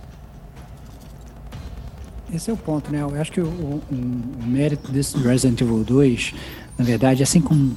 Esse 2.32 2.52
é 2.52 2.54
o 2.54 2.58
ponto, 2.58 2.92
né? 2.92 3.02
Eu 3.02 3.20
acho 3.20 3.32
que 3.32 3.42
o, 3.42 3.48
o, 3.48 3.82
o 3.92 4.46
mérito 4.46 4.92
desse 4.92 5.18
Resident 5.18 5.60
Evil 5.60 5.84
2, 5.84 6.36
na 6.78 6.86
verdade, 6.86 7.24
assim 7.24 7.42
como 7.42 7.76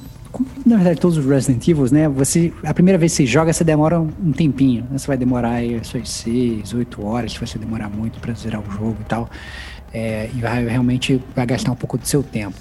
na 0.65 0.75
verdade, 0.75 0.99
todos 0.99 1.17
os 1.17 1.25
Resident 1.25 1.67
Evil, 1.67 1.85
né? 1.91 2.07
Você, 2.09 2.51
a 2.63 2.73
primeira 2.73 2.97
vez 2.97 3.11
que 3.11 3.17
você 3.17 3.25
joga, 3.25 3.53
você 3.53 3.63
demora 3.63 3.99
um, 3.99 4.09
um 4.23 4.31
tempinho. 4.31 4.83
Né? 4.89 4.97
Você 4.97 5.07
vai 5.07 5.17
demorar 5.17 5.51
aí 5.51 5.79
suas 5.83 6.09
6, 6.09 6.73
8 6.73 7.05
horas, 7.05 7.33
se 7.33 7.39
você 7.39 7.57
demorar 7.57 7.89
muito 7.89 8.19
para 8.19 8.33
zerar 8.33 8.61
o 8.61 8.71
jogo 8.71 8.97
e 8.99 9.05
tal. 9.05 9.29
É, 9.93 10.29
e 10.35 10.41
vai 10.41 10.65
realmente 10.65 11.21
vai 11.35 11.45
gastar 11.45 11.71
um 11.71 11.75
pouco 11.75 11.97
do 11.97 12.07
seu 12.07 12.21
tempo. 12.21 12.55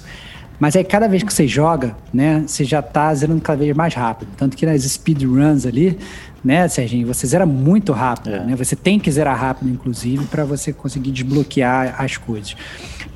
Mas 0.59 0.77
aí 0.77 0.85
cada 0.85 1.09
vez 1.09 1.23
que 1.23 1.33
você 1.33 1.49
joga, 1.49 1.97
né, 2.13 2.45
você 2.47 2.65
já 2.65 2.81
tá 2.81 3.13
zerando 3.15 3.41
cada 3.41 3.59
vez 3.59 3.77
mais 3.77 3.95
rápido. 3.95 4.29
Tanto 4.37 4.57
que 4.57 4.65
nas 4.65 4.83
speedruns 4.83 5.67
ali, 5.67 5.99
né, 6.45 6.69
Serginho, 6.69 7.07
você 7.07 7.27
zera 7.27 7.47
muito 7.47 7.93
rápido, 7.93 8.35
é. 8.35 8.45
né? 8.45 8.57
Você 8.57 8.77
tem 8.77 8.99
que 8.99 9.11
zerar 9.11 9.39
rápido, 9.39 9.71
inclusive, 9.71 10.27
para 10.27 10.45
você 10.45 10.73
conseguir 10.73 11.11
desbloquear 11.11 11.95
as 11.99 12.19
coisas. 12.19 12.55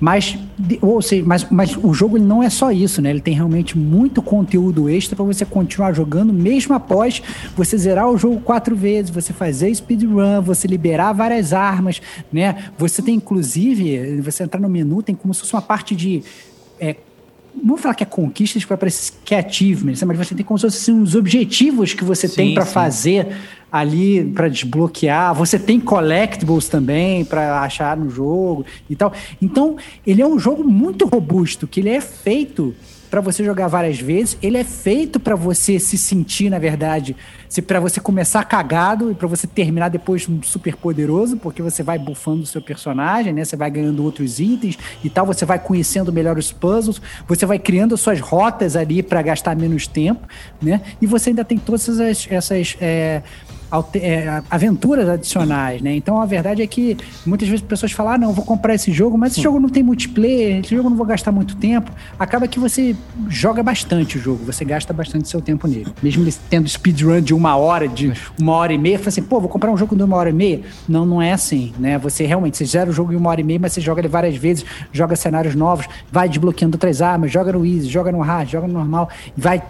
Mas, 0.01 0.39
ou 0.81 1.03
seja, 1.03 1.25
mas, 1.27 1.47
mas 1.51 1.77
o 1.77 1.93
jogo 1.93 2.17
ele 2.17 2.25
não 2.25 2.43
é 2.43 2.49
só 2.49 2.71
isso, 2.71 3.03
né? 3.03 3.11
Ele 3.11 3.21
tem 3.21 3.35
realmente 3.35 3.77
muito 3.77 4.23
conteúdo 4.23 4.89
extra 4.89 5.15
para 5.15 5.25
você 5.25 5.45
continuar 5.45 5.93
jogando, 5.93 6.33
mesmo 6.33 6.75
após 6.75 7.21
você 7.55 7.77
zerar 7.77 8.09
o 8.09 8.17
jogo 8.17 8.41
quatro 8.41 8.75
vezes, 8.75 9.11
você 9.11 9.33
fazer 9.33 9.75
speedrun, 9.75 10.41
você 10.41 10.67
liberar 10.67 11.13
várias 11.13 11.53
armas, 11.53 12.01
né? 12.33 12.71
Você 12.79 13.03
tem, 13.03 13.17
inclusive, 13.17 14.21
você 14.23 14.45
entrar 14.45 14.61
no 14.61 14.69
menu, 14.69 15.03
tem 15.03 15.15
como 15.15 15.35
se 15.35 15.41
fosse 15.41 15.53
uma 15.53 15.63
parte 15.63 15.95
de 15.95 16.23
é, 16.81 16.97
não 17.59 17.69
vou 17.69 17.77
falar 17.77 17.95
que 17.95 18.03
é 18.03 18.07
conquistas, 18.07 18.65
porque 18.65 18.81
parece 18.81 19.13
que 19.25 19.35
é 19.35 19.39
achievements, 19.39 20.03
mas 20.03 20.17
você 20.17 20.35
tem 20.35 20.45
como 20.45 20.59
se 20.59 20.67
fossem 20.67 20.95
uns 20.95 21.15
objetivos 21.15 21.93
que 21.93 22.05
você 22.05 22.29
sim, 22.29 22.37
tem 22.37 22.55
para 22.55 22.65
fazer 22.65 23.37
ali, 23.71 24.25
para 24.25 24.49
desbloquear. 24.49 25.35
Você 25.35 25.59
tem 25.59 25.79
collectibles 25.79 26.69
também 26.69 27.25
para 27.25 27.61
achar 27.61 27.97
no 27.97 28.09
jogo 28.11 28.65
e 28.89 28.97
tal. 28.97 29.13
Então, 29.41 29.77
ele 30.07 30.23
é 30.23 30.27
um 30.27 30.39
jogo 30.39 30.65
muito 30.65 31.07
robusto, 31.07 31.67
que 31.67 31.81
ele 31.81 31.91
é 31.91 32.01
feito 32.01 32.75
para 33.11 33.21
você 33.21 33.45
jogar 33.45 33.69
várias 33.69 33.99
vezes, 33.99 34.37
ele 34.43 34.57
é 34.57 34.65
feito 34.65 35.19
para 35.19 35.35
você 35.35 35.79
se 35.79 35.97
sentir, 35.97 36.51
na 36.51 36.59
verdade, 36.59 37.17
se 37.49 37.63
para 37.63 37.81
você 37.81 38.01
começar 38.01 38.45
cagado 38.45 39.11
e 39.11 39.15
para 39.15 39.27
você 39.27 39.47
terminar 39.47 39.89
depois 39.89 40.29
super 40.43 40.77
poderoso, 40.77 41.37
porque 41.37 41.63
você 41.63 41.83
vai 41.83 41.99
bufando 41.99 42.43
o 42.43 42.47
seu 42.47 42.61
personagem, 42.61 43.33
né? 43.33 43.45
Você 43.45 43.57
vai 43.57 43.71
ganhando 43.71 44.05
outros 44.05 44.39
itens 44.39 44.79
e 45.03 45.09
tal, 45.09 45.25
você 45.25 45.45
vai 45.45 45.59
conhecendo 45.59 46.13
melhor 46.13 46.37
os 46.37 46.53
puzzles, 46.53 47.01
você 47.27 47.47
vai 47.47 47.59
criando 47.59 47.97
suas 47.97 48.21
rotas 48.21 48.77
ali 48.77 49.03
para 49.03 49.23
gastar 49.23 49.57
menos 49.57 49.87
tempo, 49.87 50.27
né? 50.61 50.83
E 51.01 51.07
você 51.07 51.31
ainda 51.31 51.45
tem 51.45 51.59
todas 51.59 51.89
essas, 51.89 52.29
essas 52.31 52.77
é, 52.81 53.23
é, 53.95 54.43
aventuras 54.51 55.09
adicionais, 55.09 55.83
né? 55.83 55.95
Então 55.95 56.21
a 56.21 56.27
verdade 56.27 56.63
é 56.63 56.67
que 56.67 56.97
muitas 57.27 57.49
vezes 57.49 57.63
as 57.63 57.69
pessoas 57.69 57.93
falam: 57.93 58.13
ah, 58.13 58.19
não, 58.19 58.33
vou 58.33 58.45
comprar 58.45 58.75
esse 58.75 58.93
jogo, 58.93 59.19
mas 59.19 59.33
esse 59.33 59.43
jogo 59.43 59.61
não 59.61 59.69
tem 59.69 59.83
multiplayer, 59.83 60.61
esse 60.61 60.75
jogo 60.75 60.87
eu 60.87 60.91
não 60.91 60.97
vou 60.97 61.07
gastar 61.07 61.33
muito 61.33 61.57
tempo. 61.57 61.91
Acaba 62.19 62.49
que 62.49 62.59
você 62.59 62.97
joga 63.29 63.63
bastante 63.63 64.19
o 64.19 64.21
jogo, 64.21 64.45
você 64.45 64.65
gasta 64.65 64.93
bastante 64.93 65.29
seu 65.29 65.41
tempo 65.41 65.67
nele. 65.67 65.93
Mesmo 66.03 66.25
ele 66.25 66.35
tendo 66.49 66.69
speedrun 66.69 67.21
de 67.21 67.35
uma 67.35 67.57
hora, 67.57 67.89
de 67.89 68.13
uma 68.39 68.53
hora 68.53 68.73
e 68.73 68.79
meia, 68.79 68.99
fala 68.99 69.09
assim, 69.09 69.23
pô, 69.23 69.41
vou 69.41 69.49
comprar 69.49 69.71
um 69.71 69.77
jogo 69.77 69.95
de 69.95 70.03
uma 70.03 70.17
hora 70.17 70.31
e 70.31 70.33
meia. 70.33 70.63
Não, 70.89 71.05
não 71.05 71.21
é 71.21 71.33
assim, 71.33 71.73
né? 71.79 71.99
Você 71.99 72.25
realmente, 72.27 72.57
você 72.57 72.65
zera 72.65 72.91
o 72.91 72.93
jogo 72.93 73.13
em 73.13 73.17
uma 73.17 73.31
hora 73.31 73.41
e 73.41 73.45
meia, 73.45 73.59
mas 73.59 73.73
você 73.73 73.81
joga 73.81 74.01
ele 74.01 74.09
várias 74.09 74.37
vezes, 74.37 74.65
joga 74.93 75.17
cenários 75.17 75.55
novos, 75.55 75.87
vai 76.11 76.29
desbloqueando 76.29 76.77
outras 76.77 77.03
armas, 77.03 77.31
joga 77.31 77.53
no 77.53 77.65
easy, 77.65 77.89
joga 77.89 78.13
no 78.13 78.21
hard, 78.21 78.49
joga 78.49 78.67
no 78.67 78.75
normal, 78.75 79.09
vai 79.37 79.63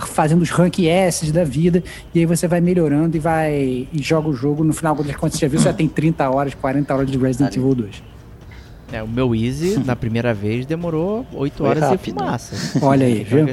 fazendo 0.00 0.42
os 0.42 0.50
rank 0.50 0.80
S 0.80 1.30
da 1.32 1.44
vida, 1.44 1.82
e 2.14 2.20
aí 2.20 2.26
você 2.26 2.48
vai 2.48 2.60
melhorando 2.60 3.16
e 3.16 3.20
vai 3.20 3.88
e 3.92 4.02
joga 4.02 4.28
o 4.28 4.34
jogo. 4.34 4.64
No 4.64 4.72
final, 4.72 4.96
quando 4.96 5.32
você 5.32 5.38
já 5.38 5.48
viu, 5.48 5.58
você 5.58 5.66
já 5.66 5.72
tem 5.72 5.88
30 5.88 6.28
horas, 6.30 6.54
40 6.54 6.94
horas 6.94 7.10
de 7.10 7.18
Resident 7.18 7.56
Evil 7.56 7.74
2. 7.74 8.02
É, 8.92 9.02
o 9.02 9.08
meu 9.08 9.34
Easy, 9.34 9.78
na 9.84 9.96
primeira 9.96 10.32
vez, 10.32 10.64
demorou 10.64 11.26
8 11.32 11.64
horas 11.64 11.82
rápido. 11.82 12.14
de 12.14 12.20
fumaça. 12.20 12.84
Olha 12.84 13.06
aí, 13.06 13.22
viu? 13.24 13.46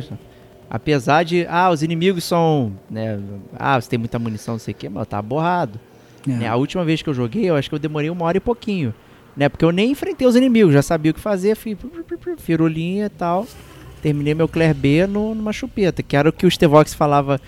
Apesar 0.70 1.24
de, 1.24 1.46
ah, 1.50 1.70
os 1.70 1.84
inimigos 1.84 2.24
são, 2.24 2.74
né, 2.90 3.20
ah, 3.58 3.80
você 3.80 3.90
tem 3.90 4.00
muita 4.00 4.18
munição, 4.18 4.56
não 4.56 4.60
sei 4.60 4.74
o 4.74 4.78
que, 4.78 4.90
mas 4.90 5.08
tá 5.08 5.22
borrado. 5.22 5.80
É. 6.28 6.32
Né, 6.32 6.48
a 6.48 6.56
última 6.56 6.84
vez 6.86 7.02
que 7.02 7.10
eu 7.10 7.14
joguei, 7.14 7.50
eu 7.50 7.56
acho 7.56 7.70
que 7.70 7.76
eu 7.76 7.80
demorei 7.80 8.10
uma 8.10 8.26
hora 8.26 8.38
e 8.38 8.40
pouquinho, 8.40 8.94
né, 9.36 9.50
porque 9.50 9.66
eu 9.66 9.72
nem 9.72 9.92
enfrentei 9.92 10.28
os 10.28 10.36
inimigos, 10.36 10.74
já 10.74 10.82
sabia 10.82 11.12
o 11.12 11.14
que 11.14 11.20
fazer, 11.20 11.56
fui, 11.56 11.78
firulinha 12.38 13.06
e 13.06 13.10
tal 13.10 13.46
terminei 14.04 14.34
meu 14.34 14.50
Claire 14.50 14.74
B 14.74 15.08
no, 15.08 15.34
numa 15.34 15.54
chupeta, 15.54 16.04
que 16.04 16.18
era 16.18 16.28
o 16.28 16.34
que 16.34 16.46
o 16.46 16.52
Stevox 16.52 16.94
falava 16.94 17.40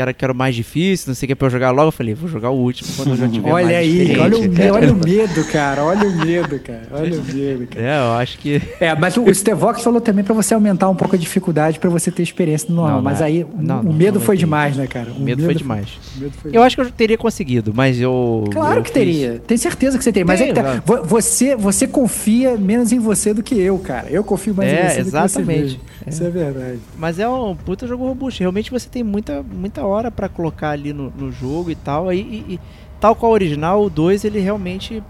que 0.00 0.02
era, 0.02 0.12
que 0.14 0.24
era 0.24 0.32
o 0.32 0.36
mais 0.36 0.54
difícil, 0.54 1.08
não 1.08 1.14
sei 1.14 1.26
o 1.26 1.28
que, 1.28 1.34
pra 1.34 1.46
eu 1.46 1.50
jogar 1.50 1.70
logo. 1.70 1.88
Eu 1.88 1.92
falei, 1.92 2.14
vou 2.14 2.28
jogar 2.28 2.50
o 2.50 2.56
último 2.56 2.88
quando 2.96 3.10
eu 3.10 3.16
já 3.16 3.28
tiver 3.28 3.50
olha 3.50 3.66
mais 3.66 3.76
aí, 3.76 4.18
olha 4.18 4.38
o, 4.38 4.74
olha 4.74 4.92
o 4.92 4.96
medo, 4.96 5.44
cara. 5.52 5.84
Olha 5.84 6.08
o 6.08 6.12
medo, 6.12 6.58
cara. 6.60 6.82
Olha 6.90 7.20
o 7.20 7.24
medo, 7.34 7.66
cara. 7.66 7.86
É, 7.86 7.98
eu 7.98 8.12
acho 8.12 8.38
que. 8.38 8.62
É, 8.80 8.94
mas 8.94 9.16
o, 9.16 9.24
o 9.24 9.34
Stevox 9.34 9.82
falou 9.82 10.00
também 10.00 10.24
pra 10.24 10.34
você 10.34 10.54
aumentar 10.54 10.88
um 10.88 10.94
pouco 10.94 11.14
a 11.14 11.18
dificuldade 11.18 11.78
pra 11.78 11.90
você 11.90 12.10
ter 12.10 12.22
experiência 12.22 12.68
no 12.68 12.76
normal. 12.76 12.96
Não, 12.96 13.02
mas 13.02 13.20
aí 13.20 13.46
não, 13.58 13.80
o 13.80 13.92
medo 13.92 14.20
foi 14.20 14.36
demais, 14.36 14.76
né, 14.76 14.86
cara? 14.86 15.10
O, 15.10 15.16
o 15.16 15.20
medo, 15.20 15.44
foi 15.44 15.54
demais. 15.54 15.88
Medo 16.16 16.32
foi 16.32 16.50
eu 16.54 16.62
acho 16.62 16.76
que 16.76 16.82
eu 16.82 16.90
teria 16.90 17.18
conseguido, 17.18 17.72
mas 17.74 18.00
eu. 18.00 18.44
Claro 18.52 18.80
eu 18.80 18.82
que 18.82 18.92
teria. 18.92 19.40
Tem 19.46 19.56
certeza 19.56 19.98
que 19.98 20.04
você 20.04 20.12
teria. 20.12 20.26
Mas 20.26 20.40
é 20.40 20.46
que 20.46 20.54
tá, 20.54 20.82
você, 21.04 21.56
você 21.56 21.86
confia 21.86 22.56
menos 22.56 22.92
em 22.92 22.98
você 22.98 23.34
do 23.34 23.42
que 23.42 23.58
eu, 23.58 23.78
cara. 23.78 24.08
Eu 24.08 24.24
confio 24.24 24.54
mais 24.54 24.72
é, 24.72 24.84
em 24.84 24.88
você 24.88 25.00
exatamente. 25.00 25.30
do 25.32 25.40
que 25.40 25.52
você 25.52 25.62
mesmo. 25.62 25.80
É. 26.06 26.10
Isso 26.10 26.24
é 26.24 26.30
verdade. 26.30 26.78
Mas 26.96 27.18
é 27.18 27.28
um 27.28 27.54
puta 27.54 27.86
jogo 27.86 28.06
robusto. 28.06 28.40
Realmente 28.40 28.70
você 28.70 28.88
tem 28.88 29.02
muita, 29.02 29.42
muita 29.42 29.84
hora 29.90 30.10
pra 30.10 30.28
colocar 30.28 30.70
ali 30.70 30.92
no, 30.92 31.10
no 31.10 31.30
jogo 31.30 31.70
e 31.70 31.74
tal. 31.74 32.08
Aí, 32.08 32.20
e, 32.20 32.54
e, 32.54 32.60
tal 33.00 33.14
qual 33.14 33.32
o 33.32 33.34
original, 33.34 33.82
o 33.82 33.90
2 33.90 34.24
ele 34.24 34.40
realmente 34.40 35.02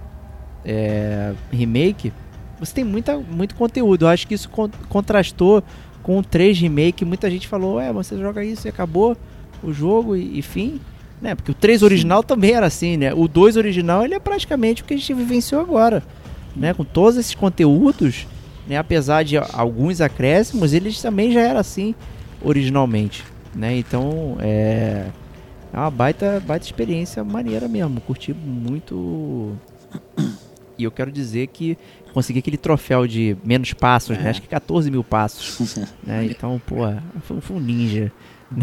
é, 0.65 1.32
remake. 1.52 2.12
Você 2.59 2.74
tem 2.74 2.85
muita, 2.85 3.16
muito 3.16 3.55
conteúdo. 3.55 4.05
Eu 4.05 4.09
acho 4.09 4.27
que 4.27 4.35
isso 4.35 4.48
contrastou 4.89 5.62
com 6.02 6.19
o 6.19 6.23
3 6.23 6.59
remake. 6.59 7.05
Muita 7.05 7.31
gente 7.31 7.48
falou: 7.48 7.81
é, 7.81 7.93
você 7.93 8.16
joga 8.19 8.44
isso 8.44 8.66
e 8.66 8.70
acabou 8.70 9.16
o 9.62 9.73
jogo 9.73 10.16
e, 10.16 10.39
e 10.39 10.43
fim. 10.43 10.81
Né? 11.20 11.35
Porque 11.35 11.51
o 11.51 11.55
3 11.55 11.82
original 11.82 12.23
Sim. 12.23 12.27
também 12.27 12.52
era 12.52 12.66
assim, 12.66 12.97
né? 12.97 13.12
O 13.15 13.28
2 13.28 13.57
original 13.57 14.05
ele 14.05 14.15
é 14.15 14.19
praticamente 14.19 14.82
o 14.82 14.85
que 14.85 14.94
a 14.94 14.97
gente 14.97 15.12
vivenciou 15.12 15.61
agora. 15.61 16.02
Né? 16.57 16.73
Com 16.73 16.85
todos 16.85 17.19
esses 17.19 17.35
conteúdos, 17.35 18.27
né? 18.66 18.77
apesar 18.77 19.23
de 19.23 19.36
alguns 19.36 20.01
acréscimos, 20.01 20.73
eles 20.73 21.01
também 21.01 21.31
já 21.31 21.40
era 21.40 21.61
assim 21.61 21.94
originalmente. 22.43 23.23
Né? 23.55 23.77
Então, 23.77 24.36
é, 24.40 25.06
é 25.72 25.77
uma 25.77 25.90
baita, 25.90 26.43
baita 26.47 26.64
experiência 26.64 27.22
maneira 27.24 27.68
mesmo. 27.68 28.01
Curti 28.01 28.32
muito. 28.32 29.56
E 30.78 30.85
eu 30.85 30.90
quero 30.90 31.12
dizer 31.12 31.48
que 31.48 31.77
consegui 32.12 32.39
aquele 32.39 32.56
troféu 32.56 33.06
de 33.06 33.36
menos 33.44 33.72
passos, 33.72 34.16
né? 34.16 34.20
é. 34.20 34.24
né? 34.24 34.31
Acho 34.31 34.43
que 34.43 34.48
14 34.48 34.90
mil 34.90 35.05
passos. 35.05 35.77
né? 36.02 36.24
Então, 36.24 36.60
pô, 36.64 36.77
foi, 37.22 37.40
foi 37.40 37.56
um 37.56 37.60
ninja. 37.60 38.12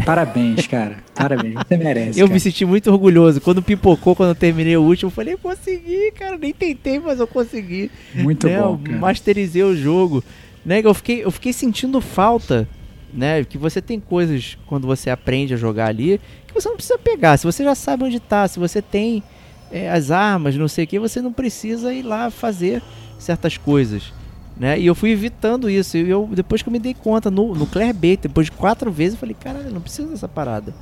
Parabéns, 0.04 0.66
cara. 0.66 0.98
Parabéns. 1.14 1.54
Você 1.54 1.76
merece. 1.78 2.20
Eu 2.20 2.26
cara. 2.26 2.34
me 2.34 2.40
senti 2.40 2.64
muito 2.64 2.90
orgulhoso. 2.90 3.40
Quando 3.40 3.62
pipocou, 3.62 4.14
quando 4.14 4.30
eu 4.30 4.34
terminei 4.34 4.76
o 4.76 4.82
último, 4.82 5.08
eu 5.08 5.14
falei, 5.14 5.36
consegui, 5.36 6.12
cara. 6.12 6.36
Nem 6.36 6.52
tentei, 6.52 6.98
mas 6.98 7.20
eu 7.20 7.26
consegui. 7.26 7.90
Muito 8.14 8.46
né? 8.46 8.60
bom. 8.60 8.78
Cara. 8.78 8.98
masterizei 8.98 9.62
o 9.62 9.74
jogo. 9.74 10.22
Né? 10.64 10.82
Eu, 10.84 10.92
fiquei, 10.92 11.24
eu 11.24 11.30
fiquei 11.30 11.52
sentindo 11.52 12.00
falta. 12.00 12.68
Né? 13.12 13.42
Que 13.44 13.56
você 13.56 13.80
tem 13.80 13.98
coisas 13.98 14.58
quando 14.66 14.86
você 14.86 15.08
aprende 15.08 15.54
a 15.54 15.56
jogar 15.56 15.86
ali 15.86 16.20
você 16.60 16.68
não 16.68 16.76
precisa 16.76 16.98
pegar. 16.98 17.36
Se 17.36 17.44
você 17.44 17.64
já 17.64 17.74
sabe 17.74 18.04
onde 18.04 18.16
está, 18.16 18.46
se 18.46 18.58
você 18.58 18.82
tem 18.82 19.22
é, 19.70 19.90
as 19.90 20.10
armas, 20.10 20.56
não 20.56 20.68
sei 20.68 20.84
o 20.84 20.86
que, 20.86 20.98
você 20.98 21.20
não 21.20 21.32
precisa 21.32 21.92
ir 21.92 22.02
lá 22.02 22.30
fazer 22.30 22.82
certas 23.18 23.56
coisas. 23.56 24.12
Né? 24.56 24.78
E 24.78 24.86
eu 24.86 24.94
fui 24.94 25.10
evitando 25.10 25.70
isso. 25.70 25.96
E 25.96 26.08
eu, 26.08 26.28
depois 26.32 26.62
que 26.62 26.68
eu 26.68 26.72
me 26.72 26.78
dei 26.78 26.94
conta, 26.94 27.30
no, 27.30 27.54
no 27.54 27.66
Claire 27.66 27.92
B, 27.92 28.18
depois 28.20 28.46
de 28.46 28.52
quatro 28.52 28.90
vezes, 28.90 29.14
eu 29.14 29.20
falei, 29.20 29.36
caralho, 29.38 29.70
não 29.70 29.80
precisa 29.80 30.08
dessa 30.08 30.28
parada. 30.28 30.74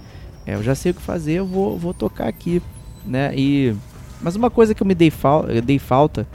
É, 0.46 0.54
eu 0.54 0.62
já 0.62 0.74
sei 0.74 0.92
o 0.92 0.94
que 0.94 1.02
fazer, 1.02 1.32
eu 1.32 1.46
vou, 1.46 1.76
vou 1.76 1.92
tocar 1.92 2.28
aqui. 2.28 2.62
Né? 3.04 3.32
E, 3.36 3.74
mas 4.20 4.36
uma 4.36 4.50
coisa 4.50 4.74
que 4.74 4.82
eu 4.82 4.86
me 4.86 4.94
dei, 4.94 5.10
fal 5.10 5.46
eu 5.48 5.60
dei 5.60 5.78
falta, 5.78 6.26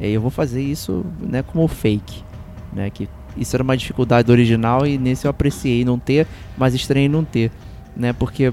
é, 0.00 0.08
eu 0.08 0.20
vou 0.20 0.30
fazer 0.30 0.62
isso 0.62 1.04
né, 1.20 1.42
como 1.42 1.66
fake. 1.68 2.22
Né? 2.72 2.90
Que 2.90 3.08
isso 3.38 3.54
era 3.56 3.62
uma 3.62 3.76
dificuldade 3.76 4.26
do 4.26 4.32
original 4.32 4.86
e 4.86 4.98
nesse 4.98 5.26
eu 5.26 5.30
apreciei 5.30 5.84
não 5.84 5.98
ter, 5.98 6.26
mas 6.56 6.74
estranhei 6.74 7.08
não 7.08 7.24
ter. 7.24 7.50
Né? 7.96 8.12
Porque 8.12 8.52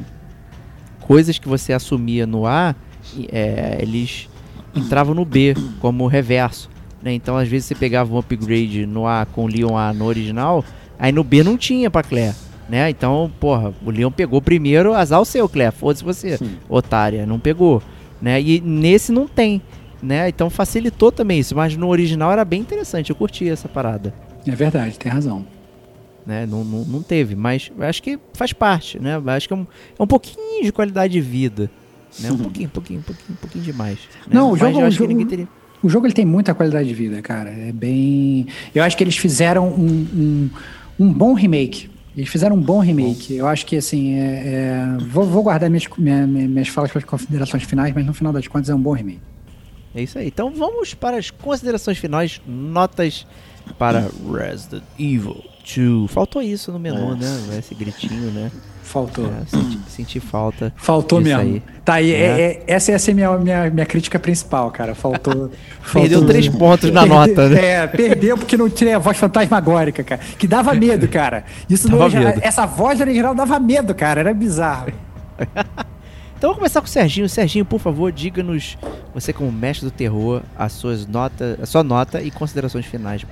coisas 1.01 1.37
que 1.37 1.47
você 1.47 1.73
assumia 1.73 2.25
no 2.25 2.45
A, 2.45 2.75
é, 3.31 3.77
eles 3.81 4.29
entravam 4.75 5.13
no 5.13 5.25
B, 5.25 5.55
como 5.79 6.07
reverso. 6.07 6.69
Né? 7.01 7.13
Então, 7.13 7.37
às 7.37 7.47
vezes, 7.47 7.67
você 7.67 7.75
pegava 7.75 8.13
um 8.13 8.17
upgrade 8.17 8.85
no 8.85 9.07
A 9.07 9.25
com 9.25 9.45
o 9.45 9.47
Leon 9.47 9.77
A 9.77 9.93
no 9.93 10.05
original, 10.05 10.65
aí 10.97 11.11
no 11.11 11.23
B 11.23 11.43
não 11.43 11.57
tinha 11.57 11.89
pra 11.89 12.03
Claire. 12.03 12.35
Né? 12.67 12.89
Então, 12.89 13.31
porra, 13.39 13.73
o 13.85 13.91
Leon 13.91 14.11
pegou 14.11 14.41
primeiro, 14.41 14.93
azar 14.93 15.21
o 15.21 15.25
seu, 15.25 15.47
Claire. 15.47 15.75
Foda-se 15.75 16.03
você, 16.03 16.37
Sim. 16.37 16.57
otária, 16.67 17.25
não 17.25 17.39
pegou. 17.39 17.81
Né? 18.21 18.41
E 18.41 18.59
nesse 18.59 19.11
não 19.11 19.27
tem. 19.27 19.61
Né? 20.01 20.29
Então 20.29 20.49
facilitou 20.49 21.11
também 21.11 21.39
isso, 21.39 21.55
mas 21.55 21.75
no 21.75 21.87
original 21.87 22.31
era 22.31 22.45
bem 22.45 22.61
interessante, 22.61 23.09
eu 23.09 23.15
curti 23.15 23.49
essa 23.49 23.67
parada. 23.67 24.13
É 24.47 24.55
verdade, 24.55 24.97
tem 24.97 25.11
razão 25.11 25.45
né? 26.25 26.45
Não, 26.45 26.63
não, 26.63 26.83
não 26.83 27.03
teve, 27.03 27.35
mas 27.35 27.71
acho 27.79 28.01
que 28.01 28.19
faz 28.33 28.51
parte, 28.51 28.99
né? 28.99 29.21
Acho 29.27 29.47
que 29.47 29.53
é 29.53 29.57
um, 29.57 29.67
é 29.99 30.03
um 30.03 30.07
pouquinho 30.07 30.63
de 30.63 30.71
qualidade 30.71 31.13
de 31.13 31.21
vida, 31.21 31.69
né? 32.19 32.31
Um 32.31 32.37
pouquinho, 32.39 32.67
um 32.67 32.71
pouquinho, 32.71 32.99
um 32.99 33.03
pouquinho, 33.03 33.37
pouquinho 33.39 33.63
demais. 33.63 33.99
Né? 34.27 34.33
Não, 34.33 34.51
o 34.51 34.57
jogo, 34.57 34.79
o 34.79 34.91
jogo, 34.91 35.25
teria... 35.25 35.47
o 35.83 35.89
jogo 35.89 36.07
ele 36.07 36.13
tem 36.13 36.25
muita 36.25 36.53
qualidade 36.53 36.87
de 36.87 36.95
vida, 36.95 37.21
cara. 37.21 37.49
É 37.51 37.71
bem, 37.71 38.47
eu 38.73 38.83
acho 38.83 38.97
que 38.97 39.03
eles 39.03 39.17
fizeram 39.17 39.67
um, 39.67 40.07
um, 40.13 40.49
um 40.99 41.13
bom 41.13 41.33
remake. 41.33 41.89
Eles 42.17 42.29
fizeram 42.29 42.55
um 42.55 42.61
bom 42.61 42.79
remake. 42.79 43.35
Eu 43.35 43.45
acho 43.45 43.65
que, 43.65 43.75
assim, 43.75 44.13
é, 44.13 44.23
é... 44.23 44.97
Vou, 45.09 45.25
vou, 45.25 45.43
guardar 45.43 45.69
minhas, 45.69 45.85
minha, 45.97 46.25
minhas 46.25 46.69
falas 46.69 46.89
para 46.89 46.99
as 46.99 47.05
considerações 47.05 47.63
finais, 47.63 47.93
mas 47.93 48.05
no 48.05 48.13
final 48.13 48.31
das 48.31 48.47
contas 48.47 48.69
é 48.69 48.75
um 48.75 48.79
bom 48.79 48.93
remake. 48.93 49.19
É 49.93 50.01
isso 50.01 50.17
aí. 50.17 50.27
Então 50.27 50.49
vamos 50.51 50.93
para 50.93 51.17
as 51.17 51.29
considerações 51.29 51.97
finais, 51.97 52.41
notas 52.47 53.27
para 53.77 54.07
Resident 54.31 54.83
Evil 54.97 55.43
2. 55.65 56.11
Faltou 56.11 56.41
isso 56.41 56.71
no 56.71 56.79
menu, 56.79 57.13
é. 57.13 57.15
né? 57.15 57.57
Esse 57.59 57.73
gritinho, 57.73 58.31
né? 58.31 58.51
Faltou. 58.85 59.25
É, 59.25 59.45
senti, 59.47 59.79
senti, 59.89 60.19
falta. 60.19 60.71
Faltou 60.75 61.19
mesmo. 61.19 61.41
Aí. 61.41 61.63
Tá 61.83 61.95
aí, 61.95 62.13
é. 62.13 62.17
É, 62.17 62.41
é 62.41 62.63
essa, 62.67 62.91
essa 62.91 63.09
é 63.09 63.13
a 63.13 63.15
minha, 63.15 63.37
minha, 63.37 63.69
minha 63.71 63.85
crítica 63.85 64.19
principal, 64.19 64.69
cara. 64.69 64.93
Faltou. 64.93 65.49
perdeu 65.91 66.19
faltou, 66.19 66.25
três 66.27 66.47
pontos 66.47 66.91
na 66.91 67.05
nota, 67.05 67.49
né? 67.49 67.55
É, 67.65 67.87
perdeu 67.87 68.37
porque 68.37 68.55
não 68.55 68.69
tinha 68.69 68.95
a 68.95 68.99
voz 68.99 69.17
fantasmagórica, 69.17 70.03
cara. 70.03 70.21
Que 70.37 70.47
dava 70.47 70.73
medo, 70.75 71.07
cara. 71.07 71.45
Isso 71.67 71.89
dava 71.89 72.07
medo. 72.09 72.39
Essa 72.43 72.65
voz 72.67 73.01
original 73.01 73.33
dava 73.33 73.59
medo, 73.59 73.95
cara. 73.95 74.19
Era 74.19 74.33
bizarro. 74.33 74.93
Então 76.37 76.49
vamos 76.49 76.57
começar 76.57 76.79
com 76.79 76.87
o 76.87 76.89
Serginho. 76.89 77.27
Serginho, 77.27 77.65
por 77.65 77.79
favor, 77.79 78.11
diga-nos, 78.11 78.77
você 79.13 79.33
como 79.33 79.51
mestre 79.51 79.89
do 79.89 79.91
terror, 79.91 80.43
as 80.55 80.73
suas 80.73 81.07
notas, 81.07 81.59
a 81.59 81.65
sua 81.65 81.83
nota 81.83 82.21
e 82.21 82.29
considerações 82.29 82.85
finais. 82.85 83.25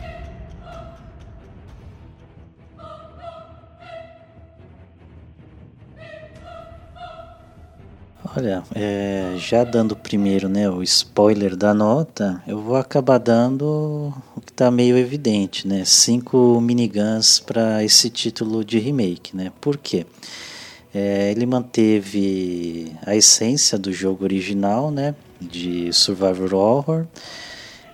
Olha, 8.36 8.64
é, 8.74 9.36
já 9.38 9.64
dando 9.64 9.96
primeiro 9.96 10.50
né, 10.50 10.68
o 10.68 10.82
spoiler 10.82 11.56
da 11.56 11.72
nota, 11.72 12.42
eu 12.48 12.60
vou 12.60 12.76
acabar 12.76 13.20
dando 13.20 14.12
o 14.36 14.42
que 14.42 14.52
tá 14.52 14.72
meio 14.72 14.98
evidente, 14.98 15.68
né? 15.68 15.86
Cinco 15.86 16.60
miniguns 16.60 17.40
para 17.40 17.84
esse 17.84 18.10
título 18.10 18.66
de 18.66 18.80
remake, 18.80 19.38
né? 19.38 19.52
Por 19.62 19.78
quê? 19.78 20.08
É, 20.92 21.30
ele 21.30 21.46
manteve 21.46 22.96
a 23.06 23.16
essência 23.16 23.78
do 23.78 23.94
jogo 23.94 24.24
original, 24.24 24.90
né? 24.90 25.14
De 25.40 25.94
survival 25.94 26.60
horror. 26.60 27.06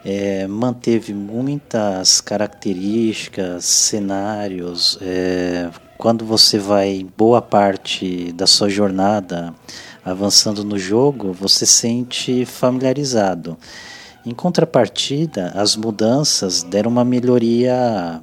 É, 0.06 0.48
manteve 0.48 1.14
muitas 1.14 2.22
características, 2.22 3.66
cenários. 3.66 4.98
É, 5.02 5.70
quando 5.98 6.24
você 6.24 6.58
vai 6.58 7.06
boa 7.18 7.42
parte 7.42 8.32
da 8.32 8.48
sua 8.48 8.70
jornada 8.70 9.54
avançando 10.04 10.64
no 10.64 10.78
jogo, 10.78 11.34
você 11.34 11.66
sente 11.66 12.46
familiarizado. 12.46 13.58
Em 14.26 14.34
contrapartida, 14.34 15.52
as 15.56 15.76
mudanças 15.76 16.64
deram 16.64 16.92
uma 16.92 17.06
melhoria, 17.06 18.22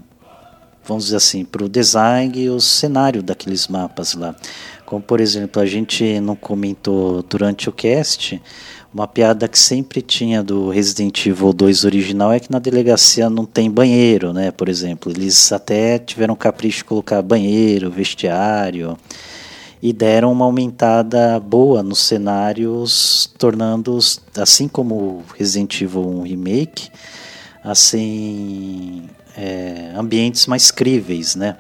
vamos 0.85 1.05
dizer 1.05 1.16
assim, 1.16 1.44
para 1.44 1.65
o 1.65 1.69
design 1.69 2.39
e 2.39 2.51
o 2.51 2.61
cenário 2.61 3.23
daqueles 3.23 3.66
mapas 3.69 4.15
lá. 4.15 4.35
Como, 4.85 5.03
por 5.03 5.20
exemplo, 5.20 5.61
a 5.61 5.66
gente 5.66 6.20
não 6.20 6.36
comentou 6.36 7.23
durante 7.23 7.69
o 7.69 7.73
cast, 7.73 8.40
uma 8.94 9.09
piada 9.09 9.48
que 9.48 9.59
sempre 9.59 10.01
tinha 10.01 10.43
do 10.43 10.70
Resident 10.70 11.27
Evil 11.27 11.53
2 11.53 11.85
original 11.85 12.32
é 12.32 12.40
que 12.40 12.51
na 12.51 12.59
delegacia 12.59 13.28
não 13.28 13.44
tem 13.44 13.70
banheiro, 13.70 14.32
né? 14.32 14.51
Por 14.51 14.69
exemplo, 14.69 15.12
eles 15.12 15.51
até 15.53 15.98
tiveram 15.98 16.36
capricho 16.36 16.78
de 16.78 16.85
colocar 16.85 17.20
banheiro, 17.20 17.90
vestiário 17.90 18.97
e 19.82 19.93
deram 19.93 20.32
uma 20.32 20.44
aumentada 20.44 21.39
boa 21.39 21.82
nos 21.82 22.01
cenários, 22.01 23.31
tornando-os, 23.39 24.20
assim 24.36 24.69
como 24.69 25.23
Resident 25.36 25.81
Evil 25.81 26.09
1 26.09 26.23
Remake, 26.23 26.90
assim, 27.62 29.05
é, 29.36 29.93
ambientes 29.94 30.47
mais 30.47 30.70
críveis, 30.70 31.35
né? 31.35 31.57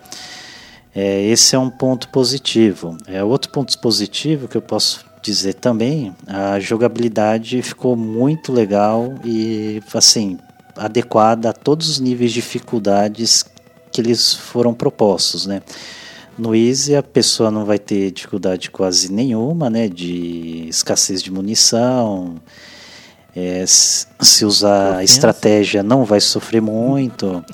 É, 0.94 1.22
esse 1.24 1.54
é 1.54 1.58
um 1.58 1.68
ponto 1.68 2.08
positivo. 2.08 2.96
É 3.06 3.22
outro 3.22 3.50
ponto 3.50 3.78
positivo 3.78 4.48
que 4.48 4.56
eu 4.56 4.62
posso 4.62 5.04
dizer 5.20 5.54
também, 5.54 6.14
a 6.26 6.60
jogabilidade 6.60 7.60
ficou 7.60 7.96
muito 7.96 8.52
legal 8.52 9.14
e 9.24 9.82
assim 9.92 10.38
adequada 10.76 11.50
a 11.50 11.52
todos 11.52 11.88
os 11.88 11.98
níveis 11.98 12.30
de 12.30 12.40
dificuldades 12.40 13.44
que 13.90 14.00
eles 14.00 14.32
foram 14.34 14.72
propostos, 14.72 15.46
né? 15.46 15.62
No 16.38 16.54
Easy 16.54 16.94
a 16.94 17.02
pessoa 17.02 17.50
não 17.50 17.64
vai 17.64 17.78
ter 17.78 18.10
dificuldade 18.10 18.70
quase 18.70 19.10
nenhuma, 19.10 19.70
né? 19.70 19.88
De 19.88 20.68
escassez 20.68 21.22
de 21.22 21.30
munição. 21.30 22.36
É, 23.34 23.64
se 23.66 24.44
usar 24.44 24.96
a 24.96 25.04
estratégia 25.04 25.82
não 25.82 26.04
vai 26.04 26.20
sofrer 26.20 26.60
muito. 26.60 27.44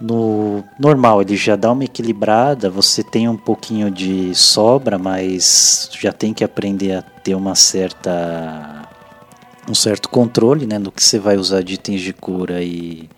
No 0.00 0.62
normal 0.78 1.22
ele 1.22 1.36
já 1.36 1.56
dá 1.56 1.72
uma 1.72 1.84
equilibrada, 1.84 2.68
você 2.68 3.02
tem 3.02 3.28
um 3.28 3.36
pouquinho 3.36 3.90
de 3.90 4.34
sobra, 4.34 4.98
mas 4.98 5.88
já 5.98 6.12
tem 6.12 6.34
que 6.34 6.44
aprender 6.44 6.92
a 6.92 7.02
ter 7.02 7.34
uma 7.34 7.54
certa 7.54 8.86
um 9.68 9.74
certo 9.74 10.08
controle, 10.08 10.66
né, 10.66 10.78
no 10.78 10.92
que 10.92 11.02
você 11.02 11.18
vai 11.18 11.36
usar 11.36 11.62
de 11.62 11.74
itens 11.74 12.00
de 12.00 12.12
cura 12.12 12.62
e 12.62 13.08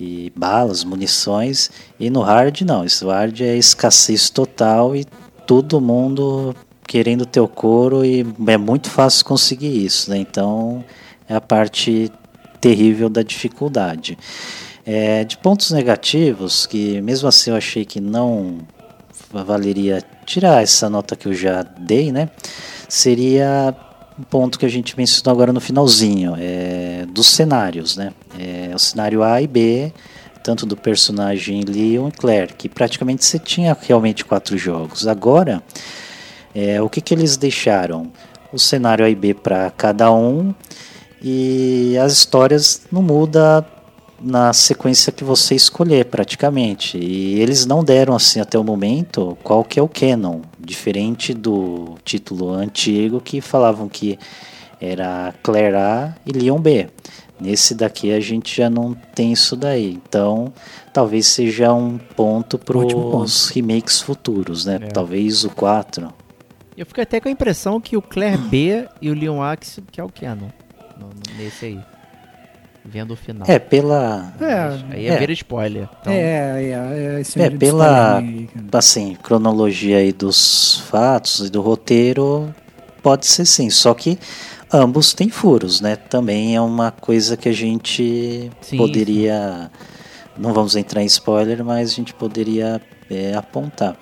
e 0.00 0.32
balas, 0.36 0.84
munições. 0.84 1.70
E 1.98 2.10
no 2.10 2.20
hard 2.20 2.60
não, 2.62 2.84
isso 2.84 3.08
hard 3.08 3.40
é 3.40 3.56
escassez 3.56 4.30
total 4.30 4.94
e 4.94 5.04
todo 5.46 5.80
mundo 5.80 6.54
querendo 6.86 7.26
ter 7.26 7.40
o 7.40 7.48
couro 7.48 8.04
e 8.04 8.26
é 8.46 8.56
muito 8.56 8.90
fácil 8.90 9.24
conseguir 9.24 9.84
isso, 9.84 10.10
né? 10.10 10.18
Então 10.18 10.84
é 11.28 11.34
a 11.34 11.40
parte 11.40 12.10
terrível 12.60 13.08
da 13.08 13.22
dificuldade. 13.22 14.18
É, 14.86 15.22
de 15.22 15.36
pontos 15.36 15.70
negativos, 15.70 16.64
que 16.64 17.00
mesmo 17.02 17.28
assim 17.28 17.50
eu 17.50 17.56
achei 17.56 17.84
que 17.84 18.00
não 18.00 18.58
valeria 19.30 20.02
tirar 20.24 20.62
essa 20.62 20.88
nota 20.88 21.14
que 21.14 21.28
eu 21.28 21.34
já 21.34 21.62
dei, 21.62 22.10
né? 22.10 22.30
Seria 22.88 23.76
um 24.18 24.24
ponto 24.24 24.58
que 24.58 24.66
a 24.66 24.68
gente 24.68 24.96
mencionou 24.96 25.32
agora 25.32 25.52
no 25.52 25.60
finalzinho, 25.60 26.34
é, 26.36 27.06
dos 27.08 27.26
cenários, 27.28 27.96
né? 27.96 28.12
É, 28.38 28.74
o 28.74 28.78
cenário 28.78 29.22
A 29.22 29.40
e 29.40 29.46
B, 29.46 29.92
tanto 30.42 30.66
do 30.66 30.76
personagem 30.76 31.62
Leon 31.62 32.08
e 32.08 32.12
Claire, 32.12 32.54
que 32.54 32.68
praticamente 32.68 33.24
você 33.24 33.38
tinha 33.38 33.76
realmente 33.80 34.24
quatro 34.24 34.58
jogos. 34.58 35.06
Agora, 35.06 35.62
é, 36.54 36.82
o 36.82 36.88
que, 36.88 37.00
que 37.00 37.14
eles 37.14 37.36
deixaram? 37.36 38.10
O 38.52 38.58
cenário 38.58 39.04
A 39.04 39.10
e 39.10 39.14
B 39.14 39.34
para 39.34 39.70
cada 39.70 40.10
um 40.12 40.54
e 41.22 41.96
as 41.98 42.12
histórias 42.12 42.82
não 42.90 43.02
muda 43.02 43.64
na 44.20 44.52
sequência 44.52 45.12
que 45.12 45.24
você 45.24 45.54
escolher 45.54 46.06
praticamente. 46.06 46.98
E 46.98 47.40
eles 47.40 47.66
não 47.66 47.84
deram 47.84 48.14
assim 48.14 48.40
até 48.40 48.58
o 48.58 48.64
momento 48.64 49.36
qual 49.42 49.64
que 49.64 49.78
é 49.78 49.82
o 49.82 49.88
canon, 49.88 50.40
diferente 50.58 51.32
do 51.32 51.96
título 52.04 52.52
antigo 52.52 53.20
que 53.20 53.40
falavam 53.40 53.88
que 53.88 54.18
era 54.80 55.34
Claire 55.42 55.76
A 55.76 56.14
e 56.26 56.32
Leon 56.32 56.60
B. 56.60 56.88
Nesse 57.40 57.74
daqui 57.74 58.12
a 58.12 58.18
gente 58.18 58.56
já 58.56 58.68
não 58.68 58.94
tem 58.94 59.32
isso 59.32 59.54
daí. 59.54 59.92
Então, 59.92 60.52
talvez 60.92 61.26
seja 61.28 61.72
um 61.72 61.96
ponto 61.96 62.58
para 62.58 62.76
os 62.76 63.48
remakes 63.50 64.00
futuros, 64.00 64.64
né? 64.64 64.80
É. 64.82 64.86
Talvez 64.88 65.44
o 65.44 65.50
4. 65.50 66.12
Eu 66.76 66.86
fico 66.86 67.00
até 67.00 67.20
com 67.20 67.28
a 67.28 67.32
impressão 67.32 67.80
que 67.80 67.96
o 67.96 68.02
Claire 68.02 68.38
B 68.38 68.88
e 69.00 69.10
o 69.10 69.14
Leon 69.14 69.40
Axe 69.40 69.82
que 69.90 70.00
é 70.00 70.04
o 70.04 70.08
canon 70.08 70.48
nesse 71.36 71.66
aí 71.66 71.97
vendo 72.88 73.12
o 73.12 73.16
final. 73.16 73.48
É, 73.48 73.58
pela. 73.58 74.32
É, 74.40 74.94
aí 74.94 75.06
é, 75.06 75.14
é. 75.14 75.18
ver 75.18 75.30
spoiler. 75.30 75.88
Então... 76.00 76.12
É, 76.12 76.16
é, 76.16 76.70
é, 76.70 77.22
é, 77.36 77.42
é 77.42 77.50
pela. 77.50 78.22
assim, 78.72 79.16
cronologia 79.22 79.98
aí 79.98 80.12
dos 80.12 80.80
fatos 80.88 81.46
e 81.46 81.50
do 81.50 81.60
roteiro, 81.60 82.52
pode 83.02 83.26
ser 83.26 83.44
sim. 83.44 83.70
Só 83.70 83.94
que 83.94 84.18
ambos 84.72 85.12
têm 85.12 85.28
furos, 85.28 85.80
né? 85.80 85.96
Também 85.96 86.56
é 86.56 86.60
uma 86.60 86.90
coisa 86.90 87.36
que 87.36 87.48
a 87.48 87.52
gente 87.52 88.50
sim, 88.60 88.76
poderia. 88.76 89.70
Sim. 89.72 90.42
Não 90.42 90.52
vamos 90.52 90.76
entrar 90.76 91.02
em 91.02 91.06
spoiler, 91.06 91.64
mas 91.64 91.90
a 91.90 91.94
gente 91.94 92.14
poderia 92.14 92.80
é, 93.10 93.34
apontar. 93.34 93.96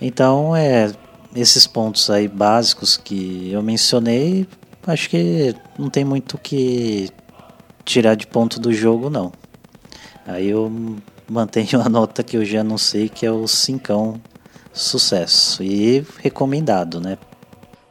Então, 0.00 0.56
é. 0.56 0.90
Esses 1.36 1.66
pontos 1.66 2.10
aí 2.10 2.28
básicos 2.28 2.96
que 2.96 3.50
eu 3.50 3.60
mencionei, 3.60 4.46
acho 4.86 5.10
que 5.10 5.52
não 5.76 5.90
tem 5.90 6.04
muito 6.04 6.38
que 6.38 7.10
tirar 7.84 8.14
de 8.14 8.26
ponto 8.26 8.58
do 8.58 8.72
jogo, 8.72 9.10
não. 9.10 9.32
Aí 10.26 10.48
eu 10.48 10.70
mantenho 11.28 11.80
a 11.84 11.88
nota 11.88 12.22
que 12.22 12.36
eu 12.36 12.44
já 12.44 12.64
não 12.64 12.78
sei, 12.78 13.08
que 13.08 13.24
é 13.24 13.30
o 13.30 13.46
cincão 13.46 14.20
sucesso. 14.72 15.62
E 15.62 16.04
recomendado, 16.22 17.00
né? 17.00 17.16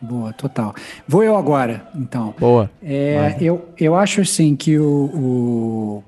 Boa, 0.01 0.33
total. 0.33 0.75
Vou 1.07 1.23
eu 1.23 1.37
agora, 1.37 1.87
então. 1.95 2.35
Boa. 2.37 2.69
É, 2.83 3.37
eu, 3.39 3.69
eu 3.79 3.95
acho 3.95 4.19
assim 4.19 4.53
que 4.53 4.77
o, 4.77 6.03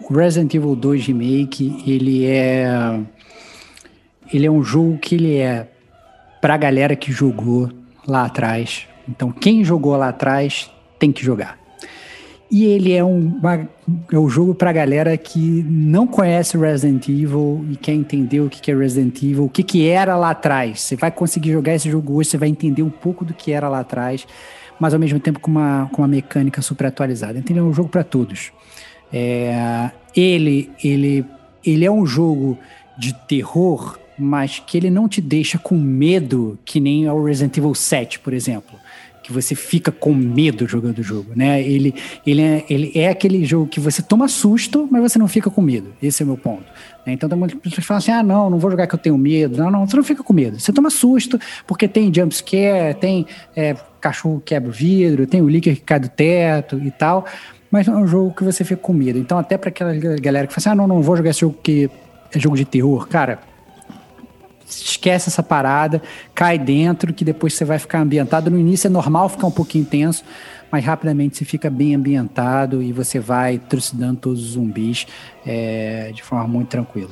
o, 0.00 0.14
Resident 0.14 0.54
Evil 0.54 0.76
2 0.76 1.06
Remake, 1.06 1.82
ele 1.86 2.24
é. 2.24 3.00
Ele 4.32 4.46
é 4.46 4.50
um 4.50 4.62
jogo 4.62 4.96
que 4.98 5.16
ele 5.16 5.38
é 5.38 5.66
pra 6.40 6.56
galera 6.56 6.94
que 6.94 7.10
jogou 7.10 7.68
lá 8.06 8.26
atrás. 8.26 8.86
Então, 9.08 9.32
quem 9.32 9.64
jogou 9.64 9.96
lá 9.96 10.10
atrás 10.10 10.70
tem 11.00 11.10
que 11.10 11.24
jogar. 11.24 11.58
E 12.50 12.64
ele 12.64 12.92
é 12.92 13.04
um, 13.04 13.38
uma, 13.38 13.68
é 14.12 14.18
um 14.18 14.28
jogo 14.28 14.56
pra 14.56 14.72
galera 14.72 15.16
que 15.16 15.64
não 15.68 16.04
conhece 16.04 16.58
Resident 16.58 17.08
Evil 17.08 17.64
e 17.70 17.76
quer 17.76 17.92
entender 17.92 18.40
o 18.40 18.50
que 18.50 18.68
é 18.70 18.74
Resident 18.74 19.22
Evil, 19.22 19.44
o 19.44 19.48
que, 19.48 19.62
que 19.62 19.88
era 19.88 20.16
lá 20.16 20.30
atrás. 20.30 20.80
Você 20.80 20.96
vai 20.96 21.12
conseguir 21.12 21.52
jogar 21.52 21.74
esse 21.74 21.88
jogo 21.88 22.14
hoje, 22.14 22.30
você 22.30 22.36
vai 22.36 22.48
entender 22.48 22.82
um 22.82 22.90
pouco 22.90 23.24
do 23.24 23.32
que 23.32 23.52
era 23.52 23.68
lá 23.68 23.80
atrás, 23.80 24.26
mas 24.80 24.92
ao 24.92 24.98
mesmo 24.98 25.20
tempo 25.20 25.38
com 25.38 25.48
uma, 25.48 25.88
com 25.92 26.02
uma 26.02 26.08
mecânica 26.08 26.60
super 26.60 26.86
atualizada. 26.86 27.38
Entendeu? 27.38 27.64
É 27.66 27.68
um 27.68 27.72
jogo 27.72 27.88
para 27.88 28.02
todos. 28.02 28.50
É, 29.12 29.92
ele, 30.16 30.72
ele, 30.82 31.24
ele 31.64 31.84
é 31.84 31.90
um 31.90 32.04
jogo 32.04 32.58
de 32.98 33.12
terror, 33.12 33.96
mas 34.18 34.58
que 34.58 34.76
ele 34.76 34.90
não 34.90 35.08
te 35.08 35.20
deixa 35.20 35.56
com 35.56 35.76
medo, 35.76 36.58
que 36.64 36.80
nem 36.80 37.08
o 37.08 37.22
Resident 37.22 37.56
Evil 37.56 37.76
7, 37.76 38.18
por 38.18 38.32
exemplo 38.32 38.79
que 39.30 39.34
você 39.34 39.54
fica 39.54 39.92
com 39.92 40.12
medo 40.12 40.66
jogando 40.66 40.98
o 40.98 41.02
jogo, 41.02 41.30
né? 41.36 41.62
Ele, 41.62 41.94
ele, 42.26 42.42
é, 42.42 42.64
ele 42.68 42.92
é 42.96 43.08
aquele 43.08 43.44
jogo 43.44 43.68
que 43.68 43.78
você 43.78 44.02
toma 44.02 44.26
susto, 44.26 44.88
mas 44.90 45.00
você 45.00 45.18
não 45.18 45.28
fica 45.28 45.48
com 45.48 45.62
medo. 45.62 45.92
Esse 46.02 46.22
é 46.22 46.24
o 46.24 46.26
meu 46.26 46.36
ponto. 46.36 46.64
Né? 47.06 47.12
Então 47.12 47.28
tem 47.28 47.38
muitas 47.38 47.58
pessoas 47.60 47.80
que 47.80 47.86
falam 47.86 47.98
assim: 47.98 48.10
ah, 48.10 48.22
não, 48.22 48.50
não 48.50 48.58
vou 48.58 48.70
jogar 48.70 48.88
que 48.88 48.94
eu 48.94 48.98
tenho 48.98 49.16
medo. 49.16 49.56
Não, 49.56 49.70
não, 49.70 49.86
você 49.86 49.96
não 49.96 50.02
fica 50.02 50.22
com 50.24 50.32
medo. 50.32 50.58
Você 50.58 50.72
toma 50.72 50.90
susto, 50.90 51.38
porque 51.66 51.86
tem 51.86 52.12
jumpscare, 52.12 52.94
tem 52.94 53.24
é, 53.54 53.76
cachorro 54.00 54.40
que 54.40 54.54
quebra 54.54 54.68
o 54.68 54.72
vidro, 54.72 55.26
tem 55.26 55.40
o 55.40 55.48
líquido 55.48 55.76
que 55.76 55.82
cai 55.82 56.00
do 56.00 56.08
teto 56.08 56.76
e 56.78 56.90
tal. 56.90 57.24
Mas 57.70 57.86
é 57.86 57.92
um 57.92 58.06
jogo 58.06 58.34
que 58.34 58.42
você 58.42 58.64
fica 58.64 58.82
com 58.82 58.92
medo. 58.92 59.16
Então, 59.16 59.38
até 59.38 59.56
para 59.56 59.68
aquela 59.68 59.94
galera 59.94 60.48
que 60.48 60.52
fala 60.52 60.58
assim: 60.60 60.70
ah, 60.70 60.74
não, 60.74 60.88
não 60.88 61.02
vou 61.02 61.16
jogar 61.16 61.30
esse 61.30 61.40
jogo 61.40 61.56
que 61.62 61.88
é 62.34 62.38
jogo 62.40 62.56
de 62.56 62.64
terror, 62.64 63.06
cara 63.06 63.49
esquece 64.70 65.28
essa 65.28 65.42
parada, 65.42 66.02
cai 66.34 66.58
dentro, 66.58 67.12
que 67.12 67.24
depois 67.24 67.54
você 67.54 67.64
vai 67.64 67.78
ficar 67.78 68.00
ambientado. 68.00 68.50
No 68.50 68.58
início 68.58 68.86
é 68.86 68.90
normal 68.90 69.28
ficar 69.28 69.46
um 69.46 69.50
pouquinho 69.50 69.84
tenso, 69.84 70.24
mas 70.70 70.84
rapidamente 70.84 71.36
você 71.36 71.44
fica 71.44 71.68
bem 71.68 71.94
ambientado 71.94 72.82
e 72.82 72.92
você 72.92 73.18
vai 73.18 73.58
trucidando 73.58 74.16
todos 74.16 74.40
os 74.40 74.50
zumbis 74.52 75.06
é, 75.44 76.12
de 76.14 76.22
forma 76.22 76.46
muito 76.46 76.68
tranquila. 76.68 77.10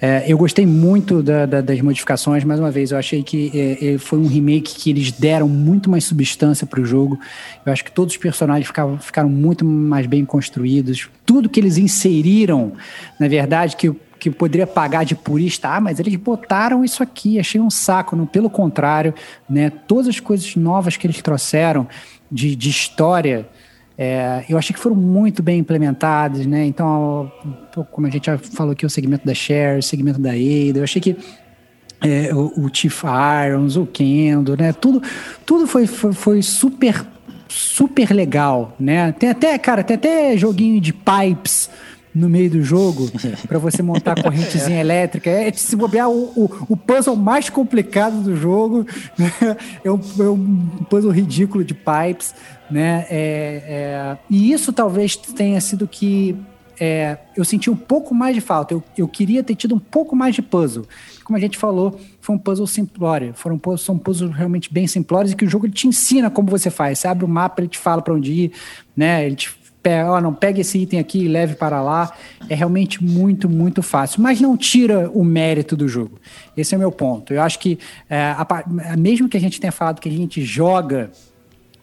É, 0.00 0.24
eu 0.28 0.36
gostei 0.36 0.66
muito 0.66 1.22
da, 1.22 1.46
da, 1.46 1.60
das 1.60 1.80
modificações, 1.80 2.44
mais 2.44 2.60
uma 2.60 2.70
vez, 2.70 2.90
eu 2.90 2.98
achei 2.98 3.22
que 3.22 3.50
é, 3.54 3.94
é 3.94 3.98
foi 3.98 4.18
um 4.18 4.26
remake 4.26 4.74
que 4.74 4.90
eles 4.90 5.10
deram 5.10 5.48
muito 5.48 5.90
mais 5.90 6.04
substância 6.04 6.66
para 6.66 6.80
o 6.80 6.84
jogo. 6.84 7.18
Eu 7.64 7.72
acho 7.72 7.84
que 7.84 7.90
todos 7.90 8.14
os 8.14 8.18
personagens 8.18 8.66
ficavam, 8.66 8.98
ficaram 8.98 9.28
muito 9.28 9.64
mais 9.64 10.06
bem 10.06 10.24
construídos. 10.24 11.08
Tudo 11.24 11.48
que 11.48 11.58
eles 11.58 11.78
inseriram, 11.78 12.74
na 13.18 13.26
verdade, 13.26 13.76
que 13.76 13.90
que 14.18 14.30
poderia 14.30 14.66
pagar 14.66 15.04
de 15.04 15.14
purista, 15.14 15.68
ah, 15.68 15.80
mas 15.80 16.00
eles 16.00 16.14
botaram 16.16 16.84
isso 16.84 17.02
aqui, 17.02 17.38
achei 17.38 17.60
um 17.60 17.70
saco. 17.70 18.16
Não, 18.16 18.26
pelo 18.26 18.50
contrário, 18.50 19.14
né, 19.48 19.70
todas 19.70 20.08
as 20.08 20.20
coisas 20.20 20.56
novas 20.56 20.96
que 20.96 21.06
eles 21.06 21.22
trouxeram, 21.22 21.86
de, 22.30 22.54
de 22.54 22.68
história, 22.68 23.48
é, 23.96 24.44
eu 24.48 24.56
achei 24.56 24.74
que 24.74 24.80
foram 24.80 24.94
muito 24.94 25.42
bem 25.42 25.58
implementadas, 25.58 26.46
né? 26.46 26.64
Então, 26.64 27.32
como 27.90 28.06
a 28.06 28.10
gente 28.10 28.26
já 28.26 28.38
falou 28.38 28.72
aqui, 28.72 28.86
o 28.86 28.90
segmento 28.90 29.26
da 29.26 29.34
Cher, 29.34 29.78
o 29.78 29.82
segmento 29.82 30.20
da 30.20 30.30
Ada, 30.30 30.78
eu 30.78 30.84
achei 30.84 31.00
que 31.00 31.16
é, 32.00 32.32
o, 32.32 32.66
o 32.66 32.70
Chief 32.72 33.02
Irons, 33.02 33.76
o 33.76 33.86
Kendo, 33.86 34.56
né? 34.56 34.72
Tudo, 34.72 35.02
tudo 35.44 35.66
foi, 35.66 35.86
foi, 35.86 36.12
foi, 36.12 36.42
super, 36.42 37.04
super 37.48 38.12
legal, 38.12 38.76
né? 38.78 39.10
Tem 39.12 39.30
até, 39.30 39.58
cara, 39.58 39.82
tem 39.82 39.96
até 39.96 40.36
joguinho 40.36 40.80
de 40.80 40.92
pipes 40.92 41.68
no 42.14 42.28
meio 42.28 42.50
do 42.50 42.62
jogo 42.62 43.10
para 43.46 43.58
você 43.58 43.82
montar 43.82 44.18
a 44.18 44.22
correntezinha 44.22 44.78
elétrica. 44.80 45.30
É, 45.30 45.52
se 45.52 45.76
bobear 45.76 46.08
o, 46.08 46.32
o, 46.36 46.66
o, 46.70 46.76
puzzle 46.76 47.16
mais 47.16 47.48
complicado 47.48 48.22
do 48.22 48.36
jogo. 48.36 48.86
Né? 49.16 49.32
É, 49.84 49.90
um, 49.90 50.00
é 50.18 50.28
um 50.28 50.66
puzzle 50.88 51.10
ridículo 51.10 51.64
de 51.64 51.74
pipes. 51.74 52.34
Né? 52.70 53.06
É, 53.08 53.62
é, 53.66 54.18
e 54.28 54.52
isso 54.52 54.72
talvez 54.72 55.16
tenha 55.16 55.60
sido 55.60 55.86
que 55.86 56.36
é, 56.80 57.18
eu 57.36 57.44
senti 57.44 57.70
um 57.70 57.76
pouco 57.76 58.14
mais 58.14 58.34
de 58.34 58.40
falta. 58.40 58.72
Eu, 58.72 58.82
eu 58.96 59.08
queria 59.08 59.42
ter 59.42 59.54
tido 59.54 59.74
um 59.74 59.78
pouco 59.78 60.14
mais 60.14 60.34
de 60.34 60.42
puzzle. 60.42 60.86
Como 61.24 61.36
a 61.36 61.40
gente 61.40 61.58
falou, 61.58 61.98
foi 62.20 62.36
um 62.36 62.38
puzzle 62.38 62.66
simplório. 62.66 63.34
Foram 63.34 63.60
são 63.76 63.98
puzzles 63.98 64.34
realmente 64.34 64.72
bem 64.72 64.86
simplórios 64.86 65.32
e 65.32 65.36
que 65.36 65.44
o 65.44 65.48
jogo 65.48 65.68
te 65.68 65.88
ensina 65.88 66.30
como 66.30 66.48
você 66.48 66.70
faz. 66.70 67.00
Você 67.00 67.08
abre 67.08 67.24
o 67.24 67.28
mapa, 67.28 67.60
ele 67.60 67.68
te 67.68 67.78
fala 67.78 68.00
para 68.00 68.14
onde 68.14 68.32
ir, 68.32 68.52
né? 68.96 69.26
Ele 69.26 69.36
te 69.36 69.57
pega, 69.88 70.04
ó, 70.04 70.20
não, 70.20 70.34
pegue 70.34 70.60
esse 70.60 70.78
item 70.78 71.00
aqui 71.00 71.24
e 71.24 71.28
leve 71.28 71.54
para 71.54 71.80
lá. 71.80 72.12
É 72.48 72.54
realmente 72.54 73.02
muito, 73.02 73.48
muito 73.48 73.82
fácil. 73.82 74.20
Mas 74.22 74.40
não 74.40 74.56
tira 74.56 75.10
o 75.14 75.24
mérito 75.24 75.74
do 75.74 75.88
jogo. 75.88 76.18
Esse 76.54 76.74
é 76.74 76.76
o 76.76 76.80
meu 76.80 76.92
ponto. 76.92 77.32
Eu 77.32 77.40
acho 77.40 77.58
que, 77.58 77.78
é, 78.10 78.34
a, 78.36 78.64
mesmo 78.98 79.28
que 79.28 79.36
a 79.36 79.40
gente 79.40 79.58
tenha 79.58 79.72
falado 79.72 80.00
que 80.00 80.08
a 80.08 80.12
gente 80.12 80.42
joga 80.42 81.10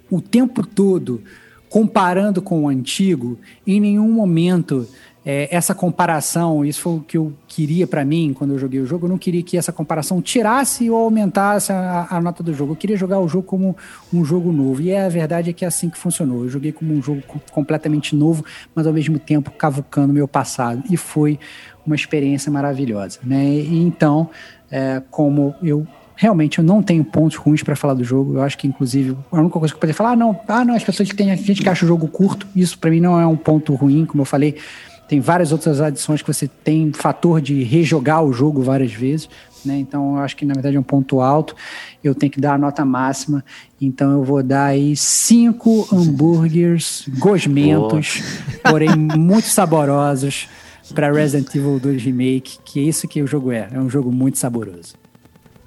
o 0.09 0.21
tempo 0.21 0.65
todo 0.65 1.23
comparando 1.67 2.41
com 2.41 2.63
o 2.63 2.69
antigo, 2.69 3.39
em 3.65 3.81
nenhum 3.81 4.11
momento 4.11 4.87
é, 5.25 5.47
essa 5.49 5.73
comparação, 5.73 6.63
isso 6.63 6.81
foi 6.81 6.93
o 6.93 6.99
que 6.99 7.17
eu 7.17 7.33
queria 7.47 7.87
para 7.87 8.05
mim 8.05 8.31
quando 8.31 8.51
eu 8.51 8.59
joguei 8.59 8.79
o 8.79 8.85
jogo. 8.85 9.07
Eu 9.07 9.09
não 9.09 9.17
queria 9.17 9.41
que 9.41 9.57
essa 9.57 9.71
comparação 9.71 10.21
tirasse 10.21 10.87
ou 10.87 10.97
aumentasse 10.97 11.71
a, 11.71 12.05
a, 12.11 12.21
nota 12.21 12.43
do 12.43 12.53
jogo. 12.53 12.73
Eu 12.73 12.75
queria 12.75 12.95
jogar 12.95 13.19
o 13.19 13.27
jogo 13.27 13.47
como 13.47 13.75
um 14.13 14.23
jogo 14.23 14.51
novo. 14.51 14.83
E 14.83 14.95
a 14.95 15.09
verdade 15.09 15.49
é 15.49 15.53
que 15.53 15.65
é 15.65 15.67
assim 15.67 15.89
que 15.89 15.97
funcionou. 15.97 16.43
Eu 16.43 16.49
joguei 16.49 16.71
como 16.71 16.93
um 16.93 17.01
jogo 17.01 17.23
completamente 17.51 18.15
novo, 18.15 18.45
mas 18.75 18.85
ao 18.85 18.93
mesmo 18.93 19.17
tempo 19.17 19.49
cavucando 19.49 20.13
meu 20.13 20.27
passado. 20.27 20.83
E 20.91 20.95
foi 20.95 21.39
uma 21.83 21.95
experiência 21.95 22.51
maravilhosa. 22.51 23.17
Né? 23.23 23.45
E 23.45 23.81
então, 23.81 24.29
é, 24.69 25.01
como 25.09 25.55
eu 25.63 25.87
realmente 26.15 26.59
eu 26.59 26.63
não 26.63 26.81
tenho 26.81 27.03
pontos 27.03 27.35
ruins 27.35 27.63
para 27.63 27.75
falar 27.75 27.95
do 27.95 28.03
jogo. 28.03 28.35
Eu 28.35 28.41
acho 28.43 28.57
que, 28.57 28.67
inclusive, 28.67 29.17
a 29.31 29.39
única 29.39 29.59
coisa 29.59 29.73
que 29.73 29.77
eu 29.77 29.81
poderia 29.81 29.95
falar, 29.95 30.11
ah, 30.11 30.15
não, 30.15 30.39
ah, 30.47 30.63
não, 30.63 30.75
as 30.75 30.83
pessoas 30.83 31.09
que 31.09 31.15
têm, 31.15 31.35
gente 31.35 31.61
que 31.61 31.67
acha 31.67 31.83
o 31.83 31.87
jogo 31.87 32.07
curto, 32.07 32.47
isso 32.55 32.77
para 32.77 32.89
mim 32.89 33.01
não 33.01 33.19
é 33.19 33.25
um 33.25 33.35
ponto 33.35 33.73
ruim, 33.73 34.05
como 34.05 34.21
eu 34.21 34.25
falei. 34.25 34.55
Tem 35.07 35.19
várias 35.19 35.51
outras 35.51 35.79
adições 35.79 36.21
que 36.21 36.27
você 36.27 36.47
tem 36.47 36.91
fator 36.91 37.39
de 37.39 37.63
rejogar 37.63 38.23
o 38.23 38.33
jogo 38.33 38.61
várias 38.61 38.91
vezes. 38.91 39.29
Né? 39.63 39.77
Então, 39.77 40.17
eu 40.17 40.23
acho 40.23 40.35
que 40.35 40.45
na 40.45 40.53
verdade 40.53 40.77
é 40.77 40.79
um 40.79 40.83
ponto 40.83 41.21
alto. 41.21 41.55
Eu 42.03 42.13
tenho 42.13 42.31
que 42.31 42.39
dar 42.39 42.53
a 42.53 42.57
nota 42.57 42.85
máxima. 42.85 43.43
Então, 43.81 44.11
eu 44.11 44.23
vou 44.23 44.41
dar 44.43 44.65
aí 44.65 44.95
cinco 44.95 45.87
hambúrgueres 45.91 47.07
gosmentos, 47.17 48.21
porém 48.63 48.95
muito 48.95 49.47
saborosos 49.47 50.47
para 50.93 51.11
Resident 51.11 51.53
Evil 51.55 51.79
2 51.79 52.03
Remake, 52.03 52.59
que 52.63 52.79
é 52.79 52.83
isso 52.83 53.07
que 53.07 53.21
o 53.21 53.27
jogo 53.27 53.51
é. 53.51 53.67
É 53.71 53.79
um 53.79 53.89
jogo 53.89 54.11
muito 54.11 54.37
saboroso. 54.37 54.95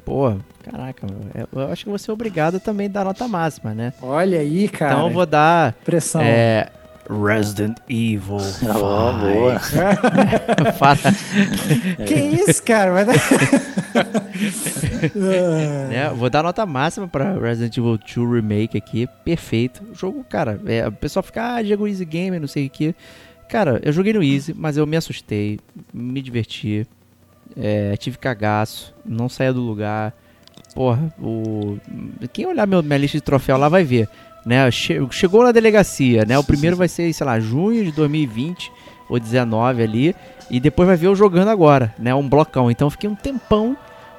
Pô, 0.05 0.35
caraca, 0.63 1.07
é, 1.35 1.47
eu 1.53 1.71
acho 1.71 1.85
que 1.85 1.91
você 1.91 2.11
é 2.11 2.15
obrigado 2.15 2.59
também 2.59 2.87
a 2.87 2.91
dar 2.91 3.05
nota 3.05 3.29
máxima, 3.29 3.75
né? 3.75 3.93
Olha 4.01 4.41
aí, 4.41 4.67
cara. 4.69 4.95
Então 4.95 5.09
eu 5.09 5.13
vou 5.13 5.27
dar. 5.27 5.75
Pressão. 5.85 6.23
É, 6.23 6.71
Resident 7.09 7.79
Evil. 7.89 8.39
Oh, 8.63 9.13
boa. 9.19 9.59
Fala. 10.75 10.99
Que 12.07 12.15
isso, 12.15 12.63
cara? 12.63 12.93
Mas... 12.93 13.09
é, 15.91 16.11
vou 16.11 16.29
dar 16.29 16.43
nota 16.43 16.67
máxima 16.67 17.09
para 17.09 17.39
Resident 17.39 17.77
Evil 17.77 17.99
2 17.99 18.17
Remake 18.31 18.77
aqui. 18.77 19.09
Perfeito. 19.25 19.83
O 19.91 19.95
jogo, 19.95 20.25
cara, 20.25 20.61
é, 20.67 20.87
o 20.87 20.93
pessoal 20.93 21.23
fica, 21.23 21.57
ah, 21.57 21.63
Diego 21.63 21.89
Easy 21.89 22.05
Gamer, 22.05 22.41
não 22.41 22.49
sei 22.49 22.67
o 22.67 22.71
que. 22.71 22.95
Cara, 23.49 23.81
eu 23.83 23.93
joguei 23.93 24.13
no 24.13 24.23
Easy, 24.23 24.53
mas 24.55 24.77
eu 24.77 24.87
me 24.87 24.97
assustei, 24.97 25.59
me 25.93 26.21
diverti. 26.21 26.87
É, 27.57 27.97
tive 27.97 28.19
cagaço, 28.19 28.95
não 29.05 29.29
saía 29.29 29.53
do 29.53 29.63
lugar. 29.63 30.13
Porra, 30.75 31.13
o. 31.19 31.79
Quem 32.33 32.47
olhar 32.47 32.67
meu, 32.67 32.83
minha 32.83 32.99
lista 32.99 33.17
de 33.17 33.23
troféu 33.23 33.57
lá 33.57 33.71
vai 33.71 33.85
ver 33.85 34.09
né? 34.49 34.71
Chegou 34.71 35.45
na 35.45 35.53
delegacia, 35.53 36.25
né? 36.25 36.39
O 36.39 36.43
primeiro 36.43 36.75
vai 36.75 36.89
ser, 36.89 37.13
sei 37.13 37.27
lá, 37.27 37.39
junho 37.39 37.85
de 37.85 37.93
2020 37.93 38.73
ou 39.07 39.21
19 39.21 39.83
ali, 39.83 40.17
e 40.51 40.59
depois 40.59 40.87
vai 40.87 40.97
ver 40.97 41.09
eu 41.09 41.15
jogando 41.15 41.49
agora, 41.49 41.95
né? 41.99 42.15
Um 42.15 42.27
blocão. 42.27 42.71
Então 42.71 42.89
fiquei 42.89 43.11
um 43.11 43.15
tempão, 43.15 43.77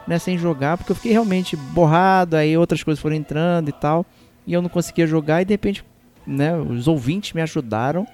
né, 0.08 0.20
sem 0.20 0.38
jogar, 0.38 0.78
porque 0.78 0.92
eu 0.92 0.96
fiquei 0.96 1.12
realmente 1.12 1.56
borrado, 1.56 2.36
aí 2.36 2.56
outras 2.56 2.84
coisas 2.84 3.02
foram 3.02 3.16
entrando 3.16 3.70
e 3.70 3.72
tal, 3.72 4.06
e 4.46 4.54
eu 4.54 4.62
não 4.62 4.70
conseguia 4.70 5.08
jogar 5.08 5.42
e 5.42 5.46
de 5.46 5.54
repente, 5.54 5.84
né, 6.26 6.56
os 6.56 6.88
ouvintes 6.88 7.34
me 7.34 7.42
ajudaram 7.42 8.08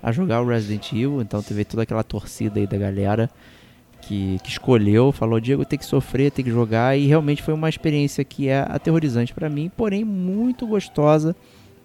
a 0.00 0.12
jogar 0.12 0.40
o 0.40 0.46
Resident 0.46 0.92
Evil, 0.92 1.20
então 1.20 1.42
teve 1.42 1.64
toda 1.64 1.82
aquela 1.82 2.04
torcida 2.04 2.60
aí 2.60 2.66
da 2.66 2.76
galera 2.76 3.28
que, 4.02 4.38
que 4.42 4.50
escolheu, 4.50 5.10
falou, 5.10 5.40
Diego, 5.40 5.64
tem 5.64 5.78
que 5.78 5.84
sofrer, 5.84 6.30
tem 6.30 6.44
que 6.44 6.50
jogar, 6.50 6.96
e 6.96 7.06
realmente 7.06 7.42
foi 7.42 7.54
uma 7.54 7.68
experiência 7.68 8.24
que 8.24 8.48
é 8.48 8.64
aterrorizante 8.68 9.34
para 9.34 9.48
mim, 9.48 9.70
porém 9.76 10.04
muito 10.04 10.66
gostosa. 10.66 11.34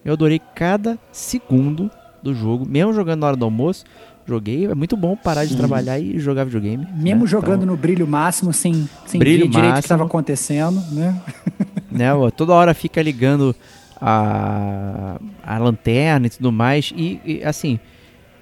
Eu 0.04 0.14
adorei 0.14 0.42
cada 0.56 0.98
segundo 1.12 1.90
do 2.22 2.34
jogo, 2.34 2.66
mesmo 2.68 2.94
jogando 2.94 3.22
na 3.22 3.28
hora 3.28 3.36
do 3.36 3.46
almoço. 3.46 3.86
Joguei, 4.26 4.66
é 4.66 4.76
muito 4.76 4.96
bom 4.96 5.16
parar 5.16 5.46
de 5.46 5.58
trabalhar 5.58 6.00
e 6.00 6.20
jogar 6.20 6.44
videogame. 6.44 6.88
Mesmo 6.96 7.22
né? 7.22 7.28
jogando 7.28 7.64
então, 7.64 7.68
no 7.68 7.78
brilho 7.78 8.08
máximo, 8.08 8.54
sem, 8.54 8.88
sem 9.06 9.20
brilho 9.20 9.46
ver 9.46 9.52
direito 9.52 9.72
o 9.72 9.76
que 9.76 9.80
estava 9.80 10.06
acontecendo, 10.06 10.82
né? 10.92 11.20
né 11.92 12.14
ó, 12.14 12.30
toda 12.30 12.54
hora 12.54 12.74
fica 12.74 13.02
ligando 13.02 13.56
a, 14.00 15.20
a 15.44 15.58
lanterna 15.58 16.28
e 16.28 16.30
tudo 16.30 16.52
mais. 16.52 16.94
E, 16.96 17.20
e 17.26 17.44
assim, 17.44 17.80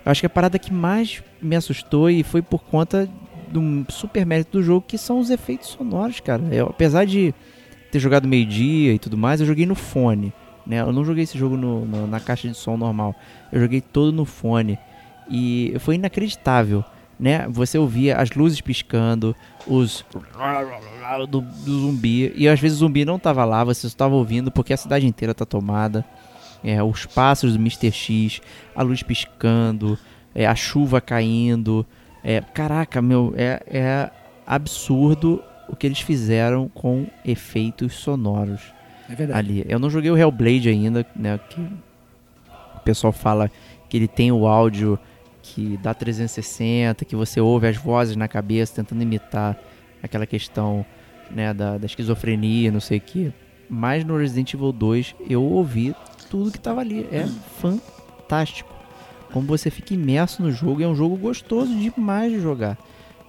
acho 0.06 0.22
que 0.22 0.28
a 0.28 0.30
parada 0.30 0.60
que 0.60 0.74
mais 0.74 1.24
me 1.42 1.56
assustou 1.56 2.10
e 2.10 2.24
foi 2.24 2.42
por 2.42 2.60
conta 2.64 3.10
do 3.50 3.86
super 3.90 4.26
mérito 4.26 4.60
do 4.60 4.64
jogo, 4.64 4.86
que 4.88 4.98
são 4.98 5.20
os 5.20 5.30
efeitos 5.30 5.70
sonoros, 5.70 6.20
cara. 6.20 6.44
Eu, 6.52 6.68
apesar 6.68 7.06
de 7.06 7.34
ter 7.92 8.00
jogado 8.00 8.28
meio-dia 8.28 8.94
e 8.94 9.00
tudo 9.00 9.18
mais, 9.18 9.42
eu 9.42 9.48
joguei 9.48 9.66
no 9.66 9.76
fone. 9.76 10.32
Né? 10.70 10.82
Eu 10.82 10.94
não 10.94 11.04
joguei 11.04 11.24
esse 11.24 11.36
jogo 11.36 11.58
no, 11.58 11.84
no, 11.84 12.06
na 12.06 12.20
caixa 12.20 12.48
de 12.48 12.54
som 12.54 12.78
normal. 12.78 13.16
Eu 13.52 13.60
joguei 13.60 13.82
todo 13.82 14.14
no 14.14 14.24
fone. 14.24 14.78
E 15.28 15.76
foi 15.80 15.96
inacreditável. 15.96 16.86
Né? 17.20 17.48
Você 17.50 17.76
ouvia 17.80 18.18
as 18.18 18.30
luzes 18.32 18.62
piscando, 18.62 19.36
os 19.66 20.06
do, 21.28 21.42
do 21.42 21.80
zumbi. 21.82 22.32
E 22.36 22.48
às 22.48 22.60
vezes 22.60 22.78
o 22.78 22.82
zumbi 22.82 23.04
não 23.04 23.16
estava 23.16 23.44
lá, 23.44 23.64
você 23.64 23.88
estava 23.88 24.14
ouvindo 24.14 24.52
porque 24.52 24.72
a 24.72 24.78
cidade 24.78 25.08
inteira 25.08 25.32
está 25.32 25.44
tomada. 25.44 26.06
É, 26.64 26.84
os 26.84 27.08
passos 27.08 27.54
do 27.54 27.60
Mr. 27.60 27.92
X, 27.92 28.40
a 28.76 28.84
luz 28.84 29.02
piscando, 29.02 29.98
é, 30.36 30.46
a 30.46 30.54
chuva 30.54 31.02
caindo, 31.02 31.86
é, 32.24 32.42
caraca, 32.42 33.02
meu, 33.02 33.34
é, 33.36 33.64
é 33.66 34.12
absurdo 34.46 35.42
o 35.68 35.76
que 35.76 35.88
eles 35.88 36.02
fizeram 36.02 36.70
com 36.70 37.08
efeitos 37.26 37.96
sonoros 37.96 38.79
é 39.18 39.34
ali. 39.34 39.66
Eu 39.68 39.80
não 39.80 39.90
joguei 39.90 40.12
o 40.12 40.18
Hellblade 40.18 40.70
ainda, 40.70 41.06
né? 41.16 41.40
Que 41.50 41.60
o 41.60 42.80
pessoal 42.84 43.12
fala 43.12 43.50
que 43.88 43.98
ele 43.98 44.08
tem 44.08 44.32
o 44.32 44.46
áudio 44.46 45.00
que 45.42 45.78
dá 45.82 45.94
360, 45.94 47.06
que 47.06 47.16
você 47.16 47.42
ouve 47.42 47.68
as 47.68 47.78
vozes 47.78 48.16
na 48.16 48.28
cabeça 48.28 48.76
tentando 48.76 49.02
imitar 49.02 49.58
aquela 50.02 50.26
questão 50.26 50.86
né, 51.32 51.54
da, 51.54 51.78
da 51.78 51.86
esquizofrenia, 51.86 52.72
não 52.72 52.80
sei 52.80 53.00
o 53.00 53.02
que. 53.02 53.34
Mas 53.70 54.04
no 54.04 54.18
Resident 54.18 54.54
Evil 54.54 54.72
2 54.72 55.16
eu 55.30 55.44
ouvi 55.44 55.96
tudo 56.30 56.52
que 56.52 56.58
estava 56.58 56.82
ali. 56.82 57.08
É 57.12 57.26
fantástico 57.60 58.74
como 59.32 59.48
você 59.48 59.70
fica 59.70 59.94
imerso 59.94 60.42
no 60.42 60.52
jogo. 60.52 60.82
É 60.82 60.88
um 60.88 60.96
jogo 60.96 61.16
gostoso 61.18 61.74
demais 61.76 62.32
de 62.32 62.40
jogar. 62.40 62.78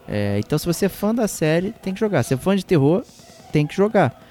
É, 0.08 0.38
então, 0.38 0.58
se 0.58 0.66
você 0.66 0.86
é 0.86 0.88
fã 0.88 1.14
da 1.14 1.28
série, 1.28 1.72
tem 1.72 1.94
que 1.94 2.00
jogar. 2.00 2.22
Se 2.22 2.34
é 2.34 2.36
fã 2.36 2.56
de 2.56 2.64
terror, 2.64 3.04
tem 3.52 3.66
que 3.66 3.74
jogar. 3.74 4.29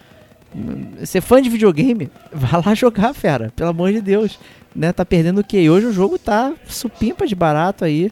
Ser 1.05 1.21
fã 1.21 1.41
de 1.41 1.49
videogame, 1.49 2.09
vá 2.33 2.61
lá 2.65 2.73
jogar, 2.73 3.13
fera. 3.13 3.51
Pelo 3.55 3.69
amor 3.69 3.91
de 3.91 4.01
Deus. 4.01 4.39
Né, 4.75 4.93
tá 4.93 5.03
perdendo 5.03 5.41
o 5.41 5.43
quê? 5.43 5.61
E 5.61 5.69
hoje 5.69 5.87
o 5.87 5.93
jogo 5.93 6.19
tá 6.19 6.53
supimpa 6.67 7.25
de 7.25 7.35
barato 7.35 7.83
aí. 7.83 8.11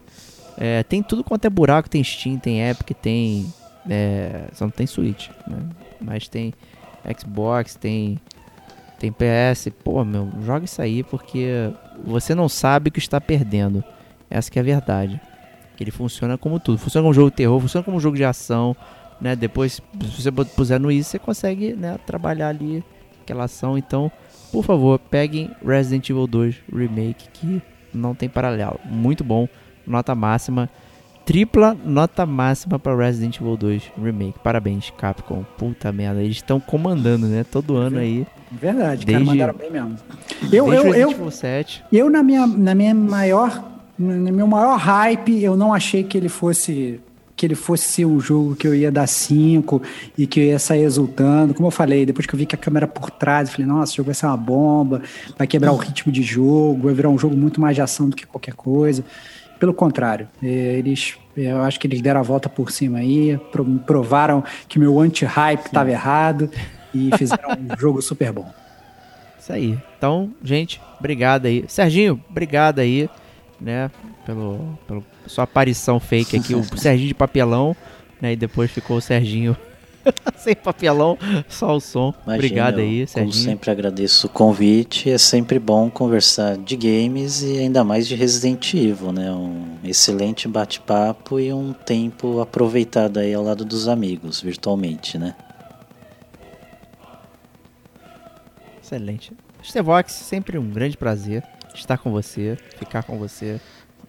É, 0.58 0.82
tem 0.84 1.04
tudo 1.04 1.24
quanto 1.24 1.46
é 1.46 1.50
buraco, 1.50 1.90
tem 1.90 2.04
Steam, 2.04 2.38
tem 2.38 2.68
Epic, 2.68 2.98
tem. 3.00 3.54
É, 3.88 4.48
só 4.54 4.66
não 4.66 4.72
tem 4.72 4.88
Switch, 4.88 5.30
né? 5.48 5.58
Mas 6.02 6.28
tem 6.28 6.54
Xbox, 7.18 7.76
tem. 7.76 8.20
Tem 9.00 9.12
PS. 9.12 9.70
Pô, 9.84 10.04
meu, 10.04 10.30
joga 10.44 10.66
isso 10.66 10.82
aí 10.82 11.04
porque 11.04 11.72
você 12.04 12.34
não 12.34 12.50
sabe 12.50 12.90
o 12.90 12.92
que 12.92 13.00
está 13.00 13.22
perdendo. 13.22 13.84
Essa 14.30 14.50
que 14.50 14.58
é 14.58 14.62
a 14.62 14.66
verdade. 14.66 15.22
Ele 15.80 15.92
funciona 15.92 16.38
como 16.38 16.60
tudo. 16.60 16.80
Funciona 16.80 17.04
como 17.04 17.14
jogo 17.14 17.30
de 17.30 17.36
terror, 17.36 17.60
funciona 17.60 17.84
como 17.84 18.00
jogo 18.00 18.18
de 18.18 18.24
ação. 18.24 18.76
Né? 19.20 19.36
Depois, 19.36 19.82
se 20.14 20.22
você 20.22 20.32
puser 20.32 20.80
no 20.80 20.92
isso, 20.92 21.10
você 21.12 21.20
consegue 21.20 21.74
né, 21.74 21.98
trabalhar 22.06 22.50
ali 22.50 22.84
aquela 23.22 23.46
ação. 23.46 23.78
Então, 23.78 24.12
por 24.52 24.64
favor, 24.64 25.00
peguem 25.00 25.52
Resident 25.66 26.10
Evil 26.10 26.28
2 26.28 26.56
Remake, 26.74 27.28
que 27.34 27.62
não 27.94 28.14
tem 28.16 28.30
paralelo. 28.30 28.80
Muito 28.86 29.24
bom, 29.24 29.48
nota 29.86 30.14
máxima. 30.16 30.70
Tripla 31.26 31.76
nota 31.84 32.26
máxima 32.26 32.80
para 32.80 32.96
Resident 32.96 33.38
Evil 33.42 33.58
2 33.58 33.92
Remake. 34.02 34.40
Parabéns, 34.40 34.90
Capcom. 34.98 35.44
Puta 35.58 35.92
merda, 35.92 36.22
eles 36.24 36.38
estão 36.38 36.58
comandando, 36.60 37.26
né? 37.28 37.44
Todo 37.44 37.76
ano 37.76 38.00
aí. 38.00 38.26
Verdade, 38.50 39.06
Desde- 39.06 39.26
cara, 39.26 39.52
mandaram 39.52 39.54
bem 39.58 39.70
mesmo. 39.72 39.98
Eu, 40.54 40.72
eu, 40.72 40.84
Resident 40.84 40.96
eu, 41.02 41.12
Evil 41.12 41.32
7. 41.32 41.84
eu 41.92 42.10
na 42.10 42.24
minha, 42.24 42.48
na 42.48 42.74
minha 42.74 42.96
maior, 42.96 43.62
no 44.00 44.32
meu 44.32 44.48
maior 44.48 44.78
hype, 44.78 45.44
eu 45.44 45.58
não 45.58 45.74
achei 45.74 46.02
que 46.02 46.18
ele 46.18 46.30
fosse 46.30 47.02
que 47.38 47.46
ele 47.46 47.56
fosse 47.56 47.84
ser 47.88 48.06
um 48.06 48.20
jogo 48.20 48.56
que 48.56 48.68
eu 48.68 48.74
ia 48.76 48.92
dar 48.92 49.06
5 49.08 49.82
e 50.18 50.26
que 50.28 50.40
eu 50.40 50.44
ia 50.46 50.60
sair 50.60 50.82
exultando. 50.82 51.54
Como 51.54 51.68
eu 51.68 51.72
falei, 51.72 52.06
depois 52.06 52.26
que 52.26 52.34
eu 52.34 52.38
vi 52.40 52.46
que 52.48 52.56
a 52.56 52.58
câmera 52.58 52.88
por 52.88 53.12
trás, 53.12 53.48
eu 53.48 53.54
falei, 53.56 53.68
nossa, 53.68 53.92
esse 53.92 53.98
jogo 53.98 54.08
vai 54.08 54.16
ser 54.16 54.26
uma 54.26 54.36
bomba, 54.36 55.02
vai 55.38 55.46
quebrar 55.48 55.72
o 55.72 55.78
ritmo 55.78 56.12
de 56.12 56.24
jogo, 56.24 56.84
vai 56.86 56.94
virar 56.96 57.10
um 57.10 57.18
jogo 57.18 57.38
muito 57.38 57.62
mais 57.62 57.76
de 57.76 57.82
ação 57.82 58.10
do 58.10 58.16
que 58.16 58.26
qualquer 58.26 58.56
coisa. 58.56 59.06
Pelo 59.60 59.74
contrário, 59.74 60.28
eh, 60.44 60.48
eles, 60.80 61.16
eu 61.36 61.62
acho 61.62 61.80
que 61.80 61.88
eles 61.88 62.02
deram 62.02 62.20
a 62.20 62.24
volta 62.24 62.50
por 62.50 62.72
cima 62.72 62.98
aí, 63.00 63.40
pro- 63.52 63.64
provaram 63.86 64.44
que 64.68 64.78
meu 64.80 65.00
anti-hype 65.00 65.66
estava 65.66 65.90
errado 65.92 66.50
e 66.94 67.10
fizeram 67.18 67.52
um 67.52 67.74
jogo 67.80 68.02
super 68.02 68.32
bom. 68.32 68.52
Isso 69.40 69.54
aí. 69.54 69.78
Então, 69.98 70.32
gente, 70.44 70.82
obrigado 71.00 71.46
aí. 71.46 71.66
Serginho, 71.68 72.20
obrigado 72.30 72.80
aí, 72.80 73.10
né, 73.62 73.90
pelo, 74.26 74.78
pelo 74.88 75.04
sua 75.28 75.44
aparição 75.44 76.00
fake 76.00 76.38
aqui, 76.38 76.56
o 76.56 76.64
Serginho 76.78 77.10
de 77.10 77.14
papelão, 77.14 77.76
né, 78.22 78.34
e 78.34 78.36
depois 78.36 78.72
ficou 78.72 78.98
o 78.98 79.02
Serginho 79.02 79.56
sem 80.38 80.56
papelão, 80.56 81.18
só 81.48 81.76
o 81.76 81.80
som. 81.80 82.14
Imagina, 82.24 82.36
obrigado 82.36 82.80
aí, 82.80 83.02
eu, 83.02 83.08
Como 83.08 83.32
Serginho. 83.32 83.52
sempre 83.52 83.72
agradeço 83.72 84.28
o 84.28 84.30
convite. 84.30 85.10
É 85.10 85.18
sempre 85.18 85.60
bom 85.60 85.90
conversar 85.90 86.58
de 86.58 86.76
games 86.76 87.42
e 87.42 87.58
ainda 87.60 87.84
mais 87.84 88.08
de 88.08 88.16
Resident 88.16 88.74
Evil, 88.74 89.12
né? 89.12 89.32
Um 89.32 89.78
excelente 89.84 90.48
bate-papo 90.48 91.40
e 91.40 91.52
um 91.54 91.74
tempo 91.74 92.40
aproveitado 92.40 93.18
aí 93.18 93.34
ao 93.34 93.44
lado 93.44 93.66
dos 93.66 93.88
amigos, 93.88 94.42
virtualmente, 94.42 95.18
né? 95.18 95.36
Excelente. 98.82 99.34
Stevox, 99.64 100.14
sempre 100.14 100.58
um 100.58 100.70
grande 100.70 100.96
prazer 100.96 101.44
estar 101.76 101.98
com 101.98 102.12
você, 102.12 102.58
ficar 102.78 103.04
com 103.04 103.18
você. 103.18 103.60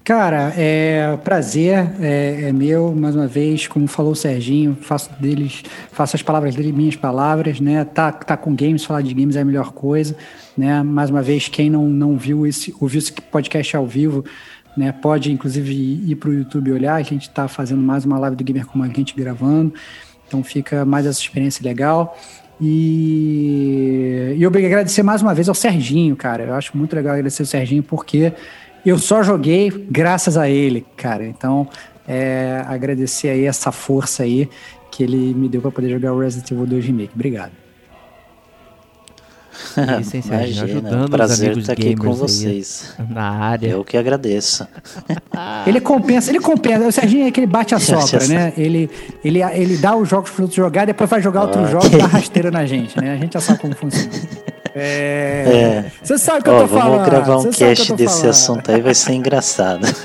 Cara, 0.08 0.54
é 0.56 1.18
prazer, 1.22 1.86
é, 2.00 2.44
é 2.44 2.50
meu, 2.50 2.94
mais 2.94 3.14
uma 3.14 3.26
vez, 3.26 3.66
como 3.66 3.86
falou 3.86 4.12
o 4.12 4.16
Serginho, 4.16 4.74
faço 4.80 5.10
deles, 5.20 5.62
faço 5.92 6.16
as 6.16 6.22
palavras 6.22 6.54
dele 6.54 6.72
minhas 6.72 6.96
palavras, 6.96 7.60
né? 7.60 7.84
Tá, 7.84 8.10
tá 8.10 8.34
com 8.34 8.54
games, 8.54 8.86
falar 8.86 9.02
de 9.02 9.12
games 9.12 9.36
é 9.36 9.42
a 9.42 9.44
melhor 9.44 9.70
coisa, 9.70 10.16
né? 10.56 10.82
Mais 10.82 11.10
uma 11.10 11.20
vez, 11.20 11.48
quem 11.48 11.68
não, 11.68 11.86
não 11.86 12.16
viu 12.16 12.46
esse, 12.46 12.74
ouviu 12.80 13.00
esse 13.00 13.12
podcast 13.12 13.76
ao 13.76 13.86
vivo, 13.86 14.24
né? 14.74 14.92
Pode, 14.92 15.30
inclusive, 15.30 15.74
ir 15.74 16.16
para 16.16 16.30
o 16.30 16.32
YouTube 16.32 16.72
olhar, 16.72 16.94
a 16.94 17.02
gente 17.02 17.28
tá 17.28 17.46
fazendo 17.46 17.82
mais 17.82 18.06
uma 18.06 18.18
live 18.18 18.34
do 18.34 18.42
Gamer 18.42 18.64
como 18.64 18.84
a 18.84 18.88
gente 18.88 19.14
gravando, 19.14 19.74
então 20.26 20.42
fica 20.42 20.86
mais 20.86 21.04
essa 21.04 21.20
experiência 21.20 21.62
legal. 21.62 22.16
E, 22.58 24.34
e 24.38 24.42
eu 24.42 24.48
agradecer 24.48 25.02
mais 25.02 25.20
uma 25.20 25.34
vez 25.34 25.50
ao 25.50 25.54
Serginho, 25.54 26.16
cara. 26.16 26.44
Eu 26.44 26.54
acho 26.54 26.76
muito 26.76 26.96
legal 26.96 27.12
agradecer 27.12 27.42
o 27.42 27.46
Serginho, 27.46 27.82
porque 27.82 28.32
eu 28.84 28.98
só 28.98 29.22
joguei 29.22 29.70
graças 29.90 30.36
a 30.36 30.48
ele, 30.48 30.86
cara. 30.96 31.24
Então, 31.24 31.68
é, 32.06 32.62
agradecer 32.66 33.28
aí 33.28 33.44
essa 33.44 33.70
força 33.70 34.22
aí 34.22 34.48
que 34.90 35.02
ele 35.02 35.34
me 35.34 35.48
deu 35.48 35.60
para 35.60 35.70
poder 35.70 35.90
jogar 35.90 36.12
o 36.12 36.20
Resident 36.20 36.50
Evil 36.50 36.66
2 36.66 36.84
Remake. 36.86 37.12
Obrigado. 37.14 37.52
Isso, 40.00 40.16
hein, 40.16 40.22
Serginho? 40.22 40.24
Imagina, 40.24 40.64
Ajudando 40.64 41.10
prazer 41.10 41.58
estar 41.58 41.72
aqui 41.72 41.96
com 41.96 42.10
aí. 42.10 42.16
vocês. 42.16 42.94
Na 43.10 43.28
área. 43.28 43.68
Eu 43.68 43.84
que 43.84 43.96
agradeço. 43.96 44.66
Ele 45.66 45.80
compensa, 45.80 46.30
ele 46.30 46.40
compensa. 46.40 46.86
O 46.86 46.92
Serginho 46.92 47.24
é 47.24 47.28
aquele 47.28 47.46
bate 47.46 47.74
a 47.74 47.78
sopra, 47.80 48.26
né? 48.26 48.52
Ele, 48.56 48.90
ele, 49.24 49.42
ele 49.42 49.76
dá 49.76 49.96
os 49.96 50.08
jogos 50.08 50.30
para 50.30 50.42
outros 50.42 50.56
jogar, 50.56 50.86
depois 50.86 51.08
vai 51.08 51.20
jogar 51.20 51.42
outros 51.42 51.70
jogos 51.70 51.86
e 51.92 51.98
dá 51.98 52.06
rasteira 52.06 52.50
na 52.50 52.64
gente, 52.66 52.98
né? 53.00 53.12
A 53.12 53.16
gente 53.16 53.34
já 53.34 53.40
sabe 53.40 53.58
como 53.58 53.74
funciona. 53.74 54.10
É. 54.78 55.82
É. 55.84 55.92
Você 56.02 56.18
sabe 56.18 56.40
o 56.40 56.42
que 56.44 56.50
eu 56.50 56.54
Ó, 56.54 56.60
tô 56.60 56.66
vamos 56.66 56.84
falando. 56.84 57.04
gravar 57.10 57.38
um 57.38 57.44
eu 57.46 57.50
cast 57.52 57.92
desse 57.94 58.14
falando. 58.16 58.30
assunto 58.30 58.70
aí, 58.72 58.80
vai 58.80 58.94
ser 58.94 59.12
engraçado. 59.12 59.86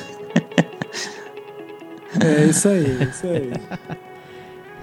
É 2.23 2.45
isso 2.45 2.67
aí, 2.67 3.09
isso 3.09 3.25
aí. 3.25 3.51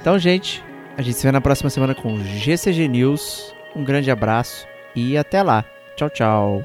Então, 0.01 0.19
gente, 0.19 0.65
a 0.99 1.03
gente 1.03 1.17
se 1.17 1.23
vê 1.25 1.31
na 1.31 1.41
próxima 1.41 1.71
semana 1.71 1.95
com 1.95 2.19
GCG 2.19 2.89
News. 2.89 3.55
Um 3.77 3.85
grande 3.85 4.11
abraço 4.11 4.67
e 4.97 5.17
até 5.17 5.41
lá. 5.41 5.65
Tchau, 5.97 6.11
tchau. 6.11 6.65